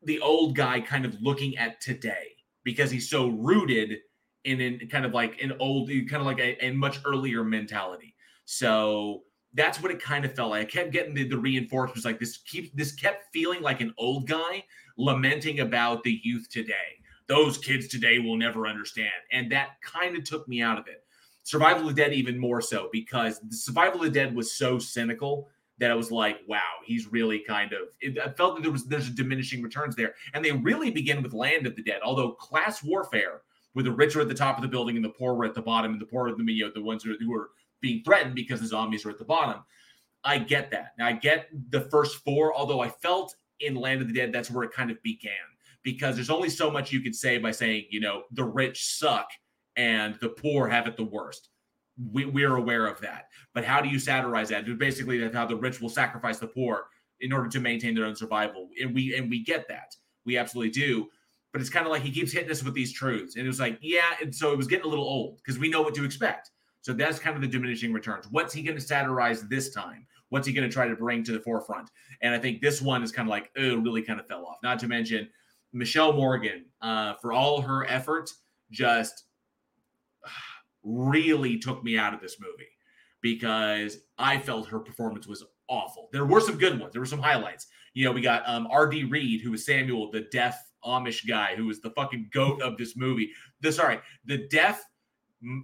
the 0.03 0.21
old 0.21 0.55
guy 0.55 0.81
kind 0.81 1.05
of 1.05 1.21
looking 1.21 1.57
at 1.57 1.81
today 1.81 2.29
because 2.63 2.91
he's 2.91 3.09
so 3.09 3.29
rooted 3.29 3.99
in, 4.45 4.61
in 4.61 4.89
kind 4.89 5.05
of 5.05 5.13
like 5.13 5.41
an 5.43 5.53
old, 5.59 5.89
kind 5.89 6.21
of 6.21 6.27
like 6.27 6.41
a, 6.41 6.65
a 6.65 6.71
much 6.73 7.01
earlier 7.05 7.43
mentality. 7.45 8.15
So 8.45 9.23
that's 9.55 9.81
what 9.81 9.91
it 9.91 10.03
kind 10.03 10.25
of 10.25 10.35
felt 10.35 10.51
like. 10.51 10.63
I 10.63 10.65
kept 10.65 10.93
getting 10.93 11.15
the, 11.15 11.27
the 11.27 11.39
reinforcements 11.39 12.05
like 12.05 12.19
this 12.19 12.39
keep 12.39 12.77
this 12.77 12.93
kept 12.93 13.33
feeling 13.33 13.63
like 13.63 13.81
an 13.81 13.95
old 13.97 14.27
guy 14.27 14.65
lamenting 14.97 15.61
about 15.61 16.03
the 16.03 16.21
youth 16.23 16.49
today. 16.51 17.01
Those 17.27 17.59
kids 17.59 17.89
today 17.89 18.19
will 18.19 18.37
never 18.37 18.67
understand. 18.67 19.13
And 19.33 19.51
that 19.53 19.81
kind 19.83 20.17
of 20.17 20.25
took 20.25 20.47
me 20.47 20.61
out 20.61 20.79
of 20.79 20.87
it. 20.87 21.05
Survival 21.43 21.89
of 21.89 21.95
the 21.95 22.03
Dead 22.03 22.13
even 22.13 22.39
more 22.39 22.61
so 22.61 22.89
because 22.93 23.41
Survival 23.51 24.01
of 24.01 24.07
the 24.07 24.19
Dead 24.19 24.35
was 24.35 24.53
so 24.53 24.79
cynical 24.79 25.49
that 25.79 25.91
I 25.91 25.95
was 25.95 26.11
like, 26.11 26.41
wow, 26.47 26.61
he's 26.85 27.11
really 27.11 27.41
kind 27.41 27.73
of. 27.73 27.81
It, 28.01 28.19
I 28.19 28.31
felt 28.31 28.57
that 28.57 28.63
there 28.63 28.71
was 28.71 28.87
there's 28.87 29.11
diminishing 29.11 29.63
returns 29.63 29.97
there, 29.97 30.15
and 30.33 30.45
they 30.45 30.53
really 30.53 30.91
begin 30.91 31.23
with 31.23 31.33
Land 31.33 31.67
of 31.67 31.77
the 31.77 31.83
Dead. 31.83 32.01
Although 32.03 32.33
class 32.33 32.83
warfare, 32.83 33.43
where 33.73 33.83
the 33.83 33.91
rich 33.91 34.15
are 34.17 34.21
at 34.21 34.29
the 34.29 34.35
top 34.35 34.57
of 34.57 34.63
the 34.63 34.69
building 34.69 34.97
and 34.97 35.05
the 35.05 35.11
poor 35.11 35.35
were 35.35 35.45
at 35.45 35.55
the 35.55 35.63
bottom, 35.63 35.93
and 35.93 36.01
the 36.01 36.07
poor 36.07 36.29
are 36.29 36.35
the 36.35 36.45
you 36.53 36.65
know, 36.65 36.73
the 36.75 36.83
ones 36.83 37.03
who 37.03 37.13
are, 37.13 37.17
who 37.19 37.47
being 37.81 38.03
threatened 38.05 38.35
because 38.35 38.61
the 38.61 38.67
zombies 38.67 39.05
are 39.05 39.11
at 39.11 39.19
the 39.19 39.25
bottom. 39.25 39.63
I 40.23 40.39
get 40.39 40.71
that. 40.71 40.93
Now, 40.97 41.09
I 41.09 41.13
get 41.13 41.49
the 41.71 41.83
first 41.83 42.25
four, 42.25 42.55
although 42.55 42.81
I 42.81 42.89
felt 42.89 43.35
in 43.61 43.75
Land 43.75 44.01
of 44.01 44.09
the 44.09 44.15
Dead 44.15 44.33
that's 44.33 44.51
where 44.51 44.65
it 44.65 44.73
kind 44.73 44.91
of 44.91 45.03
began 45.03 45.33
because 45.85 46.17
there's 46.17 46.31
only 46.31 46.49
so 46.49 46.71
much 46.71 46.91
you 46.91 47.01
can 47.01 47.13
say 47.13 47.39
by 47.39 47.53
saying, 47.53 47.87
you 47.91 48.01
know, 48.01 48.23
the 48.33 48.45
rich 48.45 48.97
suck 48.97 49.29
and 49.77 50.17
the 50.21 50.31
poor 50.31 50.67
have 50.67 50.87
it 50.89 50.97
the 50.97 51.05
worst. 51.05 51.51
We, 52.13 52.25
we're 52.25 52.57
aware 52.57 52.87
of 52.87 53.01
that. 53.03 53.27
But 53.55 53.65
how 53.65 53.81
do 53.81 53.89
you 53.89 54.01
satirize 54.01 54.49
that? 54.49 54.67
Basically, 54.79 55.31
how 55.31 55.47
the 55.47 55.57
rich 55.57 55.81
will 55.81 55.89
sacrifice 55.89 56.39
the 56.39 56.49
poor 56.49 56.87
in 57.21 57.33
order 57.33 57.49
to 57.49 57.61
maintain 57.61 57.95
their 57.95 58.07
own 58.07 58.17
survival. 58.17 58.69
And 58.83 58.93
we 58.95 59.17
and 59.17 59.31
we 59.31 59.45
get 59.45 59.69
that. 59.69 59.95
We 60.27 60.37
absolutely 60.37 60.73
do. 60.73 61.07
But 61.53 61.61
it's 61.61 61.71
kind 61.71 61.87
of 61.87 61.93
like 61.93 62.03
he 62.03 62.11
keeps 62.11 62.33
hitting 62.33 62.51
us 62.51 62.65
with 62.65 62.75
these 62.75 62.93
truths. 62.93 63.37
And 63.37 63.45
it 63.45 63.49
was 63.49 63.61
like, 63.61 63.79
yeah. 63.81 64.11
And 64.21 64.35
so 64.35 64.53
it 64.53 64.57
was 64.57 64.67
getting 64.67 64.87
a 64.87 64.89
little 64.89 65.05
old 65.05 65.37
because 65.37 65.57
we 65.57 65.71
know 65.71 65.83
what 65.83 65.95
to 65.95 66.05
expect. 66.05 66.51
So 66.81 66.93
that's 66.93 67.21
kind 67.21 67.37
of 67.37 67.43
the 67.43 67.49
diminishing 67.49 67.93
returns. 67.93 68.27
What's 68.29 68.53
he 68.53 68.63
going 68.63 68.77
to 68.77 68.83
satirize 68.83 69.43
this 69.49 69.71
time? 69.73 70.07
What's 70.31 70.49
he 70.49 70.53
going 70.53 70.69
to 70.69 70.73
try 70.73 70.89
to 70.89 70.97
bring 70.97 71.23
to 71.25 71.33
the 71.33 71.39
forefront? 71.39 71.91
And 72.23 72.35
I 72.35 72.39
think 72.39 72.61
this 72.61 72.83
one 72.83 73.05
is 73.05 73.13
kind 73.13 73.29
of 73.29 73.31
like, 73.31 73.53
oh, 73.57 73.77
really 73.77 74.03
kind 74.03 74.19
of 74.19 74.27
fell 74.27 74.45
off. 74.45 74.57
Not 74.65 74.81
to 74.81 74.89
mention 74.89 75.29
Michelle 75.75 76.13
Morgan, 76.13 76.65
uh, 76.81 77.15
for 77.15 77.33
all 77.33 77.61
her 77.61 77.85
efforts, 77.87 78.43
just 78.71 79.25
really 80.83 81.59
took 81.59 81.83
me 81.83 81.99
out 81.99 82.15
of 82.15 82.21
this 82.21 82.37
movie 82.41 82.69
because 83.21 83.99
I 84.17 84.39
felt 84.39 84.69
her 84.69 84.79
performance 84.79 85.27
was 85.27 85.45
awful. 85.69 86.09
There 86.13 86.27
were 86.27 86.41
some 86.41 86.59
good 86.59 86.79
ones. 86.79 86.93
There 86.93 87.01
were 87.01 87.07
some 87.07 87.21
highlights. 87.21 87.67
You 87.95 88.05
know, 88.05 88.13
we 88.13 88.21
got 88.21 88.43
um, 88.47 88.69
R.D. 88.71 89.05
Reid, 89.05 89.41
who 89.41 89.51
was 89.51 89.67
Samuel, 89.67 90.11
the 90.11 90.27
deaf 90.33 90.63
Amish 90.85 91.27
guy, 91.27 91.55
who 91.57 91.67
was 91.67 91.81
the 91.81 91.91
fucking 91.91 92.31
goat 92.33 92.61
of 92.63 92.77
this 92.77 92.97
movie. 92.97 93.31
The 93.61 93.73
sorry, 93.73 93.99
the 94.27 94.47
deaf, 94.49 94.85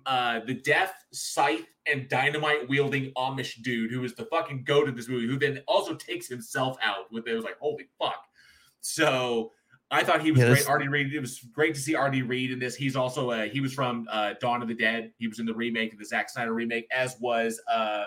uh, 0.06 0.40
the 0.46 0.54
deaf 0.54 0.94
scythe 1.12 1.66
and 1.86 2.08
dynamite 2.08 2.68
wielding 2.68 3.12
Amish 3.16 3.62
dude, 3.62 3.90
who 3.90 4.00
was 4.00 4.14
the 4.14 4.24
fucking 4.26 4.64
goat 4.64 4.88
of 4.88 4.96
this 4.96 5.08
movie, 5.08 5.26
who 5.26 5.38
then 5.38 5.62
also 5.68 5.94
takes 5.94 6.26
himself 6.26 6.76
out 6.82 7.12
with 7.12 7.26
it. 7.26 7.32
it 7.32 7.36
was 7.36 7.44
like, 7.44 7.58
holy 7.60 7.88
fuck. 7.98 8.24
So 8.80 9.52
I 9.92 10.04
thought 10.04 10.22
he 10.22 10.30
was 10.30 10.44
great. 10.44 10.68
R.D. 10.68 10.88
Reid. 10.88 11.12
It 11.12 11.20
was 11.20 11.40
great 11.52 11.74
to 11.74 11.80
see 11.80 11.96
R.D. 11.96 12.22
Reid 12.22 12.52
in 12.52 12.58
this. 12.60 12.76
He's 12.76 12.94
also 12.94 13.30
uh, 13.30 13.44
he 13.44 13.60
was 13.60 13.74
from 13.74 14.06
uh, 14.10 14.34
Dawn 14.40 14.62
of 14.62 14.68
the 14.68 14.74
Dead. 14.74 15.12
He 15.18 15.26
was 15.26 15.40
in 15.40 15.46
the 15.46 15.54
remake, 15.54 15.92
of 15.92 15.98
the 15.98 16.04
Zack 16.04 16.30
Snyder 16.30 16.54
remake, 16.54 16.86
as 16.92 17.16
was 17.18 17.60
uh, 17.70 18.04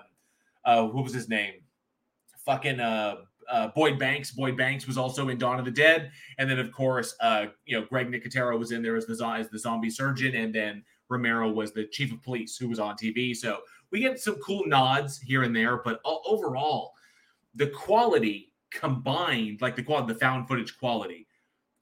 uh, 0.63 0.85
what 0.85 1.03
was 1.03 1.13
his 1.13 1.27
name? 1.27 1.55
Fucking 2.45 2.79
uh, 2.79 3.15
uh, 3.49 3.67
Boyd 3.69 3.99
Banks. 3.99 4.31
Boyd 4.31 4.55
Banks 4.55 4.87
was 4.87 4.97
also 4.97 5.27
in 5.27 5.37
Dawn 5.37 5.59
of 5.59 5.65
the 5.65 5.71
Dead, 5.71 6.11
and 6.37 6.49
then 6.49 6.57
of 6.57 6.71
course, 6.71 7.15
uh, 7.19 7.47
you 7.65 7.77
know, 7.77 7.85
Greg 7.85 8.09
Nicotero 8.09 8.57
was 8.57 8.71
in 8.71 8.81
there 8.81 8.95
as 8.95 9.05
the 9.05 9.33
as 9.37 9.49
the 9.49 9.59
zombie 9.59 9.89
surgeon, 9.89 10.35
and 10.35 10.55
then 10.55 10.83
Romero 11.09 11.51
was 11.51 11.73
the 11.73 11.85
chief 11.87 12.13
of 12.13 12.21
police 12.21 12.55
who 12.55 12.69
was 12.69 12.79
on 12.79 12.95
TV. 12.95 13.35
So 13.35 13.59
we 13.91 13.99
get 13.99 14.19
some 14.19 14.35
cool 14.35 14.65
nods 14.65 15.19
here 15.19 15.43
and 15.43 15.53
there, 15.53 15.77
but 15.77 15.99
overall, 16.05 16.93
the 17.55 17.67
quality 17.67 18.53
combined, 18.71 19.61
like 19.61 19.75
the 19.75 19.83
quality, 19.83 20.13
the 20.13 20.19
found 20.19 20.47
footage 20.47 20.77
quality 20.79 21.22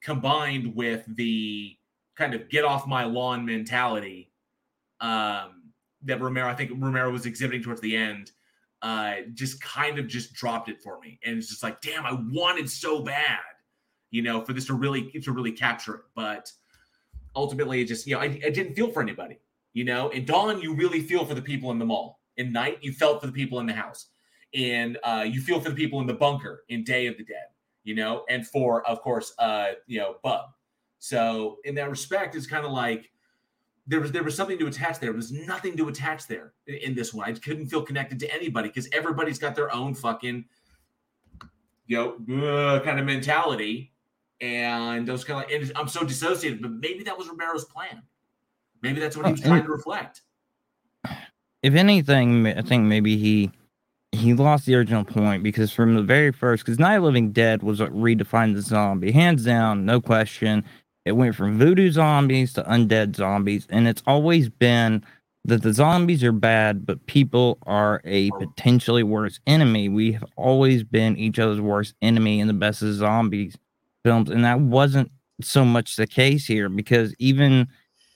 combined 0.02 0.76
with 0.76 1.04
the 1.16 1.78
kind 2.18 2.34
of 2.34 2.50
get 2.50 2.66
off 2.66 2.88
my 2.88 3.04
lawn 3.04 3.46
mentality 3.46 4.32
um, 5.00 5.72
that 6.04 6.20
Romero, 6.20 6.48
I 6.48 6.56
think 6.56 6.72
Romero 6.76 7.12
was 7.12 7.26
exhibiting 7.26 7.64
towards 7.64 7.82
the 7.82 7.96
end, 7.96 8.32
uh, 8.82 9.16
just 9.34 9.62
kind 9.62 10.00
of 10.00 10.08
just 10.08 10.34
dropped 10.34 10.70
it 10.70 10.82
for 10.82 11.00
me. 11.00 11.20
And 11.26 11.38
it's 11.38 11.50
just 11.50 11.64
like, 11.64 11.82
damn, 11.82 12.06
I 12.06 12.14
wanted 12.14 12.70
so 12.70 13.02
bad, 13.02 13.40
you 14.10 14.22
know, 14.22 14.44
for 14.44 14.54
this 14.54 14.66
to 14.68 14.74
really 14.74 15.12
to 15.12 15.32
really 15.32 15.52
capture 15.52 15.96
it. 15.96 16.02
But 16.16 16.52
ultimately, 17.36 17.82
it 17.82 17.86
just, 17.86 18.08
you 18.08 18.16
know, 18.16 18.22
I, 18.22 18.26
I 18.26 18.50
didn't 18.50 18.76
feel 18.76 18.92
for 18.92 19.02
anybody, 19.02 19.40
you 19.74 19.84
know. 19.84 20.10
In 20.10 20.26
Dawn, 20.26 20.62
you 20.62 20.74
really 20.74 21.02
feel 21.02 21.26
for 21.26 21.36
the 21.36 21.42
people 21.42 21.72
in 21.72 21.80
the 21.80 21.86
mall. 21.86 22.20
In 22.38 22.52
Night, 22.52 22.80
you 22.82 22.92
felt 22.92 23.22
for 23.22 23.28
the 23.28 23.34
people 23.34 23.60
in 23.60 23.68
the 23.68 23.74
house. 23.74 24.08
And 24.54 24.98
uh, 25.04 25.26
you 25.28 25.42
feel 25.42 25.62
for 25.62 25.70
the 25.70 25.76
people 25.76 26.02
in 26.02 26.08
the 26.08 26.14
bunker 26.14 26.64
in 26.70 26.84
Day 26.84 27.08
of 27.08 27.18
the 27.18 27.24
Dead 27.24 27.51
you 27.84 27.96
know, 27.96 28.24
and 28.30 28.46
for, 28.48 28.88
of 28.88 29.02
course, 29.02 29.34
uh, 29.40 29.72
you 29.88 30.00
know, 30.00 30.16
Bub. 30.24 30.52
So 31.00 31.58
in 31.64 31.76
that 31.76 31.90
respect, 31.90 32.36
it's 32.36 32.48
kind 32.48 32.66
of 32.66 32.72
like 32.72 33.12
there 33.88 34.00
was 34.00 34.12
there 34.12 34.24
was 34.24 34.36
something 34.36 34.60
to 34.60 34.68
attach 34.68 35.00
there. 35.00 35.10
There 35.10 35.18
was 35.18 35.32
nothing 35.32 35.76
to 35.78 35.88
attach 35.90 36.28
there 36.28 36.54
in, 36.68 36.76
in 36.76 36.96
this 36.96 37.14
one. 37.14 37.28
I 37.28 37.34
couldn't 37.34 37.68
feel 37.68 37.82
connected 37.82 38.20
to 38.20 38.34
anybody 38.34 38.70
because 38.70 38.88
everybody's 38.94 39.40
got 39.40 39.56
their 39.56 39.74
own 39.74 39.96
fucking, 39.96 40.46
you 41.88 41.98
know, 42.28 42.48
uh, 42.48 42.80
kind 42.82 43.00
of 43.00 43.06
mentality. 43.06 43.94
And 44.40 45.08
those 45.08 45.24
kind 45.24 45.44
of, 45.44 45.50
like, 45.50 45.62
and 45.62 45.72
I'm 45.76 45.88
so 45.88 46.04
dissociated, 46.04 46.64
but 46.64 46.72
maybe 46.72 47.04
that 47.04 47.16
was 47.16 47.28
Romero's 47.28 47.66
plan. 47.66 48.02
Maybe 48.82 49.00
that's 49.00 49.16
what 49.16 49.28
he 49.28 49.34
was 49.34 49.42
trying 49.42 49.64
to 49.64 49.72
reflect. 49.72 50.22
If 51.62 51.76
anything, 51.76 52.48
I 52.48 52.64
think 52.64 52.86
maybe 52.86 53.18
he 53.18 53.52
he 54.12 54.34
lost 54.34 54.66
the 54.66 54.76
original 54.76 55.06
point 55.06 55.42
because 55.44 55.72
from 55.72 55.96
the 55.96 56.04
very 56.04 56.32
first, 56.32 56.66
because 56.66 56.80
Night 56.80 57.00
Living 57.00 57.32
Dead 57.32 57.64
was 57.64 57.80
what 57.80 57.94
redefined 57.94 58.56
the 58.56 58.62
zombie, 58.62 59.12
hands 59.12 59.46
down, 59.46 59.86
no 59.86 60.02
question. 60.02 60.66
It 61.06 61.14
went 61.14 61.36
from 61.36 61.58
voodoo 61.58 61.92
zombies 61.92 62.54
to 62.54 62.64
undead 62.64 63.16
zombies, 63.16 63.66
and 63.70 63.88
it's 63.88 64.04
always 64.06 64.50
been 64.50 65.04
that 65.46 65.64
the 65.64 65.74
zombies 65.74 66.24
are 66.24 66.32
bad, 66.32 66.86
but 66.86 67.04
people 67.08 67.58
are 67.66 68.02
a 68.06 68.30
potentially 68.32 69.02
worse 69.02 69.40
enemy. 69.48 69.90
We 69.90 70.12
have 70.12 70.30
always 70.36 70.84
been 70.84 71.18
each 71.18 71.40
other's 71.40 71.62
worst 71.62 71.96
enemy 72.02 72.40
in 72.40 72.48
the 72.48 72.54
best 72.54 72.84
of 72.84 72.94
zombies 72.94 73.58
films, 74.04 74.30
and 74.30 74.46
that 74.46 74.60
wasn't 74.60 75.10
so 75.42 75.66
much 75.66 75.96
the 75.96 76.06
case 76.06 76.46
here 76.46 76.70
because 76.70 77.16
even 77.18 77.68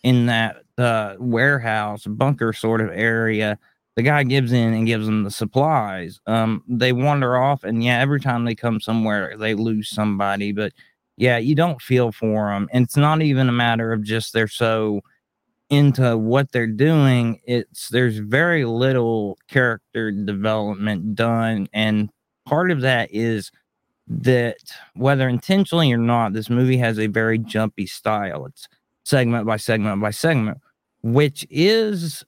in 0.04 0.28
that 0.28 0.58
uh, 0.78 1.16
warehouse 1.18 2.06
bunker 2.06 2.54
sort 2.54 2.82
of 2.82 2.90
area 2.92 3.58
the 3.96 4.04
guy 4.04 4.24
gives 4.24 4.52
in 4.52 4.74
and 4.74 4.86
gives 4.86 5.06
them 5.06 5.24
the 5.24 5.32
supplies. 5.32 6.20
Um, 6.28 6.64
they 6.68 6.92
wander 6.92 7.38
off, 7.38 7.64
and 7.64 7.84
yeah, 7.84 8.00
every 8.00 8.20
time 8.20 8.46
they 8.46 8.56
come 8.56 8.80
somewhere, 8.80 9.36
they 9.38 9.54
lose 9.54 9.90
somebody. 9.90 10.52
But 10.52 10.74
yeah, 11.18 11.38
you 11.38 11.56
don't 11.56 11.82
feel 11.82 12.12
for 12.12 12.50
them, 12.52 12.68
and 12.72 12.84
it's 12.84 12.98
not 12.98 13.22
even 13.22 13.48
a 13.50 13.54
matter 13.54 13.94
of 13.94 14.04
just 14.04 14.34
they're 14.34 14.48
so 14.48 15.02
into 15.70 16.18
what 16.18 16.52
they're 16.52 16.68
doing. 16.68 17.40
It's 17.46 17.90
there's 17.90 18.18
very 18.18 18.66
little 18.66 19.38
character 19.48 20.12
development 20.12 21.16
done, 21.16 21.68
and 21.74 22.10
part 22.46 22.72
of 22.72 22.82
that 22.82 23.10
is 23.12 23.52
that 24.08 24.58
whether 24.94 25.28
intentionally 25.28 25.92
or 25.92 25.98
not, 25.98 26.34
this 26.34 26.50
movie 26.50 26.78
has 26.78 27.00
a 27.00 27.08
very 27.08 27.40
jumpy 27.40 27.88
style. 27.88 28.46
It's 28.46 28.68
segment 29.06 29.46
by 29.48 29.58
segment 29.58 30.02
by 30.02 30.12
segment, 30.12 30.60
which 31.02 31.48
is 31.50 32.26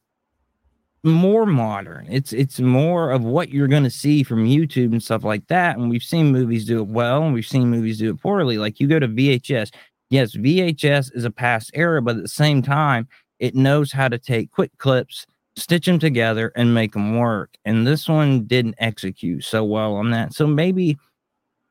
more 1.04 1.46
modern. 1.46 2.08
It's 2.10 2.34
it's 2.34 2.60
more 2.60 3.12
of 3.12 3.24
what 3.24 3.50
you're 3.50 3.68
going 3.68 3.84
to 3.84 3.90
see 3.90 4.24
from 4.24 4.46
YouTube 4.46 4.92
and 4.92 5.02
stuff 5.02 5.24
like 5.24 5.48
that. 5.48 5.78
And 5.78 5.90
we've 5.90 6.04
seen 6.04 6.32
movies 6.32 6.66
do 6.66 6.80
it 6.80 6.88
well, 6.88 7.24
and 7.24 7.34
we've 7.34 7.46
seen 7.46 7.70
movies 7.70 8.00
do 8.00 8.12
it 8.12 8.22
poorly. 8.22 8.58
Like 8.58 8.80
you 8.80 8.88
go 8.88 9.00
to 9.00 9.08
VHS. 9.08 9.72
Yes, 10.10 10.36
VHS 10.36 11.16
is 11.16 11.26
a 11.26 11.32
past 11.32 11.72
era, 11.74 12.02
but 12.02 12.16
at 12.16 12.22
the 12.22 12.30
same 12.30 12.62
time, 12.62 13.08
it 13.40 13.56
knows 13.56 13.92
how 13.92 14.08
to 14.08 14.18
take 14.18 14.52
quick 14.52 14.72
clips, 14.78 15.26
stitch 15.58 15.86
them 15.86 16.00
together, 16.00 16.54
and 16.56 16.74
make 16.74 16.94
them 16.94 17.18
work. 17.18 17.58
And 17.66 17.86
this 17.86 18.08
one 18.08 18.46
didn't 18.46 18.76
execute 18.78 19.44
so 19.44 19.66
well 19.66 19.96
on 19.96 20.12
that. 20.12 20.34
So 20.34 20.48
maybe 20.48 20.98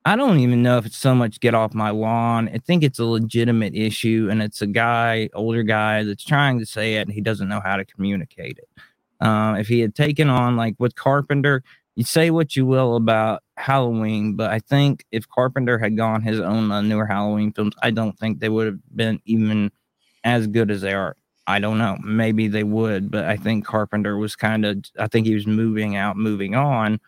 I 0.05 0.15
don't 0.15 0.39
even 0.39 0.63
know 0.63 0.79
if 0.79 0.87
it's 0.87 0.97
so 0.97 1.17
much 1.17 1.41
get 1.41 1.55
off 1.55 1.75
my 1.75 1.91
lawn. 1.91 2.49
I 2.55 2.59
think 2.59 2.85
it's 2.85 3.01
a 3.01 3.05
legitimate 3.05 3.75
issue, 3.75 4.29
and 4.31 4.41
it's 4.41 4.63
a 4.63 4.67
guy, 4.67 5.29
older 5.35 5.65
guy, 5.65 6.05
that's 6.05 6.23
trying 6.23 6.61
to 6.61 6.67
say 6.67 6.95
it, 6.95 7.09
and 7.09 7.13
he 7.13 7.21
doesn't 7.21 7.49
know 7.49 7.61
how 7.61 7.77
to 7.77 7.85
communicate 7.85 8.59
it. 8.59 8.69
Uh, 9.21 9.57
if 9.59 9.69
he 9.69 9.81
had 9.81 9.95
taken 9.95 10.29
on 10.29 10.57
like 10.57 10.75
with 10.79 10.95
Carpenter, 10.95 11.63
you 11.95 12.05
say 12.05 12.31
what 12.31 12.57
you 12.57 12.67
will 12.67 12.97
about 12.97 13.43
Halloween, 13.57 14.37
but 14.37 14.51
I 14.51 14.59
think 14.59 15.05
if 15.11 15.27
Carpenter 15.29 15.79
had 15.79 15.97
gone 15.97 16.23
his 16.23 16.41
own 16.41 16.71
uh, 16.71 16.83
newer 16.83 17.07
Halloween 17.07 17.53
films, 17.53 17.75
I 17.83 17.91
don't 17.91 18.19
think 18.19 18.41
they 18.41 18.51
would 18.51 18.67
have 18.67 18.79
been 18.95 19.21
even 19.25 19.71
as 20.25 20.47
good 20.47 20.71
as 20.71 20.83
they 20.83 20.93
are. 20.93 21.17
I 21.47 21.59
don't 21.59 21.79
know. 21.79 21.97
Maybe 22.03 22.49
they 22.49 22.65
would, 22.65 23.11
but 23.11 23.25
I 23.25 23.37
think 23.37 23.65
Carpenter 23.65 24.19
was 24.19 24.37
kind 24.37 24.67
of. 24.67 24.85
I 24.99 25.07
think 25.07 25.27
he 25.27 25.35
was 25.35 25.47
moving 25.47 25.97
out, 25.97 26.17
moving 26.17 26.55
on. 26.55 27.01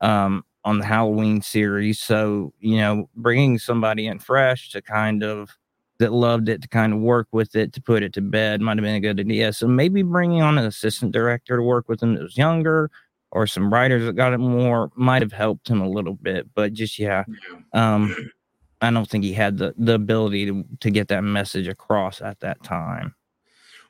Um, 0.00 0.44
on 0.64 0.78
the 0.78 0.86
Halloween 0.86 1.42
series. 1.42 2.00
So, 2.00 2.52
you 2.58 2.78
know, 2.78 3.08
bringing 3.14 3.58
somebody 3.58 4.06
in 4.06 4.18
fresh 4.18 4.70
to 4.70 4.80
kind 4.80 5.22
of 5.22 5.56
that 5.98 6.12
loved 6.12 6.48
it 6.48 6.62
to 6.62 6.68
kind 6.68 6.92
of 6.92 7.00
work 7.00 7.28
with 7.32 7.54
it 7.54 7.72
to 7.72 7.80
put 7.80 8.02
it 8.02 8.12
to 8.14 8.20
bed 8.20 8.60
might 8.60 8.76
have 8.76 8.84
been 8.84 8.96
a 8.96 9.00
good 9.00 9.20
idea. 9.20 9.52
So 9.52 9.68
maybe 9.68 10.02
bringing 10.02 10.42
on 10.42 10.58
an 10.58 10.66
assistant 10.66 11.12
director 11.12 11.56
to 11.56 11.62
work 11.62 11.88
with 11.88 12.02
him 12.02 12.14
that 12.14 12.22
was 12.22 12.36
younger 12.36 12.90
or 13.30 13.46
some 13.46 13.72
writers 13.72 14.04
that 14.04 14.14
got 14.14 14.32
it 14.32 14.38
more 14.38 14.90
might 14.94 15.22
have 15.22 15.32
helped 15.32 15.68
him 15.68 15.80
a 15.80 15.88
little 15.88 16.14
bit. 16.14 16.48
But 16.54 16.72
just 16.72 16.98
yeah, 16.98 17.24
um, 17.72 18.30
I 18.80 18.90
don't 18.90 19.08
think 19.08 19.24
he 19.24 19.32
had 19.32 19.58
the 19.58 19.74
the 19.76 19.94
ability 19.94 20.46
to 20.46 20.64
to 20.80 20.90
get 20.90 21.08
that 21.08 21.22
message 21.22 21.68
across 21.68 22.20
at 22.20 22.40
that 22.40 22.62
time. 22.62 23.14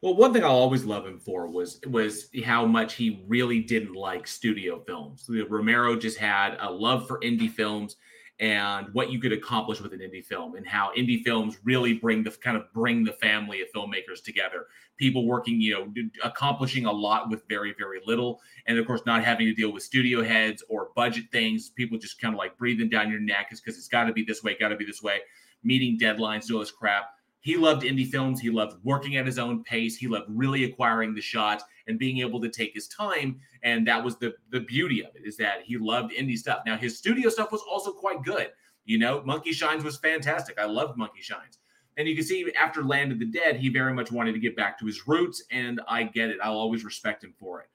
Well, 0.03 0.17
one 0.17 0.35
thing 0.35 0.45
I'll 0.45 0.51
always 0.51 0.85
love 0.85 1.07
him 1.07 1.19
for 1.19 1.47
was 1.49 1.81
was 1.87 2.29
how 2.45 2.67
much 2.67 2.95
he 2.95 3.25
really 3.27 3.61
didn't 3.61 3.95
like 3.95 4.27
studio 4.27 4.83
films. 4.87 5.29
Romero 5.49 5.97
just 5.97 6.19
had 6.19 6.59
a 6.61 6.71
love 6.71 7.07
for 7.09 7.21
indie 7.21 7.51
films 7.51 7.97
and 8.41 8.93
what 8.93 9.11
you 9.11 9.21
could 9.21 9.33
accomplish 9.33 9.81
with 9.81 9.93
an 9.93 10.01
indie 10.01 10.25
film 10.25 10.57
and 10.57 10.67
how 10.67 10.91
indie 10.97 11.23
films 11.23 11.59
really 11.63 11.95
bring 11.95 12.25
the 12.25 12.31
kind 12.31 12.57
of 12.57 12.65
bring 12.73 13.05
the 13.05 13.13
family 13.13 13.63
of 13.63 13.69
filmmakers 13.75 14.23
together. 14.25 14.67
People 14.97 15.27
working 15.27 15.61
you 15.61 15.73
know 15.75 16.09
accomplishing 16.25 16.87
a 16.87 16.93
lot 16.93 17.31
with 17.31 17.47
very 17.49 17.75
very 17.79 18.01
little. 18.07 18.41
And 18.67 18.77
of 18.77 18.87
course 18.87 19.03
not 19.07 19.23
having 19.23 19.47
to 19.47 19.55
deal 19.55 19.73
with 19.73 19.85
studio 19.85 20.25
heads 20.25 20.65
or 20.69 20.89
budget 20.97 21.27
things. 21.31 21.71
People 21.71 21.97
just 21.97 22.21
kind 22.21 22.35
of 22.35 22.39
like 22.39 22.59
breathing 22.59 22.89
down 22.89 23.11
your 23.11 23.21
neck. 23.21 23.49
Is 23.53 23.61
because 23.61 23.79
it's 23.79 23.89
got 23.89 24.05
to 24.05 24.13
be 24.13 24.25
this 24.25 24.43
way 24.43 24.57
got 24.59 24.69
to 24.69 24.77
be 24.77 24.85
this 24.85 25.03
way. 25.03 25.21
Meeting 25.63 25.99
deadlines 25.99 26.53
all 26.53 26.59
this 26.59 26.73
crap. 26.73 27.11
He 27.41 27.57
loved 27.57 27.83
indie 27.83 28.09
films. 28.09 28.41
He 28.41 28.51
loved 28.51 28.79
working 28.85 29.17
at 29.17 29.27
his 29.27 29.39
own 29.39 29.63
pace. 29.65 29.97
He 29.97 30.09
loved 30.09 30.27
really 30.29 30.65
acquiring 30.65 31.15
the 31.15 31.21
shot 31.21 31.63
and 31.87 31.99
being 31.99 32.19
able 32.19 32.41
to 32.41 32.49
take 32.49 32.75
his 32.75 32.89
time. 32.89 33.41
And 33.63 33.87
that 33.87 34.03
was 34.03 34.17
the 34.17 34.35
the 34.51 34.61
beauty 34.61 35.05
of 35.05 35.15
it 35.17 35.23
is 35.25 35.37
that 35.39 35.63
he 35.65 35.79
loved 35.79 36.13
indie 36.13 36.39
stuff. 36.39 36.61
Now 36.67 36.77
his 36.77 36.99
studio 36.99 37.29
stuff 37.29 37.53
was 37.53 37.63
also 37.71 37.93
quite 37.93 38.23
good. 38.23 38.51
You 38.85 38.99
know, 38.99 39.23
Monkey 39.25 39.53
Shines 39.53 39.85
was 39.85 39.97
fantastic. 39.97 40.59
I 40.59 40.67
loved 40.67 40.99
Monkey 40.99 41.23
Shines. 41.23 41.59
And 41.97 42.09
you 42.09 42.15
can 42.15 42.25
see 42.25 42.53
after 42.61 42.83
Land 42.83 43.13
of 43.13 43.19
the 43.19 43.27
Dead, 43.27 43.57
he 43.57 43.69
very 43.69 43.95
much 43.95 44.11
wanted 44.11 44.33
to 44.33 44.41
get 44.41 44.57
back 44.57 44.79
to 44.81 44.87
his 44.87 45.07
roots, 45.07 45.45
and 45.51 45.81
I 45.89 46.03
get 46.03 46.29
it. 46.29 46.39
I'll 46.43 46.59
always 46.59 46.85
respect 46.85 47.23
him 47.23 47.35
for 47.39 47.61
it. 47.61 47.69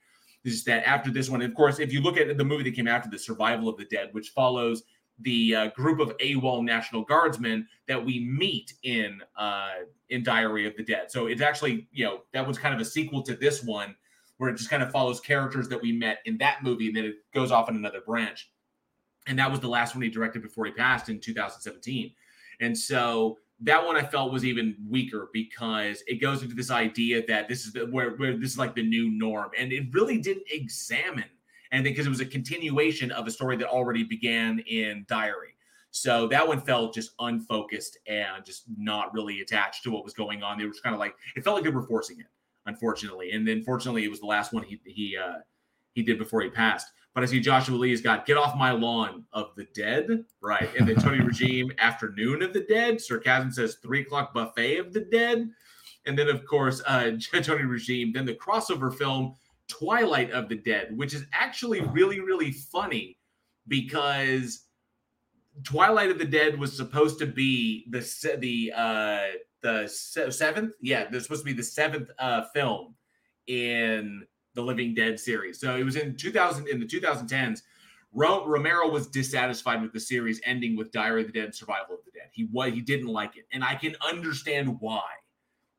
Is 0.44 0.64
that 0.66 0.88
after 0.88 1.10
this 1.10 1.30
one, 1.30 1.42
of 1.42 1.54
course, 1.54 1.80
if 1.80 1.92
you 1.92 2.02
look 2.02 2.18
at 2.18 2.38
the 2.38 2.44
movie 2.44 2.64
that 2.64 2.76
came 2.76 2.88
after 2.88 3.10
the 3.10 3.20
Survival 3.20 3.70
of 3.70 3.78
the 3.78 3.86
Dead, 3.86 4.10
which 4.12 4.30
follows 4.30 4.84
the 5.22 5.56
uh, 5.56 5.68
group 5.68 6.00
of 6.00 6.16
AWOL 6.18 6.64
National 6.64 7.04
Guardsmen 7.04 7.68
that 7.88 8.04
we 8.04 8.26
meet 8.26 8.74
in 8.84 9.22
uh, 9.38 9.72
in 10.10 10.24
Diary 10.24 10.68
of 10.68 10.76
the 10.78 10.84
Dead. 10.84 11.12
So 11.12 11.28
it's 11.28 11.42
actually 11.42 11.88
you 11.92 12.06
know 12.06 12.22
that 12.34 12.48
was 12.48 12.58
kind 12.58 12.74
of 12.74 12.82
a 12.82 12.86
sequel 12.86 13.22
to 13.24 13.36
this 13.36 13.64
one 13.64 13.96
where 14.38 14.50
it 14.50 14.56
just 14.56 14.70
kind 14.70 14.82
of 14.82 14.90
follows 14.92 15.20
characters 15.20 15.68
that 15.68 15.82
we 15.82 15.92
met 15.92 16.20
in 16.26 16.38
that 16.38 16.64
movie 16.64 16.88
and 16.88 16.96
then 16.96 17.04
it 17.04 17.16
goes 17.34 17.52
off 17.52 17.70
in 17.70 17.76
another 17.76 18.00
branch. 18.00 18.50
And 19.28 19.38
that 19.38 19.52
was 19.52 19.60
the 19.60 19.68
last 19.68 19.94
one 19.94 20.02
he 20.02 20.10
directed 20.10 20.42
before 20.42 20.66
he 20.66 20.72
passed 20.72 21.10
in 21.10 21.20
2017. 21.20 22.14
And 22.62 22.78
so 22.78 23.38
that 23.62 23.86
one 23.86 23.98
I 23.98 24.04
felt 24.04 24.32
was 24.32 24.46
even 24.46 24.76
weaker 24.88 25.30
because 25.34 26.04
it 26.08 26.22
goes 26.22 26.42
into 26.42 26.56
this 26.56 26.72
idea 26.72 27.26
that 27.28 27.50
this 27.50 27.66
is 27.66 27.74
the, 27.74 27.86
where, 27.88 28.12
where 28.12 28.38
this 28.38 28.52
is 28.52 28.58
like 28.58 28.76
the 28.76 28.84
new 28.84 29.10
norm, 29.12 29.52
and 29.58 29.74
it 29.74 29.94
really 29.94 30.18
didn't 30.18 30.46
examine 30.50 31.26
and 31.72 31.84
because 31.84 32.06
it 32.06 32.10
was 32.10 32.20
a 32.20 32.26
continuation 32.26 33.12
of 33.12 33.28
a 33.28 33.32
story 33.32 33.56
that 33.58 33.68
already 33.68 34.04
began 34.04 34.60
in 34.60 35.06
Diary. 35.08 35.56
So 35.92 36.28
that 36.28 36.48
one 36.48 36.62
felt 36.62 36.94
just 36.94 37.12
unfocused 37.20 37.98
and 38.08 38.46
just 38.46 38.64
not 38.78 39.14
really 39.14 39.42
attached 39.42 39.84
to 39.84 39.92
what 39.92 40.04
was 40.04 40.14
going 40.14 40.44
on. 40.44 40.58
They 40.58 40.66
were 40.66 40.72
just 40.72 40.84
kind 40.84 40.94
of 40.94 41.00
like 41.00 41.16
it 41.36 41.44
felt 41.44 41.56
like 41.56 41.64
they 41.64 41.72
were 41.72 41.88
forcing 41.88 42.20
it, 42.20 42.28
unfortunately. 42.66 43.32
And 43.32 43.48
then 43.48 43.64
fortunately, 43.64 44.04
it 44.04 44.10
was 44.10 44.20
the 44.20 44.28
last 44.28 44.54
one 44.54 44.64
he 44.64 44.80
he 44.86 45.18
uh, 45.18 45.40
he 45.94 46.04
did 46.04 46.18
before 46.18 46.42
he 46.42 46.50
passed. 46.50 46.88
But 47.16 47.24
I 47.24 47.26
see 47.26 47.40
Joshua 47.40 47.76
Lee 47.76 47.90
has 47.90 48.02
got 48.02 48.28
"Get 48.28 48.38
Off 48.38 48.56
My 48.56 48.72
Lawn" 48.72 49.26
of 49.34 49.56
the 49.56 49.66
Dead, 49.74 50.26
right? 50.42 50.70
And 50.78 50.88
then 50.88 50.96
Tony 51.00 51.22
Regime 51.22 51.72
"Afternoon 51.80 52.44
of 52.44 52.54
the 52.54 52.62
Dead." 52.62 53.02
Sarcasm 53.02 53.52
says 53.52 53.78
"Three 53.82 54.02
O'clock 54.02 54.34
Buffet 54.34 54.78
of 54.78 54.94
the 54.94 55.02
Dead," 55.02 55.50
and 56.06 56.18
then 56.18 56.28
of 56.28 56.46
course 56.46 56.84
uh, 56.86 57.12
Tony 57.42 57.64
Regime. 57.64 58.14
Then 58.14 58.26
the 58.26 58.36
crossover 58.36 58.94
film 58.94 59.36
Twilight 59.70 60.32
of 60.32 60.50
the 60.50 60.56
Dead, 60.56 60.98
which 60.98 61.14
is 61.14 61.26
actually 61.32 61.82
really, 61.82 62.20
really 62.20 62.52
funny 62.52 63.18
because 63.68 64.66
Twilight 65.64 66.10
of 66.10 66.18
the 66.18 66.26
Dead 66.26 66.60
was 66.60 66.76
supposed 66.76 67.20
to 67.20 67.26
be 67.26 67.86
the 67.90 68.38
the 68.40 68.74
uh, 68.76 69.28
the 69.62 69.88
seventh. 69.88 70.74
Yeah, 70.82 71.10
this 71.10 71.24
supposed 71.24 71.42
to 71.42 71.46
be 71.46 71.54
the 71.54 71.64
seventh 71.64 72.10
uh, 72.20 72.44
film 72.54 72.96
in 73.48 74.26
the 74.56 74.62
Living 74.62 74.94
Dead 74.94 75.20
series. 75.20 75.60
So 75.60 75.76
it 75.76 75.84
was 75.84 75.96
in 75.96 76.18
2000 76.18 76.68
in 76.68 76.80
the 76.80 76.86
2010s. 76.86 77.62
Romero 78.12 78.90
was 78.90 79.08
dissatisfied 79.08 79.84
with 79.84 79.94
the 79.94 80.00
series 80.00 80.42
ending 80.44 80.76
with 80.76 80.92
Diary 80.92 81.22
of 81.22 81.28
the 81.28 81.40
Dead, 81.40 81.54
Survival 81.54 81.96
of 81.96 82.06
the 82.06 82.12
Dead. 82.12 82.30
He 82.32 82.48
what 82.52 82.74
he 82.74 82.82
didn't 82.82 83.08
like 83.08 83.38
it, 83.38 83.46
and 83.52 83.64
I 83.64 83.76
can 83.76 83.96
understand 84.08 84.78
why. 84.80 85.04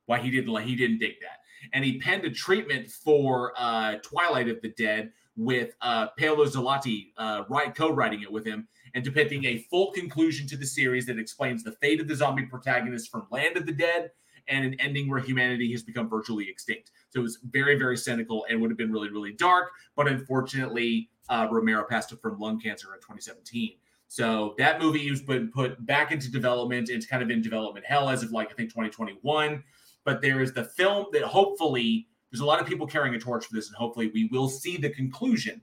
Why 0.07 0.19
he 0.19 0.31
didn't 0.31 0.53
like 0.53 0.67
he 0.67 0.77
didn't 0.77 0.99
dig 0.99 1.21
that 1.21 1.40
and 1.73 1.85
he 1.85 1.99
penned 1.99 2.25
a 2.25 2.31
treatment 2.31 2.91
for 2.91 3.53
uh, 3.57 3.97
Twilight 4.03 4.49
of 4.49 4.61
the 4.63 4.71
Dead 4.71 5.13
with 5.37 5.75
uh, 5.81 6.09
Paolo 6.19 6.45
Zelati 6.45 7.13
uh, 7.17 7.45
co-writing 7.75 8.23
it 8.23 8.31
with 8.31 8.45
him 8.45 8.69
and 8.95 9.05
depicting 9.05 9.45
a 9.45 9.59
full 9.71 9.93
conclusion 9.93 10.47
to 10.49 10.57
the 10.57 10.67
series 10.67 11.07
that 11.07 11.19
explains 11.19 11.63
the 11.63 11.73
fate 11.73 12.01
of 12.01 12.09
the 12.09 12.15
zombie 12.15 12.47
protagonist 12.47 13.11
from 13.11 13.27
Land 13.31 13.57
of 13.57 13.67
the 13.67 13.73
Dead 13.73 14.11
and 14.49 14.65
an 14.65 14.75
ending 14.81 15.09
where 15.09 15.21
humanity 15.21 15.71
has 15.73 15.83
become 15.83 16.09
virtually 16.09 16.49
extinct. 16.49 16.91
So 17.11 17.21
it 17.21 17.23
was 17.23 17.39
very, 17.51 17.79
very 17.79 17.97
cynical 17.97 18.45
and 18.49 18.61
would 18.61 18.71
have 18.71 18.79
been 18.79 18.93
really, 18.93 19.11
really 19.11 19.33
dark. 19.33 19.71
But 19.97 20.09
unfortunately, 20.09 21.09
uh, 21.29 21.47
Romero 21.51 21.85
passed 21.89 22.13
from 22.21 22.39
lung 22.39 22.61
cancer 22.61 22.89
in 22.95 23.01
2017. 23.01 23.77
So 24.09 24.55
that 24.59 24.81
movie 24.81 25.09
has 25.09 25.23
been 25.23 25.53
put 25.53 25.87
back 25.87 26.11
into 26.11 26.31
development. 26.31 26.91
It's 26.91 27.07
kind 27.07 27.23
of 27.23 27.31
in 27.31 27.41
development 27.41 27.87
hell 27.87 28.09
as 28.09 28.25
of 28.25 28.33
like 28.33 28.51
I 28.51 28.55
think 28.55 28.71
2021 28.71 29.63
but 30.05 30.21
there 30.23 30.41
is 30.41 30.53
the 30.53 30.65
film 30.65 31.07
that 31.13 31.23
hopefully 31.23 32.09
there's 32.31 32.41
a 32.41 32.47
lot 32.47 32.61
of 32.61 32.67
people 32.67 32.87
carrying 32.87 33.15
a 33.15 33.19
torch 33.19 33.47
for 33.47 33.55
this, 33.55 33.69
and 33.69 33.77
hopefully 33.77 34.11
we 34.15 34.29
will 34.33 34.49
see 34.49 34.77
the 34.77 34.91
conclusion 34.91 35.61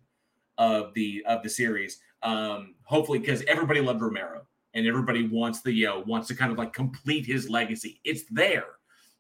of 0.58 0.94
the 0.94 1.24
of 1.28 1.44
the 1.44 1.50
series. 1.50 2.00
Um, 2.24 2.76
hopefully, 2.84 3.20
because 3.20 3.44
everybody 3.44 3.80
loved 3.80 4.02
Romero 4.02 4.42
and 4.74 4.86
everybody 4.86 5.28
wants 5.28 5.62
the 5.62 5.72
you 5.72 5.86
know 5.86 6.04
wants 6.06 6.28
to 6.28 6.36
kind 6.36 6.52
of 6.52 6.58
like 6.58 6.74
complete 6.74 7.26
his 7.26 7.50
legacy. 7.50 8.00
It's 8.04 8.24
there, 8.30 8.66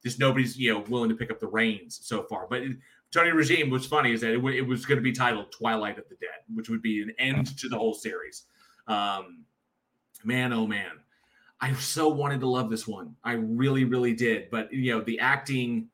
just 0.03 0.19
nobody's 0.19 0.57
you 0.57 0.73
know 0.73 0.79
willing 0.89 1.09
to 1.09 1.15
pick 1.15 1.31
up 1.31 1.39
the 1.39 1.47
reins 1.47 1.99
so 2.03 2.23
far. 2.23 2.47
But 2.49 2.63
Tony 3.11 3.31
Regime, 3.31 3.69
what's 3.69 3.85
funny 3.85 4.11
is 4.11 4.21
that 4.21 4.31
it, 4.31 4.37
w- 4.37 4.57
it 4.57 4.67
was 4.67 4.85
going 4.85 4.97
to 4.97 5.03
be 5.03 5.13
titled 5.13 5.51
Twilight 5.51 5.97
of 5.97 6.09
the 6.09 6.15
Dead, 6.15 6.41
which 6.53 6.69
would 6.69 6.81
be 6.81 7.01
an 7.01 7.13
end 7.19 7.57
to 7.57 7.69
the 7.69 7.77
whole 7.77 7.93
series. 7.93 8.43
Um, 8.87 9.45
man, 10.23 10.51
oh 10.53 10.67
man. 10.67 10.91
I 11.59 11.73
so 11.73 12.07
wanted 12.07 12.39
to 12.41 12.47
love 12.47 12.69
this 12.69 12.87
one. 12.87 13.15
I 13.23 13.33
really, 13.33 13.83
really 13.83 14.13
did. 14.13 14.49
But 14.49 14.71
you 14.71 14.93
know, 14.93 15.01
the 15.01 15.19
acting, 15.19 15.89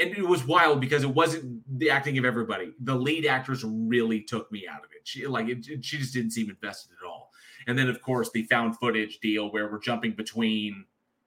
and 0.00 0.10
it 0.10 0.26
was 0.26 0.44
wild 0.44 0.80
because 0.80 1.04
it 1.04 1.14
wasn't 1.14 1.62
the 1.78 1.90
acting 1.90 2.18
of 2.18 2.24
everybody. 2.24 2.72
The 2.80 2.94
lead 2.94 3.26
actress 3.26 3.64
really 3.64 4.20
took 4.20 4.50
me 4.50 4.66
out 4.66 4.84
of 4.84 4.90
it. 4.96 5.02
She 5.04 5.26
like 5.26 5.48
it, 5.48 5.64
she 5.84 5.98
just 5.98 6.12
didn't 6.12 6.32
seem 6.32 6.50
invested 6.50 6.92
at 7.00 7.06
all. 7.06 7.30
And 7.66 7.78
then 7.78 7.88
of 7.88 8.02
course 8.02 8.30
the 8.30 8.42
found 8.44 8.76
footage 8.78 9.20
deal 9.20 9.52
where 9.52 9.70
we're 9.70 9.78
jumping 9.78 10.12
between, 10.12 10.84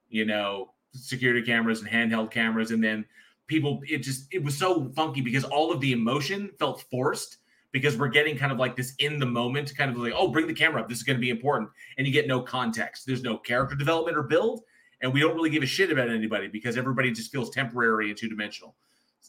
you 0.08 0.24
know, 0.24 0.72
security 0.92 1.42
cameras 1.42 1.80
and 1.80 1.88
handheld 1.88 2.30
cameras, 2.30 2.70
and 2.70 2.84
then 2.84 3.04
people. 3.46 3.80
It 3.88 3.98
just 3.98 4.26
it 4.32 4.44
was 4.44 4.56
so 4.56 4.90
funky 4.94 5.22
because 5.22 5.44
all 5.44 5.72
of 5.72 5.80
the 5.80 5.92
emotion 5.92 6.50
felt 6.58 6.82
forced 6.90 7.38
because 7.72 7.96
we're 7.96 8.08
getting 8.08 8.36
kind 8.36 8.52
of 8.52 8.58
like 8.58 8.76
this 8.76 8.94
in 8.98 9.18
the 9.18 9.26
moment, 9.26 9.76
kind 9.76 9.90
of 9.90 9.96
like, 9.98 10.12
oh, 10.16 10.28
bring 10.28 10.46
the 10.46 10.54
camera 10.54 10.80
up. 10.80 10.88
This 10.88 10.98
is 10.98 11.04
going 11.04 11.16
to 11.16 11.20
be 11.20 11.30
important. 11.30 11.70
And 11.96 12.06
you 12.06 12.12
get 12.12 12.26
no 12.26 12.40
context. 12.40 13.06
There's 13.06 13.22
no 13.22 13.36
character 13.36 13.74
development 13.76 14.16
or 14.16 14.22
build. 14.22 14.62
And 15.00 15.12
we 15.12 15.20
don't 15.20 15.34
really 15.34 15.50
give 15.50 15.62
a 15.62 15.66
shit 15.66 15.92
about 15.92 16.08
anybody 16.08 16.48
because 16.48 16.76
everybody 16.76 17.12
just 17.12 17.30
feels 17.30 17.50
temporary 17.50 18.08
and 18.08 18.18
two 18.18 18.28
dimensional, 18.28 18.74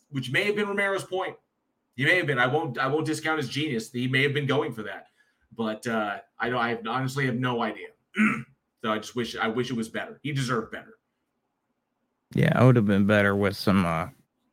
which 0.09 0.31
may 0.31 0.45
have 0.45 0.55
been 0.55 0.67
Romero's 0.67 1.03
point. 1.03 1.35
He 1.95 2.05
may 2.05 2.15
have 2.15 2.27
been. 2.27 2.39
I 2.39 2.47
won't. 2.47 2.77
I 2.79 2.87
won't 2.87 3.05
discount 3.05 3.39
his 3.39 3.49
genius. 3.49 3.91
He 3.91 4.07
may 4.07 4.23
have 4.23 4.33
been 4.33 4.47
going 4.47 4.73
for 4.73 4.83
that, 4.83 5.07
but 5.55 5.85
uh, 5.85 6.19
I 6.39 6.49
don't. 6.49 6.59
I 6.59 6.77
honestly 6.87 7.25
have 7.25 7.35
no 7.35 7.61
idea. 7.61 7.89
so 8.81 8.91
I 8.91 8.97
just 8.99 9.15
wish. 9.15 9.35
I 9.35 9.47
wish 9.49 9.69
it 9.69 9.75
was 9.75 9.89
better. 9.89 10.17
He 10.23 10.31
deserved 10.31 10.71
better. 10.71 10.97
Yeah, 12.33 12.53
I 12.55 12.63
would 12.63 12.77
have 12.77 12.85
been 12.87 13.05
better 13.05 13.35
with 13.35 13.57
some. 13.57 13.85
uh 13.85 14.07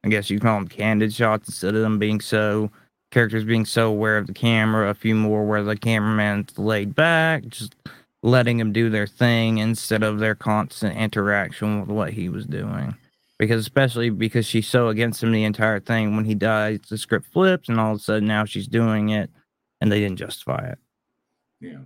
I 0.05 0.09
guess 0.09 0.31
you 0.31 0.39
call 0.39 0.59
them 0.59 0.69
candid 0.69 1.13
shots 1.13 1.49
instead 1.49 1.75
of 1.75 1.83
them 1.83 1.99
being 1.99 2.21
so 2.21 2.71
characters 3.17 3.45
being 3.45 3.65
so 3.65 3.89
aware 3.89 4.19
of 4.19 4.27
the 4.27 4.35
camera, 4.35 4.91
a 4.91 4.95
few 4.95 5.15
more 5.15 5.47
where 5.47 5.63
the 5.63 5.75
cameraman's 5.75 6.59
laid 6.59 6.95
back, 6.95 7.47
just 7.47 7.75
letting 8.23 8.59
them 8.59 8.75
do 8.75 8.91
their 8.91 9.07
thing 9.07 9.57
instead 9.57 10.03
of 10.03 10.19
their 10.19 10.35
constant 10.35 10.95
interaction 10.95 11.81
with 11.81 11.89
what 11.89 12.13
he 12.13 12.29
was 12.29 12.45
doing. 12.45 12.95
Because 13.39 13.63
especially 13.63 14.11
because 14.11 14.45
she's 14.45 14.69
so 14.69 14.89
against 14.89 15.23
him 15.23 15.33
the 15.33 15.45
entire 15.45 15.81
thing. 15.81 16.15
When 16.15 16.27
he 16.27 16.35
dies, 16.35 16.81
the 16.91 16.99
script 16.99 17.25
flips, 17.33 17.71
and 17.71 17.81
all 17.81 17.93
of 17.95 18.01
a 18.01 18.03
sudden 18.03 18.29
now 18.29 18.45
she's 18.45 18.69
doing 18.69 19.09
it, 19.09 19.31
and 19.81 19.91
they 19.91 20.01
didn't 20.01 20.19
justify 20.19 20.69
it. 20.73 20.79
Yeah. 21.59 21.79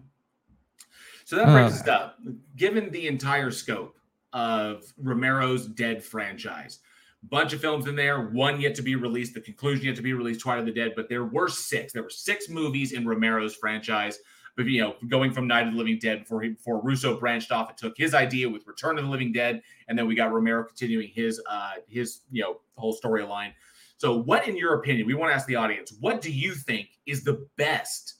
So 1.26 1.36
that 1.36 1.46
brings 1.46 1.74
Uh. 1.74 1.82
us 1.82 1.88
up. 1.88 2.18
Given 2.56 2.90
the 2.90 3.06
entire 3.06 3.52
scope 3.52 3.96
of 4.32 4.82
Romero's 5.00 5.68
Dead 5.68 6.02
franchise, 6.02 6.80
bunch 7.28 7.52
of 7.52 7.60
films 7.60 7.86
in 7.86 7.96
there, 7.96 8.28
one 8.30 8.60
yet 8.60 8.74
to 8.76 8.82
be 8.82 8.96
released, 8.96 9.34
the 9.34 9.40
conclusion 9.40 9.86
yet 9.86 9.96
to 9.96 10.02
be 10.02 10.12
released, 10.12 10.40
Twilight 10.40 10.60
of 10.60 10.66
the 10.66 10.72
Dead, 10.72 10.92
but 10.96 11.08
there 11.08 11.24
were 11.24 11.48
six. 11.48 11.92
There 11.92 12.02
were 12.02 12.10
six 12.10 12.48
movies 12.48 12.92
in 12.92 13.06
Romero's 13.06 13.54
franchise. 13.54 14.18
But 14.56 14.66
you 14.66 14.80
know, 14.80 14.94
going 15.08 15.32
from 15.32 15.46
Night 15.46 15.66
of 15.66 15.72
the 15.72 15.78
Living 15.78 15.98
Dead 15.98 16.20
before 16.20 16.42
he 16.42 16.50
before 16.50 16.82
Russo 16.82 17.18
branched 17.18 17.52
off 17.52 17.68
and 17.68 17.78
took 17.78 17.96
his 17.96 18.14
idea 18.14 18.48
with 18.48 18.66
Return 18.66 18.98
of 18.98 19.04
the 19.04 19.10
Living 19.10 19.32
Dead, 19.32 19.62
and 19.88 19.98
then 19.98 20.06
we 20.06 20.14
got 20.14 20.32
Romero 20.32 20.64
continuing 20.64 21.08
his 21.08 21.40
uh 21.48 21.72
his 21.88 22.20
you 22.30 22.42
know 22.42 22.60
whole 22.76 22.96
storyline. 22.98 23.52
So, 23.96 24.16
what 24.16 24.48
in 24.48 24.56
your 24.56 24.74
opinion, 24.74 25.06
we 25.06 25.14
want 25.14 25.30
to 25.30 25.34
ask 25.34 25.46
the 25.46 25.56
audience, 25.56 25.92
what 26.00 26.20
do 26.20 26.32
you 26.32 26.54
think 26.54 26.88
is 27.06 27.22
the 27.22 27.46
best 27.56 28.14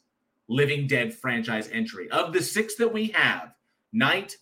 Living 0.49 0.87
Dead 0.87 1.13
franchise 1.15 1.69
entry 1.73 2.11
of 2.11 2.33
the 2.33 2.43
six 2.43 2.77
that 2.77 2.93
we 2.93 3.09
have? 3.09 3.55
Night, 3.93 4.37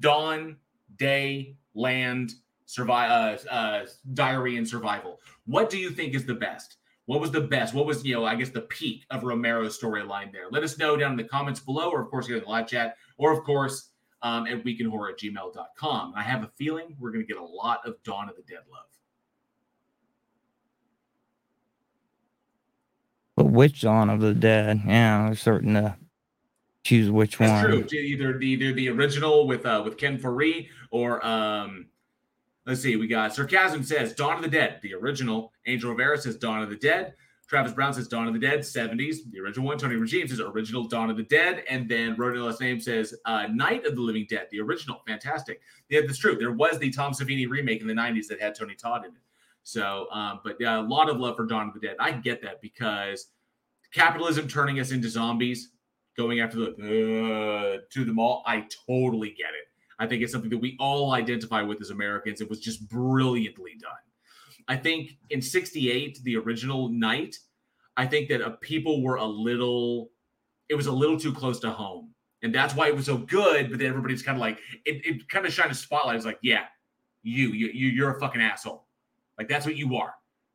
Dawn, 0.00 0.56
Day, 0.96 1.56
Land, 1.74 2.34
Survive, 2.66 3.10
uh, 3.46 3.50
uh, 3.50 3.86
Diary, 4.14 4.56
and 4.56 4.66
Survival. 4.66 5.20
What 5.46 5.70
do 5.70 5.78
you 5.78 5.90
think 5.90 6.14
is 6.14 6.24
the 6.24 6.34
best? 6.34 6.76
What 7.06 7.20
was 7.20 7.30
the 7.30 7.40
best? 7.40 7.74
What 7.74 7.84
was, 7.84 8.04
you 8.04 8.14
know, 8.14 8.24
I 8.24 8.34
guess 8.34 8.48
the 8.48 8.62
peak 8.62 9.04
of 9.10 9.22
Romero's 9.22 9.78
storyline 9.78 10.32
there? 10.32 10.46
Let 10.50 10.62
us 10.62 10.78
know 10.78 10.96
down 10.96 11.10
in 11.10 11.16
the 11.18 11.24
comments 11.24 11.60
below, 11.60 11.90
or 11.90 12.00
of 12.00 12.08
course, 12.10 12.26
here 12.26 12.36
in 12.36 12.42
the 12.44 12.48
live 12.48 12.66
chat, 12.66 12.96
or 13.18 13.32
of 13.32 13.44
course, 13.44 13.90
um, 14.22 14.46
at 14.46 14.64
weekinhorror 14.64 15.10
at 15.10 15.18
gmail.com. 15.18 16.14
I 16.16 16.22
have 16.22 16.42
a 16.42 16.50
feeling 16.56 16.96
we're 16.98 17.10
going 17.10 17.24
to 17.24 17.30
get 17.30 17.40
a 17.40 17.44
lot 17.44 17.80
of 17.84 18.02
Dawn 18.04 18.30
of 18.30 18.36
the 18.36 18.42
Dead 18.42 18.62
love. 18.72 18.86
But 23.36 23.46
which 23.46 23.82
Dawn 23.82 24.08
of 24.08 24.20
the 24.20 24.32
Dead? 24.32 24.80
Yeah, 24.86 25.28
we're 25.28 25.34
certain 25.34 25.74
to 25.74 25.96
choose 26.84 27.10
which 27.10 27.36
That's 27.36 27.64
one. 27.64 27.86
true. 27.86 27.98
Either 27.98 28.38
the 28.38 28.46
either 28.46 28.72
the 28.72 28.88
original 28.90 29.46
with 29.46 29.66
uh 29.66 29.82
with 29.84 29.96
Ken 29.96 30.18
Foree 30.18 30.68
or 30.90 31.24
um 31.26 31.86
let's 32.66 32.80
see, 32.80 32.96
we 32.96 33.06
got 33.06 33.34
Sarcasm 33.34 33.82
says 33.82 34.14
Dawn 34.14 34.36
of 34.36 34.42
the 34.42 34.48
Dead, 34.48 34.78
the 34.82 34.94
original. 34.94 35.52
Angel 35.66 35.90
Rivera 35.90 36.18
says 36.18 36.36
Dawn 36.36 36.62
of 36.62 36.70
the 36.70 36.76
Dead. 36.76 37.14
Travis 37.46 37.72
Brown 37.72 37.92
says 37.92 38.08
Dawn 38.08 38.26
of 38.26 38.32
the 38.32 38.40
Dead, 38.40 38.60
70s, 38.60 39.18
the 39.30 39.40
original 39.40 39.66
one. 39.66 39.76
Tony 39.76 39.96
Regime 39.96 40.26
says 40.26 40.40
original 40.40 40.84
Dawn 40.84 41.10
of 41.10 41.16
the 41.16 41.24
Dead. 41.24 41.62
And 41.68 41.88
then 41.88 42.16
Last 42.18 42.60
Name 42.60 42.80
says 42.80 43.14
uh, 43.26 43.46
Night 43.52 43.84
of 43.84 43.94
the 43.94 44.00
Living 44.00 44.26
Dead, 44.28 44.48
the 44.50 44.60
original. 44.60 45.02
Fantastic. 45.06 45.60
Yeah, 45.90 46.00
that's 46.06 46.18
true. 46.18 46.36
There 46.36 46.52
was 46.52 46.78
the 46.78 46.90
Tom 46.90 47.12
Savini 47.12 47.48
remake 47.48 47.82
in 47.82 47.86
the 47.86 47.94
90s 47.94 48.28
that 48.28 48.40
had 48.40 48.54
Tony 48.54 48.74
Todd 48.74 49.04
in 49.04 49.12
it. 49.12 49.20
So, 49.62 50.08
um, 50.10 50.40
but 50.42 50.56
yeah, 50.58 50.80
a 50.80 50.82
lot 50.82 51.10
of 51.10 51.18
love 51.18 51.36
for 51.36 51.44
Dawn 51.44 51.68
of 51.68 51.74
the 51.74 51.80
Dead. 51.80 51.96
I 52.00 52.12
get 52.12 52.42
that 52.42 52.60
because 52.62 53.28
capitalism 53.92 54.48
turning 54.48 54.80
us 54.80 54.90
into 54.90 55.08
zombies, 55.08 55.70
going 56.16 56.40
after 56.40 56.58
the 56.58 56.66
uh, 56.70 57.80
to 57.90 58.04
the 58.04 58.12
mall. 58.12 58.42
I 58.46 58.66
totally 58.86 59.30
get 59.30 59.48
it. 59.48 59.68
I 59.98 60.06
think 60.06 60.22
it's 60.22 60.32
something 60.32 60.50
that 60.50 60.58
we 60.58 60.76
all 60.80 61.12
identify 61.12 61.62
with 61.62 61.80
as 61.80 61.90
Americans. 61.90 62.40
It 62.40 62.50
was 62.50 62.60
just 62.60 62.88
brilliantly 62.88 63.72
done. 63.80 63.92
I 64.66 64.76
think 64.76 65.18
in 65.30 65.42
'68, 65.42 66.20
the 66.24 66.36
original 66.36 66.88
Night, 66.88 67.36
I 67.96 68.06
think 68.06 68.28
that 68.28 68.42
uh, 68.42 68.50
people 68.60 69.02
were 69.02 69.16
a 69.16 69.26
little, 69.26 70.10
it 70.68 70.74
was 70.74 70.86
a 70.86 70.92
little 70.92 71.18
too 71.18 71.32
close 71.32 71.60
to 71.60 71.70
home, 71.70 72.14
and 72.42 72.54
that's 72.54 72.74
why 72.74 72.88
it 72.88 72.96
was 72.96 73.06
so 73.06 73.18
good. 73.18 73.70
But 73.70 73.78
then 73.78 73.88
everybody's 73.88 74.22
kind 74.22 74.36
of 74.36 74.40
like, 74.40 74.58
it, 74.84 75.04
it 75.06 75.28
kind 75.28 75.46
of 75.46 75.52
shined 75.52 75.70
a 75.70 75.74
spotlight. 75.74 76.16
It's 76.16 76.24
like, 76.24 76.38
yeah, 76.42 76.64
you, 77.22 77.48
you, 77.48 77.68
you, 77.68 77.88
you're 77.88 78.16
a 78.16 78.20
fucking 78.20 78.40
asshole. 78.40 78.86
Like 79.38 79.48
that's 79.48 79.66
what 79.66 79.76
you 79.76 79.96
are. 79.96 80.14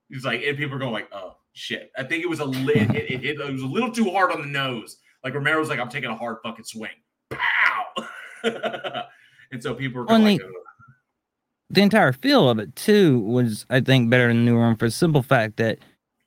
It's 0.10 0.26
like, 0.26 0.42
and 0.44 0.58
people 0.58 0.76
are 0.76 0.80
going 0.80 0.94
like, 0.94 1.10
oh 1.12 1.36
shit. 1.54 1.92
I 1.98 2.04
think 2.04 2.24
it 2.24 2.30
was 2.30 2.40
a 2.40 2.46
lit, 2.46 2.90
it, 2.96 3.12
it, 3.12 3.26
it, 3.26 3.40
it 3.40 3.52
was 3.52 3.62
a 3.62 3.68
little 3.68 3.92
too 3.92 4.10
hard 4.12 4.32
on 4.32 4.42
the 4.42 4.48
nose. 4.48 4.98
Like 5.24 5.34
Romero's 5.34 5.70
like, 5.70 5.80
I'm 5.80 5.90
taking 5.90 6.10
a 6.10 6.16
hard 6.16 6.38
fucking 6.44 6.66
swing. 6.66 6.92
Pow. 7.30 8.08
and 9.52 9.62
so 9.64 9.74
people 9.74 10.02
are 10.02 10.06
Well, 10.06 10.18
kind 10.20 10.40
the- 10.40 10.44
like, 10.44 10.54
the 11.72 11.82
entire 11.82 12.12
feel 12.14 12.50
of 12.50 12.58
it 12.60 12.76
too 12.76 13.20
was 13.20 13.66
i 13.70 13.80
think 13.80 14.10
better 14.10 14.28
than 14.28 14.38
the 14.46 14.52
new 14.52 14.58
one 14.58 14.76
for 14.76 14.88
the 14.88 14.92
simple 14.92 15.22
fact 15.22 15.58
that 15.58 15.78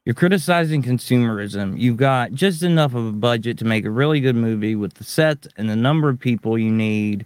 you're 0.04 0.14
criticizing 0.16 0.82
consumerism. 0.82 1.78
You've 1.78 1.96
got 1.96 2.32
just 2.32 2.64
enough 2.64 2.92
of 2.92 3.06
a 3.06 3.12
budget 3.12 3.56
to 3.58 3.64
make 3.64 3.84
a 3.84 3.90
really 3.90 4.18
good 4.18 4.34
movie 4.34 4.74
with 4.74 4.94
the 4.94 5.04
sets 5.04 5.46
and 5.56 5.70
the 5.70 5.76
number 5.76 6.08
of 6.08 6.18
people 6.18 6.58
you 6.58 6.72
need. 6.72 7.24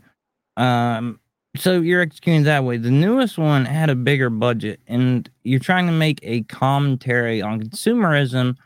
Um 0.59 1.19
so 1.57 1.81
you're 1.81 2.03
executing 2.03 2.43
that 2.43 2.65
way. 2.65 2.77
The 2.77 2.91
newest 2.91 3.39
one 3.39 3.65
had 3.65 3.89
a 3.89 3.95
bigger 3.95 4.29
budget 4.29 4.81
and 4.87 5.27
you're 5.43 5.59
trying 5.59 5.87
to 5.87 5.93
make 5.93 6.19
a 6.23 6.43
commentary 6.43 7.41
on 7.41 7.63
consumerism 7.63 8.57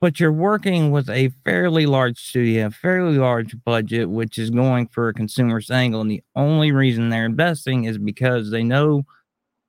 but 0.00 0.20
you're 0.20 0.32
working 0.32 0.90
with 0.90 1.08
a 1.08 1.30
fairly 1.44 1.86
large 1.86 2.18
studio, 2.18 2.66
a 2.66 2.70
fairly 2.70 3.18
large 3.18 3.56
budget, 3.64 4.10
which 4.10 4.38
is 4.38 4.50
going 4.50 4.88
for 4.88 5.08
a 5.08 5.14
consumer's 5.14 5.70
angle. 5.70 6.00
And 6.02 6.10
the 6.10 6.22
only 6.34 6.72
reason 6.72 7.08
they're 7.08 7.24
investing 7.24 7.84
is 7.84 7.98
because 7.98 8.50
they 8.50 8.62
know, 8.62 9.04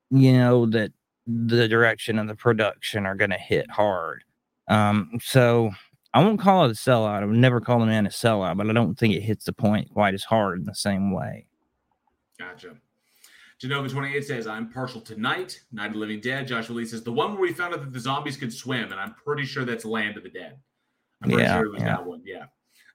you 0.10 0.34
know, 0.34 0.66
that 0.68 0.92
the 1.26 1.68
direction 1.68 2.20
of 2.20 2.28
the 2.28 2.36
production 2.36 3.06
are 3.06 3.16
going 3.16 3.32
to 3.32 3.38
hit 3.38 3.70
hard. 3.72 4.24
Um, 4.68 5.20
so 5.22 5.72
I 6.14 6.24
won't 6.24 6.40
call 6.40 6.66
it 6.66 6.72
a 6.72 6.74
sellout. 6.74 7.24
I 7.24 7.26
would 7.26 7.36
never 7.36 7.62
call 7.62 7.80
the 7.80 7.86
man 7.86 8.06
a 8.06 8.10
sellout, 8.10 8.58
but 8.58 8.70
I 8.70 8.74
don't 8.74 8.98
think 8.98 9.14
it 9.14 9.22
hits 9.22 9.46
the 9.46 9.54
point 9.54 9.92
quite 9.94 10.14
as 10.14 10.24
hard 10.24 10.60
in 10.60 10.66
the 10.66 10.76
same 10.76 11.14
way. 11.14 11.48
Gotcha. 12.40 12.76
Genova28 13.62 14.24
says, 14.24 14.48
I'm 14.48 14.70
partial 14.72 15.02
to 15.02 15.20
Night, 15.20 15.60
Night 15.72 15.88
of 15.88 15.94
the 15.94 16.00
Living 16.00 16.22
Dead. 16.22 16.48
Joshua 16.48 16.76
Lee 16.76 16.86
says, 16.86 17.04
the 17.04 17.12
one 17.12 17.32
where 17.32 17.42
we 17.42 17.54
found 17.54 17.74
out 17.74 17.82
that 17.82 17.92
the 17.92 18.00
zombies 18.00 18.38
could 18.38 18.54
swim, 18.54 18.92
and 18.92 19.00
I'm 19.00 19.16
pretty 19.16 19.46
sure 19.46 19.66
that's 19.66 19.86
Land 19.86 20.18
of 20.18 20.24
the 20.24 20.30
Dead. 20.30 20.58
I'm 21.22 21.30
pretty 21.30 21.44
Yeah, 21.44 21.58
sure 21.58 21.66
it 21.66 21.72
was 21.72 21.82
yeah. 21.82 21.88
that 21.88 22.06
one. 22.06 22.22
Yeah. 22.24 22.46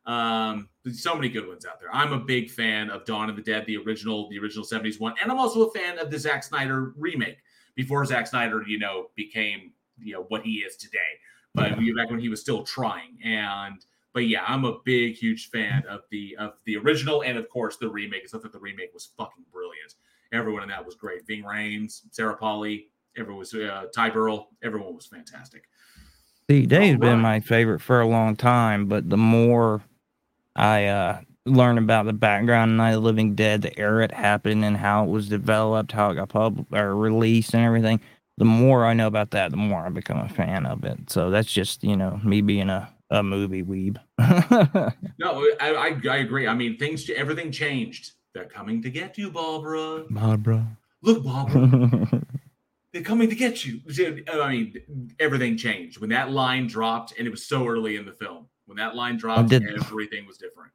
Um, 0.06 0.68
there's 0.84 1.02
so 1.02 1.14
many 1.14 1.28
good 1.28 1.46
ones 1.48 1.64
out 1.66 1.80
there. 1.80 1.92
I'm 1.92 2.12
a 2.12 2.18
big 2.18 2.50
fan 2.50 2.90
of 2.90 3.04
Dawn 3.04 3.28
of 3.30 3.36
the 3.36 3.42
Dead, 3.42 3.66
the 3.66 3.76
original, 3.78 4.28
the 4.30 4.38
original 4.38 4.64
70s 4.64 5.00
one, 5.00 5.14
and 5.22 5.30
I'm 5.30 5.38
also 5.38 5.68
a 5.68 5.72
fan 5.72 5.98
of 5.98 6.10
the 6.10 6.18
Zack 6.18 6.42
Snyder 6.44 6.92
remake 6.96 7.38
before 7.74 8.04
Zack 8.04 8.26
Snyder, 8.26 8.62
you 8.66 8.78
know, 8.78 9.08
became 9.16 9.72
you 9.98 10.12
know 10.12 10.24
what 10.28 10.42
he 10.42 10.56
is 10.58 10.76
today. 10.76 10.98
But 11.54 11.76
we 11.76 11.92
back 11.92 12.10
when 12.10 12.18
he 12.18 12.28
was 12.28 12.40
still 12.40 12.62
trying. 12.64 13.18
And 13.22 13.84
but 14.14 14.26
yeah, 14.26 14.42
I'm 14.46 14.64
a 14.64 14.78
big, 14.84 15.14
huge 15.14 15.50
fan 15.50 15.84
of 15.88 16.00
the 16.10 16.36
of 16.38 16.54
the 16.64 16.76
original 16.78 17.22
and 17.22 17.36
of 17.38 17.48
course 17.48 17.76
the 17.76 17.88
remake. 17.88 18.22
I 18.24 18.28
thought 18.28 18.42
that 18.42 18.52
the 18.52 18.58
remake 18.58 18.92
was 18.94 19.10
fucking 19.16 19.44
brilliant. 19.52 19.94
Everyone 20.32 20.62
in 20.62 20.68
that 20.70 20.84
was 20.84 20.94
great. 20.94 21.26
Ving 21.26 21.44
Rhames, 21.44 22.02
Sarah 22.10 22.36
Polley, 22.36 22.88
everyone 23.16 23.38
was 23.38 23.54
uh, 23.54 23.84
Ty 23.94 24.10
Burrell. 24.10 24.48
Everyone 24.62 24.94
was 24.94 25.06
fantastic. 25.06 25.64
See, 26.50 26.66
Dave's 26.66 26.98
been 26.98 27.20
my 27.20 27.40
favorite 27.40 27.80
for 27.80 28.00
a 28.00 28.06
long 28.06 28.36
time, 28.36 28.86
but 28.86 29.08
the 29.08 29.16
more 29.16 29.82
I 30.56 30.86
uh 30.86 31.20
learn 31.44 31.78
about 31.78 32.06
the 32.06 32.12
background 32.12 32.72
of 32.72 32.76
Night 32.76 32.90
of 32.90 33.02
the 33.02 33.06
Living 33.06 33.34
Dead, 33.34 33.62
the 33.62 33.76
era 33.78 34.04
it 34.04 34.12
happened 34.12 34.64
and 34.64 34.76
how 34.76 35.04
it 35.04 35.10
was 35.10 35.28
developed, 35.28 35.92
how 35.92 36.10
it 36.10 36.14
got 36.14 36.28
pub 36.28 36.66
or 36.72 36.94
released 36.94 37.54
and 37.54 37.64
everything, 37.64 38.00
the 38.38 38.44
more 38.44 38.84
I 38.84 38.94
know 38.94 39.06
about 39.06 39.32
that, 39.32 39.50
the 39.50 39.56
more 39.56 39.86
I 39.86 39.88
become 39.88 40.18
a 40.18 40.28
fan 40.28 40.66
of 40.66 40.84
it. 40.84 41.10
So 41.10 41.30
that's 41.30 41.52
just, 41.52 41.82
you 41.82 41.96
know, 41.96 42.20
me 42.24 42.42
being 42.42 42.70
a, 42.70 42.88
a 43.10 43.22
movie 43.22 43.62
weeb. 43.62 43.98
No, 45.18 45.46
I, 45.60 45.74
I, 45.74 46.00
I 46.10 46.16
agree. 46.16 46.48
I 46.48 46.54
mean, 46.54 46.76
things, 46.76 47.08
everything 47.10 47.52
changed. 47.52 48.12
They're 48.34 48.44
coming 48.46 48.82
to 48.82 48.90
get 48.90 49.18
you, 49.18 49.30
Barbara. 49.30 50.04
Barbara. 50.10 50.66
Look, 51.02 51.24
Barbara. 51.24 52.22
They're 52.92 53.02
coming 53.02 53.30
to 53.30 53.34
get 53.34 53.64
you. 53.64 53.80
I 54.30 54.50
mean, 54.50 55.14
everything 55.18 55.56
changed 55.56 55.98
when 55.98 56.10
that 56.10 56.30
line 56.30 56.66
dropped, 56.66 57.14
and 57.18 57.26
it 57.26 57.30
was 57.30 57.46
so 57.46 57.66
early 57.66 57.96
in 57.96 58.04
the 58.04 58.12
film. 58.12 58.48
When 58.66 58.76
that 58.76 58.94
line 58.94 59.16
dropped, 59.16 59.48
did- 59.48 59.64
everything 59.74 60.26
was 60.26 60.36
different. 60.36 60.72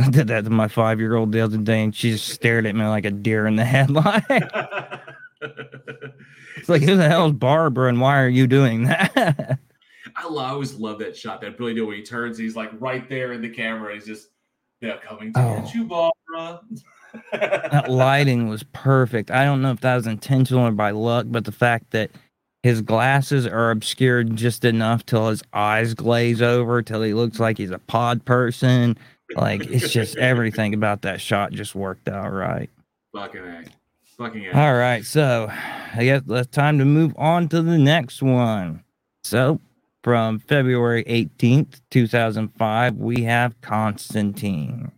I 0.00 0.08
did 0.08 0.28
that 0.28 0.44
to 0.44 0.50
my 0.50 0.68
five 0.68 0.98
year 0.98 1.14
old 1.14 1.32
the 1.32 1.40
other 1.40 1.58
day 1.58 1.82
and 1.82 1.94
she 1.94 2.12
just 2.12 2.28
stared 2.28 2.64
at 2.64 2.74
me 2.74 2.86
like 2.86 3.04
a 3.04 3.10
deer 3.10 3.46
in 3.46 3.56
the 3.56 3.64
headlight. 3.64 4.24
it's 5.40 6.68
like, 6.68 6.80
who 6.82 6.96
the 6.96 7.06
hell 7.08 7.26
is 7.26 7.32
Barbara 7.32 7.90
and 7.90 8.00
why 8.00 8.18
are 8.22 8.28
you 8.28 8.46
doing 8.46 8.84
that? 8.84 9.58
I, 10.16 10.24
always 10.24 10.74
love 10.74 10.98
that 11.00 11.16
shot 11.16 11.42
that 11.42 11.58
Billy 11.58 11.74
do 11.74 11.86
when 11.86 11.96
he 11.96 12.02
turns. 12.02 12.38
He's 12.38 12.56
like 12.56 12.70
right 12.80 13.06
there 13.08 13.32
in 13.32 13.42
the 13.42 13.50
camera. 13.50 13.92
He's 13.92 14.06
just, 14.06 14.28
they're 14.80 14.98
coming 14.98 15.32
to 15.32 15.40
Oh. 15.40 15.60
get 15.60 15.74
you, 15.74 15.84
Barbara. 15.84 16.60
that 17.32 17.90
lighting 17.90 18.48
was 18.48 18.62
perfect. 18.72 19.30
I 19.30 19.44
don't 19.44 19.62
know 19.62 19.72
if 19.72 19.80
that 19.80 19.96
was 19.96 20.06
intentional 20.06 20.66
or 20.66 20.70
by 20.72 20.90
luck, 20.92 21.26
but 21.28 21.44
the 21.44 21.52
fact 21.52 21.90
that 21.90 22.10
his 22.62 22.82
glasses 22.82 23.46
are 23.46 23.70
obscured 23.70 24.36
just 24.36 24.64
enough 24.64 25.04
till 25.06 25.28
his 25.28 25.42
eyes 25.52 25.94
glaze 25.94 26.40
over 26.42 26.82
till 26.82 27.02
he 27.02 27.14
looks 27.14 27.40
like 27.40 27.58
he's 27.58 27.70
a 27.70 27.78
pod 27.78 28.24
person. 28.24 28.96
Like 29.34 29.62
it's 29.70 29.90
just 29.92 30.16
everything 30.18 30.74
about 30.74 31.02
that 31.02 31.20
shot 31.20 31.52
just 31.52 31.74
worked 31.74 32.08
out 32.08 32.32
right. 32.32 32.68
Fucking 33.14 33.40
A. 33.40 33.64
Fucking 34.18 34.46
A. 34.46 34.50
All 34.52 34.74
right, 34.74 35.04
so 35.04 35.48
I 35.50 36.04
guess 36.04 36.22
it's 36.28 36.50
time 36.50 36.78
to 36.78 36.84
move 36.84 37.14
on 37.16 37.48
to 37.48 37.62
the 37.62 37.78
next 37.78 38.22
one. 38.22 38.84
So, 39.24 39.60
from 40.02 40.38
February 40.38 41.04
18th, 41.04 41.80
2005, 41.90 42.96
we 42.96 43.22
have 43.24 43.60
Constantine. 43.60 44.92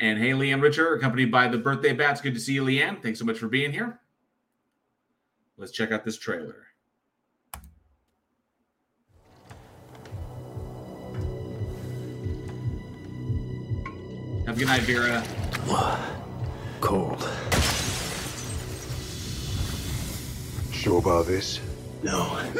And 0.00 0.18
hey, 0.18 0.30
Leanne 0.30 0.62
Richer, 0.62 0.94
accompanied 0.94 1.30
by 1.30 1.48
the 1.48 1.58
birthday 1.58 1.92
bats. 1.92 2.20
Good 2.20 2.34
to 2.34 2.40
see 2.40 2.54
you, 2.54 2.64
Leanne. 2.64 3.02
Thanks 3.02 3.18
so 3.18 3.24
much 3.24 3.38
for 3.38 3.48
being 3.48 3.72
here. 3.72 4.00
Let's 5.56 5.72
check 5.72 5.92
out 5.92 6.04
this 6.04 6.16
trailer. 6.16 6.56
Have 14.46 14.56
a 14.56 14.58
good 14.58 14.66
night, 14.66 14.82
Vera. 14.82 15.24
Cold. 16.80 17.22
Sure 20.72 20.98
about 20.98 21.26
this? 21.26 21.60
No. 22.02 22.38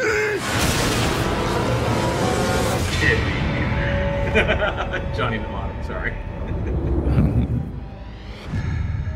Johnny 5.16 5.39
Mnemonic, 5.39 5.85
sorry. 5.85 6.12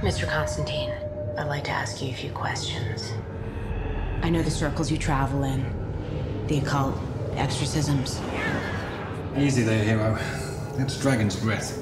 Mr. 0.03 0.28
Constantine, 0.28 0.93
I'd 1.39 1.47
like 1.47 1.62
to 1.65 1.70
ask 1.70 2.03
you 2.03 2.11
a 2.11 2.12
few 2.12 2.31
questions. 2.32 3.12
I 4.23 4.31
know 4.31 4.43
the 4.43 4.51
circles 4.51 4.90
you 4.90 4.98
travel 4.98 5.44
in, 5.44 5.65
the 6.48 6.59
occult, 6.59 6.98
exorcisms. 7.36 8.20
Easy 9.39 9.62
there, 9.62 9.85
hero. 9.85 10.19
That's 10.77 10.98
dragon's 11.01 11.36
breath. 11.36 11.78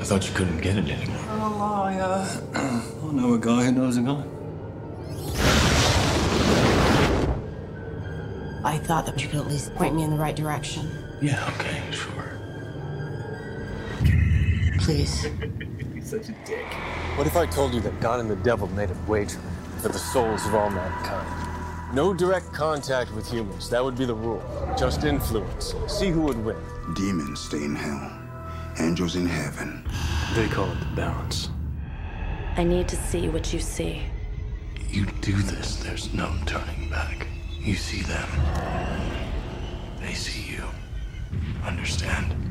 I 0.00 0.04
thought 0.04 0.28
you 0.28 0.34
couldn't 0.34 0.60
get 0.60 0.76
it 0.76 0.88
anymore. 0.88 1.16
Oh, 1.40 1.82
I, 1.82 1.98
uh, 1.98 2.40
I 2.54 3.12
know 3.12 3.34
a 3.34 3.38
guy 3.38 3.64
who 3.64 3.72
knows 3.72 3.96
a 3.96 4.02
guy. 4.02 4.22
I 8.64 8.78
thought 8.78 9.06
that 9.06 9.22
you 9.22 9.28
could 9.28 9.40
at 9.40 9.46
least 9.46 9.74
point 9.74 9.94
me 9.94 10.02
in 10.02 10.10
the 10.10 10.16
right 10.16 10.34
direction. 10.34 10.88
Yeah, 11.20 11.48
okay, 11.54 11.80
sure. 11.90 12.38
Please. 14.78 15.22
He's 15.94 16.10
such 16.10 16.28
a 16.28 16.34
dick. 16.44 16.66
What 17.16 17.26
if 17.26 17.36
I 17.36 17.46
told 17.46 17.74
you 17.74 17.80
that 17.80 18.00
God 18.00 18.20
and 18.20 18.30
the 18.30 18.36
devil 18.36 18.68
made 18.68 18.90
a 18.90 18.96
wager 19.06 19.38
for 19.80 19.88
the 19.88 19.98
souls 19.98 20.44
of 20.46 20.54
all 20.54 20.70
mankind? 20.70 21.94
No 21.94 22.12
direct 22.12 22.52
contact 22.52 23.14
with 23.14 23.30
humans, 23.30 23.70
that 23.70 23.82
would 23.82 23.96
be 23.96 24.04
the 24.04 24.14
rule. 24.14 24.42
Just 24.78 25.04
influence. 25.04 25.74
See 25.86 26.10
who 26.10 26.22
would 26.22 26.44
win. 26.44 26.56
Demons 26.94 27.40
stay 27.40 27.64
in 27.64 27.74
hell, 27.74 28.12
angels 28.78 29.16
in 29.16 29.26
heaven. 29.26 29.84
They 30.34 30.48
call 30.48 30.70
it 30.70 30.80
the 30.80 30.86
balance. 30.96 31.50
I 32.56 32.64
need 32.64 32.88
to 32.88 32.96
see 32.96 33.28
what 33.28 33.52
you 33.52 33.60
see. 33.60 34.02
You 34.88 35.06
do 35.20 35.32
this, 35.32 35.76
there's 35.76 36.12
no 36.12 36.34
turning 36.44 36.90
back. 36.90 37.26
You 37.68 37.74
see 37.74 38.00
them. 38.00 38.30
They 40.00 40.14
see 40.14 40.54
you. 40.54 40.64
Understand? 41.66 42.47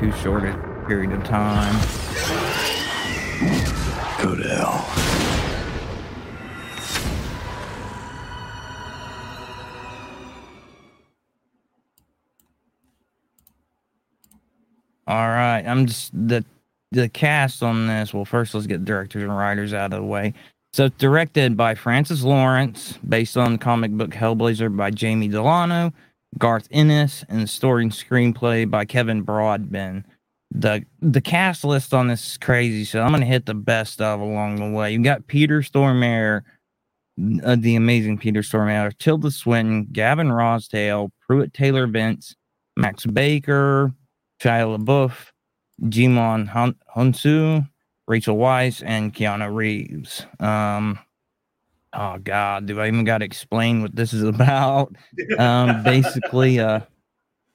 Too 0.00 0.10
short 0.12 0.44
a 0.44 0.54
period 0.86 1.12
of 1.12 1.22
time. 1.24 1.74
Go 4.22 4.34
to 4.34 4.48
hell. 4.48 4.86
All 15.06 15.28
right, 15.28 15.62
I'm 15.66 15.86
just 15.86 16.12
the 16.14 16.46
the 16.92 17.10
cast 17.10 17.62
on 17.62 17.86
this. 17.86 18.14
Well, 18.14 18.24
first 18.24 18.54
let's 18.54 18.66
get 18.66 18.86
directors 18.86 19.22
and 19.22 19.36
writers 19.36 19.74
out 19.74 19.92
of 19.92 20.00
the 20.00 20.06
way. 20.06 20.32
So 20.72 20.86
it's 20.86 20.96
directed 20.96 21.58
by 21.58 21.74
Francis 21.74 22.22
Lawrence, 22.22 22.98
based 23.06 23.36
on 23.36 23.52
the 23.52 23.58
comic 23.58 23.90
book 23.90 24.12
Hellblazer 24.12 24.74
by 24.74 24.92
Jamie 24.92 25.28
Delano, 25.28 25.92
Garth 26.38 26.68
Ennis, 26.70 27.24
and 27.28 27.48
story 27.48 27.82
and 27.82 27.92
screenplay 27.92 28.68
by 28.70 28.84
Kevin 28.84 29.24
Brodbin. 29.24 30.04
The 30.52 30.84
the 31.00 31.20
cast 31.20 31.64
list 31.64 31.94
on 31.94 32.08
this 32.08 32.26
is 32.32 32.38
crazy, 32.38 32.84
so 32.84 33.02
I'm 33.02 33.12
gonna 33.12 33.26
hit 33.26 33.46
the 33.46 33.54
best 33.54 34.00
of 34.00 34.20
along 34.20 34.56
the 34.56 34.70
way. 34.76 34.92
You 34.92 35.02
got 35.02 35.26
Peter 35.26 35.60
Stormare, 35.60 36.42
uh, 37.44 37.56
the 37.58 37.76
amazing 37.76 38.18
Peter 38.18 38.40
Stormare, 38.40 38.96
Tilda 38.98 39.30
Swinton, 39.30 39.86
Gavin 39.92 40.28
Rossdale, 40.28 41.10
Pruitt 41.26 41.54
Taylor 41.54 41.86
Vince, 41.86 42.34
Max 42.76 43.06
Baker, 43.06 43.92
Shia 44.42 44.76
LaBeouf, 44.78 45.26
Djimon 45.82 46.48
Hun- 46.48 46.76
Hounsou, 46.96 47.68
Rachel 48.08 48.36
Weisz, 48.36 48.82
and 48.84 49.14
Keanu 49.14 49.54
Reeves. 49.54 50.26
Um, 50.40 50.98
oh 51.92 52.18
God, 52.18 52.66
do 52.66 52.80
I 52.80 52.88
even 52.88 53.04
got 53.04 53.18
to 53.18 53.24
explain 53.24 53.82
what 53.82 53.94
this 53.94 54.12
is 54.12 54.22
about? 54.28 54.94
Um, 55.38 55.82
basically, 55.82 56.60
uh, 56.60 56.80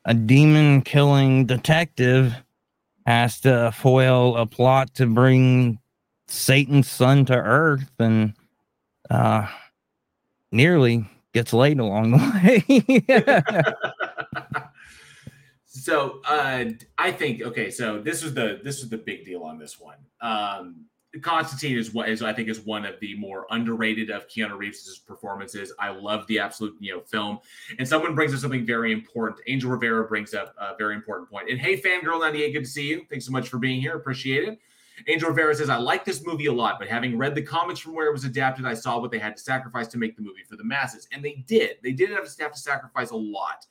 a 0.05 0.13
demon 0.13 0.81
killing 0.81 1.45
detective 1.45 2.33
has 3.05 3.39
to 3.41 3.71
foil 3.71 4.35
a 4.37 4.45
plot 4.45 4.93
to 4.95 5.05
bring 5.05 5.79
Satan's 6.27 6.89
son 6.89 7.25
to 7.25 7.35
Earth, 7.35 7.91
and 7.99 8.33
uh, 9.09 9.47
nearly 10.51 11.07
gets 11.33 11.53
laid 11.53 11.79
along 11.79 12.11
the 12.11 12.17
way. 13.07 13.83
So 15.85 16.19
uh, 16.25 16.65
I 16.97 17.11
think 17.11 17.43
okay. 17.43 17.69
So 17.69 18.01
this 18.01 18.23
was 18.23 18.33
the 18.33 18.59
this 18.63 18.79
was 18.81 18.89
the 18.89 18.97
big 18.97 19.23
deal 19.23 19.43
on 19.43 19.59
this 19.59 19.79
one. 19.79 19.97
Um, 20.19 20.85
Constantine 21.21 21.77
is 21.77 21.93
what 21.93 22.09
is 22.09 22.21
I 22.21 22.33
think 22.33 22.49
is 22.49 22.61
one 22.61 22.85
of 22.85 22.99
the 22.99 23.15
more 23.15 23.45
underrated 23.49 24.09
of 24.09 24.27
Keanu 24.27 24.57
Reeves' 24.57 24.99
performances. 24.99 25.73
I 25.79 25.89
love 25.89 26.25
the 26.27 26.39
absolute 26.39 26.75
you 26.79 26.93
know 26.93 27.01
film, 27.01 27.39
and 27.77 27.87
someone 27.87 28.15
brings 28.15 28.33
up 28.33 28.39
something 28.39 28.65
very 28.65 28.91
important. 28.91 29.41
Angel 29.47 29.71
Rivera 29.71 30.05
brings 30.05 30.33
up 30.33 30.53
a 30.59 30.75
very 30.77 30.95
important 30.95 31.29
point. 31.29 31.49
And 31.49 31.59
hey, 31.59 31.79
fangirl 31.79 32.19
ninety 32.19 32.43
eight, 32.43 32.53
good 32.53 32.65
to 32.65 32.69
see 32.69 32.87
you. 32.87 33.05
Thanks 33.09 33.25
so 33.25 33.31
much 33.31 33.49
for 33.49 33.57
being 33.57 33.81
here. 33.81 33.95
Appreciate 33.95 34.47
it. 34.47 34.59
Angel 35.07 35.27
Rivera 35.27 35.53
says, 35.53 35.69
I 35.69 35.75
like 35.75 36.05
this 36.05 36.25
movie 36.25 36.45
a 36.45 36.53
lot, 36.53 36.79
but 36.79 36.87
having 36.87 37.17
read 37.17 37.35
the 37.35 37.41
comics 37.41 37.81
from 37.81 37.93
where 37.93 38.07
it 38.07 38.13
was 38.13 38.23
adapted, 38.23 38.65
I 38.65 38.73
saw 38.73 38.97
what 38.97 39.11
they 39.11 39.19
had 39.19 39.35
to 39.35 39.43
sacrifice 39.43 39.87
to 39.89 39.97
make 39.97 40.15
the 40.15 40.21
movie 40.21 40.43
for 40.49 40.55
the 40.55 40.63
masses. 40.63 41.05
And 41.11 41.23
they 41.23 41.43
did. 41.47 41.79
They 41.83 41.91
did 41.91 42.11
have 42.11 42.33
to 42.33 42.43
have 42.43 42.53
to 42.53 42.59
sacrifice 42.59 43.09
a 43.09 43.15
lot 43.17 43.65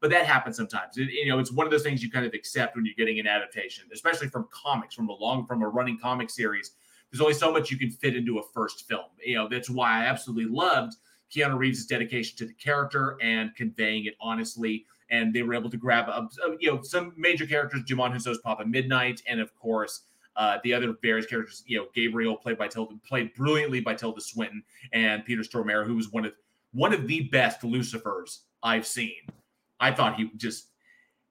but 0.00 0.10
that 0.10 0.26
happens 0.26 0.56
sometimes. 0.56 0.96
It, 0.98 1.10
you 1.10 1.26
know, 1.26 1.38
it's 1.38 1.52
one 1.52 1.66
of 1.66 1.70
those 1.70 1.82
things 1.82 2.02
you 2.02 2.10
kind 2.10 2.26
of 2.26 2.34
accept 2.34 2.76
when 2.76 2.84
you're 2.84 2.94
getting 2.94 3.18
an 3.18 3.26
adaptation, 3.26 3.84
especially 3.92 4.28
from 4.28 4.48
comics, 4.50 4.94
from 4.94 5.08
a 5.08 5.14
long, 5.14 5.46
from 5.46 5.62
a 5.62 5.68
running 5.68 5.98
comic 5.98 6.30
series. 6.30 6.72
There's 7.10 7.20
only 7.20 7.34
so 7.34 7.52
much 7.52 7.70
you 7.70 7.78
can 7.78 7.90
fit 7.90 8.16
into 8.16 8.38
a 8.38 8.42
first 8.54 8.88
film. 8.88 9.06
You 9.24 9.36
know, 9.36 9.48
that's 9.48 9.70
why 9.70 10.02
I 10.02 10.04
absolutely 10.04 10.52
loved 10.52 10.96
Keanu 11.34 11.56
Reeves' 11.56 11.86
dedication 11.86 12.36
to 12.38 12.46
the 12.46 12.52
character 12.54 13.16
and 13.22 13.54
conveying 13.54 14.06
it 14.06 14.14
honestly. 14.20 14.86
And 15.10 15.32
they 15.32 15.42
were 15.42 15.54
able 15.54 15.70
to 15.70 15.76
grab, 15.76 16.08
a, 16.08 16.28
a, 16.44 16.56
you 16.58 16.72
know, 16.72 16.82
some 16.82 17.12
major 17.16 17.46
characters, 17.46 17.82
Djimon 17.84 18.12
Hounsou's 18.12 18.38
Papa 18.38 18.64
Midnight, 18.64 19.22
and 19.28 19.40
of 19.40 19.54
course, 19.54 20.02
uh, 20.36 20.58
the 20.64 20.74
other 20.74 20.94
various 21.00 21.26
characters, 21.26 21.62
you 21.66 21.78
know, 21.78 21.86
Gabriel 21.94 22.36
played 22.36 22.58
by 22.58 22.68
Tilda, 22.68 22.94
played 23.06 23.32
brilliantly 23.34 23.80
by 23.80 23.94
Tilda 23.94 24.20
Swinton, 24.20 24.62
and 24.92 25.24
Peter 25.24 25.42
Stormare, 25.42 25.86
who 25.86 25.94
was 25.94 26.12
one 26.12 26.26
of 26.26 26.34
one 26.72 26.92
of 26.92 27.06
the 27.06 27.22
best 27.28 27.62
Lucifers 27.62 28.40
I've 28.62 28.86
seen. 28.86 29.14
I 29.80 29.92
thought 29.92 30.16
he 30.16 30.30
just 30.36 30.68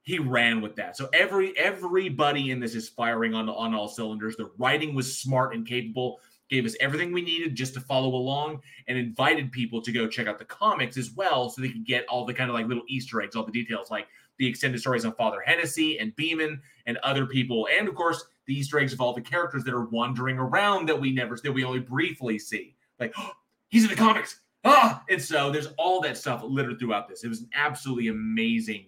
he 0.06 0.20
ran 0.20 0.60
with 0.60 0.76
that. 0.76 0.96
So 0.96 1.08
every 1.12 1.56
everybody 1.58 2.52
in 2.52 2.60
this 2.60 2.76
is 2.76 2.88
firing 2.88 3.34
on 3.34 3.48
on 3.48 3.74
all 3.74 3.88
cylinders. 3.88 4.36
The 4.36 4.50
writing 4.56 4.94
was 4.94 5.18
smart 5.18 5.52
and 5.52 5.66
capable. 5.66 6.20
Gave 6.48 6.64
us 6.64 6.76
everything 6.78 7.12
we 7.12 7.22
needed 7.22 7.56
just 7.56 7.74
to 7.74 7.80
follow 7.80 8.14
along, 8.14 8.62
and 8.86 8.96
invited 8.96 9.50
people 9.50 9.82
to 9.82 9.90
go 9.90 10.06
check 10.06 10.28
out 10.28 10.38
the 10.38 10.44
comics 10.44 10.96
as 10.96 11.10
well, 11.10 11.50
so 11.50 11.60
they 11.60 11.70
could 11.70 11.84
get 11.84 12.06
all 12.06 12.24
the 12.24 12.32
kind 12.32 12.48
of 12.48 12.54
like 12.54 12.68
little 12.68 12.84
Easter 12.86 13.20
eggs, 13.20 13.34
all 13.34 13.44
the 13.44 13.50
details, 13.50 13.90
like 13.90 14.06
the 14.38 14.46
extended 14.46 14.80
stories 14.80 15.04
on 15.04 15.12
Father 15.14 15.40
Hennessy 15.44 15.98
and 15.98 16.14
Beeman 16.14 16.62
and 16.86 16.98
other 16.98 17.26
people, 17.26 17.66
and 17.76 17.88
of 17.88 17.96
course 17.96 18.24
the 18.46 18.54
Easter 18.54 18.78
eggs 18.78 18.92
of 18.92 19.00
all 19.00 19.12
the 19.12 19.20
characters 19.20 19.64
that 19.64 19.74
are 19.74 19.86
wandering 19.86 20.38
around 20.38 20.88
that 20.88 21.00
we 21.00 21.12
never 21.12 21.36
that 21.42 21.52
we 21.52 21.64
only 21.64 21.80
briefly 21.80 22.38
see. 22.38 22.76
Like 23.00 23.12
oh, 23.18 23.32
he's 23.68 23.82
in 23.82 23.90
the 23.90 23.96
comics. 23.96 24.38
Ah, 24.64 25.02
and 25.10 25.20
so 25.20 25.50
there's 25.50 25.68
all 25.78 26.00
that 26.00 26.16
stuff 26.16 26.44
littered 26.44 26.78
throughout 26.78 27.08
this. 27.08 27.24
It 27.24 27.28
was 27.28 27.40
an 27.40 27.50
absolutely 27.54 28.06
amazing 28.08 28.86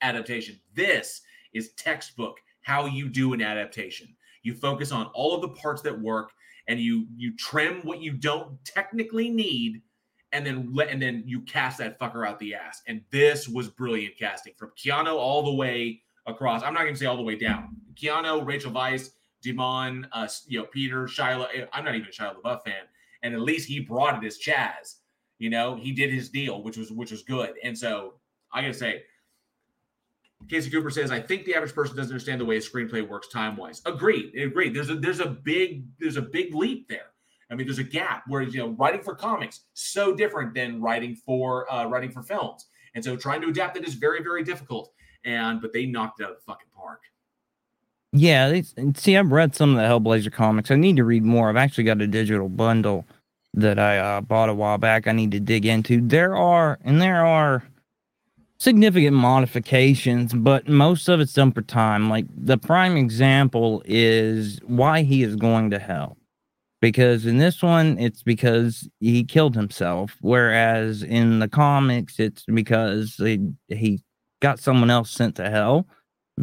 adaptation. 0.00 0.58
This 0.74 1.22
is 1.52 1.72
textbook 1.72 2.38
how 2.62 2.86
you 2.86 3.08
do 3.08 3.32
an 3.32 3.42
adaptation. 3.42 4.08
You 4.42 4.54
focus 4.54 4.92
on 4.92 5.06
all 5.14 5.34
of 5.34 5.40
the 5.40 5.48
parts 5.48 5.82
that 5.82 5.98
work 5.98 6.30
and 6.68 6.80
you 6.80 7.06
you 7.16 7.36
trim 7.36 7.80
what 7.82 8.00
you 8.00 8.12
don't 8.12 8.62
technically 8.64 9.30
need 9.30 9.82
and 10.32 10.44
then 10.44 10.70
let 10.72 10.88
and 10.88 11.00
then 11.00 11.22
you 11.26 11.40
cast 11.42 11.78
that 11.78 11.98
fucker 11.98 12.26
out 12.26 12.38
the 12.38 12.54
ass. 12.54 12.82
And 12.86 13.02
this 13.10 13.48
was 13.48 13.68
brilliant 13.68 14.18
casting 14.18 14.54
from 14.56 14.72
Keanu 14.76 15.14
all 15.14 15.42
the 15.42 15.54
way 15.54 16.02
across. 16.26 16.62
I'm 16.62 16.74
not 16.74 16.82
going 16.82 16.94
to 16.94 16.98
say 16.98 17.06
all 17.06 17.16
the 17.16 17.22
way 17.22 17.36
down. 17.36 17.76
Keanu, 17.94 18.44
Rachel 18.44 18.72
Weisz, 18.72 19.10
Djimon, 19.44 20.06
uh, 20.12 20.28
you 20.46 20.58
know, 20.58 20.66
Peter, 20.66 21.06
Shiloh. 21.06 21.46
eh, 21.54 21.66
I'm 21.72 21.84
not 21.84 21.94
even 21.94 22.08
a 22.08 22.10
Shia 22.10 22.34
LaBeouf 22.36 22.64
fan, 22.64 22.82
and 23.22 23.34
at 23.34 23.40
least 23.40 23.68
he 23.68 23.80
brought 23.80 24.22
it 24.22 24.26
as 24.26 24.38
Chaz. 24.38 24.96
You 25.38 25.50
know, 25.50 25.76
he 25.76 25.92
did 25.92 26.10
his 26.12 26.28
deal, 26.30 26.62
which 26.62 26.76
was 26.76 26.90
which 26.90 27.10
was 27.10 27.22
good. 27.22 27.54
And 27.62 27.76
so 27.76 28.14
I 28.52 28.62
gotta 28.62 28.74
say, 28.74 29.02
Casey 30.48 30.70
Cooper 30.70 30.90
says, 30.90 31.10
I 31.10 31.20
think 31.20 31.44
the 31.44 31.54
average 31.54 31.74
person 31.74 31.96
doesn't 31.96 32.12
understand 32.12 32.40
the 32.40 32.44
way 32.44 32.56
a 32.56 32.60
screenplay 32.60 33.06
works 33.06 33.28
time 33.28 33.56
wise. 33.56 33.82
Agreed. 33.84 34.34
Agreed. 34.36 34.74
There's 34.74 34.90
a 34.90 34.96
there's 34.96 35.20
a 35.20 35.26
big 35.26 35.84
there's 35.98 36.16
a 36.16 36.22
big 36.22 36.54
leap 36.54 36.88
there. 36.88 37.12
I 37.50 37.54
mean, 37.54 37.66
there's 37.66 37.78
a 37.78 37.84
gap 37.84 38.24
where 38.28 38.42
you 38.42 38.58
know 38.58 38.70
writing 38.70 39.02
for 39.02 39.14
comics 39.14 39.60
so 39.74 40.14
different 40.14 40.54
than 40.54 40.80
writing 40.80 41.14
for 41.14 41.70
uh, 41.72 41.86
writing 41.86 42.10
for 42.10 42.22
films, 42.22 42.66
and 42.94 43.04
so 43.04 43.16
trying 43.16 43.40
to 43.42 43.48
adapt 43.48 43.76
it 43.76 43.86
is 43.86 43.94
very 43.94 44.22
very 44.22 44.44
difficult. 44.44 44.92
And 45.24 45.60
but 45.60 45.72
they 45.72 45.86
knocked 45.86 46.20
it 46.20 46.24
out 46.24 46.30
of 46.30 46.36
the 46.36 46.42
fucking 46.42 46.68
park. 46.76 47.00
Yeah, 48.12 48.60
see, 48.94 49.16
I've 49.16 49.32
read 49.32 49.54
some 49.54 49.70
of 49.70 49.76
the 49.76 49.82
Hellblazer 49.82 50.32
comics. 50.32 50.70
I 50.70 50.76
need 50.76 50.96
to 50.96 51.04
read 51.04 51.24
more. 51.24 51.48
I've 51.48 51.56
actually 51.56 51.84
got 51.84 52.00
a 52.00 52.06
digital 52.06 52.48
bundle 52.48 53.04
that 53.54 53.78
I 53.78 53.98
uh, 53.98 54.20
bought 54.20 54.48
a 54.48 54.54
while 54.54 54.78
back. 54.78 55.06
I 55.06 55.12
need 55.12 55.32
to 55.32 55.40
dig 55.40 55.66
into. 55.66 56.00
There 56.00 56.36
are, 56.36 56.78
and 56.84 57.02
there 57.02 57.26
are 57.26 57.64
significant 58.58 59.16
modifications, 59.16 60.32
but 60.32 60.68
most 60.68 61.08
of 61.08 61.20
it's 61.20 61.32
done 61.34 61.52
for 61.52 61.62
time. 61.62 62.08
Like 62.08 62.26
the 62.36 62.58
prime 62.58 62.96
example 62.96 63.82
is 63.84 64.60
why 64.64 65.02
he 65.02 65.22
is 65.22 65.36
going 65.36 65.70
to 65.70 65.78
hell. 65.78 66.16
Because 66.80 67.26
in 67.26 67.38
this 67.38 67.62
one, 67.62 67.98
it's 67.98 68.22
because 68.22 68.88
he 69.00 69.24
killed 69.24 69.56
himself, 69.56 70.16
whereas 70.20 71.02
in 71.02 71.38
the 71.38 71.48
comics, 71.48 72.20
it's 72.20 72.44
because 72.44 73.14
he, 73.16 73.40
he 73.68 74.02
got 74.40 74.58
someone 74.60 74.90
else 74.90 75.10
sent 75.10 75.36
to 75.36 75.48
hell 75.48 75.86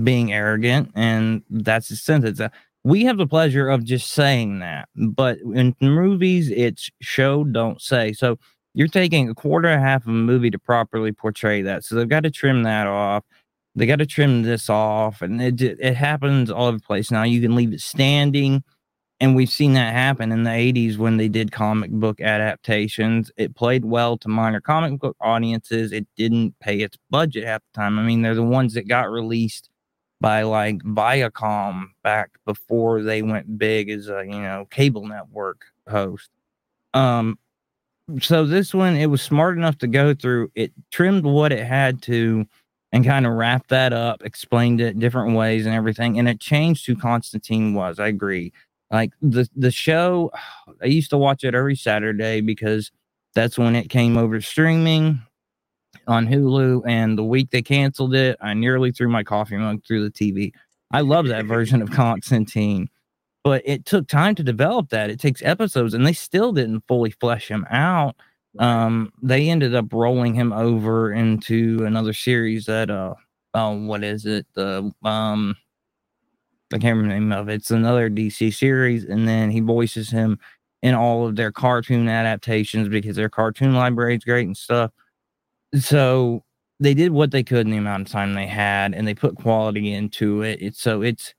being 0.04 0.34
arrogant, 0.34 0.92
and 0.96 1.44
that's 1.52 1.90
his 1.90 2.02
sentence. 2.02 2.40
Uh, 2.40 2.50
We 2.84 3.06
have 3.06 3.18
the 3.18 3.28
pleasure 3.28 3.70
of 3.70 3.84
just 3.84 4.12
saying 4.12 4.60
that, 4.60 4.90
but 4.96 5.38
in 5.54 5.76
movies, 5.80 6.50
it's 6.50 6.90
show, 7.00 7.44
don't 7.44 7.80
say. 7.80 8.12
So 8.12 8.40
you're 8.74 8.88
taking 8.88 9.30
a 9.30 9.36
quarter 9.36 9.70
and 9.70 9.82
a 9.82 9.86
half 9.86 10.04
of 10.04 10.10
a 10.10 10.12
movie 10.12 10.50
to 10.52 10.60
properly 10.60 11.12
portray 11.12 11.62
that. 11.62 11.84
So 11.84 11.96
they've 11.96 12.10
got 12.10 12.24
to 12.24 12.32
trim 12.32 12.64
that 12.64 12.88
off. 12.88 13.24
They 13.76 13.86
got 13.86 14.00
to 14.00 14.06
trim 14.06 14.44
this 14.44 14.70
off, 14.70 15.22
and 15.22 15.42
it 15.42 15.62
it 15.62 15.96
happens 15.96 16.52
all 16.52 16.68
over 16.68 16.78
the 16.78 16.84
place. 16.84 17.10
Now 17.12 17.24
you 17.24 17.42
can 17.42 17.56
leave 17.56 17.74
it 17.74 17.82
standing, 17.82 18.64
and 19.20 19.36
we've 19.36 19.50
seen 19.50 19.74
that 19.74 19.94
happen 19.94 20.32
in 20.32 20.44
the 20.44 20.52
'80s 20.52 20.98
when 20.98 21.18
they 21.18 21.28
did 21.28 21.52
comic 21.52 21.92
book 21.92 22.22
adaptations. 22.22 23.32
It 23.36 23.56
played 23.56 23.86
well 23.86 24.18
to 24.20 24.30
minor 24.30 24.62
comic 24.62 25.00
book 25.00 25.18
audiences. 25.22 25.92
It 25.92 26.08
didn't 26.16 26.60
pay 26.60 26.82
its 26.82 26.98
budget 27.10 27.46
half 27.46 27.62
the 27.74 27.80
time. 27.82 27.98
I 27.98 28.04
mean, 28.04 28.22
they're 28.22 28.36
the 28.36 28.44
ones 28.44 28.76
that 28.76 28.88
got 28.88 29.10
released 29.10 29.70
by 30.22 30.44
like 30.44 30.78
Viacom 30.84 31.88
back 32.04 32.32
before 32.46 33.02
they 33.02 33.22
went 33.24 33.58
big 33.58 33.90
as 33.90 34.08
a 34.08 34.24
you 34.26 34.40
know 34.42 34.68
cable 34.70 35.06
network 35.08 35.64
host. 35.90 36.30
Um, 36.94 37.40
so 38.22 38.46
this 38.46 38.74
one 38.74 38.96
it 38.96 39.08
was 39.08 39.22
smart 39.22 39.58
enough 39.58 39.78
to 39.80 39.88
go 39.88 40.14
through. 40.14 40.52
It 40.56 40.72
trimmed 40.92 41.26
what 41.26 41.52
it 41.52 41.66
had 41.66 42.02
to, 42.04 42.46
and 42.92 43.06
kind 43.06 43.26
of 43.26 43.34
wrapped 43.34 43.70
that 43.70 43.94
up, 43.94 44.24
explained 44.24 44.82
it 44.82 45.00
different 45.00 45.36
ways 45.36 45.66
and 45.66 45.76
everything, 45.76 46.20
and 46.20 46.30
it 46.30 46.40
changed 46.40 46.86
who 46.86 46.96
Constantine 46.96 47.74
was. 47.74 48.00
I 48.00 48.08
agree. 48.08 48.54
Like 48.92 49.12
the 49.22 49.48
the 49.56 49.72
show, 49.72 50.32
I 50.82 50.86
used 50.86 51.10
to 51.12 51.18
watch 51.18 51.44
it 51.44 51.56
every 51.56 51.76
Saturday 51.76 52.42
because 52.42 52.92
that's 53.36 53.58
when 53.58 53.76
it 53.76 53.90
came 53.90 54.18
over 54.18 54.40
streaming 54.42 55.22
on 56.08 56.28
Hulu, 56.28 56.84
and 56.88 57.18
the 57.18 57.24
week 57.24 57.50
they 57.52 57.62
canceled 57.62 58.14
it, 58.14 58.38
I 58.42 58.54
nearly 58.54 58.92
threw 58.92 59.10
my 59.10 59.24
coffee 59.24 59.58
mug 59.58 59.84
through 59.86 60.04
the 60.04 60.12
TV. 60.12 60.52
I 60.92 61.02
love 61.02 61.28
that 61.28 61.46
version 61.46 61.82
of 61.82 61.92
Constantine, 61.92 62.90
but 63.44 63.62
it 63.66 63.86
took 63.86 64.08
time 64.08 64.36
to 64.36 64.44
develop 64.44 64.90
that. 64.90 65.10
It 65.10 65.20
takes 65.20 65.42
episodes, 65.44 65.94
and 65.94 66.06
they 66.06 66.14
still 66.14 66.54
didn't 66.54 66.84
fully 66.88 67.12
flesh 67.12 67.50
him 67.50 67.66
out. 67.70 68.16
Um, 68.60 69.12
they 69.22 69.50
ended 69.50 69.76
up 69.76 69.92
rolling 69.92 70.36
him 70.36 70.54
over 70.54 71.12
into 71.12 71.84
another 71.86 72.14
series 72.14 72.66
that 72.66 72.90
uh, 72.90 73.16
oh, 73.54 73.86
what 73.86 74.04
is 74.04 74.26
it? 74.26 74.46
The 74.54 74.92
um, 75.04 75.56
I 76.74 76.78
can't 76.78 76.98
remember 76.98 77.14
the 77.14 77.20
name 77.20 77.32
of 77.32 77.50
it. 77.50 77.56
It's 77.56 77.72
another 77.72 78.10
DC 78.10 78.54
series, 78.54 79.06
and 79.06 79.28
then 79.28 79.52
he 79.52 79.60
voices 79.60 80.10
him 80.10 80.40
in 80.82 80.96
all 80.96 81.26
of 81.28 81.36
their 81.36 81.52
cartoon 81.52 82.08
adaptations 82.10 82.90
because 82.90 83.16
their 83.16 83.30
cartoon 83.30 83.74
library 83.74 84.16
is 84.18 84.24
great 84.24 84.46
and 84.46 84.58
stuff 84.58 84.92
so 85.80 86.44
they 86.80 86.94
did 86.94 87.12
what 87.12 87.32
they 87.32 87.44
could 87.44 87.66
in 87.66 87.72
the 87.72 87.78
amount 87.78 88.08
of 88.08 88.12
time 88.12 88.34
they 88.34 88.48
had 88.48 88.94
and 88.94 89.08
they 89.08 89.14
put 89.14 89.36
quality 89.36 89.94
into 89.94 90.42
it 90.42 90.62
it's 90.62 90.82
so 90.82 91.02
it's 91.02 91.34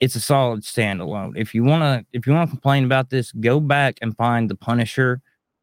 it's 0.00 0.14
a 0.14 0.20
solid 0.20 0.62
standalone 0.62 1.32
if 1.36 1.54
you 1.54 1.64
want 1.64 1.82
to 1.82 2.06
if 2.16 2.26
you 2.26 2.32
want 2.32 2.48
to 2.48 2.54
complain 2.54 2.84
about 2.84 3.10
this 3.10 3.32
go 3.32 3.60
back 3.60 3.98
and 4.02 4.16
find 4.16 4.48
the 4.48 4.54
punisher 4.54 5.20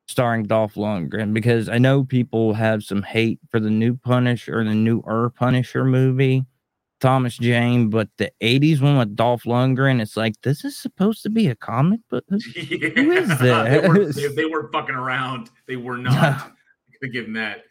starring 0.07 0.43
dolph 0.43 0.75
lundgren 0.75 1.33
because 1.33 1.69
i 1.69 1.77
know 1.77 2.03
people 2.03 2.53
have 2.53 2.83
some 2.83 3.03
hate 3.03 3.39
for 3.49 3.59
the 3.59 3.69
new 3.69 3.95
punisher 3.95 4.59
or 4.59 4.63
the 4.63 4.73
newer 4.73 5.31
punisher 5.35 5.83
movie 5.83 6.45
thomas 6.99 7.37
jane 7.37 7.89
but 7.89 8.09
the 8.17 8.31
80s 8.41 8.81
one 8.81 8.97
with 8.97 9.15
dolph 9.15 9.43
lundgren 9.43 10.01
it's 10.01 10.15
like 10.15 10.33
this 10.43 10.63
is 10.63 10.77
supposed 10.77 11.23
to 11.23 11.29
be 11.29 11.47
a 11.47 11.55
comic 11.55 11.99
book 12.09 12.23
who 12.29 12.37
is 12.37 12.49
they, 13.39 13.49
that 13.49 13.87
were, 13.87 14.05
they, 14.05 14.27
they 14.27 14.45
weren't 14.45 14.71
fucking 14.71 14.95
around. 14.95 15.49
They 15.67 15.75
were 15.75 15.97
not. 15.97 16.51
to 17.01 17.09
give 17.09 17.25
them 17.25 17.33
that. 17.33 17.63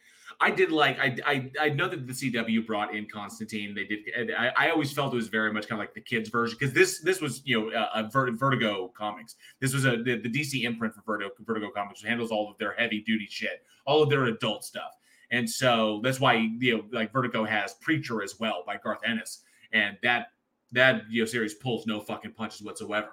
I 0.45 0.51
did 0.51 0.71
like 0.71 0.99
I, 1.01 1.17
I 1.25 1.51
I 1.59 1.69
know 1.71 1.89
that 1.89 2.07
the 2.07 2.13
CW 2.13 2.67
brought 2.67 2.95
in 2.95 3.07
Constantine. 3.07 3.75
They 3.75 3.85
did. 3.85 4.31
I, 4.31 4.53
I 4.59 4.71
always 4.71 4.93
felt 4.93 5.15
it 5.15 5.17
was 5.17 5.29
very 5.29 5.51
much 5.51 5.67
kind 5.67 5.81
of 5.81 5.83
like 5.83 5.95
the 5.95 6.03
kids 6.03 6.29
version 6.29 6.59
because 6.61 6.75
this 6.75 7.01
this 7.01 7.23
was 7.23 7.41
you 7.47 7.73
know 7.73 7.89
a 7.95 8.07
Vertigo 8.11 8.89
comics. 8.89 9.37
This 9.61 9.73
was 9.73 9.87
a 9.87 9.97
the, 9.97 10.19
the 10.19 10.29
DC 10.29 10.65
imprint 10.65 10.95
for 10.95 11.01
Vertigo 11.07 11.31
Vertigo 11.41 11.71
comics 11.75 12.03
which 12.03 12.09
handles 12.11 12.31
all 12.31 12.51
of 12.51 12.59
their 12.59 12.75
heavy 12.75 13.01
duty 13.01 13.27
shit, 13.27 13.63
all 13.87 14.03
of 14.03 14.11
their 14.11 14.27
adult 14.27 14.67
stuff. 14.67 14.93
And 15.31 15.49
so 15.49 16.03
that's 16.05 16.21
why 16.21 16.35
you 16.35 16.77
know 16.77 16.85
like 16.93 17.11
Vertigo 17.11 17.47
has 17.47 17.75
Preacher 17.81 18.23
as 18.23 18.39
well 18.39 18.65
by 18.67 18.77
Garth 18.77 19.01
Ennis, 19.07 19.45
and 19.73 19.97
that 20.03 20.27
that 20.73 21.05
you 21.09 21.23
know 21.23 21.27
series 21.27 21.55
pulls 21.55 21.87
no 21.87 22.01
fucking 22.01 22.33
punches 22.33 22.61
whatsoever. 22.61 23.13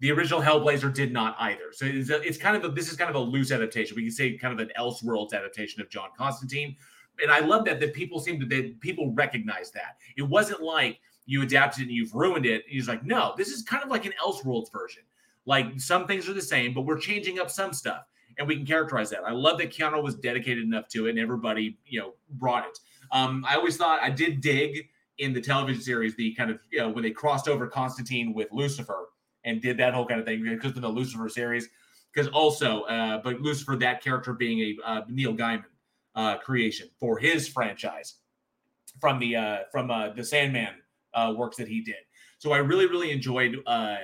The 0.00 0.12
original 0.12 0.42
Hellblazer 0.42 0.92
did 0.92 1.12
not 1.12 1.36
either. 1.40 1.72
So 1.72 1.86
it's, 1.86 2.10
a, 2.10 2.20
it's 2.20 2.36
kind 2.36 2.56
of 2.56 2.64
a, 2.64 2.74
this 2.74 2.90
is 2.90 2.96
kind 2.96 3.08
of 3.08 3.16
a 3.16 3.20
loose 3.20 3.50
adaptation. 3.50 3.96
We 3.96 4.02
can 4.02 4.10
say 4.10 4.36
kind 4.36 4.52
of 4.52 4.60
an 4.60 4.70
Elseworlds 4.78 5.32
adaptation 5.32 5.80
of 5.80 5.88
John 5.88 6.10
Constantine. 6.16 6.76
And 7.22 7.30
I 7.30 7.40
love 7.40 7.64
that 7.64 7.80
that 7.80 7.94
people 7.94 8.20
seem 8.20 8.38
to 8.40 8.46
that 8.46 8.80
people 8.80 9.12
recognize 9.12 9.70
that. 9.72 9.96
It 10.18 10.22
wasn't 10.22 10.60
like 10.60 11.00
you 11.24 11.42
adapted 11.42 11.84
and 11.84 11.92
you've 11.92 12.14
ruined 12.14 12.44
it. 12.44 12.64
He's 12.68 12.88
like, 12.88 13.04
no, 13.04 13.34
this 13.36 13.48
is 13.48 13.62
kind 13.62 13.82
of 13.82 13.88
like 13.88 14.04
an 14.04 14.12
Elseworlds 14.24 14.70
version. 14.70 15.02
Like 15.46 15.80
some 15.80 16.06
things 16.06 16.28
are 16.28 16.34
the 16.34 16.42
same, 16.42 16.74
but 16.74 16.82
we're 16.82 16.98
changing 16.98 17.38
up 17.38 17.50
some 17.50 17.72
stuff. 17.72 18.04
And 18.38 18.46
we 18.46 18.56
can 18.56 18.66
characterize 18.66 19.08
that. 19.10 19.20
I 19.24 19.30
love 19.30 19.56
that 19.58 19.72
Keanu 19.72 20.02
was 20.02 20.14
dedicated 20.16 20.62
enough 20.62 20.88
to 20.88 21.06
it 21.06 21.10
and 21.10 21.18
everybody, 21.18 21.78
you 21.86 22.00
know, 22.00 22.14
brought 22.32 22.66
it. 22.66 22.78
Um, 23.12 23.46
I 23.48 23.56
always 23.56 23.78
thought 23.78 24.00
I 24.02 24.10
did 24.10 24.42
dig 24.42 24.88
in 25.18 25.32
the 25.32 25.40
television 25.40 25.80
series 25.80 26.14
the 26.16 26.34
kind 26.34 26.50
of 26.50 26.58
you 26.70 26.78
know 26.78 26.90
when 26.90 27.02
they 27.02 27.10
crossed 27.10 27.48
over 27.48 27.66
Constantine 27.66 28.34
with 28.34 28.48
Lucifer 28.52 29.08
and 29.46 29.62
did 29.62 29.78
that 29.78 29.94
whole 29.94 30.04
kind 30.04 30.20
of 30.20 30.26
thing 30.26 30.42
because 30.42 30.76
of 30.76 30.82
the 30.82 30.88
Lucifer 30.88 31.28
series. 31.30 31.68
Because 32.12 32.28
also, 32.32 32.82
uh, 32.82 33.18
but 33.22 33.40
Lucifer, 33.40 33.76
that 33.76 34.02
character 34.02 34.34
being 34.34 34.60
a 34.60 34.88
uh, 34.88 35.02
Neil 35.08 35.34
Gaiman 35.34 35.64
uh, 36.14 36.36
creation 36.38 36.88
for 36.98 37.18
his 37.18 37.48
franchise 37.48 38.16
from 39.00 39.18
the 39.18 39.36
uh, 39.36 39.58
from 39.70 39.90
uh, 39.90 40.10
the 40.10 40.24
Sandman 40.24 40.74
uh, 41.14 41.32
works 41.36 41.56
that 41.56 41.68
he 41.68 41.80
did. 41.80 41.96
So 42.38 42.52
I 42.52 42.58
really 42.58 42.86
really 42.86 43.10
enjoyed 43.10 43.58
uh, 43.66 43.96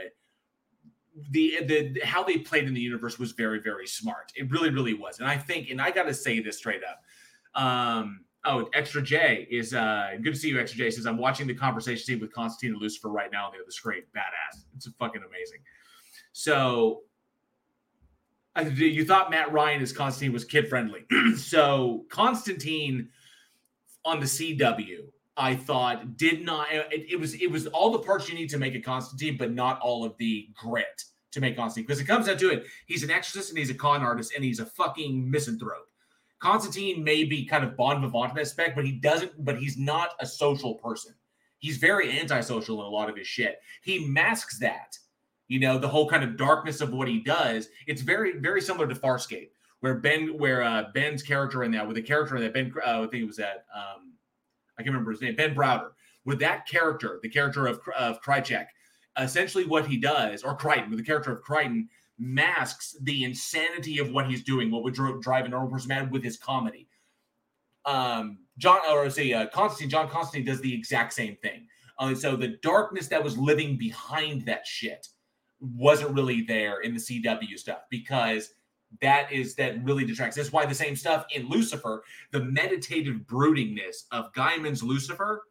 the 1.31 1.59
the 1.65 2.01
how 2.05 2.23
they 2.23 2.39
played 2.39 2.65
in 2.65 2.75
the 2.75 2.81
universe 2.81 3.19
was 3.19 3.33
very 3.33 3.61
very 3.61 3.87
smart. 3.87 4.33
It 4.37 4.51
really 4.51 4.71
really 4.71 4.95
was, 4.95 5.19
and 5.19 5.29
I 5.29 5.37
think, 5.37 5.71
and 5.71 5.81
I 5.81 5.91
got 5.91 6.05
to 6.05 6.15
say 6.15 6.41
this 6.41 6.59
straight 6.59 6.83
up. 6.85 7.61
Um, 7.61 8.25
oh, 8.45 8.69
Extra 8.75 9.03
J 9.03 9.47
is 9.51 9.75
uh, 9.75 10.13
good 10.23 10.35
to 10.35 10.39
see 10.39 10.49
you. 10.49 10.61
Extra 10.61 10.79
J 10.79 10.91
says 10.91 11.07
I'm 11.07 11.19
watching 11.19 11.47
the 11.47 11.55
conversation 11.55 12.05
scene 12.05 12.21
with 12.21 12.33
Constantine 12.33 12.75
and 12.75 12.83
Lucifer 12.83 13.09
right 13.09 13.31
now 13.33 13.47
on 13.47 13.53
the 13.53 13.63
other 13.63 13.71
screen. 13.71 14.03
Badass. 14.15 14.65
It's 14.77 14.89
fucking 14.99 15.23
amazing. 15.29 15.59
So. 16.33 17.03
You 18.77 19.07
thought 19.07 19.31
Matt 19.31 19.51
Ryan 19.51 19.81
as 19.81 19.95
Constantine 19.95 20.35
was 20.35 20.45
kid 20.45 20.69
friendly. 20.69 21.07
so 21.39 22.05
Constantine 22.11 23.09
on 24.05 24.21
the 24.21 24.27
CW, 24.27 25.07
I 25.37 25.55
thought 25.55 26.17
did 26.17 26.45
not. 26.45 26.69
It, 26.71 27.13
it 27.13 27.19
was 27.19 27.35
it 27.35 27.51
was 27.51 27.67
all 27.69 27.91
the 27.91 28.01
parts 28.01 28.29
you 28.29 28.35
need 28.35 28.51
to 28.51 28.59
make 28.59 28.75
a 28.75 28.81
Constantine, 28.81 29.37
but 29.39 29.53
not 29.53 29.81
all 29.81 30.05
of 30.05 30.17
the 30.19 30.49
grit 30.55 31.05
to 31.31 31.41
make 31.41 31.57
Constantine. 31.57 31.87
Because 31.87 32.01
it 32.01 32.05
comes 32.05 32.27
down 32.27 32.37
to 32.39 32.51
it, 32.51 32.67
he's 32.87 33.03
an 33.03 33.11
exorcist 33.11 33.51
and 33.51 33.59
he's 33.59 33.71
a 33.71 33.75
con 33.75 34.03
artist 34.03 34.33
and 34.35 34.45
he's 34.45 34.61
a 34.61 34.67
fucking 34.67 35.31
misanthrope. 35.31 35.89
Constantine 36.43 37.05
may 37.05 37.23
be 37.23 37.45
kind 37.45 37.63
of 37.63 37.77
bon 37.77 38.01
vivant 38.01 38.31
in 38.31 38.37
that 38.37 38.49
spec, 38.49 38.75
but 38.75 38.85
he 38.85 38.91
doesn't. 38.91 39.33
But 39.45 39.59
he's 39.59 39.79
not 39.79 40.15
a 40.19 40.27
social 40.27 40.75
person. 40.75 41.15
He's 41.59 41.77
very 41.77 42.19
antisocial 42.19 42.81
in 42.81 42.87
a 42.87 42.91
lot 42.91 43.09
of 43.09 43.17
his 43.17 43.29
shit. 43.29 43.61
He 43.83 44.05
masks 44.07 44.59
that. 44.59 44.99
You 45.47 45.61
know, 45.61 45.79
the 45.79 45.89
whole 45.89 46.09
kind 46.09 46.25
of 46.25 46.37
darkness 46.37 46.81
of 46.81 46.93
what 46.93 47.07
he 47.07 47.21
does. 47.21 47.69
It's 47.87 48.03
very, 48.03 48.39
very 48.39 48.61
similar 48.61 48.89
to 48.89 48.95
Farscape, 48.95 49.51
where 49.81 49.95
Ben, 49.95 50.37
where 50.37 50.63
uh, 50.63 50.87
Ben's 50.93 51.23
character 51.23 51.63
in 51.63 51.71
that, 51.73 51.87
with 51.87 51.95
the 51.95 52.03
character 52.03 52.35
in 52.35 52.43
that 52.43 52.55
Ben, 52.55 52.73
uh, 52.85 53.03
I 53.03 53.07
think 53.07 53.23
it 53.23 53.27
was 53.27 53.37
that. 53.37 53.67
Um, 53.73 54.15
I 54.77 54.83
can't 54.83 54.93
remember 54.93 55.13
his 55.13 55.21
name. 55.21 55.37
Ben 55.37 55.55
Browder. 55.55 55.91
With 56.25 56.41
that 56.41 56.67
character, 56.67 57.21
the 57.23 57.29
character 57.29 57.67
of 57.67 57.81
of 57.97 58.21
Krychek, 58.21 58.67
essentially 59.17 59.65
what 59.65 59.87
he 59.87 59.97
does, 59.97 60.43
or 60.43 60.57
Crichton, 60.57 60.91
with 60.91 60.99
the 60.99 61.05
character 61.05 61.31
of 61.31 61.43
Crichton, 61.43 61.89
masks 62.23 62.97
the 63.03 63.25
insanity 63.25 63.99
of 63.99 64.13
what 64.13 64.29
he's 64.29 64.45
doing, 64.45 64.71
what 64.71 64.85
would 64.85 64.95
dri- 64.95 65.21
drive 65.21 65.45
a 65.45 65.49
normal 65.49 65.71
person 65.71 65.89
mad 65.89 66.11
with 66.13 66.23
his 66.23 66.37
comedy. 66.37 66.89
Um, 67.85 68.39
John, 68.59 68.79
or 68.89 69.11
say 69.11 69.33
uh, 69.33 69.47
Constantine, 69.49 69.91
John 69.91 70.09
Constantine 70.09 70.47
does 70.47 70.61
the 70.61 70.73
exact 70.73 71.13
same 71.13 71.37
thing. 71.37 71.67
Uh, 71.99 72.15
so 72.15 72.37
the 72.37 72.57
darkness 72.63 73.09
that 73.09 73.23
was 73.23 73.37
living 73.37 73.77
behind 73.77 74.47
that 74.47 74.67
shit 74.67 75.09
wasn't 75.61 76.15
really 76.15 76.43
there 76.43 76.81
in 76.81 76.95
the 76.95 77.01
CW 77.01 77.59
stuff 77.59 77.83
because 77.91 78.55
that 79.01 79.33
is 79.33 79.55
that 79.57 79.83
really 79.85 80.05
detracts. 80.05 80.37
That's 80.37 80.53
why 80.53 80.67
the 80.67 80.75
same 80.75 80.95
stuff 80.95 81.27
in 81.35 81.49
Lucifer, 81.49 82.05
the 82.31 82.45
meditative 82.45 83.17
broodingness 83.27 84.05
of 84.13 84.33
Gaiman's 84.33 84.83
Lucifer 84.83 85.43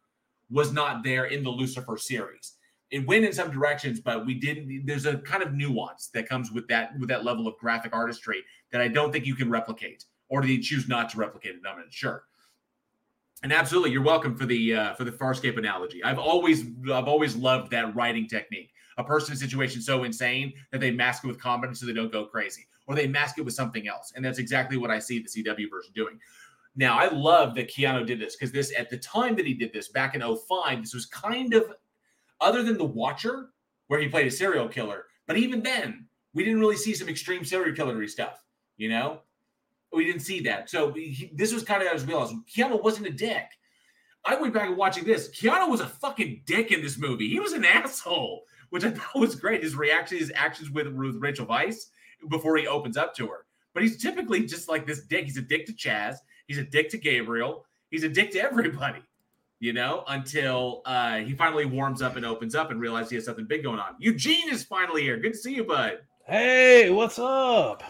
was 0.50 0.72
not 0.72 1.02
there 1.02 1.26
in 1.26 1.42
the 1.42 1.50
Lucifer 1.50 1.98
series 1.98 2.54
it 2.92 3.06
went 3.06 3.24
in 3.24 3.32
some 3.32 3.50
directions, 3.50 4.00
but 4.00 4.26
we 4.26 4.34
didn't. 4.34 4.84
There's 4.84 5.06
a 5.06 5.16
kind 5.16 5.42
of 5.42 5.54
nuance 5.54 6.08
that 6.08 6.28
comes 6.28 6.52
with 6.52 6.68
that 6.68 6.96
with 6.98 7.08
that 7.08 7.24
level 7.24 7.48
of 7.48 7.56
graphic 7.56 7.94
artistry 7.94 8.44
that 8.70 8.82
I 8.82 8.88
don't 8.88 9.10
think 9.10 9.24
you 9.24 9.34
can 9.34 9.50
replicate, 9.50 10.04
or 10.28 10.44
you 10.44 10.62
choose 10.62 10.88
not 10.88 11.08
to 11.10 11.16
replicate 11.16 11.52
it? 11.52 11.62
I'm 11.66 11.78
not 11.78 11.86
sure. 11.90 12.24
And 13.42 13.52
absolutely, 13.52 13.90
you're 13.92 14.02
welcome 14.02 14.36
for 14.36 14.44
the 14.44 14.74
uh, 14.74 14.94
for 14.94 15.04
the 15.04 15.10
Farscape 15.10 15.56
analogy. 15.56 16.04
I've 16.04 16.18
always 16.18 16.66
I've 16.92 17.08
always 17.08 17.34
loved 17.34 17.70
that 17.70 17.96
writing 17.96 18.28
technique. 18.28 18.72
A 18.98 19.04
person 19.04 19.32
in 19.32 19.36
a 19.38 19.40
situation 19.40 19.80
so 19.80 20.04
insane 20.04 20.52
that 20.70 20.80
they 20.80 20.90
mask 20.90 21.24
it 21.24 21.28
with 21.28 21.40
confidence 21.40 21.80
so 21.80 21.86
they 21.86 21.94
don't 21.94 22.12
go 22.12 22.26
crazy, 22.26 22.66
or 22.86 22.94
they 22.94 23.06
mask 23.06 23.38
it 23.38 23.42
with 23.42 23.54
something 23.54 23.88
else, 23.88 24.12
and 24.14 24.22
that's 24.22 24.38
exactly 24.38 24.76
what 24.76 24.90
I 24.90 24.98
see 24.98 25.18
the 25.18 25.28
CW 25.28 25.70
version 25.70 25.92
doing. 25.94 26.20
Now, 26.76 26.98
I 26.98 27.08
love 27.08 27.54
that 27.54 27.68
Keanu 27.68 28.06
did 28.06 28.20
this 28.20 28.36
because 28.36 28.52
this 28.52 28.72
at 28.78 28.90
the 28.90 28.98
time 28.98 29.34
that 29.36 29.46
he 29.46 29.54
did 29.54 29.72
this 29.72 29.88
back 29.88 30.14
in 30.14 30.20
05, 30.20 30.82
this 30.82 30.94
was 30.94 31.06
kind 31.06 31.54
of 31.54 31.74
other 32.42 32.62
than 32.62 32.76
The 32.76 32.84
Watcher, 32.84 33.50
where 33.86 34.00
he 34.00 34.08
played 34.08 34.26
a 34.26 34.30
serial 34.30 34.68
killer. 34.68 35.04
But 35.26 35.36
even 35.36 35.62
then, 35.62 36.06
we 36.34 36.44
didn't 36.44 36.60
really 36.60 36.76
see 36.76 36.94
some 36.94 37.08
extreme 37.08 37.44
serial 37.44 37.74
killery 37.74 38.08
stuff. 38.08 38.42
You 38.76 38.88
know, 38.88 39.20
we 39.92 40.04
didn't 40.04 40.22
see 40.22 40.40
that. 40.40 40.70
So 40.70 40.92
he, 40.92 41.30
this 41.34 41.52
was 41.52 41.62
kind 41.62 41.82
of 41.82 41.88
as 41.88 42.04
realized 42.04 42.34
Keanu 42.54 42.82
wasn't 42.82 43.06
a 43.06 43.10
dick. 43.10 43.46
I 44.24 44.36
went 44.36 44.54
back 44.54 44.68
and 44.68 44.76
watching 44.76 45.04
this. 45.04 45.30
Keanu 45.30 45.68
was 45.68 45.80
a 45.80 45.86
fucking 45.86 46.42
dick 46.46 46.70
in 46.70 46.80
this 46.80 46.98
movie. 46.98 47.28
He 47.28 47.40
was 47.40 47.52
an 47.52 47.64
asshole, 47.64 48.44
which 48.70 48.84
I 48.84 48.90
thought 48.90 49.20
was 49.20 49.34
great. 49.34 49.62
His 49.62 49.74
reaction, 49.74 50.18
his 50.18 50.32
actions 50.34 50.70
with, 50.70 50.86
with 50.88 51.16
Rachel 51.16 51.46
Weisz 51.46 51.90
before 52.30 52.56
he 52.56 52.66
opens 52.66 52.96
up 52.96 53.14
to 53.16 53.26
her. 53.26 53.46
But 53.74 53.82
he's 53.82 54.00
typically 54.00 54.46
just 54.46 54.68
like 54.68 54.86
this 54.86 55.04
dick. 55.04 55.24
He's 55.24 55.38
a 55.38 55.42
dick 55.42 55.66
to 55.66 55.72
Chaz. 55.72 56.16
He's 56.46 56.58
a 56.58 56.64
dick 56.64 56.88
to 56.90 56.98
Gabriel. 56.98 57.64
He's 57.90 58.04
a 58.04 58.08
dick 58.08 58.30
to 58.32 58.40
everybody 58.40 59.02
you 59.62 59.72
know, 59.72 60.02
until 60.08 60.82
uh, 60.86 61.18
he 61.18 61.34
finally 61.34 61.64
warms 61.64 62.02
up 62.02 62.16
and 62.16 62.26
opens 62.26 62.56
up 62.56 62.72
and 62.72 62.80
realizes 62.80 63.10
he 63.10 63.14
has 63.14 63.24
something 63.24 63.44
big 63.44 63.62
going 63.62 63.78
on. 63.78 63.94
Eugene 64.00 64.50
is 64.50 64.64
finally 64.64 65.02
here. 65.02 65.16
Good 65.18 65.34
to 65.34 65.38
see 65.38 65.54
you, 65.54 65.62
bud. 65.62 66.00
Hey, 66.26 66.90
what's 66.90 67.16
up? 67.16 67.84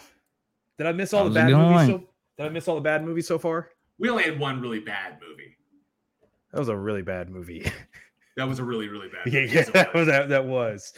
Did 0.76 0.86
I 0.86 0.92
miss 0.92 1.14
all 1.14 1.24
How's 1.24 1.32
the 1.32 1.40
bad 1.40 1.50
movies? 1.50 1.86
So, 1.86 2.08
did 2.36 2.46
I 2.46 2.48
miss 2.50 2.68
all 2.68 2.74
the 2.74 2.82
bad 2.82 3.02
movies 3.02 3.26
so 3.26 3.38
far? 3.38 3.70
We 3.98 4.10
only 4.10 4.22
had 4.22 4.38
one 4.38 4.60
really 4.60 4.80
bad 4.80 5.16
movie. 5.26 5.56
That 6.52 6.58
was 6.58 6.68
a 6.68 6.76
really 6.76 7.02
bad 7.02 7.30
movie. 7.30 7.66
That 8.34 8.48
was 8.48 8.60
a 8.60 8.64
really, 8.64 8.88
really 8.88 9.08
bad 9.08 9.26
movie. 9.26 9.46
yeah, 9.46 9.60
yeah 9.60 9.70
that 9.72 9.92
was 9.92 10.06
that, 10.06 10.30
that 10.30 10.46
was. 10.46 10.94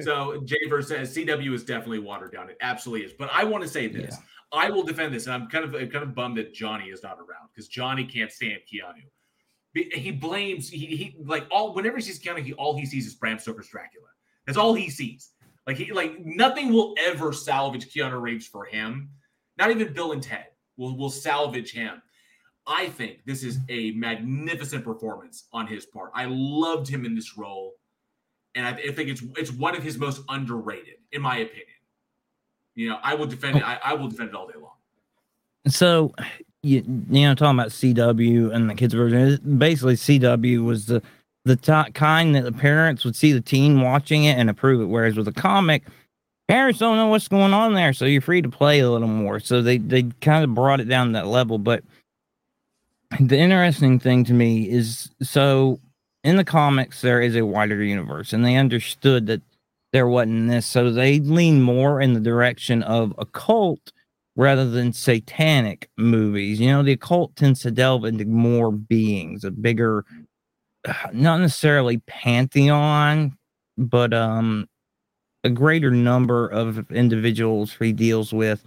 so 0.00 0.40
Javer 0.40 0.82
says 0.82 1.14
CW 1.14 1.52
is 1.52 1.62
definitely 1.62 1.98
watered 1.98 2.32
down. 2.32 2.48
It 2.48 2.56
absolutely 2.62 3.04
is. 3.04 3.12
But 3.12 3.28
I 3.34 3.44
want 3.44 3.64
to 3.64 3.68
say 3.68 3.86
this. 3.86 4.16
Yeah. 4.18 4.24
I 4.52 4.70
will 4.70 4.82
defend 4.82 5.12
this, 5.12 5.26
and 5.26 5.34
I'm 5.34 5.48
kind 5.48 5.64
of 5.64 5.74
I'm 5.74 5.90
kind 5.90 6.04
of 6.04 6.14
bummed 6.14 6.38
that 6.38 6.54
Johnny 6.54 6.86
is 6.86 7.02
not 7.02 7.18
around 7.18 7.48
because 7.52 7.68
Johnny 7.68 8.04
can't 8.04 8.32
stand 8.32 8.60
Keanu. 8.72 9.02
He 9.74 10.10
blames 10.10 10.70
he, 10.70 10.86
he 10.86 11.16
like 11.24 11.46
all 11.50 11.74
whenever 11.74 11.96
he 11.96 12.02
sees 12.02 12.18
Keanu, 12.18 12.42
he 12.42 12.54
all 12.54 12.76
he 12.76 12.86
sees 12.86 13.06
is 13.06 13.14
Bram 13.14 13.38
Stoker's 13.38 13.68
Dracula. 13.68 14.08
That's 14.46 14.58
all 14.58 14.74
he 14.74 14.88
sees. 14.88 15.32
Like 15.66 15.76
he 15.76 15.92
like 15.92 16.24
nothing 16.24 16.72
will 16.72 16.94
ever 16.98 17.32
salvage 17.32 17.92
Keanu 17.92 18.20
Reeves 18.20 18.46
for 18.46 18.64
him. 18.64 19.10
Not 19.58 19.70
even 19.70 19.92
Bill 19.92 20.12
and 20.12 20.22
Ted 20.22 20.46
will 20.76 20.96
will 20.96 21.10
salvage 21.10 21.72
him. 21.72 22.00
I 22.66 22.88
think 22.88 23.20
this 23.26 23.42
is 23.42 23.58
a 23.68 23.92
magnificent 23.92 24.84
performance 24.84 25.48
on 25.52 25.66
his 25.66 25.86
part. 25.86 26.10
I 26.14 26.26
loved 26.28 26.88
him 26.88 27.04
in 27.04 27.14
this 27.14 27.36
role, 27.36 27.74
and 28.54 28.66
I, 28.66 28.70
I 28.70 28.92
think 28.92 29.10
it's 29.10 29.22
it's 29.36 29.52
one 29.52 29.76
of 29.76 29.82
his 29.82 29.98
most 29.98 30.22
underrated, 30.28 30.96
in 31.12 31.20
my 31.20 31.38
opinion. 31.38 31.67
You 32.78 32.90
know, 32.90 32.98
I 33.02 33.14
will 33.14 33.26
defend 33.26 33.56
it. 33.56 33.64
I, 33.64 33.80
I 33.84 33.94
will 33.94 34.06
defend 34.06 34.28
it 34.28 34.36
all 34.36 34.46
day 34.46 34.54
long. 34.56 34.70
So, 35.66 36.14
you, 36.62 36.84
you 37.10 37.22
know, 37.22 37.34
talking 37.34 37.58
about 37.58 37.70
CW 37.72 38.54
and 38.54 38.70
the 38.70 38.74
kids 38.76 38.94
version, 38.94 39.58
basically 39.58 39.94
CW 39.96 40.64
was 40.64 40.86
the 40.86 41.02
the 41.44 41.56
t- 41.56 41.90
kind 41.92 42.36
that 42.36 42.44
the 42.44 42.52
parents 42.52 43.04
would 43.04 43.16
see 43.16 43.32
the 43.32 43.40
teen 43.40 43.80
watching 43.80 44.24
it 44.24 44.38
and 44.38 44.48
approve 44.48 44.80
it. 44.80 44.84
Whereas 44.84 45.16
with 45.16 45.26
a 45.26 45.32
comic, 45.32 45.82
parents 46.46 46.78
don't 46.78 46.96
know 46.96 47.08
what's 47.08 47.26
going 47.26 47.52
on 47.52 47.74
there, 47.74 47.92
so 47.92 48.04
you're 48.04 48.20
free 48.20 48.42
to 48.42 48.48
play 48.48 48.78
a 48.78 48.88
little 48.88 49.08
more. 49.08 49.40
So 49.40 49.60
they 49.60 49.78
they 49.78 50.04
kind 50.20 50.44
of 50.44 50.54
brought 50.54 50.78
it 50.78 50.88
down 50.88 51.10
that 51.12 51.26
level. 51.26 51.58
But 51.58 51.82
the 53.18 53.38
interesting 53.38 53.98
thing 53.98 54.22
to 54.26 54.32
me 54.32 54.70
is 54.70 55.10
so 55.20 55.80
in 56.22 56.36
the 56.36 56.44
comics 56.44 57.00
there 57.00 57.20
is 57.20 57.34
a 57.34 57.44
wider 57.44 57.82
universe, 57.82 58.32
and 58.32 58.44
they 58.44 58.54
understood 58.54 59.26
that 59.26 59.42
there 59.92 60.08
wasn't 60.08 60.48
this. 60.48 60.66
So 60.66 60.90
they 60.90 61.20
lean 61.20 61.62
more 61.62 62.00
in 62.00 62.12
the 62.12 62.20
direction 62.20 62.82
of 62.82 63.14
occult 63.18 63.92
rather 64.36 64.68
than 64.68 64.92
satanic 64.92 65.88
movies. 65.96 66.60
You 66.60 66.68
know, 66.68 66.82
the 66.82 66.92
occult 66.92 67.34
tends 67.36 67.62
to 67.62 67.70
delve 67.70 68.04
into 68.04 68.24
more 68.24 68.70
beings, 68.70 69.44
a 69.44 69.50
bigger, 69.50 70.04
not 71.12 71.40
necessarily 71.40 71.98
pantheon, 72.06 73.36
but 73.76 74.12
um, 74.12 74.68
a 75.44 75.50
greater 75.50 75.90
number 75.90 76.48
of 76.48 76.90
individuals 76.90 77.76
he 77.78 77.92
deals 77.92 78.32
with 78.32 78.64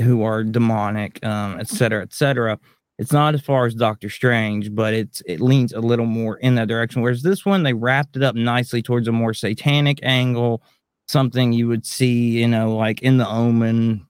who 0.00 0.22
are 0.22 0.42
demonic, 0.42 1.24
um, 1.24 1.60
et 1.60 1.68
cetera, 1.68 2.02
et 2.02 2.12
cetera. 2.12 2.58
It's 3.02 3.12
not 3.12 3.34
as 3.34 3.40
far 3.40 3.66
as 3.66 3.74
Doctor 3.74 4.08
Strange, 4.08 4.72
but 4.72 4.94
it's 4.94 5.24
it 5.26 5.40
leans 5.40 5.72
a 5.72 5.80
little 5.80 6.06
more 6.06 6.36
in 6.36 6.54
that 6.54 6.68
direction. 6.68 7.02
Whereas 7.02 7.22
this 7.22 7.44
one, 7.44 7.64
they 7.64 7.72
wrapped 7.72 8.16
it 8.16 8.22
up 8.22 8.36
nicely 8.36 8.80
towards 8.80 9.08
a 9.08 9.12
more 9.12 9.34
satanic 9.34 9.98
angle, 10.04 10.62
something 11.08 11.52
you 11.52 11.66
would 11.66 11.84
see, 11.84 12.40
you 12.40 12.46
know, 12.46 12.76
like 12.76 13.02
in 13.02 13.16
the 13.16 13.28
Omen, 13.28 14.06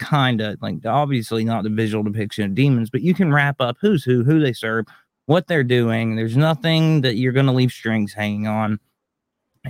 kind 0.00 0.40
of 0.40 0.60
like 0.60 0.84
obviously 0.84 1.44
not 1.44 1.62
the 1.62 1.70
visual 1.70 2.02
depiction 2.02 2.44
of 2.44 2.56
demons, 2.56 2.90
but 2.90 3.02
you 3.02 3.14
can 3.14 3.32
wrap 3.32 3.60
up 3.60 3.76
who's 3.80 4.02
who, 4.02 4.24
who 4.24 4.40
they 4.40 4.52
serve, 4.52 4.86
what 5.26 5.46
they're 5.46 5.62
doing. 5.62 6.16
There's 6.16 6.36
nothing 6.36 7.02
that 7.02 7.14
you're 7.14 7.32
going 7.32 7.46
to 7.46 7.52
leave 7.52 7.70
strings 7.70 8.12
hanging 8.12 8.48
on, 8.48 8.80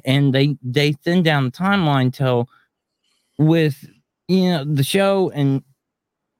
and 0.06 0.34
they 0.34 0.56
they 0.62 0.92
thin 0.92 1.22
down 1.22 1.44
the 1.44 1.50
timeline 1.50 2.10
till 2.10 2.48
with 3.36 3.84
you 4.28 4.50
know 4.50 4.64
the 4.64 4.82
show 4.82 5.30
and 5.34 5.62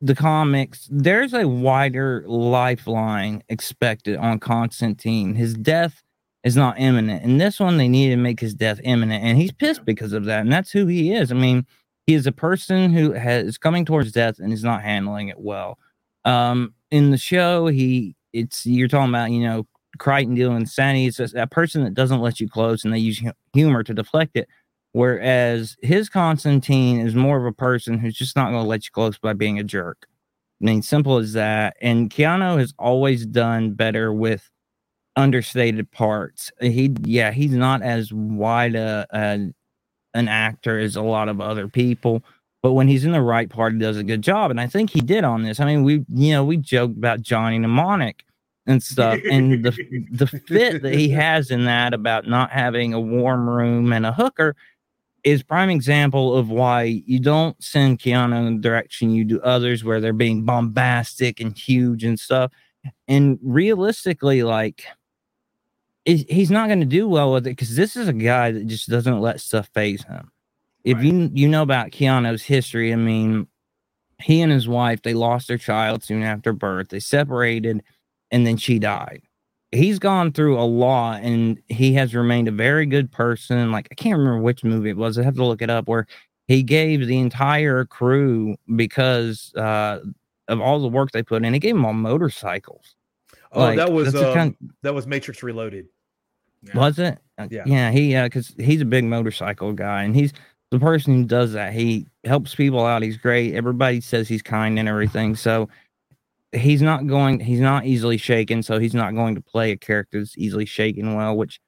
the 0.03 0.17
comics, 0.17 0.89
there's 0.91 1.33
a 1.33 1.47
wider 1.47 2.25
lifeline 2.27 3.43
expected 3.49 4.17
on 4.17 4.41
Constantine. 4.41 5.35
His 5.35 5.55
death 5.55 6.03
is 6.43 6.57
not 6.57 6.79
imminent. 6.79 7.23
In 7.23 7.39
this 7.39 7.61
one, 7.61 7.77
they 7.77 7.87
need 7.87 8.09
to 8.09 8.17
make 8.17 8.41
his 8.41 8.53
death 8.53 8.81
imminent, 8.83 9.23
and 9.23 9.39
he's 9.39 9.53
pissed 9.53 9.85
because 9.85 10.13
of 10.13 10.25
that. 10.25 10.41
And 10.41 10.53
that's 10.53 10.73
who 10.73 10.87
he 10.87 11.13
is. 11.13 11.31
I 11.31 11.37
mean, 11.37 11.65
he 12.07 12.15
is 12.15 12.27
a 12.27 12.33
person 12.33 12.93
who 12.93 13.13
has 13.13 13.57
coming 13.59 13.85
towards 13.85 14.11
death 14.11 14.41
and 14.41 14.53
is 14.53 14.65
not 14.65 14.83
handling 14.83 15.29
it 15.29 15.39
well. 15.39 15.79
Um, 16.25 16.75
in 16.91 17.13
the 17.13 17.17
show, 17.19 17.69
he 17.69 18.17
it's 18.33 18.67
you're 18.67 18.89
talking 18.89 19.11
about, 19.11 19.31
you 19.31 19.43
know, 19.45 19.69
Crichton 19.99 20.35
dealing 20.35 20.55
with 20.55 20.63
insanity. 20.63 21.07
It's 21.07 21.21
a, 21.21 21.43
a 21.43 21.47
person 21.47 21.85
that 21.85 21.95
doesn't 21.95 22.21
let 22.21 22.41
you 22.41 22.49
close, 22.49 22.85
and 22.85 22.93
they 22.93 22.99
use 22.99 23.23
humor 23.53 23.85
to 23.85 23.95
deflect 23.95 24.37
it. 24.37 24.49
Whereas 24.93 25.77
his 25.83 26.09
Constantine 26.09 27.01
is 27.01 27.15
more 27.15 27.39
of 27.39 27.47
a 27.47 27.53
person 27.53 27.99
who's 27.99 28.15
just 28.15 28.37
not 28.37 28.51
going 28.51 28.63
to 28.63 28.69
let 28.69 28.85
you 28.85 28.91
close 28.93 29.19
by 29.19 29.33
being 29.33 29.59
a 29.59 29.65
jerk. 29.65 30.07
I 30.61 30.67
mean, 30.67 30.83
simple 30.83 31.17
as 31.17 31.33
that. 31.33 31.77
And 31.81 32.11
Keanu 32.11 32.59
has 32.59 32.75
always 32.79 33.27
done 33.27 33.73
better 33.73 34.13
with 34.13 34.49
understated 35.17 35.91
parts. 35.91 36.53
He, 36.61 36.95
yeah, 37.03 37.33
he's 37.33 37.53
not 37.53 37.83
as 37.83 38.13
wide 38.13 38.75
a, 38.75 39.07
a 39.13 39.53
an 40.15 40.29
actor 40.29 40.79
as 40.79 40.95
a 40.95 41.03
lot 41.03 41.31
of 41.31 41.41
other 41.41 41.69
people, 41.69 42.23
but 42.63 42.75
when 42.75 42.87
he's 42.87 43.05
in 43.05 43.13
the 43.13 43.23
right 43.23 43.49
part, 43.49 43.73
he 43.73 43.79
does 43.79 43.97
a 43.97 44.05
good 44.05 44.21
job. 44.21 44.51
And 44.51 44.61
I 44.61 44.67
think 44.67 44.91
he 44.91 45.01
did 45.01 45.25
on 45.25 45.43
this. 45.43 45.59
I 45.59 45.65
mean, 45.65 45.85
we, 45.85 46.05
you 46.09 46.33
know, 46.33 46.45
we 46.45 46.59
joked 46.59 46.99
about 46.99 47.23
Johnny 47.23 47.59
Mnemonic 47.59 48.25
and 48.67 48.83
stuff, 48.83 49.19
and 49.31 49.65
the 49.65 49.71
the 50.13 50.27
fit 50.27 50.83
that 50.83 50.95
he 50.95 51.09
has 51.09 51.51
in 51.51 51.65
that 51.65 51.95
about 51.95 52.29
not 52.29 52.51
having 52.51 52.93
a 52.93 53.01
warm 53.01 53.49
room 53.49 53.93
and 53.93 54.07
a 54.07 54.13
hooker 54.13 54.55
is 55.25 55.43
prime 55.43 55.71
example 55.71 56.37
of 56.37 56.51
why 56.51 56.83
you 56.83 57.21
don't 57.21 57.63
send 57.63 58.01
Keanu 58.01 58.47
in 58.47 58.57
the 58.57 58.63
direction 58.63 59.15
you 59.15 59.25
do 59.25 59.41
others 59.43 59.85
where 59.85 60.01
they're 60.01 60.13
being 60.13 60.45
bombastic 60.45 61.41
and 61.41 61.57
huge 61.57 62.05
and 62.05 62.19
stuff. 62.19 62.53
And 63.07 63.39
realistically, 63.43 64.43
like 64.43 64.85
he's 66.05 66.51
not 66.51 66.67
going 66.67 66.81
to 66.81 66.87
do 66.87 67.09
well 67.09 67.33
with 67.33 67.47
it 67.47 67.51
because 67.51 67.77
this 67.77 67.95
is 67.95 68.09
a 68.09 68.13
guy 68.13 68.51
that 68.51 68.67
just 68.67 68.89
doesn't 68.89 69.21
let 69.21 69.41
stuff 69.41 69.71
phase 69.73 70.03
him. 70.05 70.33
If 70.85 70.97
right. 70.97 71.05
you 71.05 71.31
you 71.33 71.49
know 71.49 71.63
about 71.63 71.91
Keanu's 71.91 72.43
history, 72.43 72.93
I 72.93 72.97
mean, 72.97 73.47
he 74.19 74.41
and 74.41 74.51
his 74.51 74.67
wife 74.67 75.03
they 75.03 75.15
lost 75.15 75.47
their 75.47 75.59
child 75.59 76.03
soon 76.03 76.25
after 76.25 76.53
birth. 76.53 76.89
They 76.89 76.99
separated, 76.99 77.85
and 78.33 78.45
then 78.45 78.57
she 78.57 78.81
died 78.81 79.23
he's 79.73 79.99
gone 79.99 80.33
through 80.33 80.59
a 80.59 80.65
lot 80.65 81.23
and 81.23 81.61
he 81.69 81.95
has 81.95 82.15
remained 82.15 82.47
a 82.47 82.53
very 82.53 82.87
good 82.87 83.11
person. 83.11 83.73
Like 83.73 83.89
I 83.91 83.95
can't 83.95 84.19
remember 84.19 84.41
which 84.41 84.63
movie 84.63 84.91
it 84.91 84.97
was. 84.97 85.19
I 85.19 85.23
have 85.23 85.35
to 85.37 85.45
look 85.45 85.63
it 85.63 85.71
up 85.71 85.89
where 85.89 86.07
he 86.47 86.63
gave 86.63 87.07
the 87.07 87.19
entire 87.19 87.85
crew 87.85 88.57
because 88.77 89.55
uh, 89.55 90.01
of 90.49 90.61
all 90.61 90.81
the 90.81 90.89
work 90.89 91.13
they 91.13 91.23
put 91.23 91.45
in. 91.45 91.55
He 91.55 91.61
gave 91.61 91.75
them 91.75 91.85
all 91.85 91.95
motorcycles. 91.95 92.95
Oh, 93.53 93.61
like, 93.61 93.77
that 93.77 93.93
was 93.93 94.15
um, 94.15 94.35
kind 94.35 94.57
of, 94.61 94.69
that 94.83 94.95
was 94.95 95.07
Matrix 95.07 95.43
Reloaded. 95.43 95.87
Yeah. 96.63 96.79
Was 96.79 96.99
it? 96.99 97.19
Uh, 97.39 97.49
yeah. 97.51 97.63
Yeah. 97.67 97.91
He 97.91 98.15
uh, 98.15 98.25
because 98.25 98.55
he's 98.59 98.81
a 98.81 98.87
big 98.87 99.05
motorcycle 99.05 99.73
guy 99.73 100.03
and 100.03 100.15
he's 100.15 100.33
the 100.71 100.79
person 100.79 101.15
who 101.15 101.25
does 101.25 101.53
that. 101.53 101.73
He 101.73 102.07
helps 102.25 102.55
people 102.55 102.85
out. 102.85 103.03
He's 103.03 103.17
great. 103.17 103.55
Everybody 103.55 104.01
says 104.01 104.29
he's 104.29 104.43
kind 104.43 104.79
and 104.79 104.89
everything. 104.89 105.37
So 105.37 105.69
he's 106.53 106.83
not 106.83 107.07
going 107.07 107.41
he's 107.41 107.61
not 107.61 107.87
easily 107.87 108.17
shaken 108.17 108.63
so 108.63 108.79
he's 108.79 108.95
not 108.95 109.15
going 109.15 109.35
to 109.35 109.41
play 109.41 109.73
a 109.73 109.77
character 109.77 110.19
that's 110.19 110.37
easily 110.37 110.67
shaken 110.67 111.15
well 111.15 111.37
which 111.37 111.61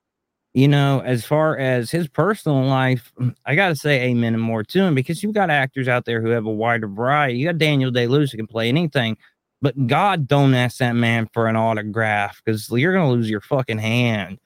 you 0.53 0.69
know 0.69 1.03
as 1.05 1.25
far 1.25 1.57
as 1.57 1.91
his 1.91 2.07
personal 2.07 2.63
life 2.65 3.13
i 3.47 3.55
gotta 3.55 3.75
say 3.75 4.03
amen 4.03 4.35
and 4.35 4.43
more 4.43 4.63
to 4.63 4.83
him 4.83 4.95
because 4.95 5.23
you've 5.23 5.35
got 5.35 5.51
actors 5.51 5.89
out 5.89 6.05
there 6.05 6.21
who 6.21 6.29
have 6.29 6.47
a 6.47 6.51
wider 6.51 6.87
variety. 6.87 7.39
You 7.39 7.47
got 7.47 7.59
daniel 7.59 7.91
day 7.91 8.07
lewis 8.07 8.31
who 8.31 8.37
can 8.37 8.47
play 8.47 8.69
anything 8.69 9.17
but 9.63 9.87
god 9.87 10.29
don't 10.29 10.55
ask 10.55 10.79
that 10.79 10.93
man 10.93 11.29
for 11.33 11.47
an 11.49 11.57
autograph 11.57 12.43
because 12.45 12.69
you're 12.71 12.93
gonna 12.93 13.11
lose 13.11 13.31
your 13.31 13.41
fucking 13.41 13.79
hand. 13.79 14.39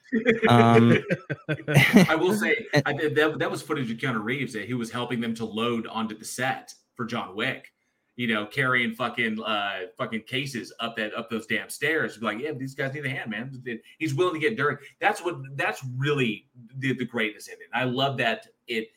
Um, 0.49 1.03
i 2.09 2.15
will 2.15 2.35
say 2.35 2.67
I, 2.87 2.93
that, 2.93 3.37
that 3.39 3.51
was 3.51 3.61
footage 3.61 3.91
of 3.91 3.99
keanu 3.99 4.23
reeves 4.23 4.53
that 4.53 4.67
he 4.67 4.75
was 4.75 4.91
helping 4.91 5.21
them 5.21 5.35
to 5.35 5.45
load 5.45 5.89
onto 5.89 6.17
the 6.17 6.25
set 6.25 6.73
for 6.95 7.05
john 7.05 7.35
wick 7.35 7.73
you 8.19 8.27
know, 8.27 8.45
carrying 8.45 8.93
fucking 8.93 9.41
uh 9.45 9.83
fucking 9.97 10.23
cases 10.23 10.73
up 10.81 10.97
that 10.97 11.15
up 11.15 11.31
those 11.31 11.47
damn 11.47 11.71
stairs. 11.71 12.21
Like, 12.21 12.41
yeah, 12.41 12.51
these 12.51 12.75
guys 12.75 12.93
need 12.93 13.07
a 13.07 13.09
hand, 13.09 13.31
man. 13.31 13.81
He's 13.99 14.13
willing 14.13 14.35
to 14.35 14.41
get 14.41 14.57
dirty. 14.57 14.85
That's 15.01 15.25
what 15.25 15.37
that's 15.55 15.81
really 15.97 16.49
the, 16.79 16.95
the 16.95 17.05
greatness 17.05 17.47
in 17.47 17.55
it. 17.55 17.69
I 17.73 17.85
love 17.85 18.17
that 18.19 18.49
it 18.67 18.89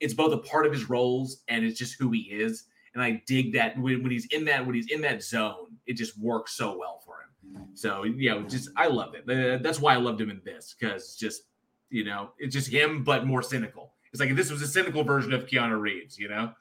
it's 0.00 0.14
both 0.14 0.32
a 0.32 0.38
part 0.38 0.64
of 0.64 0.72
his 0.72 0.88
roles 0.88 1.42
and 1.48 1.62
it's 1.62 1.78
just 1.78 1.96
who 1.98 2.10
he 2.10 2.20
is. 2.20 2.64
And 2.94 3.02
I 3.02 3.22
dig 3.26 3.52
that 3.52 3.78
when, 3.78 4.02
when 4.02 4.10
he's 4.10 4.26
in 4.32 4.46
that 4.46 4.64
when 4.64 4.74
he's 4.74 4.90
in 4.90 5.02
that 5.02 5.22
zone, 5.22 5.76
it 5.86 5.92
just 5.92 6.18
works 6.18 6.56
so 6.56 6.78
well 6.78 7.02
for 7.04 7.16
him. 7.16 7.66
So 7.74 8.04
you 8.04 8.30
know, 8.30 8.42
just 8.44 8.70
I 8.78 8.86
love 8.86 9.14
it. 9.14 9.28
Uh, 9.28 9.62
that's 9.62 9.78
why 9.78 9.92
I 9.92 9.98
loved 9.98 10.22
him 10.22 10.30
in 10.30 10.40
this 10.42 10.74
because 10.80 11.16
just 11.16 11.42
you 11.90 12.04
know, 12.04 12.30
it's 12.38 12.54
just 12.54 12.68
him 12.68 13.04
but 13.04 13.26
more 13.26 13.42
cynical. 13.42 13.92
It's 14.10 14.20
like 14.20 14.34
this 14.34 14.50
was 14.50 14.62
a 14.62 14.66
cynical 14.66 15.04
version 15.04 15.34
of 15.34 15.46
Keanu 15.46 15.78
Reeves, 15.78 16.18
you 16.18 16.30
know 16.30 16.54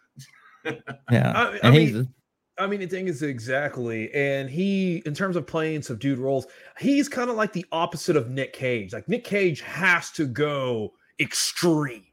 yeah, 1.11 1.31
I, 1.64 1.68
I 1.68 1.72
mean, 1.72 2.14
I 2.57 2.68
mean, 2.68 2.81
the 2.81 2.88
thing 2.88 3.07
is 3.07 3.23
exactly, 3.23 4.14
and 4.14 4.49
he, 4.49 5.02
in 5.06 5.14
terms 5.14 5.36
of 5.36 5.48
playing 5.48 5.81
subdued 5.81 6.19
roles, 6.19 6.48
he's 6.77 7.07
kind 7.07 7.30
of 7.30 7.36
like 7.36 7.53
the 7.53 7.65
opposite 7.72 8.15
of 8.15 8.30
Nick 8.30 8.53
Cage. 8.53 8.94
Like 8.94 9.07
Nick 9.07 9.23
Cage 9.23 9.61
has 9.61 10.11
to 10.11 10.27
go 10.27 10.94
extreme, 11.19 12.06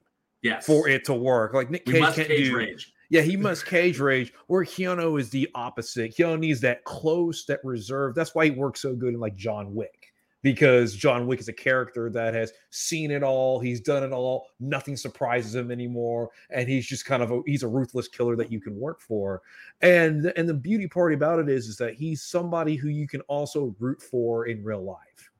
yes, 0.43 0.65
for 0.65 0.89
it 0.89 1.05
to 1.07 1.15
work. 1.15 1.55
Like 1.55 1.71
Nick 1.71 1.85
Cage 1.85 2.03
can't 2.03 2.15
cage 2.29 2.49
do. 2.49 2.57
Rage. 2.57 2.93
Yeah, 3.09 3.23
he 3.23 3.37
must 3.37 3.67
cage 3.67 4.01
rage. 4.01 4.33
Where 4.49 4.65
Keanu 4.65 5.21
is 5.21 5.31
the 5.31 5.49
opposite. 5.55 6.17
Keanu 6.17 6.41
needs 6.41 6.61
that 6.63 6.85
close, 6.85 7.45
that 7.47 7.61
reserve. 7.63 8.15
That's 8.17 8.35
why 8.35 8.47
he 8.47 8.51
works 8.51 8.83
so 8.83 8.95
good 8.97 9.15
in 9.15 9.21
like 9.21 9.37
John 9.37 9.75
Wick 9.75 10.13
because 10.47 10.95
John 10.95 11.27
Wick 11.27 11.41
is 11.41 11.49
a 11.49 11.53
character 11.53 12.09
that 12.09 12.33
has 12.33 12.53
seen 12.71 13.11
it 13.11 13.25
all, 13.25 13.59
he's 13.59 13.81
done 13.81 14.05
it 14.05 14.13
all, 14.13 14.47
nothing 14.61 14.97
surprises 14.97 15.57
him 15.57 15.73
anymore, 15.73 16.31
and 16.51 16.69
he's 16.69 16.87
just 16.87 17.05
kind 17.05 17.21
of 17.21 17.33
a, 17.33 17.43
he's 17.47 17.65
a 17.65 17.69
ruthless 17.69 18.07
killer 18.07 18.37
that 18.37 18.53
you 18.53 18.61
can 18.61 18.79
work 18.79 19.01
for. 19.01 19.43
And 19.81 20.33
and 20.37 20.49
the 20.49 20.55
beauty 20.55 20.87
part 20.87 21.13
about 21.13 21.41
it 21.41 21.49
is 21.49 21.67
is 21.67 21.77
that 21.79 21.95
he's 21.95 22.23
somebody 22.23 22.77
who 22.77 22.91
you 22.91 23.09
can 23.09 23.23
also 23.23 23.75
root 23.81 24.01
for 24.01 24.47
in 24.47 24.63
real 24.63 24.85
life. 24.85 25.33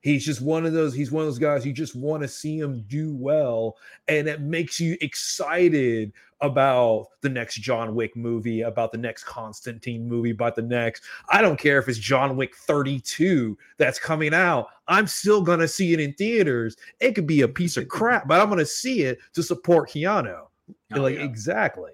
He's 0.00 0.24
just 0.24 0.40
one 0.40 0.64
of 0.64 0.72
those, 0.72 0.94
he's 0.94 1.12
one 1.12 1.22
of 1.22 1.28
those 1.28 1.38
guys 1.38 1.66
you 1.66 1.72
just 1.72 1.94
want 1.94 2.22
to 2.22 2.28
see 2.28 2.58
him 2.58 2.84
do 2.88 3.14
well. 3.14 3.76
And 4.08 4.28
it 4.28 4.40
makes 4.40 4.80
you 4.80 4.96
excited 5.00 6.12
about 6.40 7.08
the 7.20 7.28
next 7.28 7.56
John 7.56 7.94
Wick 7.94 8.16
movie, 8.16 8.62
about 8.62 8.92
the 8.92 8.98
next 8.98 9.24
Constantine 9.24 10.08
movie, 10.08 10.30
about 10.30 10.56
the 10.56 10.62
next. 10.62 11.02
I 11.28 11.42
don't 11.42 11.58
care 11.58 11.78
if 11.78 11.88
it's 11.88 11.98
John 11.98 12.36
Wick 12.36 12.56
32 12.56 13.58
that's 13.76 13.98
coming 13.98 14.32
out. 14.32 14.68
I'm 14.88 15.06
still 15.06 15.42
going 15.42 15.60
to 15.60 15.68
see 15.68 15.92
it 15.92 16.00
in 16.00 16.14
theaters. 16.14 16.76
It 17.00 17.14
could 17.14 17.26
be 17.26 17.42
a 17.42 17.48
piece 17.48 17.76
of 17.76 17.88
crap, 17.88 18.26
but 18.26 18.40
I'm 18.40 18.48
going 18.48 18.58
to 18.58 18.66
see 18.66 19.02
it 19.02 19.18
to 19.34 19.42
support 19.42 19.90
Keanu. 19.90 20.46
Oh, 20.94 21.00
like, 21.00 21.16
yeah. 21.16 21.24
exactly. 21.24 21.90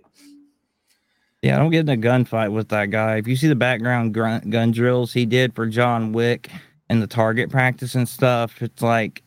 Yeah, 1.43 1.57
I 1.57 1.59
don't 1.59 1.71
get 1.71 1.81
in 1.81 1.89
a 1.89 1.97
gunfight 1.97 2.53
with 2.53 2.69
that 2.69 2.91
guy. 2.91 3.17
If 3.17 3.27
you 3.27 3.37
see 3.37 3.49
the 3.49 3.57
background 3.57 4.15
gun, 4.15 4.49
gun 4.49 4.71
drills 4.71 5.13
he 5.13 5.27
did 5.27 5.55
for 5.55 5.67
John 5.67 6.13
Wick 6.13 6.51
and 6.89 7.03
the 7.03 7.07
target 7.07 7.51
practice 7.51 7.95
and 7.95 8.09
stuff, 8.09 8.63
it's 8.63 8.83
like 8.83 9.23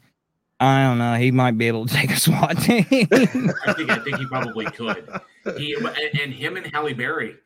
I 0.60 0.84
don't 0.84 0.98
know. 0.98 1.16
He 1.16 1.32
might 1.32 1.58
be 1.58 1.68
able 1.68 1.86
to 1.86 1.94
take 1.94 2.12
a 2.12 2.20
SWAT 2.20 2.62
team. 2.62 2.86
I 2.92 3.74
think 3.74 3.90
I 3.90 4.00
think 4.00 4.18
he 4.18 4.26
probably 4.26 4.66
could. 4.66 5.08
He 5.58 5.74
and, 5.74 5.88
and 6.20 6.34
him 6.34 6.58
and 6.58 6.68
Halle 6.68 6.94
Berry, 6.94 7.38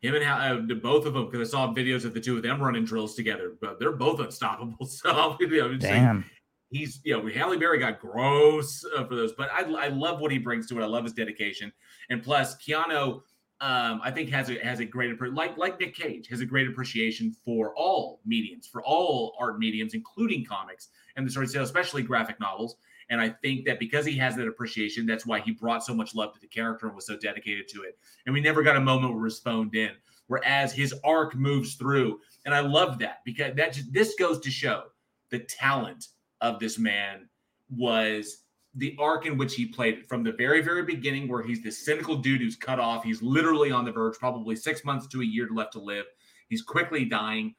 him 0.00 0.14
and 0.14 0.24
uh, 0.72 0.74
both 0.74 1.06
of 1.06 1.14
them, 1.14 1.26
because 1.26 1.48
I 1.48 1.50
saw 1.50 1.72
videos 1.72 2.04
of 2.04 2.12
the 2.12 2.20
two 2.20 2.36
of 2.36 2.42
them 2.42 2.60
running 2.60 2.84
drills 2.84 3.14
together, 3.14 3.52
but 3.60 3.78
they're 3.78 3.92
both 3.92 4.20
unstoppable. 4.20 4.86
So 4.86 5.36
you 5.38 5.48
know, 5.48 5.76
damn. 5.76 6.24
he's 6.70 7.00
you 7.04 7.16
know 7.16 7.28
Halle 7.28 7.56
Berry 7.56 7.78
got 7.78 8.00
gross 8.00 8.84
uh, 8.96 9.04
for 9.04 9.14
those, 9.14 9.32
but 9.32 9.48
I 9.52 9.62
I 9.62 9.88
love 9.88 10.20
what 10.20 10.32
he 10.32 10.38
brings 10.38 10.66
to 10.68 10.80
it. 10.80 10.82
I 10.82 10.86
love 10.86 11.04
his 11.04 11.12
dedication, 11.12 11.72
and 12.10 12.20
plus 12.20 12.56
Keanu 12.56 13.22
um, 13.60 14.00
I 14.02 14.10
think 14.10 14.28
has 14.30 14.50
a 14.50 14.58
has 14.62 14.80
a 14.80 14.84
great 14.84 15.18
like 15.32 15.56
like 15.56 15.80
Nick 15.80 15.94
Cage 15.94 16.28
has 16.28 16.40
a 16.40 16.46
great 16.46 16.68
appreciation 16.68 17.34
for 17.44 17.74
all 17.74 18.20
mediums, 18.26 18.66
for 18.66 18.82
all 18.82 19.34
art 19.40 19.58
mediums, 19.58 19.94
including 19.94 20.44
comics 20.44 20.88
and 21.16 21.26
the 21.26 21.30
story 21.30 21.48
tale, 21.48 21.62
especially 21.62 22.02
graphic 22.02 22.38
novels. 22.38 22.76
And 23.08 23.20
I 23.20 23.30
think 23.30 23.64
that 23.66 23.78
because 23.78 24.04
he 24.04 24.16
has 24.18 24.36
that 24.36 24.48
appreciation, 24.48 25.06
that's 25.06 25.24
why 25.24 25.40
he 25.40 25.52
brought 25.52 25.84
so 25.84 25.94
much 25.94 26.14
love 26.14 26.34
to 26.34 26.40
the 26.40 26.48
character 26.48 26.86
and 26.86 26.94
was 26.94 27.06
so 27.06 27.16
dedicated 27.16 27.68
to 27.68 27.82
it. 27.82 27.96
And 28.26 28.34
we 28.34 28.40
never 28.40 28.62
got 28.62 28.76
a 28.76 28.80
moment 28.80 29.12
where 29.12 29.22
it 29.22 29.24
was 29.24 29.38
phoned 29.38 29.74
in. 29.74 29.92
Whereas 30.26 30.72
his 30.72 30.92
arc 31.04 31.36
moves 31.36 31.74
through, 31.74 32.20
and 32.44 32.54
I 32.54 32.60
love 32.60 32.98
that 32.98 33.18
because 33.24 33.54
that 33.54 33.72
just, 33.72 33.92
this 33.92 34.16
goes 34.18 34.40
to 34.40 34.50
show 34.50 34.84
the 35.30 35.38
talent 35.38 36.08
of 36.40 36.58
this 36.58 36.78
man 36.78 37.28
was 37.70 38.38
the 38.76 38.94
arc 38.98 39.26
in 39.26 39.38
which 39.38 39.54
he 39.54 39.66
played 39.66 40.06
from 40.06 40.22
the 40.22 40.32
very, 40.32 40.60
very 40.60 40.82
beginning, 40.82 41.28
where 41.28 41.42
he's 41.42 41.62
this 41.62 41.84
cynical 41.84 42.16
dude 42.16 42.40
who's 42.40 42.56
cut 42.56 42.78
off. 42.78 43.02
He's 43.02 43.22
literally 43.22 43.70
on 43.70 43.84
the 43.84 43.92
verge, 43.92 44.18
probably 44.18 44.54
six 44.54 44.84
months 44.84 45.06
to 45.08 45.22
a 45.22 45.24
year 45.24 45.48
left 45.50 45.72
to 45.72 45.80
live. 45.80 46.04
He's 46.48 46.62
quickly 46.62 47.04
dying, 47.06 47.54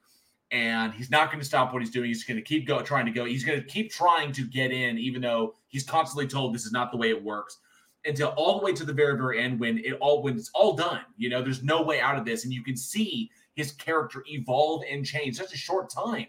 and 0.52 0.94
he's 0.94 1.10
not 1.10 1.28
going 1.28 1.40
to 1.40 1.46
stop 1.46 1.74
what 1.74 1.82
he's 1.82 1.92
doing. 1.92 2.08
He's 2.08 2.24
going 2.24 2.38
to 2.38 2.44
keep 2.44 2.68
go 2.68 2.82
trying 2.82 3.06
to 3.08 3.12
go. 3.12 3.26
He's 3.26 3.44
going 3.44 3.60
to 3.60 3.66
keep 3.66 3.92
trying 3.92 4.32
to 4.34 4.46
get 4.46 4.72
in, 4.72 4.98
even 5.00 5.22
though 5.22 5.56
he's 5.68 5.84
constantly 5.84 6.28
told 6.28 6.54
this 6.54 6.66
is 6.66 6.72
not 6.72 6.92
the 6.92 6.98
way 6.98 7.10
it 7.10 7.24
works. 7.24 7.58
Until 8.06 8.30
all 8.38 8.60
the 8.60 8.66
way 8.66 8.74
to 8.74 8.86
the 8.86 8.94
very, 8.94 9.18
very 9.18 9.42
end, 9.42 9.60
when 9.60 9.80
it 9.80 9.98
all 10.00 10.22
when 10.22 10.38
it's 10.38 10.52
all 10.54 10.74
done, 10.74 11.02
you 11.18 11.30
know, 11.30 11.42
there's 11.42 11.64
no 11.64 11.82
way 11.82 12.00
out 12.00 12.18
of 12.18 12.26
this, 12.26 12.44
and 12.44 12.54
you 12.54 12.64
can 12.64 12.78
see 12.78 13.30
his 13.56 13.72
character 13.72 14.24
evolve 14.30 14.84
and 14.90 15.04
change 15.04 15.36
such 15.36 15.52
a 15.52 15.58
short 15.58 15.90
time 15.90 16.28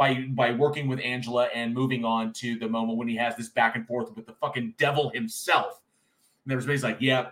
by 0.00 0.24
by 0.30 0.50
working 0.50 0.88
with 0.88 0.98
Angela 1.00 1.50
and 1.54 1.74
moving 1.74 2.06
on 2.06 2.32
to 2.32 2.58
the 2.58 2.66
moment 2.66 2.96
when 2.96 3.06
he 3.06 3.14
has 3.16 3.36
this 3.36 3.50
back 3.50 3.76
and 3.76 3.86
forth 3.86 4.16
with 4.16 4.24
the 4.24 4.32
fucking 4.32 4.74
devil 4.78 5.10
himself. 5.10 5.82
And 6.44 6.52
everybody's 6.54 6.82
like, 6.82 6.96
"Yeah, 7.00 7.28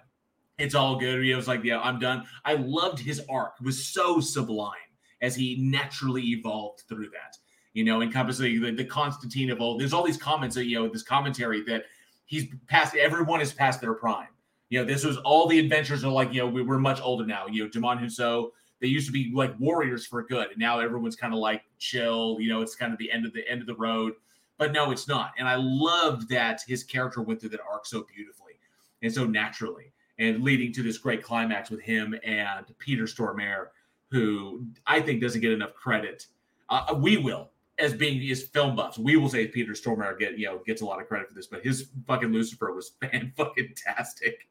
it's 0.59 0.75
all 0.75 0.97
good." 0.97 1.25
He 1.25 1.35
was 1.35 1.49
like, 1.49 1.65
"Yeah, 1.65 1.81
I'm 1.81 1.99
done." 1.99 2.27
I 2.45 2.55
loved 2.55 2.99
his 2.99 3.23
arc; 3.31 3.55
it 3.59 3.65
was 3.65 3.83
so 3.83 4.21
sublime 4.21 4.75
as 5.23 5.35
he 5.35 5.57
naturally 5.59 6.23
evolved 6.23 6.83
through 6.89 7.09
that. 7.09 7.39
You 7.73 7.85
know, 7.85 8.03
encompassing 8.03 8.61
the, 8.61 8.71
the 8.73 8.85
Constantine 8.85 9.51
of 9.51 9.63
all. 9.63 9.79
There's 9.79 9.95
all 9.95 10.05
these 10.05 10.19
comments, 10.19 10.55
that, 10.57 10.67
you 10.67 10.79
know, 10.79 10.89
this 10.89 11.03
commentary 11.03 11.63
that 11.65 11.85
he's 12.27 12.49
past. 12.67 12.95
Everyone 12.95 13.41
is 13.41 13.51
past 13.51 13.81
their 13.81 13.95
prime. 13.95 14.29
You 14.69 14.81
know, 14.81 14.85
this 14.85 15.05
was 15.05 15.17
all 15.17 15.49
the 15.49 15.59
adventures 15.59 16.05
are 16.05 16.13
like, 16.13 16.35
you 16.35 16.41
know, 16.41 16.47
we, 16.47 16.61
we're 16.61 16.79
much 16.79 17.01
older 17.01 17.25
now. 17.25 17.47
You 17.47 17.65
know, 17.65 17.71
Djimon 17.71 17.99
Hounsou 17.99 18.51
they 18.81 18.87
used 18.87 19.07
to 19.07 19.13
be 19.13 19.33
like 19.35 19.59
warriors 19.59 20.07
for 20.07 20.23
good, 20.23 20.51
and 20.51 20.59
now 20.59 20.79
everyone's 20.79 21.17
kind 21.17 21.33
of 21.33 21.41
like 21.41 21.63
chill. 21.79 22.39
You 22.41 22.51
know, 22.51 22.63
it's 22.63 22.75
kind 22.75 22.93
of 22.93 22.99
the 22.99 23.11
end 23.11 23.27
of 23.27 23.33
the 23.33 23.49
end 23.49 23.61
of 23.61 23.67
the 23.67 23.75
road. 23.75 24.15
But 24.57 24.73
no, 24.73 24.91
it's 24.91 25.07
not. 25.07 25.33
And 25.39 25.49
I 25.49 25.55
loved 25.57 26.29
that 26.31 26.63
his 26.67 26.83
character 26.83 27.23
went 27.23 27.41
through 27.41 27.51
that 27.51 27.61
arc 27.71 27.87
so 27.87 28.05
beautifully 28.15 28.55
and 29.03 29.13
so 29.13 29.25
naturally, 29.25 29.93
and 30.19 30.43
leading 30.43 30.73
to 30.73 30.83
this 30.83 30.99
great 30.99 31.23
climax 31.23 31.71
with 31.71 31.81
him 31.81 32.19
and 32.25 32.67
Peter 32.79 33.05
Stormare, 33.05 33.69
who 34.11 34.67
I 34.87 35.01
think 35.01 35.21
doesn't 35.21 35.41
get 35.41 35.53
enough 35.53 35.75
credit. 35.75 36.27
Uh, 36.69 36.95
we 36.97 37.17
will 37.17 37.51
as 37.79 37.95
being 37.95 38.21
his 38.21 38.43
film 38.43 38.75
buffs. 38.75 38.99
We 38.99 39.17
will 39.17 39.29
say 39.29 39.47
Peter 39.47 39.73
Stormare 39.73 40.19
get 40.19 40.39
you 40.39 40.47
know 40.47 40.61
gets 40.67 40.83
a 40.83 40.85
lot 40.85 41.01
of 41.01 41.09
credit 41.09 41.29
for 41.29 41.35
this, 41.35 41.47
but 41.47 41.63
his 41.63 41.89
fucking 42.07 42.33
Lucifer 42.33 42.73
was 42.73 42.93
fan 43.01 43.33
fucking 43.37 43.75
tastic. 43.77 44.47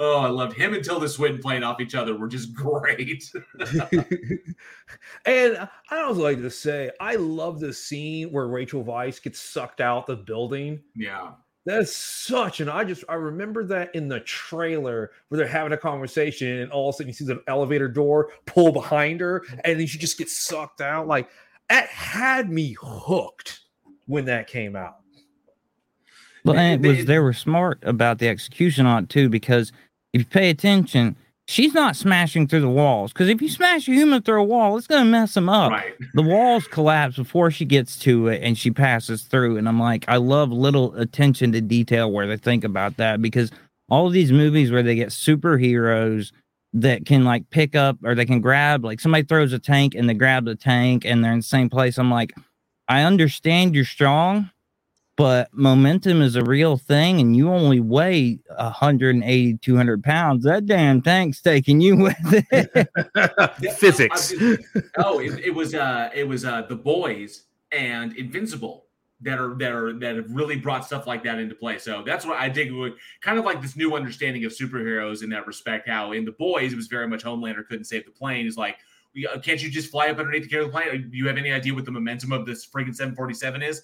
Oh, 0.00 0.20
I 0.20 0.28
loved 0.28 0.56
him 0.56 0.74
and 0.74 0.84
Tilda 0.84 1.08
Swinton 1.08 1.40
playing 1.42 1.64
off 1.64 1.80
each 1.80 1.94
other 1.94 2.16
were 2.16 2.28
just 2.28 2.54
great. 2.54 3.30
and 5.24 5.68
I 5.90 6.00
also 6.00 6.22
like 6.22 6.38
to 6.38 6.50
say, 6.50 6.90
I 7.00 7.16
love 7.16 7.58
the 7.60 7.72
scene 7.72 8.30
where 8.30 8.46
Rachel 8.46 8.84
Weisz 8.84 9.20
gets 9.20 9.40
sucked 9.40 9.80
out 9.80 10.06
the 10.06 10.16
building. 10.16 10.80
yeah. 10.94 11.32
That's 11.66 11.94
such 11.94 12.60
and 12.60 12.70
I 12.70 12.82
just 12.82 13.04
I 13.10 13.14
remember 13.14 13.62
that 13.64 13.94
in 13.94 14.08
the 14.08 14.20
trailer 14.20 15.10
where 15.28 15.36
they're 15.36 15.46
having 15.46 15.72
a 15.74 15.76
conversation 15.76 16.60
and 16.60 16.72
all 16.72 16.88
of 16.88 16.94
a 16.94 16.96
sudden 16.96 17.08
you 17.08 17.12
see 17.12 17.26
the 17.26 17.42
elevator 17.46 17.88
door 17.88 18.30
pull 18.46 18.72
behind 18.72 19.20
her 19.20 19.44
and 19.64 19.78
then 19.78 19.86
she 19.86 19.98
just 19.98 20.16
gets 20.16 20.34
sucked 20.34 20.80
out. 20.80 21.06
Like 21.06 21.28
that 21.68 21.88
had 21.88 22.48
me 22.48 22.74
hooked 22.80 23.60
when 24.06 24.24
that 24.26 24.46
came 24.46 24.76
out. 24.76 25.00
Well, 26.44 26.56
and 26.56 26.84
it 26.84 26.88
was 26.88 27.04
they 27.04 27.18
were 27.18 27.32
smart 27.32 27.78
about 27.82 28.18
the 28.18 28.28
execution 28.28 28.86
on 28.86 29.04
it 29.04 29.10
too, 29.10 29.28
because 29.28 29.72
if 30.12 30.20
you 30.20 30.26
pay 30.26 30.50
attention, 30.50 31.16
she's 31.46 31.74
not 31.74 31.96
smashing 31.96 32.46
through 32.46 32.60
the 32.60 32.68
walls. 32.68 33.12
Because 33.12 33.28
if 33.28 33.42
you 33.42 33.48
smash 33.48 33.88
a 33.88 33.92
human 33.92 34.22
through 34.22 34.40
a 34.40 34.44
wall, 34.44 34.76
it's 34.76 34.86
gonna 34.86 35.04
mess 35.04 35.34
them 35.34 35.48
up. 35.48 35.72
Right. 35.72 35.94
The 36.14 36.22
walls 36.22 36.66
collapse 36.66 37.16
before 37.16 37.50
she 37.50 37.64
gets 37.64 37.98
to 38.00 38.28
it, 38.28 38.42
and 38.42 38.56
she 38.56 38.70
passes 38.70 39.22
through. 39.22 39.56
And 39.56 39.68
I'm 39.68 39.80
like, 39.80 40.04
I 40.08 40.16
love 40.16 40.50
little 40.50 40.94
attention 40.94 41.52
to 41.52 41.60
detail 41.60 42.10
where 42.10 42.26
they 42.26 42.36
think 42.36 42.64
about 42.64 42.96
that 42.96 43.22
because 43.22 43.50
all 43.88 44.06
of 44.06 44.12
these 44.12 44.32
movies 44.32 44.70
where 44.70 44.82
they 44.82 44.94
get 44.94 45.08
superheroes 45.08 46.32
that 46.74 47.06
can 47.06 47.24
like 47.24 47.48
pick 47.50 47.74
up 47.74 47.96
or 48.04 48.14
they 48.14 48.26
can 48.26 48.40
grab 48.40 48.84
like 48.84 49.00
somebody 49.00 49.24
throws 49.24 49.52
a 49.52 49.58
tank 49.58 49.94
and 49.94 50.08
they 50.08 50.14
grab 50.14 50.44
the 50.44 50.54
tank 50.54 51.04
and 51.04 51.24
they're 51.24 51.32
in 51.32 51.38
the 51.38 51.42
same 51.42 51.70
place. 51.70 51.98
I'm 51.98 52.10
like, 52.10 52.34
I 52.88 53.02
understand 53.02 53.74
you're 53.74 53.84
strong, 53.84 54.50
but 55.18 55.52
momentum 55.52 56.22
is 56.22 56.36
a 56.36 56.44
real 56.44 56.78
thing 56.78 57.20
and 57.20 57.36
you 57.36 57.50
only 57.50 57.80
weigh 57.80 58.38
180 58.56 59.58
200 59.58 60.02
pounds 60.02 60.44
that 60.44 60.64
damn 60.64 61.02
tank's 61.02 61.42
taking 61.42 61.80
you 61.80 61.96
with 61.96 62.16
it 62.22 62.88
Physics. 63.76 64.32
oh, 64.98 65.18
it, 65.18 65.38
it 65.40 65.54
was 65.54 65.74
uh 65.74 66.08
it 66.14 66.26
was 66.26 66.44
uh 66.44 66.62
the 66.62 66.76
boys 66.76 67.42
and 67.72 68.16
Invincible 68.16 68.86
that 69.20 69.38
are 69.38 69.54
that 69.56 69.72
are 69.72 69.92
that 69.98 70.16
have 70.16 70.30
really 70.30 70.56
brought 70.56 70.84
stuff 70.84 71.06
like 71.06 71.24
that 71.24 71.38
into 71.38 71.54
play. 71.54 71.78
So 71.78 72.02
that's 72.06 72.24
what 72.24 72.38
I 72.38 72.48
dig 72.48 72.72
with 72.72 72.94
kind 73.20 73.38
of 73.38 73.44
like 73.44 73.60
this 73.60 73.76
new 73.76 73.96
understanding 73.96 74.44
of 74.44 74.52
superheroes 74.52 75.22
in 75.22 75.30
that 75.30 75.46
respect. 75.46 75.88
How 75.88 76.12
in 76.12 76.24
the 76.24 76.32
boys 76.32 76.72
it 76.72 76.76
was 76.76 76.86
very 76.86 77.08
much 77.08 77.24
Homelander 77.24 77.66
couldn't 77.66 77.84
save 77.84 78.04
the 78.04 78.12
plane. 78.12 78.46
Is 78.46 78.56
like, 78.56 78.76
uh, 79.32 79.38
can't 79.40 79.62
you 79.62 79.70
just 79.70 79.90
fly 79.90 80.08
up 80.08 80.18
underneath 80.18 80.44
the 80.44 80.48
carry 80.48 80.64
of 80.64 80.72
the 80.72 80.78
plane? 80.78 81.10
Do 81.10 81.16
you 81.16 81.26
have 81.26 81.36
any 81.36 81.52
idea 81.52 81.74
what 81.74 81.84
the 81.84 81.90
momentum 81.90 82.32
of 82.32 82.46
this 82.46 82.64
freaking 82.66 82.94
747 82.94 83.62
is? 83.62 83.82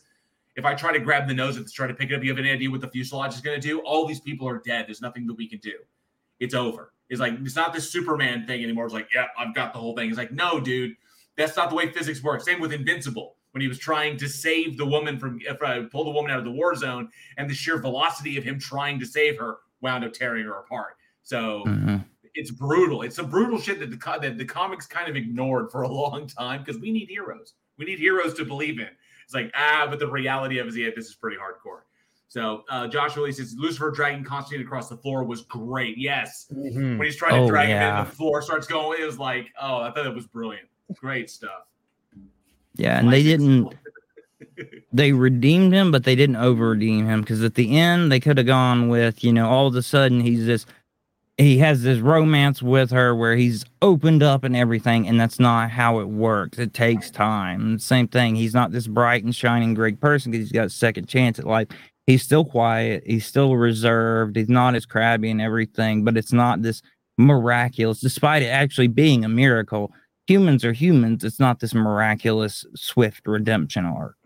If 0.57 0.65
I 0.65 0.75
try 0.75 0.93
to 0.93 1.01
grab 1.01 1.27
the 1.27 1.35
nose 1.35 1.57
and 1.57 1.71
try 1.71 1.87
to 1.87 1.95
pick 1.95 2.11
it 2.11 2.15
up, 2.15 2.23
you 2.23 2.31
have 2.31 2.39
any 2.39 2.51
idea 2.51 2.71
what 2.71 2.81
the 2.81 2.89
fuselage 2.89 3.35
is 3.35 3.41
going 3.41 3.61
to 3.61 3.67
do? 3.67 3.81
All 3.81 4.07
these 4.07 4.21
people 4.21 4.49
are 4.49 4.63
dead. 4.65 4.87
There's 4.87 5.03
nothing 5.03 5.27
that 5.27 5.35
we 5.35 5.49
can 5.49 5.59
do. 5.59 5.75
It's 6.39 6.55
over. 6.55 6.93
It's 7.09 7.21
like 7.21 7.35
it's 7.41 7.57
not 7.57 7.73
this 7.73 7.91
Superman 7.91 8.47
thing 8.47 8.63
anymore. 8.63 8.85
It's 8.85 8.95
like, 8.95 9.09
yeah, 9.15 9.27
I've 9.39 9.55
got 9.55 9.73
the 9.73 9.79
whole 9.79 9.95
thing. 9.95 10.09
It's 10.09 10.19
like, 10.19 10.33
no, 10.33 10.61
dude, 10.61 10.95
that's 11.37 11.57
not 11.57 11.71
the 11.71 11.77
way 11.77 11.91
physics 11.91 12.23
works. 12.23 12.45
Same 12.45 12.61
with 12.61 12.73
Invincible 12.73 13.37
when 13.53 13.61
he 13.61 13.69
was 13.69 13.79
trying 13.79 14.17
to 14.17 14.29
save 14.29 14.77
the 14.77 14.87
woman 14.87 15.19
from 15.19 15.39
uh, 15.49 15.83
pull 15.91 16.05
the 16.05 16.11
woman 16.11 16.31
out 16.31 16.39
of 16.39 16.45
the 16.45 16.51
war 16.51 16.75
zone, 16.75 17.09
and 17.37 17.49
the 17.49 17.55
sheer 17.55 17.79
velocity 17.79 18.37
of 18.37 18.45
him 18.45 18.59
trying 18.59 18.99
to 18.99 19.07
save 19.07 19.39
her 19.39 19.59
wound 19.81 20.05
up 20.05 20.13
tearing 20.13 20.45
her 20.45 20.59
apart. 20.59 20.97
So 21.23 21.63
it's 22.35 22.51
brutal. 22.51 23.03
It's 23.03 23.17
some 23.17 23.31
brutal 23.31 23.61
shit 23.61 23.79
that 23.81 23.91
the 23.91 24.19
that 24.21 24.39
the 24.39 24.45
comics 24.45 24.87
kind 24.87 25.09
of 25.09 25.17
ignored 25.17 25.71
for 25.71 25.83
a 25.83 25.89
long 25.93 26.27
time 26.27 26.63
because 26.65 26.81
we 26.81 26.91
need 26.91 27.09
heroes. 27.09 27.55
We 27.79 27.85
need 27.85 27.99
heroes 27.99 28.35
to 28.35 28.45
believe 28.45 28.81
in. 28.81 28.89
It's 29.25 29.35
like 29.35 29.51
ah, 29.57 29.87
but 29.91 29.99
the 29.99 30.07
reality 30.09 30.59
of 30.59 30.67
it 30.67 30.71
is, 30.71 30.77
yeah, 30.77 30.89
this 30.95 31.07
is 31.07 31.15
pretty 31.15 31.37
hardcore. 31.37 31.81
So 32.29 32.65
uh, 32.69 32.89
Josh 32.89 33.17
releases 33.17 33.55
Lucifer 33.57 33.91
dragging 33.91 34.25
Constantine 34.25 34.67
across 34.67 34.89
the 34.89 34.97
floor 34.97 35.25
was 35.25 35.43
great. 35.43 35.97
Yes, 35.99 36.47
Mhm. 36.53 36.99
when 36.99 37.07
he's 37.07 37.17
trying 37.17 37.35
to 37.35 37.39
Oh, 37.41 37.49
drag 37.49 37.69
him 37.69 37.77
yeah. 37.77 38.01
in, 38.01 38.05
the 38.07 38.11
floor 38.11 38.43
starts 38.43 38.67
going. 38.67 39.01
It 39.01 39.05
was 39.05 39.19
like, 39.19 39.53
oh, 39.61 39.79
I 39.81 39.91
thought 39.93 40.07
it 40.07 40.15
was 40.15 40.27
brilliant. 40.27 40.69
Great 40.97 41.31
stuff. 41.31 41.63
yeah 42.77 42.99
and 42.99 43.13
they 43.13 43.23
didn't 43.23 43.73
they 44.93 45.13
redeemed 45.13 45.73
him 45.73 45.91
but 45.93 46.03
they 46.05 46.17
didn't 46.17 46.37
over 46.37 46.71
redeem 46.71 47.07
him 47.07 47.21
because 47.21 47.43
at 47.45 47.55
the 47.55 47.77
end 47.77 48.11
they 48.11 48.19
could 48.19 48.37
have 48.37 48.47
gone 48.49 48.89
with 48.89 49.23
you 49.23 49.33
know 49.33 49.49
all 49.49 49.67
of 49.69 49.75
a 49.77 49.83
sudden 49.83 50.21
he's 50.21 50.45
this 50.45 50.67
he 51.37 51.59
has 51.59 51.83
this 51.83 51.99
romance 51.99 52.63
with 52.63 52.91
her 52.91 53.15
where 53.15 53.35
he's 53.35 53.65
opened 53.83 54.23
up 54.23 54.45
and 54.45 54.55
everything 54.55 55.09
and 55.09 55.19
that's 55.19 55.41
not 55.41 55.71
how 55.71 55.99
it 55.99 56.09
works. 56.09 56.59
It 56.59 56.75
takes 56.75 57.11
time. 57.11 57.79
Same 57.79 58.07
thing. 58.07 58.37
He's 58.37 58.55
not 58.55 58.71
this 58.71 58.87
bright 58.87 59.25
and 59.25 59.35
shining 59.35 59.75
great 59.75 60.01
person 60.01 60.31
because 60.31 60.47
he's 60.47 60.53
got 60.53 60.67
a 60.67 60.71
second 60.71 61.09
chance 61.09 61.39
at 61.39 61.47
life. 61.47 61.69
He's 62.07 62.23
still 62.23 62.45
quiet. 62.45 63.03
He's 63.07 63.27
still 63.27 63.57
reserved. 63.57 64.37
He's 64.37 64.49
not 64.49 64.75
as 64.77 64.87
crabby 64.87 65.31
and 65.31 65.41
everything 65.41 66.05
but 66.05 66.17
it's 66.17 66.33
not 66.33 66.63
this 66.63 66.83
miraculous 67.17 68.01
despite 68.01 68.43
it 68.43 68.47
actually 68.49 68.89
being 68.89 69.25
a 69.25 69.29
miracle 69.29 69.93
humans 70.27 70.65
are 70.65 70.73
humans. 70.73 71.25
It's 71.25 71.41
not 71.41 71.61
this 71.61 71.75
miraculous 71.75 72.65
swift 72.75 73.27
redemption 73.27 73.85
arc 73.85 74.17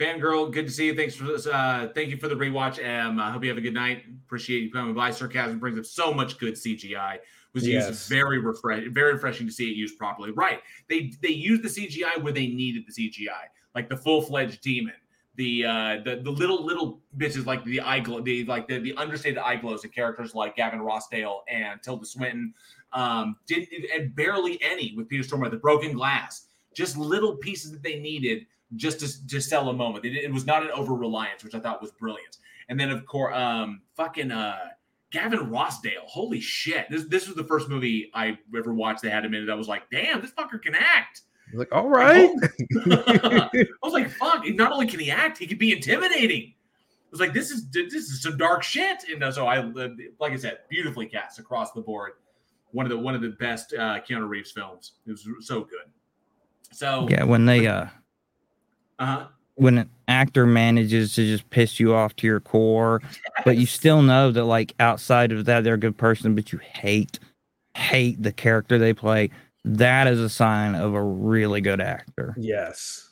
Fangirl, 0.00 0.50
good 0.50 0.66
to 0.66 0.72
see 0.72 0.86
you. 0.86 0.96
Thanks 0.96 1.14
for 1.14 1.24
this. 1.24 1.46
Uh, 1.46 1.88
thank 1.94 2.08
you 2.08 2.16
for 2.16 2.26
the 2.26 2.34
rewatch. 2.34 2.82
Um, 2.82 3.20
I 3.20 3.30
hope 3.30 3.42
you 3.42 3.50
have 3.50 3.58
a 3.58 3.62
good 3.62 3.74
night. 3.74 4.04
Appreciate 4.24 4.62
you 4.62 4.72
coming 4.72 4.94
by. 4.94 5.10
Sarcasm 5.10 5.58
brings 5.58 5.78
up 5.78 5.84
so 5.84 6.12
much 6.12 6.38
good 6.38 6.54
CGI. 6.54 7.18
Was 7.52 7.66
Yes. 7.66 7.88
used 7.88 8.08
very 8.08 8.38
refresh, 8.38 8.84
very 8.88 9.12
refreshing 9.12 9.46
to 9.46 9.52
see 9.52 9.70
it 9.70 9.76
used 9.76 9.98
properly. 9.98 10.30
Right? 10.30 10.60
They 10.88 11.12
they 11.20 11.28
used 11.28 11.62
the 11.62 11.68
CGI 11.68 12.22
where 12.22 12.32
they 12.32 12.46
needed 12.46 12.84
the 12.86 12.92
CGI, 12.92 13.48
like 13.74 13.88
the 13.90 13.96
full 13.96 14.22
fledged 14.22 14.62
demon, 14.62 14.94
the 15.34 15.66
uh, 15.66 15.96
the 16.04 16.20
the 16.22 16.30
little 16.30 16.64
little 16.64 17.02
bitches 17.18 17.44
like 17.44 17.62
the 17.64 17.80
eye 17.80 18.00
glow, 18.00 18.20
the 18.20 18.44
like 18.44 18.68
the 18.68 18.78
the 18.78 18.94
understated 18.94 19.38
eye 19.38 19.56
glows 19.56 19.84
of 19.84 19.92
characters 19.92 20.34
like 20.34 20.56
Gavin 20.56 20.78
Rossdale 20.80 21.40
and 21.48 21.82
Tilda 21.82 22.06
Swinton. 22.06 22.54
Um, 22.92 23.36
did 23.46 23.68
and 23.94 24.14
barely 24.14 24.62
any 24.62 24.94
with 24.96 25.08
Peter 25.08 25.24
Stormare. 25.24 25.50
The 25.50 25.56
broken 25.58 25.92
glass, 25.92 26.46
just 26.72 26.96
little 26.96 27.36
pieces 27.36 27.72
that 27.72 27.82
they 27.82 27.98
needed 27.98 28.46
just 28.76 29.00
to, 29.00 29.26
to 29.26 29.40
sell 29.40 29.68
a 29.68 29.72
moment. 29.72 30.04
It, 30.04 30.14
it 30.16 30.32
was 30.32 30.46
not 30.46 30.62
an 30.62 30.70
over 30.70 30.94
reliance, 30.94 31.44
which 31.44 31.54
I 31.54 31.60
thought 31.60 31.80
was 31.80 31.90
brilliant. 31.92 32.38
And 32.68 32.78
then 32.78 32.90
of 32.90 33.04
course, 33.06 33.34
um, 33.36 33.82
fucking 33.96 34.30
uh, 34.30 34.58
Gavin 35.10 35.50
Rossdale. 35.50 36.04
Holy 36.06 36.40
shit! 36.40 36.86
This 36.88 37.04
this 37.06 37.26
was 37.26 37.36
the 37.36 37.44
first 37.44 37.68
movie 37.68 38.10
I 38.14 38.38
ever 38.56 38.72
watched 38.72 39.02
that 39.02 39.10
had 39.10 39.24
him 39.24 39.34
in 39.34 39.42
it. 39.42 39.50
I 39.50 39.54
was 39.54 39.68
like, 39.68 39.90
damn, 39.90 40.20
this 40.20 40.30
fucker 40.30 40.62
can 40.62 40.74
act. 40.74 41.22
Like, 41.52 41.72
all 41.72 41.88
right. 41.88 42.30
I 42.86 43.66
was 43.82 43.92
like, 43.92 44.08
fuck. 44.20 44.46
Not 44.50 44.70
only 44.70 44.86
can 44.86 45.00
he 45.00 45.10
act, 45.10 45.38
he 45.38 45.48
can 45.48 45.58
be 45.58 45.72
intimidating. 45.72 46.54
I 46.54 47.10
was 47.10 47.18
like, 47.18 47.32
this 47.32 47.50
is 47.50 47.68
this 47.70 47.92
is 47.94 48.22
some 48.22 48.36
dark 48.36 48.62
shit. 48.62 49.02
And 49.12 49.24
uh, 49.24 49.32
so 49.32 49.48
I, 49.48 49.58
like 50.20 50.32
I 50.32 50.36
said, 50.36 50.58
beautifully 50.68 51.06
cast 51.06 51.40
across 51.40 51.72
the 51.72 51.80
board. 51.80 52.12
One 52.70 52.86
of 52.86 52.90
the 52.90 52.98
one 52.98 53.16
of 53.16 53.20
the 53.20 53.30
best 53.30 53.74
uh, 53.74 53.98
Keanu 54.08 54.28
Reeves 54.28 54.52
films. 54.52 54.92
It 55.06 55.10
was 55.10 55.26
so 55.40 55.62
good. 55.62 55.90
So 56.72 57.08
yeah 57.10 57.24
when 57.24 57.46
they 57.46 57.66
uh 57.66 57.86
uh-huh. 59.00 59.26
when 59.54 59.78
an 59.78 59.90
actor 60.06 60.46
manages 60.46 61.14
to 61.14 61.24
just 61.24 61.48
piss 61.50 61.80
you 61.80 61.94
off 61.94 62.14
to 62.16 62.26
your 62.26 62.40
core, 62.40 63.02
but 63.44 63.56
you 63.56 63.66
still 63.66 64.02
know 64.02 64.30
that 64.30 64.44
like 64.44 64.74
outside 64.78 65.32
of 65.32 65.46
that 65.46 65.64
they're 65.64 65.74
a 65.74 65.78
good 65.78 65.96
person, 65.96 66.34
but 66.34 66.52
you 66.52 66.58
hate 66.58 67.18
hate 67.74 68.22
the 68.22 68.32
character 68.32 68.78
they 68.78 68.92
play. 68.92 69.30
That 69.64 70.06
is 70.06 70.20
a 70.20 70.28
sign 70.28 70.74
of 70.74 70.94
a 70.94 71.02
really 71.02 71.60
good 71.60 71.80
actor. 71.80 72.34
Yes. 72.38 73.10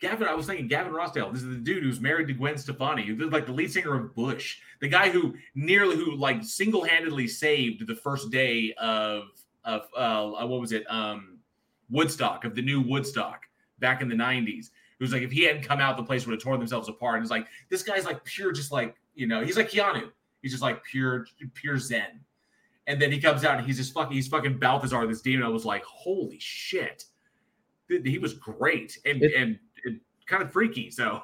Gavin, 0.00 0.28
I 0.28 0.34
was 0.34 0.46
thinking 0.46 0.68
Gavin 0.68 0.92
Rossdale. 0.92 1.32
This 1.32 1.42
is 1.42 1.48
the 1.48 1.56
dude 1.56 1.82
who's 1.82 2.00
married 2.00 2.28
to 2.28 2.32
Gwen 2.32 2.56
Stefani, 2.56 3.04
who's 3.04 3.32
like 3.32 3.46
the 3.46 3.52
lead 3.52 3.72
singer 3.72 3.94
of 3.94 4.14
Bush, 4.14 4.58
the 4.80 4.88
guy 4.88 5.10
who 5.10 5.34
nearly, 5.56 5.96
who 5.96 6.14
like 6.14 6.44
single-handedly 6.44 7.26
saved 7.26 7.84
the 7.86 7.96
first 7.96 8.30
day 8.30 8.74
of 8.78 9.24
of 9.64 9.82
uh, 9.96 10.46
what 10.46 10.60
was 10.60 10.72
it, 10.72 10.88
um, 10.88 11.38
Woodstock 11.90 12.44
of 12.44 12.54
the 12.54 12.62
new 12.62 12.80
Woodstock 12.80 13.47
back 13.80 14.02
in 14.02 14.08
the 14.08 14.14
'90s. 14.14 14.66
It 14.66 15.04
was 15.04 15.12
like 15.12 15.22
if 15.22 15.30
he 15.30 15.44
hadn't 15.44 15.62
come 15.62 15.80
out, 15.80 15.96
the 15.96 16.02
place 16.02 16.26
would 16.26 16.32
have 16.32 16.42
torn 16.42 16.58
themselves 16.58 16.88
apart. 16.88 17.16
And 17.16 17.22
it's 17.22 17.30
like 17.30 17.46
this 17.68 17.82
guy's 17.82 18.04
like 18.04 18.24
pure, 18.24 18.52
just 18.52 18.72
like 18.72 18.96
you 19.14 19.26
know, 19.26 19.44
he's 19.44 19.56
like 19.56 19.70
Keanu. 19.70 20.10
He's 20.42 20.52
just 20.52 20.62
like 20.62 20.82
pure, 20.84 21.26
pure 21.54 21.78
Zen. 21.78 22.20
And 22.86 23.02
then 23.02 23.10
he 23.12 23.20
comes 23.20 23.44
out 23.44 23.58
and 23.58 23.66
he's 23.66 23.76
just 23.76 23.92
fucking, 23.92 24.12
he's 24.12 24.28
fucking 24.28 24.58
Balthazar, 24.58 25.04
this 25.06 25.20
demon. 25.20 25.44
I 25.44 25.48
was 25.48 25.64
like, 25.64 25.84
holy 25.84 26.38
shit, 26.38 27.04
he 27.88 28.18
was 28.18 28.34
great 28.34 28.98
and 29.04 29.22
and, 29.22 29.58
and 29.84 30.00
kind 30.26 30.42
of 30.42 30.52
freaky. 30.52 30.90
So 30.90 31.22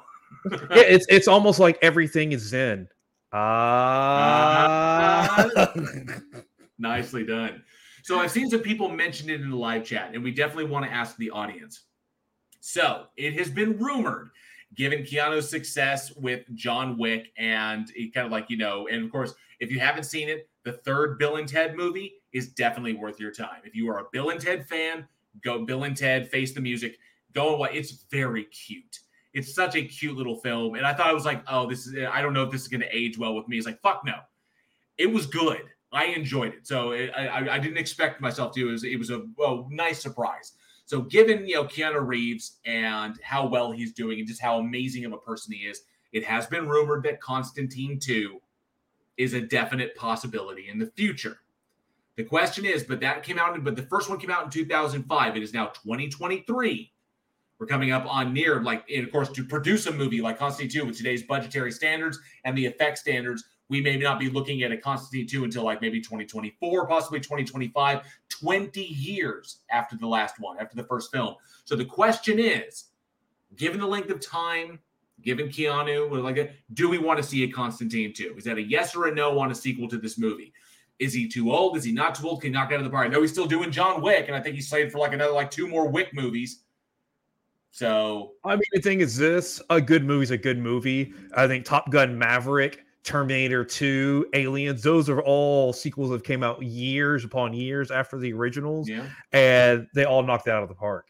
yeah, 0.51 0.57
it's 0.71 1.05
it's 1.09 1.27
almost 1.27 1.59
like 1.59 1.77
everything 1.81 2.31
is 2.33 2.41
Zen. 2.43 2.87
Ah. 3.33 4.51
Nicely 6.77 7.25
done. 7.25 7.63
So 8.03 8.19
I've 8.19 8.31
seen 8.31 8.49
some 8.49 8.59
people 8.59 8.89
mention 8.89 9.29
it 9.29 9.41
in 9.41 9.49
the 9.49 9.55
live 9.55 9.83
chat, 9.83 10.11
and 10.13 10.23
we 10.23 10.31
definitely 10.31 10.65
want 10.65 10.85
to 10.85 10.91
ask 10.91 11.17
the 11.17 11.31
audience. 11.31 11.81
So 12.65 13.05
it 13.15 13.37
has 13.37 13.47
been 13.51 13.77
rumored, 13.77 14.31
given 14.73 15.03
Keanu's 15.03 15.47
success 15.47 16.11
with 16.15 16.43
John 16.55 16.97
Wick, 16.97 17.31
and 17.37 17.87
it 17.95 18.11
kind 18.11 18.25
of 18.25 18.31
like 18.31 18.49
you 18.49 18.57
know, 18.57 18.87
and 18.87 19.05
of 19.05 19.11
course, 19.11 19.35
if 19.59 19.69
you 19.69 19.79
haven't 19.79 20.05
seen 20.05 20.29
it, 20.29 20.49
the 20.63 20.71
third 20.71 21.19
Bill 21.19 21.35
and 21.35 21.47
Ted 21.47 21.75
movie 21.75 22.15
is 22.33 22.53
definitely 22.53 22.93
worth 22.93 23.19
your 23.19 23.31
time. 23.31 23.61
If 23.65 23.75
you 23.75 23.87
are 23.91 23.99
a 23.99 24.05
Bill 24.11 24.31
and 24.31 24.41
Ted 24.41 24.67
fan, 24.67 25.07
go 25.43 25.63
Bill 25.63 25.83
and 25.83 25.95
Ted 25.95 26.27
Face 26.31 26.53
the 26.53 26.59
Music. 26.59 26.97
Go 27.33 27.55
watch. 27.55 27.69
It's 27.75 28.05
very 28.09 28.45
cute. 28.45 28.99
It's 29.35 29.53
such 29.53 29.75
a 29.75 29.83
cute 29.83 30.17
little 30.17 30.37
film, 30.37 30.73
and 30.73 30.87
I 30.87 30.93
thought 30.95 31.05
I 31.05 31.13
was 31.13 31.23
like, 31.23 31.43
oh, 31.47 31.69
this 31.69 31.85
is. 31.85 31.95
I 32.11 32.23
don't 32.23 32.33
know 32.33 32.41
if 32.41 32.49
this 32.49 32.63
is 32.63 32.67
going 32.67 32.81
to 32.81 32.89
age 32.91 33.15
well 33.15 33.35
with 33.35 33.47
me. 33.47 33.57
It's 33.57 33.67
like, 33.67 33.81
fuck 33.83 34.01
no. 34.03 34.15
It 34.97 35.11
was 35.11 35.27
good. 35.27 35.61
I 35.91 36.05
enjoyed 36.05 36.55
it. 36.55 36.65
So 36.65 36.93
it, 36.93 37.11
I, 37.15 37.47
I 37.47 37.59
didn't 37.59 37.77
expect 37.77 38.21
myself 38.21 38.55
to. 38.55 38.69
It 38.69 38.71
was, 38.71 38.83
it 38.83 38.97
was 38.97 39.11
a 39.11 39.27
well, 39.37 39.67
nice 39.69 40.01
surprise. 40.01 40.53
So 40.85 41.01
given 41.01 41.47
you 41.47 41.55
know 41.55 41.65
Keanu 41.65 42.05
Reeves 42.05 42.59
and 42.65 43.19
how 43.21 43.47
well 43.47 43.71
he's 43.71 43.93
doing 43.93 44.19
and 44.19 44.27
just 44.27 44.41
how 44.41 44.59
amazing 44.59 45.05
of 45.05 45.13
a 45.13 45.17
person 45.17 45.53
he 45.53 45.61
is, 45.61 45.81
it 46.11 46.23
has 46.23 46.45
been 46.45 46.67
rumored 46.67 47.03
that 47.03 47.19
Constantine 47.19 47.99
2 47.99 48.39
is 49.17 49.33
a 49.33 49.41
definite 49.41 49.95
possibility 49.95 50.69
in 50.69 50.77
the 50.77 50.91
future. 50.95 51.39
The 52.17 52.23
question 52.23 52.65
is, 52.65 52.83
but 52.83 53.01
that 53.01 53.23
came 53.23 53.37
out, 53.37 53.61
but 53.63 53.75
the 53.75 53.83
first 53.83 54.09
one 54.09 54.19
came 54.19 54.31
out 54.31 54.45
in 54.45 54.49
2005. 54.49 55.35
It 55.35 55.43
is 55.43 55.53
now 55.53 55.67
2023. 55.67 56.91
We're 57.57 57.65
coming 57.65 57.91
up 57.91 58.05
on 58.05 58.33
near, 58.33 58.61
like, 58.61 58.89
and 58.89 59.05
of 59.05 59.11
course, 59.11 59.29
to 59.29 59.43
produce 59.43 59.87
a 59.87 59.91
movie 59.91 60.21
like 60.21 60.37
Constantine 60.37 60.81
2 60.81 60.85
with 60.87 60.97
today's 60.97 61.23
budgetary 61.23 61.71
standards 61.71 62.19
and 62.43 62.57
the 62.57 62.65
effect 62.65 62.97
standards, 62.97 63.43
we 63.69 63.81
may 63.81 63.97
not 63.97 64.19
be 64.19 64.29
looking 64.29 64.63
at 64.63 64.71
a 64.71 64.77
Constantine 64.77 65.27
2 65.27 65.43
until 65.43 65.63
like 65.63 65.81
maybe 65.81 65.99
2024, 65.99 66.87
possibly 66.87 67.19
2025, 67.19 68.01
20 68.29 68.81
years 68.81 69.59
after 69.71 69.97
the 69.97 70.07
last 70.07 70.39
one, 70.39 70.57
after 70.59 70.75
the 70.75 70.83
first 70.83 71.11
film. 71.11 71.35
So 71.63 71.75
the 71.75 71.85
question 71.85 72.39
is, 72.39 72.85
given 73.55 73.79
the 73.79 73.87
length 73.87 74.09
of 74.09 74.19
time, 74.19 74.79
given 75.21 75.47
Keanu, 75.47 76.21
like, 76.21 76.53
do 76.73 76.89
we 76.89 76.97
want 76.97 77.17
to 77.17 77.23
see 77.23 77.43
a 77.43 77.51
Constantine 77.51 78.13
2? 78.13 78.35
Is 78.37 78.43
that 78.43 78.57
a 78.57 78.61
yes 78.61 78.95
or 78.95 79.07
a 79.07 79.13
no 79.13 79.39
on 79.39 79.51
a 79.51 79.55
sequel 79.55 79.87
to 79.89 79.97
this 79.97 80.17
movie? 80.17 80.53
Is 80.99 81.13
he 81.13 81.27
too 81.27 81.51
old? 81.51 81.75
Is 81.75 81.83
he 81.83 81.91
not 81.91 82.15
too 82.15 82.27
old? 82.27 82.41
Can 82.41 82.51
he 82.51 82.53
knock 82.53 82.71
out 82.71 82.79
of 82.79 82.85
the 82.85 82.89
park? 82.89 83.11
Know 83.11 83.21
he's 83.21 83.31
still 83.31 83.47
doing 83.47 83.71
John 83.71 84.01
Wick, 84.01 84.27
and 84.27 84.35
I 84.35 84.39
think 84.39 84.55
he's 84.55 84.69
slated 84.69 84.91
for 84.91 84.99
like 84.99 85.13
another 85.13 85.33
like 85.33 85.51
two 85.51 85.67
more 85.67 85.89
Wick 85.89 86.13
movies. 86.13 86.61
So 87.71 88.33
I 88.45 88.55
mean, 88.55 88.63
the 88.71 88.79
thing 88.79 89.01
is, 89.01 89.17
this 89.17 89.61
a 89.69 89.81
good 89.81 90.05
movie 90.05 90.23
is 90.23 90.31
a 90.31 90.37
good 90.37 90.57
movie. 90.57 91.13
I 91.35 91.47
think 91.47 91.65
Top 91.65 91.91
Gun 91.91 92.17
Maverick, 92.17 92.84
Terminator 93.05 93.63
2, 93.63 94.29
Aliens, 94.33 94.83
those 94.83 95.09
are 95.09 95.21
all 95.21 95.71
sequels 95.71 96.09
that 96.09 96.23
came 96.23 96.43
out 96.43 96.61
years 96.61 97.23
upon 97.23 97.53
years 97.53 97.91
after 97.91 98.17
the 98.17 98.33
originals, 98.33 98.89
yeah. 98.89 99.07
and 99.31 99.87
they 99.93 100.03
all 100.03 100.23
knocked 100.23 100.47
it 100.47 100.51
out 100.51 100.63
of 100.63 100.69
the 100.69 100.75
park. 100.75 101.05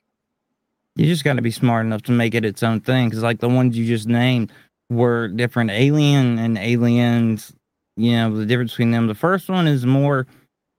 You 0.96 1.06
just 1.06 1.24
got 1.24 1.34
to 1.34 1.42
be 1.42 1.52
smart 1.52 1.86
enough 1.86 2.04
to 2.04 2.12
make 2.12 2.36
it 2.36 2.46
its 2.46 2.64
own 2.64 2.82
thing, 2.82 3.10
because 3.10 3.24
like 3.24 3.40
the 3.40 3.50
ones 3.50 3.78
you 3.78 3.86
just 3.86 4.08
named 4.08 4.52
were 4.90 5.30
different. 5.30 5.72
Alien 5.72 6.38
and 6.38 6.58
Aliens 6.58 7.54
you 7.98 8.12
know 8.12 8.36
the 8.36 8.46
difference 8.46 8.72
between 8.72 8.92
them 8.92 9.08
the 9.08 9.16
first 9.16 9.50
one 9.50 9.68
is 9.68 9.86
more 9.86 10.28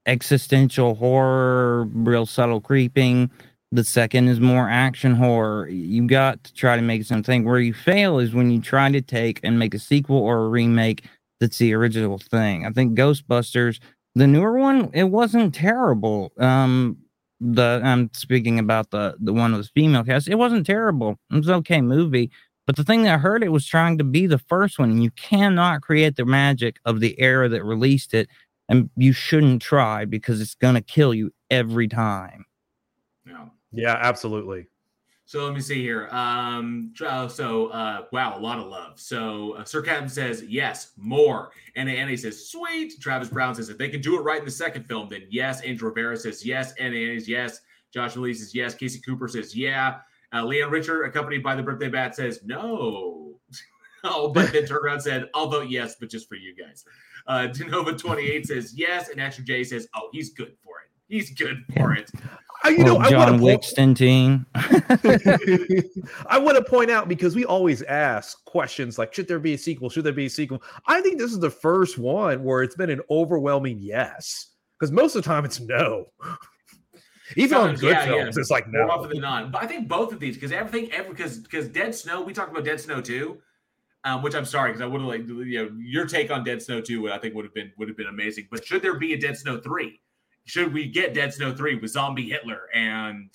existential 0.06 0.94
horror 0.94 1.84
real 1.92 2.26
subtle 2.26 2.60
creeping 2.60 3.30
the 3.72 3.84
second 3.84 4.28
is 4.28 4.40
more 4.40 4.68
action 4.68 5.14
horror 5.14 5.68
you 5.68 6.06
got 6.06 6.42
to 6.44 6.54
try 6.54 6.76
to 6.76 6.82
make 6.82 7.04
something 7.04 7.44
where 7.44 7.58
you 7.58 7.74
fail 7.74 8.18
is 8.18 8.34
when 8.34 8.50
you 8.50 8.60
try 8.60 8.90
to 8.90 9.00
take 9.00 9.40
and 9.42 9.58
make 9.58 9.74
a 9.74 9.78
sequel 9.78 10.18
or 10.18 10.44
a 10.44 10.48
remake 10.48 11.04
that's 11.40 11.58
the 11.58 11.72
original 11.72 12.18
thing 12.18 12.64
i 12.66 12.70
think 12.70 12.96
ghostbusters 12.96 13.80
the 14.14 14.26
newer 14.26 14.58
one 14.58 14.90
it 14.94 15.04
wasn't 15.04 15.54
terrible 15.54 16.32
um 16.38 16.96
the 17.40 17.80
i'm 17.84 18.08
speaking 18.14 18.58
about 18.58 18.90
the 18.90 19.14
the 19.20 19.32
one 19.32 19.54
with 19.54 19.68
female 19.70 20.04
cast 20.04 20.28
it 20.28 20.36
wasn't 20.36 20.64
terrible 20.64 21.18
it 21.30 21.36
was 21.36 21.50
okay 21.50 21.80
movie 21.80 22.30
but 22.66 22.74
the 22.74 22.84
thing 22.84 23.04
that 23.04 23.20
hurt 23.20 23.44
it 23.44 23.52
was 23.52 23.64
trying 23.64 23.96
to 23.98 24.04
be 24.04 24.26
the 24.26 24.38
first 24.38 24.78
one. 24.78 25.00
You 25.00 25.12
cannot 25.12 25.82
create 25.82 26.16
the 26.16 26.24
magic 26.24 26.78
of 26.84 27.00
the 27.00 27.18
era 27.20 27.48
that 27.48 27.64
released 27.64 28.12
it. 28.12 28.28
And 28.68 28.90
you 28.96 29.12
shouldn't 29.12 29.62
try 29.62 30.04
because 30.04 30.40
it's 30.40 30.56
to 30.56 30.80
kill 30.80 31.14
you 31.14 31.30
every 31.50 31.86
time. 31.86 32.44
Yeah. 33.72 33.98
Absolutely. 34.00 34.66
So 35.28 35.44
let 35.44 35.54
me 35.54 35.60
see 35.60 35.82
here. 35.82 36.08
Um, 36.12 36.92
so 36.96 37.66
uh, 37.66 38.04
wow, 38.12 38.38
a 38.38 38.40
lot 38.40 38.60
of 38.60 38.66
love. 38.66 39.00
So 39.00 39.54
uh, 39.54 39.64
Sir 39.64 39.82
Captain 39.82 40.08
says 40.08 40.44
yes, 40.44 40.92
more. 40.96 41.50
And 41.74 41.90
Annie 41.90 42.16
says 42.16 42.48
sweet. 42.48 42.92
Travis 43.00 43.28
Brown 43.28 43.54
says 43.56 43.68
if 43.68 43.76
they 43.76 43.88
can 43.88 44.00
do 44.00 44.16
it 44.18 44.22
right 44.22 44.38
in 44.38 44.44
the 44.44 44.50
second 44.52 44.84
film, 44.84 45.08
then 45.08 45.22
yes. 45.28 45.62
Angel 45.64 45.88
Rivera 45.88 46.16
says 46.16 46.46
yes. 46.46 46.74
And 46.78 46.94
Annie's 46.94 47.28
yes. 47.28 47.60
Josh 47.92 48.14
Lee 48.14 48.34
says 48.34 48.54
yes. 48.54 48.74
Casey 48.74 49.00
Cooper 49.00 49.26
says 49.26 49.56
yeah. 49.56 49.98
Uh, 50.32 50.44
Leon 50.44 50.70
Richard, 50.70 51.04
accompanied 51.04 51.42
by 51.42 51.56
the 51.56 51.62
birthday 51.62 51.88
bat, 51.88 52.14
says 52.14 52.40
no. 52.44 53.40
oh, 54.04 54.28
but 54.28 54.52
then 54.52 54.66
turned 54.66 54.84
around 54.84 55.00
said, 55.00 55.28
I'll 55.34 55.48
vote 55.48 55.68
yes, 55.68 55.96
but 55.98 56.10
just 56.10 56.28
for 56.28 56.34
you 56.36 56.54
guys. 56.54 56.84
Uh, 57.26 57.48
Denova 57.48 57.98
28 57.98 58.46
says 58.46 58.74
yes, 58.76 59.08
and 59.08 59.20
Extra 59.20 59.44
J 59.44 59.64
says, 59.64 59.88
oh, 59.94 60.08
he's 60.12 60.30
good 60.30 60.54
for 60.62 60.80
it. 60.80 60.90
He's 61.08 61.30
good 61.30 61.64
for 61.76 61.92
it. 61.94 62.10
Uh, 62.64 62.68
you 62.68 62.84
know, 62.84 62.98
oh, 63.00 63.10
John 63.10 63.38
Wickston 63.40 63.96
team. 63.96 64.46
I 66.26 66.38
want 66.38 66.56
to 66.56 66.64
point 66.64 66.90
out 66.90 67.08
because 67.08 67.34
we 67.34 67.44
always 67.44 67.82
ask 67.82 68.44
questions 68.44 68.98
like, 68.98 69.14
should 69.14 69.28
there 69.28 69.38
be 69.38 69.54
a 69.54 69.58
sequel? 69.58 69.90
Should 69.90 70.04
there 70.04 70.12
be 70.12 70.26
a 70.26 70.30
sequel? 70.30 70.62
I 70.86 71.00
think 71.00 71.18
this 71.18 71.32
is 71.32 71.38
the 71.38 71.50
first 71.50 71.98
one 71.98 72.42
where 72.42 72.62
it's 72.62 72.76
been 72.76 72.90
an 72.90 73.00
overwhelming 73.10 73.78
yes. 73.80 74.48
Because 74.78 74.92
most 74.92 75.16
of 75.16 75.22
the 75.22 75.28
time 75.28 75.44
it's 75.44 75.60
no. 75.60 76.06
Even 77.34 77.58
on 77.58 77.74
good 77.74 77.90
yeah, 77.90 78.04
films, 78.04 78.36
yeah. 78.36 78.40
it's 78.40 78.50
like 78.50 78.68
no. 78.68 78.86
More 78.86 78.92
often 78.92 79.10
than 79.10 79.20
not. 79.20 79.50
But 79.50 79.62
I 79.62 79.66
think 79.66 79.88
both 79.88 80.12
of 80.12 80.20
these, 80.20 80.36
because 80.36 80.52
everything, 80.52 80.92
every 80.92 81.10
because 81.10 81.38
because 81.38 81.66
Dead 81.66 81.92
Snow, 81.92 82.22
we 82.22 82.32
talked 82.32 82.52
about 82.52 82.64
Dead 82.64 82.80
Snow 82.80 83.00
too, 83.00 83.38
um, 84.04 84.22
which 84.22 84.36
I'm 84.36 84.44
sorry 84.44 84.70
because 84.70 84.80
I 84.80 84.86
would 84.86 85.00
have 85.00 85.08
like 85.08 85.26
you 85.26 85.64
know 85.64 85.70
your 85.76 86.06
take 86.06 86.30
on 86.30 86.44
Dead 86.44 86.62
Snow 86.62 86.80
two, 86.80 87.10
I 87.10 87.18
think 87.18 87.34
would 87.34 87.44
have 87.44 87.52
been 87.52 87.72
would 87.78 87.88
have 87.88 87.96
been 87.96 88.06
amazing. 88.06 88.46
But 88.48 88.64
should 88.64 88.80
there 88.80 88.96
be 88.96 89.14
a 89.14 89.18
Dead 89.18 89.36
Snow 89.36 89.58
three? 89.58 90.00
Should 90.46 90.72
we 90.72 90.88
get 90.88 91.12
Dead 91.12 91.34
Snow 91.34 91.54
three 91.54 91.74
with 91.74 91.90
Zombie 91.90 92.30
Hitler 92.30 92.68
and 92.72 93.30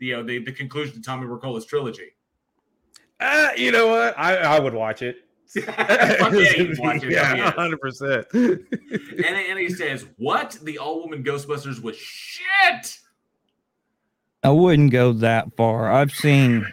you 0.00 0.16
know 0.16 0.22
the 0.22 0.40
the 0.44 0.52
conclusion 0.52 0.94
to 0.96 1.00
Tommy 1.00 1.26
Wirkola's 1.26 1.64
trilogy? 1.64 2.10
Uh, 3.20 3.48
you 3.56 3.72
know 3.72 3.88
what? 3.88 4.18
I 4.18 4.36
I 4.36 4.58
would 4.58 4.74
watch 4.74 5.02
it. 5.02 5.16
yeah, 5.54 7.50
hundred 7.52 7.80
percent. 7.80 8.26
And 8.32 8.66
and 9.22 9.58
he 9.58 9.70
says, 9.70 10.04
"What? 10.18 10.58
The 10.62 10.78
all 10.78 11.00
woman 11.00 11.22
Ghostbusters 11.24 11.80
was 11.80 11.96
shit." 11.96 12.98
I 14.42 14.50
wouldn't 14.50 14.92
go 14.92 15.12
that 15.14 15.56
far. 15.56 15.90
I've 15.90 16.12
seen. 16.12 16.66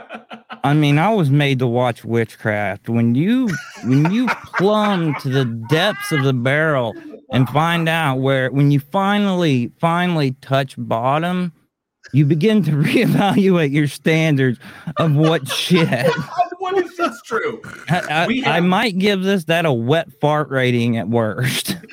I 0.64 0.74
mean, 0.74 0.98
I 0.98 1.12
was 1.12 1.30
made 1.30 1.58
to 1.58 1.66
watch 1.66 2.04
witchcraft. 2.04 2.88
When 2.88 3.14
you 3.14 3.48
when 3.84 4.12
you 4.12 4.28
plumb 4.28 5.14
to 5.20 5.28
the 5.28 5.44
depths 5.68 6.12
of 6.12 6.22
the 6.22 6.32
barrel 6.32 6.94
and 7.32 7.48
find 7.48 7.88
out 7.88 8.16
where, 8.16 8.50
when 8.50 8.70
you 8.70 8.80
finally 8.80 9.72
finally 9.78 10.32
touch 10.40 10.74
bottom, 10.78 11.52
you 12.12 12.26
begin 12.26 12.62
to 12.64 12.70
reevaluate 12.72 13.72
your 13.72 13.88
standards 13.88 14.58
of 14.98 15.14
what 15.14 15.48
shit. 15.48 15.88
what 16.58 16.76
if 16.76 16.96
that's 16.96 17.22
true? 17.22 17.60
I, 17.88 17.98
I, 17.98 18.34
have... 18.44 18.46
I, 18.46 18.60
might 18.60 18.98
give 18.98 19.22
this 19.22 19.44
that 19.44 19.66
a 19.66 19.72
wet 19.72 20.08
fart 20.20 20.50
rating 20.50 20.98
at 20.98 21.08
worst. 21.08 21.76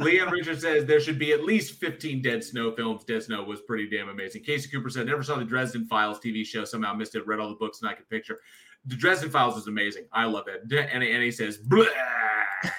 Liam 0.00 0.30
Richard 0.30 0.60
says 0.60 0.84
there 0.84 1.00
should 1.00 1.18
be 1.18 1.32
at 1.32 1.44
least 1.44 1.80
15 1.80 2.22
Dead 2.22 2.44
Snow 2.44 2.72
films. 2.72 3.04
Dead 3.04 3.22
Snow 3.22 3.42
was 3.42 3.60
pretty 3.62 3.88
damn 3.88 4.08
amazing. 4.08 4.42
Casey 4.42 4.68
Cooper 4.70 4.90
said, 4.90 5.06
never 5.06 5.22
saw 5.22 5.36
the 5.36 5.44
Dresden 5.44 5.86
Files 5.86 6.18
TV 6.20 6.44
show. 6.44 6.64
Somehow 6.64 6.94
missed 6.94 7.14
it. 7.14 7.26
Read 7.26 7.40
all 7.40 7.48
the 7.48 7.54
books 7.54 7.80
and 7.80 7.90
I 7.90 7.94
could 7.94 8.08
picture. 8.08 8.40
The 8.86 8.96
Dresden 8.96 9.30
Files 9.30 9.56
is 9.56 9.68
amazing. 9.68 10.06
I 10.12 10.24
love 10.24 10.46
it. 10.48 10.62
And, 10.70 11.02
and 11.02 11.22
he 11.22 11.30
says, 11.30 11.58
Bleh. 11.58 11.88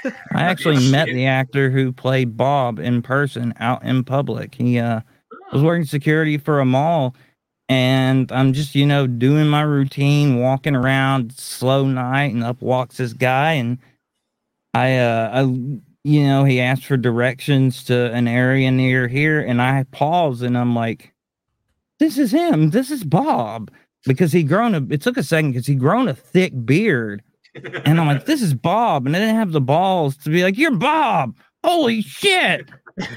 I 0.05 0.11
actually 0.41 0.89
met 0.89 1.07
the 1.07 1.25
actor 1.25 1.69
who 1.69 1.91
played 1.91 2.37
Bob 2.37 2.79
in 2.79 3.01
person 3.01 3.53
out 3.59 3.83
in 3.83 4.03
public. 4.03 4.55
He 4.55 4.79
uh, 4.79 5.01
was 5.51 5.61
working 5.61 5.85
security 5.85 6.37
for 6.37 6.59
a 6.59 6.65
mall 6.65 7.15
and 7.69 8.31
I'm 8.31 8.53
just, 8.53 8.75
you 8.75 8.85
know, 8.85 9.07
doing 9.07 9.47
my 9.47 9.61
routine, 9.61 10.39
walking 10.39 10.75
around, 10.75 11.33
slow 11.33 11.85
night, 11.87 12.33
and 12.33 12.43
up 12.43 12.61
walks 12.61 12.97
this 12.97 13.13
guy, 13.13 13.53
and 13.53 13.77
I, 14.73 14.97
uh, 14.97 15.29
I, 15.33 15.41
you 16.03 16.27
know, 16.27 16.43
he 16.43 16.59
asked 16.59 16.85
for 16.85 16.97
directions 16.97 17.83
to 17.85 18.11
an 18.13 18.27
area 18.27 18.69
near 18.69 19.07
here, 19.07 19.39
and 19.39 19.61
I 19.61 19.85
pause, 19.91 20.41
and 20.41 20.57
I'm 20.57 20.75
like, 20.75 21.13
"This 21.99 22.17
is 22.17 22.31
him. 22.31 22.71
This 22.71 22.91
is 22.91 23.03
Bob," 23.03 23.71
because 24.05 24.33
he 24.33 24.43
grown 24.43 24.75
a. 24.75 24.85
It 24.93 25.01
took 25.01 25.17
a 25.17 25.23
second 25.23 25.51
because 25.53 25.67
he 25.67 25.75
grown 25.75 26.09
a 26.09 26.13
thick 26.13 26.53
beard, 26.65 27.23
and 27.55 27.99
I'm 27.99 28.07
like, 28.07 28.25
"This 28.25 28.41
is 28.41 28.53
Bob," 28.53 29.05
and 29.05 29.15
I 29.15 29.19
didn't 29.19 29.35
have 29.35 29.51
the 29.51 29.61
balls 29.61 30.17
to 30.17 30.29
be 30.29 30.43
like, 30.43 30.57
"You're 30.57 30.75
Bob." 30.75 31.35
Holy 31.63 32.01
shit! 32.01 32.69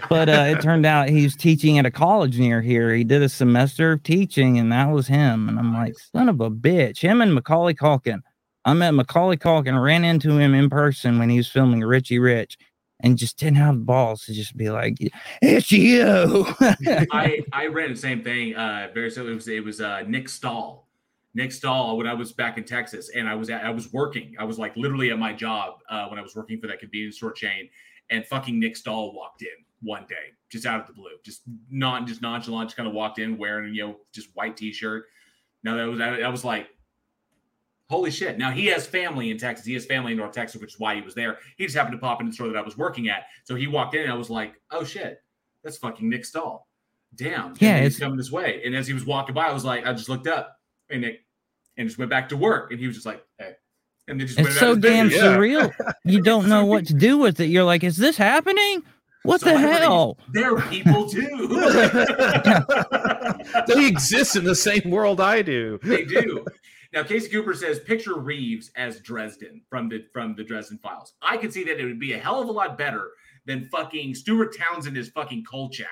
but 0.08 0.28
uh, 0.28 0.44
it 0.48 0.60
turned 0.60 0.86
out 0.86 1.08
he 1.08 1.24
was 1.24 1.36
teaching 1.36 1.78
at 1.78 1.86
a 1.86 1.90
college 1.90 2.38
near 2.38 2.62
here. 2.62 2.94
He 2.94 3.04
did 3.04 3.22
a 3.22 3.28
semester 3.28 3.92
of 3.92 4.02
teaching, 4.02 4.58
and 4.58 4.72
that 4.72 4.90
was 4.90 5.06
him. 5.06 5.48
And 5.48 5.58
I'm 5.58 5.74
like, 5.74 5.94
son 5.98 6.28
of 6.28 6.40
a 6.40 6.50
bitch. 6.50 7.00
Him 7.00 7.20
and 7.20 7.34
Macaulay 7.34 7.74
Culkin. 7.74 8.20
I 8.64 8.72
met 8.74 8.92
Macaulay 8.92 9.36
Culkin, 9.36 9.80
ran 9.80 10.04
into 10.04 10.38
him 10.38 10.54
in 10.54 10.70
person 10.70 11.18
when 11.18 11.28
he 11.28 11.36
was 11.36 11.48
filming 11.48 11.80
Richie 11.80 12.18
Rich, 12.18 12.58
and 13.00 13.18
just 13.18 13.38
didn't 13.38 13.58
have 13.58 13.74
the 13.74 13.84
balls 13.84 14.24
to 14.24 14.32
just 14.32 14.56
be 14.56 14.70
like, 14.70 14.96
"It's 15.42 15.70
you." 15.70 16.46
I 17.12 17.42
I 17.52 17.66
read 17.66 17.92
the 17.92 17.96
same 17.96 18.24
thing. 18.24 18.56
Uh, 18.56 18.88
very 18.92 19.10
so 19.10 19.26
it 19.26 19.34
was 19.34 19.46
it 19.48 19.64
was 19.64 19.80
uh, 19.80 20.02
Nick 20.06 20.28
Stahl. 20.28 20.85
Nick 21.36 21.52
Stahl 21.52 21.98
when 21.98 22.06
I 22.06 22.14
was 22.14 22.32
back 22.32 22.56
in 22.56 22.64
Texas, 22.64 23.10
and 23.14 23.28
I 23.28 23.34
was 23.34 23.50
at, 23.50 23.62
I 23.62 23.68
was 23.68 23.92
working. 23.92 24.34
I 24.38 24.44
was 24.44 24.58
like 24.58 24.74
literally 24.74 25.10
at 25.10 25.18
my 25.18 25.34
job 25.34 25.74
uh, 25.90 26.06
when 26.06 26.18
I 26.18 26.22
was 26.22 26.34
working 26.34 26.58
for 26.58 26.66
that 26.66 26.80
convenience 26.80 27.18
store 27.18 27.30
chain, 27.30 27.68
and 28.08 28.24
fucking 28.26 28.58
Nick 28.58 28.74
Stahl 28.74 29.12
walked 29.14 29.42
in 29.42 29.48
one 29.82 30.06
day, 30.08 30.32
just 30.50 30.64
out 30.64 30.80
of 30.80 30.86
the 30.86 30.94
blue, 30.94 31.10
just 31.22 31.42
not 31.70 32.06
just 32.06 32.22
nonchalant, 32.22 32.70
just 32.70 32.76
kind 32.78 32.88
of 32.88 32.94
walked 32.94 33.18
in 33.18 33.36
wearing 33.36 33.74
you 33.74 33.86
know 33.86 33.96
just 34.14 34.30
white 34.32 34.56
t-shirt. 34.56 35.04
Now 35.62 35.76
that 35.76 35.84
was 35.84 36.00
I 36.00 36.28
was 36.28 36.42
like, 36.42 36.68
holy 37.90 38.10
shit! 38.10 38.38
Now 38.38 38.50
he 38.50 38.64
has 38.68 38.86
family 38.86 39.30
in 39.30 39.36
Texas. 39.36 39.66
He 39.66 39.74
has 39.74 39.84
family 39.84 40.12
in 40.12 40.18
North 40.18 40.32
Texas, 40.32 40.58
which 40.58 40.72
is 40.72 40.80
why 40.80 40.94
he 40.94 41.02
was 41.02 41.14
there. 41.14 41.36
He 41.58 41.64
just 41.64 41.76
happened 41.76 41.96
to 41.96 42.00
pop 42.00 42.22
in 42.22 42.28
the 42.28 42.32
store 42.32 42.48
that 42.48 42.56
I 42.56 42.62
was 42.62 42.78
working 42.78 43.10
at, 43.10 43.24
so 43.44 43.54
he 43.54 43.66
walked 43.66 43.94
in 43.94 44.04
and 44.04 44.10
I 44.10 44.16
was 44.16 44.30
like, 44.30 44.54
oh 44.70 44.84
shit, 44.84 45.18
that's 45.62 45.76
fucking 45.76 46.08
Nick 46.08 46.24
Stahl. 46.24 46.66
Damn, 47.14 47.54
Yeah, 47.58 47.82
he's 47.82 47.98
coming 47.98 48.16
this 48.16 48.32
way. 48.32 48.62
And 48.64 48.74
as 48.74 48.86
he 48.86 48.94
was 48.94 49.04
walking 49.04 49.34
by, 49.34 49.48
I 49.48 49.52
was 49.52 49.66
like, 49.66 49.86
I 49.86 49.92
just 49.92 50.08
looked 50.08 50.26
up, 50.26 50.56
and 50.88 51.02
Nick, 51.02 51.25
and 51.76 51.88
just 51.88 51.98
went 51.98 52.10
back 52.10 52.28
to 52.30 52.36
work, 52.36 52.70
and 52.70 52.80
he 52.80 52.86
was 52.86 52.96
just 52.96 53.06
like, 53.06 53.24
hey, 53.38 53.52
and 54.08 54.20
then 54.20 54.26
just 54.26 54.38
went 54.38 54.48
It's 54.48 54.56
about 54.58 54.74
so 54.74 54.80
damn 54.80 55.08
business. 55.08 55.24
surreal. 55.24 55.72
You 56.04 56.22
don't 56.22 56.48
know 56.48 56.64
what 56.64 56.86
to 56.86 56.94
do 56.94 57.18
with 57.18 57.40
it. 57.40 57.46
You're 57.46 57.64
like, 57.64 57.82
is 57.84 57.96
this 57.96 58.16
happening? 58.16 58.82
What 59.24 59.40
So 59.40 59.46
the 59.46 59.52
everybody- 59.56 59.80
hell? 59.82 60.18
They're 60.32 60.60
people 60.62 61.08
too. 61.08 61.48
they 63.66 63.86
exist 63.86 64.36
in 64.36 64.44
the 64.44 64.54
same 64.54 64.90
world 64.90 65.20
I 65.20 65.42
do. 65.42 65.78
they 65.82 66.04
do. 66.04 66.44
Now, 66.92 67.02
Casey 67.02 67.28
Cooper 67.28 67.54
says, 67.54 67.80
picture 67.80 68.14
Reeves 68.14 68.70
as 68.76 69.00
Dresden 69.00 69.62
from 69.68 69.88
the 69.88 70.04
from 70.12 70.34
the 70.36 70.44
Dresden 70.44 70.78
Files. 70.78 71.14
I 71.20 71.36
could 71.36 71.52
see 71.52 71.64
that 71.64 71.80
it 71.80 71.84
would 71.84 71.98
be 72.00 72.12
a 72.12 72.18
hell 72.18 72.40
of 72.40 72.48
a 72.48 72.52
lot 72.52 72.78
better 72.78 73.10
than 73.44 73.68
fucking 73.70 74.14
Stuart 74.14 74.56
Townsend 74.56 74.96
as 74.96 75.08
fucking 75.08 75.44
Kolchak, 75.44 75.88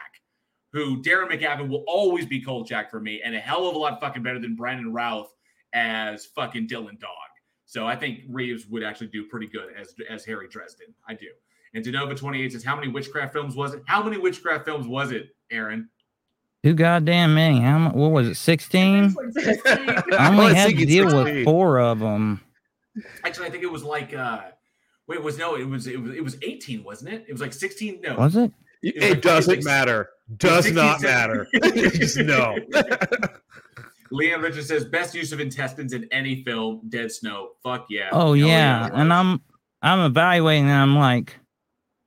who 0.73 1.03
Darren 1.03 1.29
McGavin 1.31 1.69
will 1.69 1.85
always 1.89 2.27
be 2.27 2.41
Kolchak 2.41 2.91
for 2.91 3.01
me, 3.01 3.21
and 3.25 3.35
a 3.35 3.41
hell 3.41 3.69
of 3.69 3.75
a 3.75 3.79
lot 3.79 4.01
fucking 4.01 4.23
better 4.23 4.39
than 4.39 4.55
Brandon 4.55 4.93
Routh 4.93 5.34
as 5.75 6.25
fucking 6.27 6.69
Dylan 6.69 6.99
Dog. 6.99 7.11
So 7.67 7.87
I 7.87 7.97
think 7.97 8.21
Reeves 8.29 8.67
would 8.69 8.83
actually 8.83 9.09
do 9.09 9.27
pretty 9.27 9.49
good 9.49 9.75
as 9.79 9.95
as 10.09 10.25
Harry 10.25 10.49
Dresden. 10.49 10.87
I 11.09 11.15
do. 11.15 11.27
And 11.75 11.85
Denova 11.85 12.17
28 12.17 12.53
says, 12.53 12.65
How 12.65 12.77
many 12.77 12.89
witchcraft 12.89 13.33
films 13.33 13.57
was 13.57 13.75
it? 13.75 13.83
How 13.87 14.03
many 14.03 14.17
witchcraft 14.17 14.65
films 14.65 14.87
was 14.87 15.11
it, 15.11 15.35
Aaron? 15.51 15.89
Too 16.63 16.73
goddamn 16.73 17.35
many. 17.35 17.61
How 17.61 17.79
much? 17.79 17.95
What 17.95 18.13
was 18.13 18.29
it? 18.29 18.37
Sixteen? 18.37 19.15
I 19.37 20.03
I 20.19 20.29
only 20.31 20.55
had 20.55 20.71
to 20.77 20.87
deal 20.87 21.07
with 21.25 21.45
four 21.45 21.79
of 21.81 21.99
them. 21.99 22.41
Actually, 23.25 23.49
I 23.49 23.51
think 23.51 23.65
it 23.65 23.73
was 23.73 23.83
like 23.83 24.15
uh 24.15 24.41
wait, 25.09 25.23
was 25.23 25.37
no, 25.37 25.57
it 25.57 25.69
was 25.69 25.87
it 25.87 26.01
was 26.01 26.15
it 26.15 26.23
was 26.23 26.37
18, 26.43 26.85
wasn't 26.85 27.13
it? 27.13 27.25
It 27.29 27.33
was 27.33 27.41
like 27.41 27.53
16. 27.53 28.01
No. 28.03 28.15
Was 28.17 28.37
it? 28.37 28.53
It, 28.83 28.95
was 28.97 29.11
like- 29.11 29.21
doesn't 29.23 29.57
was- 29.57 29.65
matter. 29.65 30.11
Does 30.39 30.65
16, 30.65 30.75
not 30.75 31.01
17. 31.01 32.25
matter. 32.25 32.25
No. 32.25 32.57
Leanne 34.13 34.43
Richard 34.43 34.65
says 34.65 34.85
best 34.85 35.15
use 35.15 35.33
of 35.33 35.41
intestines 35.41 35.93
in 35.93 36.07
any 36.13 36.43
film, 36.45 36.83
Dead 36.89 37.11
Snow. 37.13 37.51
Fuck 37.63 37.87
yeah. 37.91 38.09
Oh 38.13 38.35
Hell 38.35 38.37
yeah, 38.37 38.91
and. 38.93 39.13
I'm 39.13 39.41
I'm 39.83 40.01
evaluating. 40.01 40.65
And 40.65 40.73
I'm 40.73 40.97
like, 40.97 41.37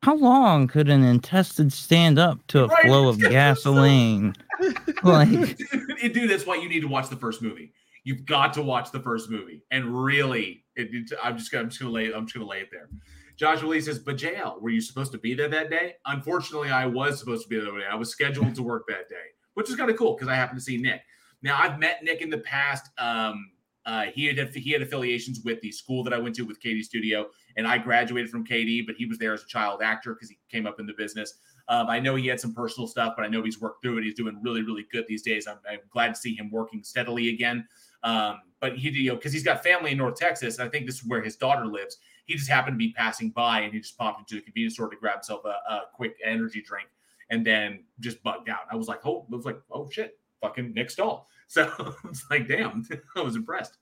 how 0.03 0.15
long 0.15 0.67
could 0.67 0.89
an 0.89 1.03
intestine 1.03 1.69
stand 1.69 2.17
up 2.17 2.39
to 2.47 2.63
a 2.63 2.67
Right, 2.67 2.85
flow 2.85 3.07
of 3.07 3.19
gasoline? 3.19 4.33
like, 5.03 5.29
dude, 5.29 6.13
dude, 6.13 6.29
that's 6.29 6.45
why 6.45 6.55
you 6.55 6.67
need 6.69 6.79
to 6.81 6.87
watch 6.87 7.09
the 7.09 7.15
first 7.15 7.41
movie. 7.41 7.73
You've 8.03 8.25
got 8.25 8.53
to 8.53 8.61
watch 8.63 8.91
the 8.91 8.99
first 9.01 9.29
movie, 9.29 9.61
and 9.69 9.85
really, 10.03 10.63
it, 10.75 10.89
it- 10.93 11.11
I'm 11.23 11.37
just 11.37 11.51
gonna, 11.51 11.63
I'm 11.65 11.69
just 11.69 11.79
gonna 11.81 11.91
lay, 11.91 12.11
I'm 12.13 12.25
just 12.25 12.33
gonna 12.35 12.47
lay 12.47 12.61
it 12.61 12.69
there. 12.71 12.89
Joshua 13.35 13.67
Lee 13.69 13.81
says, 13.81 13.99
"But 13.99 14.15
JL, 14.17 14.59
were 14.61 14.69
you 14.71 14.81
supposed 14.81 15.11
to 15.11 15.17
be 15.19 15.33
there 15.35 15.49
that 15.49 15.69
day?" 15.69 15.95
Unfortunately, 16.07 16.69
I 16.71 16.85
was 16.87 17.19
supposed 17.19 17.43
to 17.43 17.49
be 17.49 17.57
there 17.57 17.65
that 17.71 17.79
day. 17.79 17.85
I 17.91 17.95
was 17.95 18.09
scheduled 18.09 18.55
to 18.55 18.63
work 18.63 18.85
that 18.87 19.07
day, 19.09 19.15
which 19.53 19.69
is 19.69 19.75
kind 19.75 19.91
of 19.91 19.97
cool 19.97 20.15
because 20.15 20.29
I 20.29 20.35
happened 20.35 20.57
to 20.59 20.63
see 20.65 20.77
Nick. 20.77 21.01
Now, 21.47 21.57
I've 21.61 21.79
met 21.79 22.03
Nick 22.03 22.21
in 22.21 22.29
the 22.29 22.39
past. 22.39 22.89
Um, 22.97 23.51
uh, 23.85 24.03
he 24.13 24.25
had 24.25 24.53
he 24.53 24.71
had 24.71 24.81
affiliations 24.81 25.39
with 25.45 25.61
the 25.61 25.71
school 25.71 26.03
that 26.03 26.13
I 26.13 26.17
went 26.17 26.35
to 26.35 26.41
with 26.41 26.61
KD 26.61 26.83
Studio, 26.83 27.27
and 27.55 27.65
I 27.65 27.77
graduated 27.77 28.29
from 28.29 28.45
KD, 28.45 28.85
but 28.85 28.95
he 28.95 29.05
was 29.05 29.17
there 29.17 29.31
as 29.31 29.43
a 29.43 29.47
child 29.47 29.81
actor 29.81 30.13
because 30.13 30.29
he 30.29 30.37
came 30.51 30.67
up 30.67 30.81
in 30.81 30.85
the 30.85 30.93
business. 30.97 31.35
Um, 31.69 31.87
I 31.87 32.01
know 32.01 32.15
he 32.15 32.27
had 32.27 32.41
some 32.41 32.53
personal 32.53 32.85
stuff, 32.85 33.13
but 33.15 33.23
I 33.23 33.29
know 33.29 33.43
he's 33.43 33.61
worked 33.61 33.81
through 33.81 33.99
it. 33.99 34.03
He's 34.03 34.13
doing 34.13 34.37
really, 34.43 34.61
really 34.61 34.85
good 34.91 35.05
these 35.07 35.21
days. 35.21 35.47
I'm, 35.47 35.59
I'm 35.69 35.79
glad 35.89 36.09
to 36.09 36.15
see 36.19 36.35
him 36.35 36.51
working 36.51 36.83
steadily 36.83 37.29
again. 37.29 37.65
Um, 38.03 38.41
but 38.59 38.75
he, 38.75 38.89
you 38.89 39.11
know, 39.11 39.15
because 39.15 39.31
he's 39.31 39.43
got 39.43 39.63
family 39.63 39.91
in 39.91 39.97
North 39.97 40.17
Texas, 40.17 40.59
and 40.59 40.67
I 40.67 40.69
think 40.69 40.85
this 40.85 40.95
is 40.95 41.07
where 41.07 41.21
his 41.21 41.37
daughter 41.37 41.65
lives. 41.65 41.97
He 42.25 42.35
just 42.35 42.49
happened 42.49 42.73
to 42.73 42.77
be 42.77 42.91
passing 42.91 43.29
by, 43.29 43.61
and 43.61 43.73
he 43.73 43.79
just 43.79 43.97
popped 43.97 44.19
into 44.19 44.35
the 44.35 44.41
convenience 44.41 44.73
store 44.73 44.89
to 44.89 44.97
grab 44.97 45.19
himself 45.19 45.45
a, 45.45 45.73
a 45.73 45.81
quick 45.93 46.17
energy 46.25 46.61
drink, 46.61 46.89
and 47.29 47.47
then 47.47 47.85
just 48.01 48.21
bugged 48.21 48.49
out. 48.49 48.63
I 48.69 48.75
was 48.75 48.89
like, 48.89 49.05
oh, 49.05 49.25
I 49.31 49.35
was 49.35 49.45
like, 49.45 49.61
oh 49.71 49.89
shit, 49.89 50.19
fucking 50.41 50.73
Nick 50.73 50.89
Stahl. 50.89 51.29
So 51.47 51.95
it's 52.05 52.25
like, 52.29 52.47
damn, 52.47 52.87
I 53.15 53.21
was 53.21 53.35
impressed. 53.35 53.77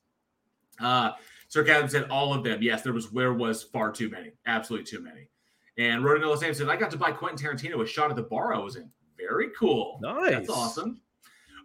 Uh, 0.80 1.12
Sir 1.48 1.64
Captain 1.64 1.90
said 1.90 2.10
all 2.10 2.34
of 2.34 2.44
them. 2.44 2.62
Yes, 2.62 2.82
there 2.82 2.94
was 2.94 3.12
where 3.12 3.34
was 3.34 3.64
far 3.64 3.92
too 3.92 4.10
many, 4.10 4.32
absolutely 4.46 4.86
too 4.86 5.02
many. 5.02 5.30
And 5.78 6.04
Rodinella 6.04 6.38
Sam 6.38 6.54
said, 6.54 6.70
I 6.70 6.76
got 6.76 6.92
to 6.92 6.98
buy 6.98 7.12
Quentin 7.12 7.46
Tarantino 7.46 7.82
a 7.84 7.86
shot 7.86 8.10
at 8.10 8.16
the 8.16 8.24
bar 8.24 8.54
I 8.54 8.60
was 8.60 8.76
in. 8.78 8.90
Very 9.18 9.50
cool. 9.58 10.00
Nice. 10.02 10.32
That's 10.32 10.50
awesome. 10.50 11.02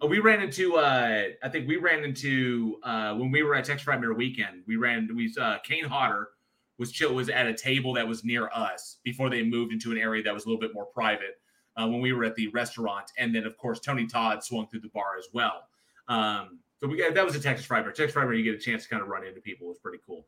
Uh, 0.03 0.07
we 0.07 0.19
ran 0.19 0.41
into, 0.41 0.77
uh, 0.77 1.25
I 1.43 1.49
think 1.49 1.69
we 1.69 1.77
ran 1.77 2.05
into 2.05 2.79
uh, 2.83 3.15
when 3.15 3.31
we 3.31 3.43
were 3.43 3.55
at 3.55 3.65
Texas 3.65 3.87
Frightmare 3.87 4.17
Weekend. 4.17 4.63
We 4.67 4.77
ran, 4.77 5.09
we 5.15 5.33
uh, 5.41 5.59
Kane 5.63 5.85
Hodder 5.85 6.31
was 6.79 6.91
chill 6.91 7.15
was 7.15 7.29
at 7.29 7.47
a 7.47 7.55
table 7.55 7.93
that 7.93 8.09
was 8.09 8.25
near 8.25 8.49
us 8.55 8.97
before 9.05 9.29
they 9.29 9.43
moved 9.43 9.73
into 9.73 9.93
an 9.93 9.99
area 9.99 10.23
that 10.23 10.33
was 10.33 10.47
a 10.47 10.49
little 10.49 10.61
bit 10.61 10.75
more 10.75 10.87
private. 10.87 11.41
Uh, 11.77 11.87
when 11.87 12.01
we 12.01 12.13
were 12.13 12.25
at 12.25 12.35
the 12.35 12.49
restaurant, 12.49 13.13
and 13.17 13.33
then 13.35 13.45
of 13.45 13.57
course 13.57 13.79
Tony 13.79 14.05
Todd 14.05 14.43
swung 14.43 14.67
through 14.67 14.81
the 14.81 14.89
bar 14.89 15.17
as 15.19 15.29
well. 15.33 15.69
Um, 16.11 16.59
so 16.81 16.89
we 16.89 16.97
got 16.99 17.15
that 17.15 17.25
was 17.25 17.35
a 17.37 17.41
Texas 17.41 17.67
Frightmare. 17.67 17.95
Texas 17.95 18.13
Frightmare, 18.15 18.37
you 18.37 18.45
get 18.45 18.55
a 18.55 18.59
chance 18.59 18.83
to 18.83 18.89
kind 18.91 19.01
of 19.03 19.09
run 19.09 19.25
into 19.27 19.41
people. 19.41 19.67
It 19.67 19.71
was 19.71 19.79
pretty 19.79 19.99
cool. 20.07 20.27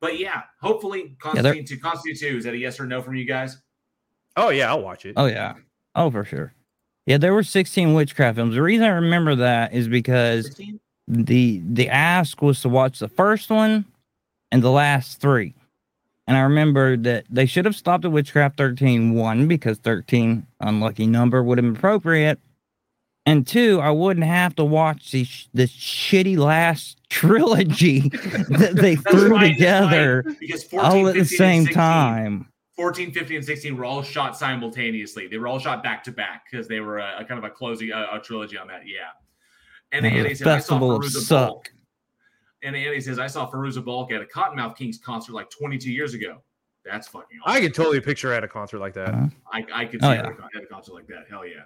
But 0.00 0.18
yeah, 0.18 0.42
hopefully 0.60 1.16
Yeah, 1.24 1.42
they're- 1.42 1.52
Constantine 1.54 1.64
two, 1.66 1.78
Constantine 1.78 2.30
two. 2.30 2.36
Is 2.38 2.44
that 2.44 2.54
a 2.54 2.58
yes 2.58 2.78
or 2.80 2.86
no 2.86 3.02
from 3.02 3.14
you 3.16 3.24
guys? 3.26 3.58
Oh 4.36 4.48
yeah, 4.50 4.68
I'll 4.68 4.82
watch 4.82 5.04
it. 5.06 5.14
oh 5.16 5.26
yeah, 5.26 5.54
oh 5.94 6.10
for 6.10 6.24
sure. 6.24 6.54
Yeah, 7.06 7.18
there 7.18 7.34
were 7.34 7.42
16 7.42 7.92
witchcraft 7.92 8.36
films. 8.36 8.54
The 8.54 8.62
reason 8.62 8.86
I 8.86 8.88
remember 8.90 9.34
that 9.34 9.74
is 9.74 9.88
because 9.88 10.58
the 11.06 11.60
the 11.68 11.88
ask 11.90 12.40
was 12.40 12.60
to 12.62 12.68
watch 12.70 12.98
the 12.98 13.08
first 13.08 13.50
one 13.50 13.84
and 14.50 14.62
the 14.62 14.70
last 14.70 15.20
three. 15.20 15.54
And 16.26 16.36
I 16.38 16.40
remember 16.40 16.96
that 16.96 17.26
they 17.28 17.44
should 17.44 17.66
have 17.66 17.76
stopped 17.76 18.06
at 18.06 18.10
Witchcraft 18.12 18.56
13, 18.56 19.12
one, 19.12 19.46
because 19.46 19.76
13, 19.78 20.46
unlucky 20.60 21.06
number, 21.06 21.42
would 21.42 21.58
have 21.58 21.64
been 21.66 21.76
appropriate. 21.76 22.40
And 23.26 23.46
two, 23.46 23.80
I 23.80 23.90
wouldn't 23.90 24.26
have 24.26 24.54
to 24.56 24.64
watch 24.64 25.10
the 25.10 25.24
sh- 25.24 25.48
this 25.54 25.72
shitty 25.72 26.36
last 26.36 26.98
trilogy 27.08 28.10
that 28.10 28.72
they 28.74 28.96
threw 28.96 29.30
fine, 29.30 29.40
that's 29.40 29.52
together 29.54 30.22
fine, 30.24 30.36
because 30.40 30.64
14, 30.64 30.90
all 30.90 31.08
at 31.08 31.14
the 31.14 31.24
same 31.24 31.62
16 31.64 31.74
time. 31.74 32.48
14, 32.76 33.12
15, 33.12 33.36
and 33.36 33.44
16 33.44 33.76
were 33.76 33.84
all 33.84 34.02
shot 34.02 34.36
simultaneously. 34.36 35.26
They 35.28 35.38
were 35.38 35.46
all 35.46 35.58
shot 35.58 35.82
back 35.82 36.02
to 36.04 36.12
back 36.12 36.44
because 36.50 36.66
they 36.66 36.80
were 36.80 36.98
a, 36.98 37.18
a 37.20 37.24
kind 37.24 37.38
of 37.38 37.44
a 37.44 37.50
closing 37.50 37.92
a, 37.92 38.08
a 38.12 38.20
trilogy 38.20 38.58
on 38.58 38.66
that. 38.66 38.82
Yeah. 38.86 39.10
And 39.92 40.04
Yeah, 40.04 40.10
Andy 40.12 40.30
the 40.30 40.34
says, 40.34 40.46
I 40.46 40.50
saw 40.50 40.56
Festival 40.56 40.96
of 40.96 41.04
Suck. 41.06 41.70
And 42.62 42.74
Andy 42.74 43.00
says, 43.00 43.18
I 43.18 43.28
saw 43.28 43.48
Fairuza 43.50 43.84
Balk 43.84 44.10
at 44.10 44.20
a 44.20 44.24
Cottonmouth 44.24 44.76
Kings 44.76 44.98
concert 44.98 45.32
like 45.34 45.50
22 45.50 45.90
years 45.90 46.14
ago. 46.14 46.42
That's 46.84 47.06
fucking 47.08 47.38
awesome. 47.44 47.56
I 47.56 47.60
can 47.60 47.72
totally 47.72 48.00
picture 48.00 48.32
at 48.32 48.42
a 48.44 48.48
concert 48.48 48.78
like 48.78 48.94
that. 48.94 49.14
Uh-huh. 49.14 49.28
I, 49.52 49.64
I 49.72 49.84
could 49.86 50.02
oh, 50.02 50.12
see 50.12 50.18
Oh, 50.18 50.20
it 50.20 50.26
at, 50.26 50.34
yeah. 50.38 50.46
a, 50.54 50.56
at 50.58 50.62
a 50.64 50.66
concert 50.66 50.94
like 50.94 51.06
that. 51.06 51.24
Hell 51.30 51.46
yeah. 51.46 51.62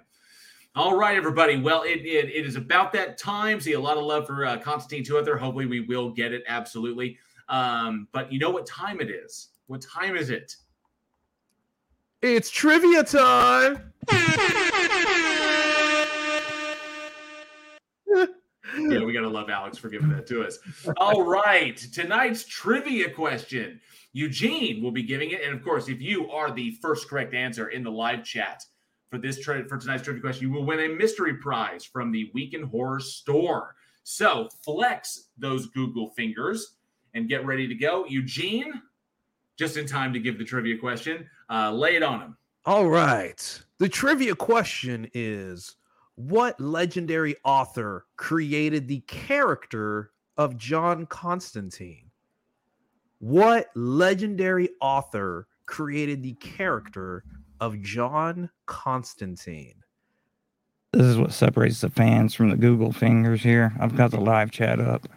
All 0.75 0.95
right, 0.95 1.17
everybody. 1.17 1.59
Well, 1.59 1.81
it, 1.81 2.05
it, 2.05 2.29
it 2.29 2.45
is 2.45 2.55
about 2.55 2.93
that 2.93 3.17
time. 3.17 3.59
See 3.59 3.73
a 3.73 3.79
lot 3.79 3.97
of 3.97 4.03
love 4.03 4.27
for 4.27 4.45
uh, 4.45 4.59
Constantine 4.59 5.03
2 5.03 5.17
out 5.17 5.25
there. 5.25 5.35
Hopefully, 5.35 5.65
we 5.65 5.81
will 5.81 6.11
get 6.11 6.31
it. 6.31 6.43
Absolutely. 6.47 7.17
Um, 7.49 8.07
but 8.11 8.31
you 8.31 8.37
know 8.37 8.51
what 8.51 8.67
time 8.67 9.01
it 9.01 9.09
is? 9.09 9.49
What 9.65 9.81
time 9.81 10.15
is 10.15 10.29
it? 10.29 10.55
It's 12.21 12.51
trivia 12.51 13.03
time. 13.03 13.91
yeah, 14.11 14.27
we 19.03 19.11
gotta 19.11 19.27
love 19.27 19.49
Alex 19.49 19.79
for 19.79 19.89
giving 19.89 20.09
that 20.09 20.27
to 20.27 20.43
us. 20.43 20.59
All 20.97 21.23
right, 21.23 21.77
tonight's 21.77 22.45
trivia 22.45 23.09
question. 23.09 23.81
Eugene 24.13 24.83
will 24.83 24.91
be 24.91 25.03
giving 25.03 25.31
it, 25.31 25.41
and 25.43 25.55
of 25.55 25.63
course, 25.63 25.89
if 25.89 25.99
you 25.99 26.29
are 26.29 26.51
the 26.51 26.77
first 26.81 27.09
correct 27.09 27.33
answer 27.33 27.69
in 27.69 27.83
the 27.83 27.91
live 27.91 28.23
chat 28.23 28.63
for 29.09 29.17
this 29.17 29.39
tri- 29.39 29.63
for 29.63 29.77
tonight's 29.77 30.03
trivia 30.03 30.21
question, 30.21 30.47
you 30.47 30.53
will 30.53 30.65
win 30.65 30.79
a 30.79 30.87
mystery 30.87 31.35
prize 31.35 31.83
from 31.83 32.11
the 32.11 32.29
Week 32.33 32.53
in 32.53 32.63
Horror 32.63 32.99
Store. 32.99 33.75
So 34.03 34.49
flex 34.63 35.29
those 35.37 35.67
Google 35.67 36.09
fingers 36.09 36.75
and 37.13 37.27
get 37.27 37.45
ready 37.45 37.67
to 37.67 37.75
go, 37.75 38.05
Eugene. 38.05 38.81
Just 39.57 39.77
in 39.77 39.85
time 39.85 40.13
to 40.13 40.19
give 40.19 40.37
the 40.37 40.45
trivia 40.45 40.77
question. 40.77 41.27
Uh, 41.49 41.71
lay 41.71 41.95
it 41.95 42.03
on 42.03 42.21
him. 42.21 42.37
All 42.65 42.87
right. 42.87 43.61
The 43.79 43.89
trivia 43.89 44.35
question 44.35 45.09
is 45.13 45.75
what 46.15 46.59
legendary 46.59 47.35
author 47.43 48.05
created 48.15 48.87
the 48.87 48.99
character 49.01 50.11
of 50.37 50.57
John 50.57 51.05
Constantine? 51.07 52.11
What 53.19 53.67
legendary 53.75 54.69
author 54.81 55.47
created 55.65 56.23
the 56.23 56.33
character 56.33 57.23
of 57.59 57.81
John 57.81 58.49
Constantine? 58.65 59.75
This 60.93 61.03
is 61.05 61.17
what 61.17 61.31
separates 61.33 61.81
the 61.81 61.89
fans 61.89 62.33
from 62.33 62.49
the 62.49 62.55
Google 62.55 62.91
fingers 62.91 63.41
here. 63.41 63.73
I've 63.79 63.95
got 63.95 64.11
the 64.11 64.19
live 64.19 64.51
chat 64.51 64.79
up. 64.79 65.07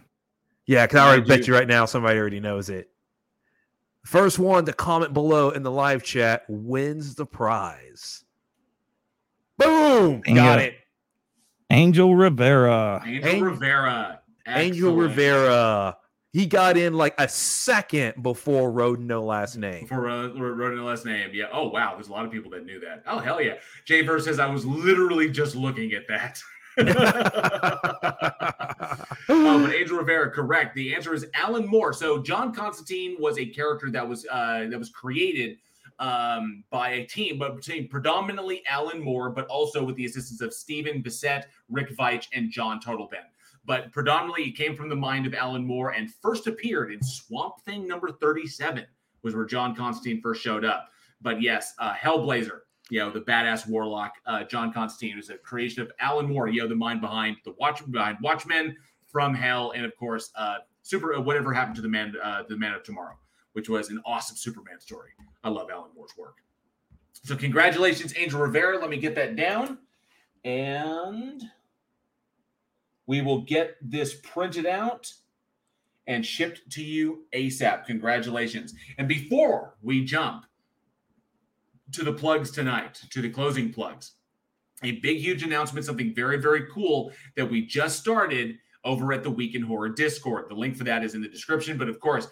Yeah, 0.66 0.86
because 0.86 1.00
I 1.00 1.06
already 1.08 1.26
bet 1.26 1.46
you 1.46 1.54
right 1.54 1.66
now 1.66 1.86
somebody 1.86 2.18
already 2.18 2.40
knows 2.40 2.68
it. 2.68 2.90
First 4.04 4.38
one 4.38 4.64
to 4.66 4.72
comment 4.72 5.14
below 5.14 5.50
in 5.50 5.62
the 5.62 5.70
live 5.70 6.02
chat 6.02 6.44
wins 6.48 7.14
the 7.14 7.24
prize. 7.24 8.24
Boom! 9.58 10.22
And 10.26 10.36
Got 10.36 10.60
it. 10.60 10.74
Angel 11.70 12.14
Rivera. 12.14 13.02
Angel 13.06 13.30
Ang- 13.30 13.42
Rivera. 13.42 14.20
Angel 14.46 14.94
Rivera. 14.94 15.96
He 16.32 16.46
got 16.46 16.78
in 16.78 16.94
like 16.94 17.14
a 17.18 17.28
second 17.28 18.22
before 18.22 18.72
Roden 18.72 19.06
no 19.06 19.22
last 19.22 19.58
name. 19.58 19.86
For 19.86 20.08
uh, 20.08 20.28
in 20.28 20.76
the 20.76 20.82
last 20.82 21.04
name. 21.04 21.30
Yeah. 21.34 21.46
Oh 21.52 21.68
wow. 21.68 21.92
There's 21.94 22.08
a 22.08 22.12
lot 22.12 22.24
of 22.24 22.30
people 22.32 22.50
that 22.52 22.64
knew 22.64 22.80
that. 22.80 23.02
Oh 23.06 23.18
hell 23.18 23.40
yeah. 23.40 23.56
Jay 23.84 24.00
Verse 24.00 24.24
says 24.24 24.38
I 24.38 24.46
was 24.46 24.64
literally 24.64 25.30
just 25.30 25.54
looking 25.54 25.92
at 25.92 26.08
that. 26.08 26.42
oh, 29.28 29.60
but 29.60 29.74
Angel 29.74 29.98
Rivera, 29.98 30.30
correct. 30.30 30.74
The 30.74 30.94
answer 30.94 31.12
is 31.12 31.26
Alan 31.34 31.66
Moore. 31.66 31.92
So 31.92 32.22
John 32.22 32.54
Constantine 32.54 33.16
was 33.20 33.36
a 33.38 33.44
character 33.44 33.90
that 33.90 34.08
was 34.08 34.26
uh, 34.30 34.68
that 34.70 34.78
was 34.78 34.88
created 34.88 35.58
um, 35.98 36.64
by 36.70 36.90
a 36.90 37.04
team, 37.04 37.38
but 37.38 37.62
predominantly 37.90 38.62
Alan 38.66 39.00
Moore, 39.00 39.28
but 39.28 39.46
also 39.46 39.84
with 39.84 39.96
the 39.96 40.06
assistance 40.06 40.40
of 40.40 40.54
Stephen 40.54 41.02
Bissette, 41.02 41.44
Rick 41.68 41.94
Veitch, 41.94 42.28
and 42.32 42.50
John 42.50 42.80
Totleben. 42.80 43.26
But 43.64 43.92
predominantly, 43.92 44.44
it 44.44 44.56
came 44.56 44.74
from 44.74 44.88
the 44.88 44.96
mind 44.96 45.26
of 45.26 45.34
Alan 45.34 45.64
Moore 45.64 45.90
and 45.90 46.12
first 46.12 46.46
appeared 46.46 46.92
in 46.92 47.02
Swamp 47.02 47.60
Thing 47.64 47.86
number 47.86 48.10
37, 48.10 48.84
was 49.22 49.34
where 49.34 49.44
John 49.44 49.74
Constantine 49.74 50.20
first 50.20 50.42
showed 50.42 50.64
up. 50.64 50.88
But 51.20 51.40
yes, 51.40 51.74
uh, 51.78 51.94
Hellblazer, 51.94 52.60
you 52.90 52.98
know, 52.98 53.10
the 53.10 53.20
badass 53.20 53.68
warlock, 53.68 54.14
uh, 54.26 54.44
John 54.44 54.72
Constantine 54.72 55.16
was 55.16 55.30
a 55.30 55.38
creation 55.38 55.82
of 55.82 55.92
Alan 56.00 56.26
Moore, 56.26 56.48
you 56.48 56.60
know, 56.60 56.68
the 56.68 56.74
mind 56.74 57.00
behind 57.00 57.36
the 57.44 57.52
watch 57.52 57.88
behind 57.90 58.18
Watchmen 58.20 58.76
from 59.06 59.34
Hell, 59.34 59.72
and 59.76 59.84
of 59.84 59.96
course, 59.96 60.30
uh, 60.34 60.58
Super. 60.82 61.14
Uh, 61.14 61.20
whatever 61.20 61.52
happened 61.52 61.76
to 61.76 61.82
the 61.82 61.88
man, 61.88 62.14
uh, 62.22 62.42
the 62.48 62.56
Man 62.56 62.74
of 62.74 62.82
Tomorrow, 62.82 63.16
which 63.52 63.68
was 63.68 63.90
an 63.90 64.00
awesome 64.04 64.36
Superman 64.36 64.80
story. 64.80 65.10
I 65.44 65.48
love 65.48 65.70
Alan 65.70 65.90
Moore's 65.94 66.16
work. 66.18 66.38
So 67.22 67.36
congratulations, 67.36 68.14
Angel 68.16 68.40
Rivera. 68.40 68.78
Let 68.78 68.90
me 68.90 68.96
get 68.96 69.14
that 69.14 69.36
down, 69.36 69.78
and 70.44 71.42
we 73.06 73.20
will 73.22 73.42
get 73.42 73.76
this 73.80 74.14
printed 74.22 74.66
out 74.66 75.12
and 76.06 76.24
shipped 76.24 76.60
to 76.70 76.82
you 76.82 77.24
ASAP. 77.34 77.86
Congratulations. 77.86 78.74
And 78.98 79.08
before 79.08 79.76
we 79.82 80.04
jump 80.04 80.46
to 81.92 82.04
the 82.04 82.12
plugs 82.12 82.50
tonight, 82.50 83.00
to 83.10 83.22
the 83.22 83.30
closing 83.30 83.72
plugs, 83.72 84.12
a 84.82 84.92
big, 85.00 85.18
huge 85.18 85.42
announcement, 85.42 85.86
something 85.86 86.14
very, 86.14 86.40
very 86.40 86.66
cool 86.72 87.12
that 87.36 87.48
we 87.48 87.64
just 87.64 88.00
started 88.00 88.58
over 88.84 89.12
at 89.12 89.22
the 89.22 89.30
Week 89.30 89.54
in 89.54 89.62
Horror 89.62 89.90
Discord. 89.90 90.46
The 90.48 90.54
link 90.54 90.76
for 90.76 90.84
that 90.84 91.04
is 91.04 91.14
in 91.14 91.22
the 91.22 91.28
description. 91.28 91.78
But 91.78 91.88
of 91.88 92.00
course, 92.00 92.26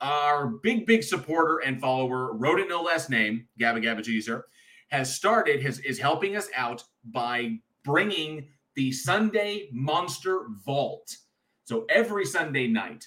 our 0.00 0.46
big, 0.46 0.86
big 0.86 1.02
supporter 1.02 1.58
and 1.58 1.80
follower, 1.80 2.34
wrote 2.34 2.60
it 2.60 2.68
no 2.68 2.82
less 2.82 3.08
name, 3.08 3.46
Gabba 3.58 3.82
Gabba 3.82 4.22
sir, 4.22 4.44
has 4.88 5.14
started, 5.14 5.62
has, 5.62 5.80
is 5.80 5.98
helping 5.98 6.36
us 6.36 6.48
out 6.54 6.84
by 7.06 7.58
bringing 7.84 8.46
the 8.76 8.92
Sunday 8.92 9.68
Monster 9.72 10.46
Vault. 10.64 11.16
So 11.64 11.86
every 11.88 12.26
Sunday 12.26 12.68
night, 12.68 13.06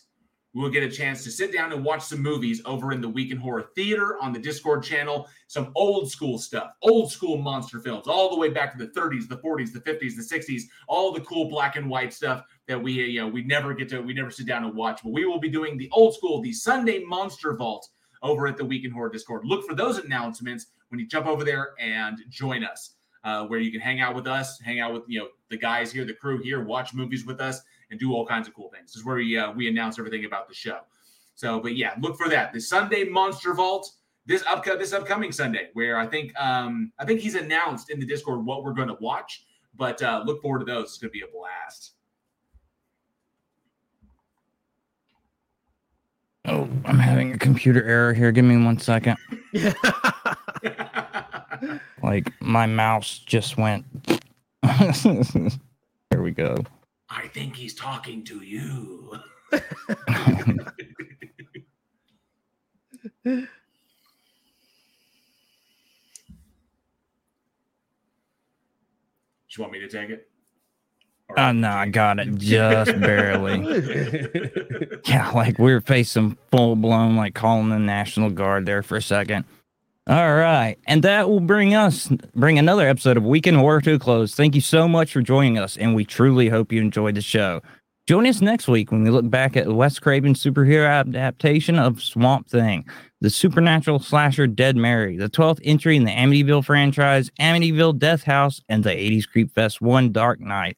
we'll 0.53 0.71
get 0.71 0.81
a 0.81 0.89
chance 0.89 1.23
to 1.23 1.31
sit 1.31 1.53
down 1.53 1.71
and 1.71 1.85
watch 1.85 2.01
some 2.01 2.21
movies 2.21 2.59
over 2.65 2.91
in 2.91 3.01
the 3.01 3.07
Week 3.07 3.31
in 3.31 3.37
Horror 3.37 3.69
Theater 3.75 4.17
on 4.19 4.33
the 4.33 4.39
Discord 4.39 4.83
channel. 4.83 5.29
Some 5.47 5.71
old 5.75 6.09
school 6.09 6.39
stuff, 6.39 6.71
old 6.81 7.11
school 7.11 7.37
monster 7.37 7.79
films, 7.79 8.07
all 8.07 8.31
the 8.31 8.37
way 8.37 8.49
back 8.49 8.75
to 8.75 8.83
the 8.83 8.91
30s, 8.99 9.29
the 9.29 9.37
40s, 9.37 9.71
the 9.71 9.79
50s, 9.79 10.15
the 10.15 10.23
60s, 10.23 10.63
all 10.87 11.13
the 11.13 11.21
cool 11.21 11.47
black 11.47 11.75
and 11.75 11.87
white 11.87 12.13
stuff 12.13 12.43
that 12.67 12.81
we, 12.81 12.93
you 12.93 13.21
know, 13.21 13.27
we 13.27 13.43
never 13.43 13.75
get 13.75 13.89
to, 13.89 14.01
we 14.01 14.13
never 14.13 14.31
sit 14.31 14.47
down 14.47 14.65
and 14.65 14.75
watch. 14.75 15.01
But 15.03 15.13
we 15.13 15.25
will 15.25 15.39
be 15.39 15.49
doing 15.49 15.77
the 15.77 15.89
old 15.91 16.15
school, 16.15 16.41
the 16.41 16.51
Sunday 16.51 17.03
Monster 17.03 17.55
Vault 17.55 17.87
over 18.23 18.47
at 18.47 18.57
the 18.57 18.65
Week 18.65 18.85
in 18.85 18.91
Horror 18.91 19.09
Discord. 19.09 19.45
Look 19.45 19.65
for 19.67 19.75
those 19.75 19.99
announcements 19.99 20.65
when 20.89 20.99
you 20.99 21.07
jump 21.07 21.27
over 21.27 21.43
there 21.43 21.75
and 21.79 22.19
join 22.27 22.63
us. 22.63 22.95
Uh, 23.25 23.45
where 23.45 23.59
you 23.59 23.69
can 23.69 23.81
hang 23.81 23.99
out 23.99 24.15
with 24.15 24.27
us, 24.27 24.61
hang 24.61 24.79
out 24.79 24.93
with 24.93 25.03
you 25.07 25.19
know 25.19 25.27
the 25.49 25.57
guys 25.57 25.91
here, 25.91 26.05
the 26.05 26.13
crew 26.13 26.41
here, 26.41 26.63
watch 26.63 26.93
movies 26.93 27.25
with 27.25 27.41
us, 27.41 27.61
and 27.91 27.99
do 27.99 28.13
all 28.13 28.25
kinds 28.25 28.47
of 28.47 28.53
cool 28.53 28.69
things. 28.69 28.91
This 28.91 29.01
is 29.01 29.05
where 29.05 29.17
we 29.17 29.37
uh, 29.37 29.51
we 29.51 29.67
announce 29.67 29.99
everything 29.99 30.25
about 30.25 30.47
the 30.47 30.55
show. 30.55 30.79
So, 31.35 31.59
but 31.59 31.75
yeah, 31.75 31.95
look 31.99 32.17
for 32.17 32.29
that. 32.29 32.53
The 32.53 32.61
Sunday 32.61 33.03
Monster 33.03 33.53
Vault 33.53 33.91
this 34.29 34.43
up 34.45 34.63
this 34.63 34.93
upcoming 34.93 35.31
Sunday, 35.31 35.69
where 35.73 35.97
I 35.97 36.05
think 36.05 36.39
um, 36.39 36.91
I 36.99 37.05
think 37.05 37.19
he's 37.19 37.35
announced 37.35 37.89
in 37.89 37.99
the 37.99 38.05
Discord 38.05 38.45
what 38.45 38.63
we're 38.63 38.73
going 38.73 38.87
to 38.87 38.97
watch. 39.01 39.45
But 39.75 40.01
uh, 40.03 40.23
look 40.25 40.41
forward 40.41 40.59
to 40.59 40.65
those. 40.65 40.89
It's 40.89 40.97
going 40.99 41.09
to 41.09 41.13
be 41.13 41.21
a 41.21 41.27
blast. 41.27 41.93
Oh, 46.45 46.69
I'm 46.85 46.99
having 46.99 47.33
a 47.33 47.37
computer 47.37 47.83
error 47.83 48.13
here. 48.13 48.31
Give 48.31 48.45
me 48.45 48.63
one 48.63 48.77
second. 48.77 49.17
like 52.03 52.31
my 52.41 52.65
mouse 52.65 53.19
just 53.19 53.57
went. 53.57 53.85
there 54.63 56.21
we 56.21 56.31
go. 56.31 56.57
I 57.09 57.27
think 57.27 57.55
he's 57.55 57.73
talking 57.73 58.23
to 58.25 58.41
you. 58.41 59.15
you 63.25 63.47
want 69.57 69.73
me 69.73 69.79
to 69.79 69.87
take 69.87 70.09
it? 70.09 70.27
Oh 71.37 71.51
no, 71.51 71.69
I 71.69 71.87
got 71.87 72.19
it 72.19 72.35
just 72.35 72.99
barely. 72.99 73.59
yeah, 75.05 75.29
like 75.31 75.59
we 75.59 75.71
were 75.71 75.81
facing 75.81 76.37
full 76.51 76.75
blown, 76.75 77.15
like 77.15 77.35
calling 77.35 77.69
the 77.69 77.77
National 77.77 78.31
Guard 78.31 78.65
there 78.65 78.81
for 78.81 78.97
a 78.97 79.01
second. 79.01 79.45
All 80.09 80.33
right, 80.33 80.75
and 80.87 81.03
that 81.03 81.29
will 81.29 81.39
bring 81.39 81.75
us 81.75 82.07
bring 82.33 82.57
another 82.57 82.87
episode 82.87 83.15
of 83.15 83.23
Week 83.23 83.45
in 83.45 83.53
Horror 83.53 83.79
to 83.81 83.93
a 83.93 83.99
close. 83.99 84.33
Thank 84.33 84.55
you 84.55 84.61
so 84.61 84.87
much 84.87 85.13
for 85.13 85.21
joining 85.21 85.59
us, 85.59 85.77
and 85.77 85.93
we 85.93 86.03
truly 86.03 86.49
hope 86.49 86.71
you 86.71 86.81
enjoyed 86.81 87.13
the 87.13 87.21
show. 87.21 87.61
Join 88.07 88.25
us 88.25 88.41
next 88.41 88.67
week 88.67 88.91
when 88.91 89.03
we 89.03 89.11
look 89.11 89.29
back 89.29 89.55
at 89.55 89.71
Wes 89.71 89.99
Craven's 89.99 90.43
superhero 90.43 90.89
adaptation 90.89 91.77
of 91.77 92.01
Swamp 92.01 92.49
Thing, 92.49 92.87
the 93.21 93.29
supernatural 93.29 93.99
slasher 93.99 94.47
Dead 94.47 94.75
Mary, 94.75 95.15
the 95.15 95.29
12th 95.29 95.59
entry 95.63 95.95
in 95.95 96.05
the 96.05 96.11
Amityville 96.11 96.65
franchise, 96.65 97.29
Amityville 97.39 97.99
Death 97.99 98.23
House, 98.23 98.61
and 98.67 98.83
the 98.83 98.89
80s 98.89 99.29
Creep 99.29 99.53
Fest 99.53 99.79
1 99.79 100.11
Dark 100.11 100.39
Night. 100.39 100.75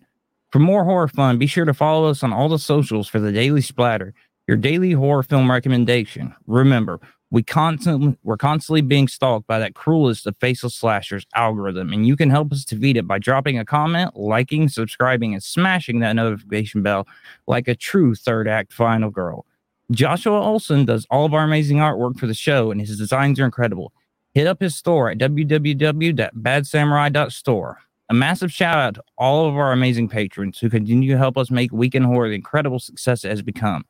For 0.52 0.60
more 0.60 0.84
horror 0.84 1.08
fun, 1.08 1.38
be 1.38 1.48
sure 1.48 1.64
to 1.64 1.74
follow 1.74 2.10
us 2.10 2.22
on 2.22 2.34
all 2.34 2.50
the 2.50 2.60
socials 2.60 3.08
for 3.08 3.22
the 3.22 3.32
Daily 3.32 3.62
Splatter, 3.62 4.14
your 4.46 4.58
daily 4.58 4.92
horror 4.92 5.24
film 5.24 5.50
recommendation. 5.50 6.36
Remember, 6.48 7.00
we 7.32 7.42
constantly 7.42 8.16
we're 8.24 8.38
constantly 8.38 8.82
being 8.82 9.08
stalked 9.08 9.48
by 9.48 9.58
that 9.58 9.74
cruelest 9.74 10.28
of 10.28 10.36
faceless 10.38 10.76
slashers 10.76 11.26
algorithm, 11.34 11.94
and 11.94 12.06
you 12.06 12.18
can 12.18 12.30
help 12.30 12.52
us 12.52 12.66
defeat 12.66 12.98
it 12.98 13.08
by 13.08 13.18
dropping 13.18 13.58
a 13.58 13.66
comment, 13.66 14.16
liking, 14.16 14.68
subscribing, 14.68 15.34
and 15.34 15.42
smashing 15.42 16.02
that 16.02 16.14
notification 16.14 16.84
bell 16.84 17.08
like 17.48 17.68
a 17.68 17.76
true 17.76 18.14
third 18.14 18.48
act 18.48 18.74
final 18.74 19.10
girl. 19.10 19.46
Joshua 19.92 20.40
Olsen 20.40 20.86
does 20.86 21.08
all 21.10 21.26
of 21.26 21.34
our 21.34 21.44
amazing 21.44 21.78
artwork 21.78 22.20
for 22.20 22.28
the 22.28 22.34
show, 22.34 22.70
and 22.70 22.80
his 22.80 22.98
designs 22.98 23.40
are 23.40 23.46
incredible. 23.46 23.92
Hit 24.34 24.48
up 24.48 24.62
his 24.62 24.76
store 24.76 25.10
at 25.10 25.18
www.badsamurai.store. 25.18 27.78
A 28.10 28.14
massive 28.14 28.52
shout 28.52 28.78
out 28.78 28.96
to 28.96 29.04
all 29.18 29.48
of 29.48 29.56
our 29.56 29.72
amazing 29.72 30.10
patrons 30.10 30.60
who 30.60 30.70
continue 30.70 31.12
to 31.12 31.18
help 31.18 31.38
us 31.38 31.50
make 31.50 31.72
Week 31.72 31.96
in 31.96 32.04
Horror 32.04 32.28
the 32.28 32.36
incredible 32.36 32.80
success 32.80 33.24
it 33.24 33.30
has 33.30 33.42
become. 33.42 33.86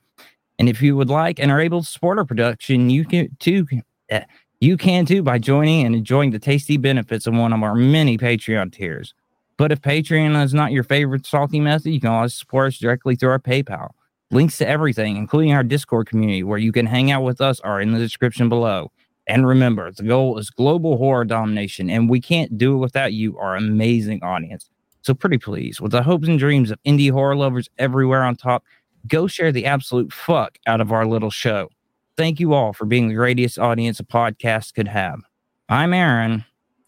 And 0.62 0.70
if 0.70 0.80
you 0.80 0.96
would 0.96 1.10
like 1.10 1.40
and 1.40 1.50
are 1.50 1.60
able 1.60 1.82
to 1.82 1.88
support 1.88 2.20
our 2.20 2.24
production, 2.24 2.92
you 2.92 3.04
can 3.04 3.36
too. 3.40 3.66
eh, 4.10 4.26
You 4.60 4.78
can 4.78 5.08
too 5.08 5.24
by 5.24 5.40
joining 5.40 5.88
and 5.88 5.96
enjoying 5.96 6.30
the 6.30 6.38
tasty 6.38 6.78
benefits 6.78 7.26
of 7.26 7.34
one 7.34 7.52
of 7.52 7.64
our 7.64 7.74
many 7.74 8.16
Patreon 8.16 8.72
tiers. 8.72 9.16
But 9.58 9.72
if 9.72 9.82
Patreon 9.82 10.40
is 10.44 10.54
not 10.54 10.72
your 10.72 10.84
favorite 10.84 11.26
salty 11.26 11.60
method, 11.60 11.90
you 11.90 12.00
can 12.00 12.12
always 12.12 12.36
support 12.36 12.68
us 12.68 12.78
directly 12.78 13.16
through 13.16 13.32
our 13.32 13.40
PayPal. 13.40 13.90
Links 14.30 14.60
to 14.60 14.68
everything, 14.68 15.18
including 15.18 15.52
our 15.52 15.64
Discord 15.64 16.08
community 16.08 16.44
where 16.44 16.60
you 16.60 16.72
can 16.72 16.86
hang 16.86 17.10
out 17.10 17.24
with 17.24 17.42
us, 17.42 17.60
are 17.62 17.82
in 17.82 17.92
the 17.94 17.98
description 17.98 18.48
below. 18.48 18.92
And 19.26 19.48
remember, 19.48 19.92
the 19.92 20.04
goal 20.04 20.38
is 20.38 20.52
global 20.52 20.98
horror 20.98 21.26
domination, 21.26 21.90
and 21.90 22.08
we 22.08 22.22
can't 22.22 22.56
do 22.56 22.76
it 22.76 22.78
without 22.78 23.14
you, 23.14 23.36
our 23.40 23.56
amazing 23.56 24.22
audience. 24.22 24.70
So, 25.02 25.16
pretty 25.16 25.40
please, 25.40 25.82
with 25.82 25.92
the 25.92 26.04
hopes 26.04 26.28
and 26.28 26.38
dreams 26.38 26.70
of 26.70 26.78
indie 26.84 27.10
horror 27.10 27.36
lovers 27.36 27.68
everywhere 27.80 28.22
on 28.22 28.36
top, 28.36 28.64
go 29.08 29.28
share 29.28 29.52
the 29.52 29.66
absolute 29.66 30.12
fuck 30.14 30.58
out 30.68 30.82
of 30.82 30.92
our 30.92 31.06
little 31.06 31.30
show. 31.30 31.70
Thank 32.18 32.40
you 32.40 32.54
all 32.54 32.74
for 32.74 32.86
being 32.86 33.08
the 33.08 33.16
greatest 33.16 33.58
audience 33.58 34.00
a 34.00 34.04
podcast 34.04 34.74
could 34.74 34.88
have. 34.88 35.22
I'm 35.70 35.94
Aaron. 35.94 36.46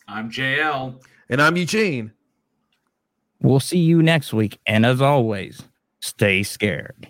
I'm 0.07 0.29
JL. 0.29 1.01
And 1.29 1.41
I'm 1.41 1.55
Eugene. 1.55 2.11
We'll 3.41 3.59
see 3.59 3.79
you 3.79 4.03
next 4.03 4.33
week. 4.33 4.59
And 4.65 4.85
as 4.85 5.01
always, 5.01 5.63
stay 5.99 6.43
scared. 6.43 7.07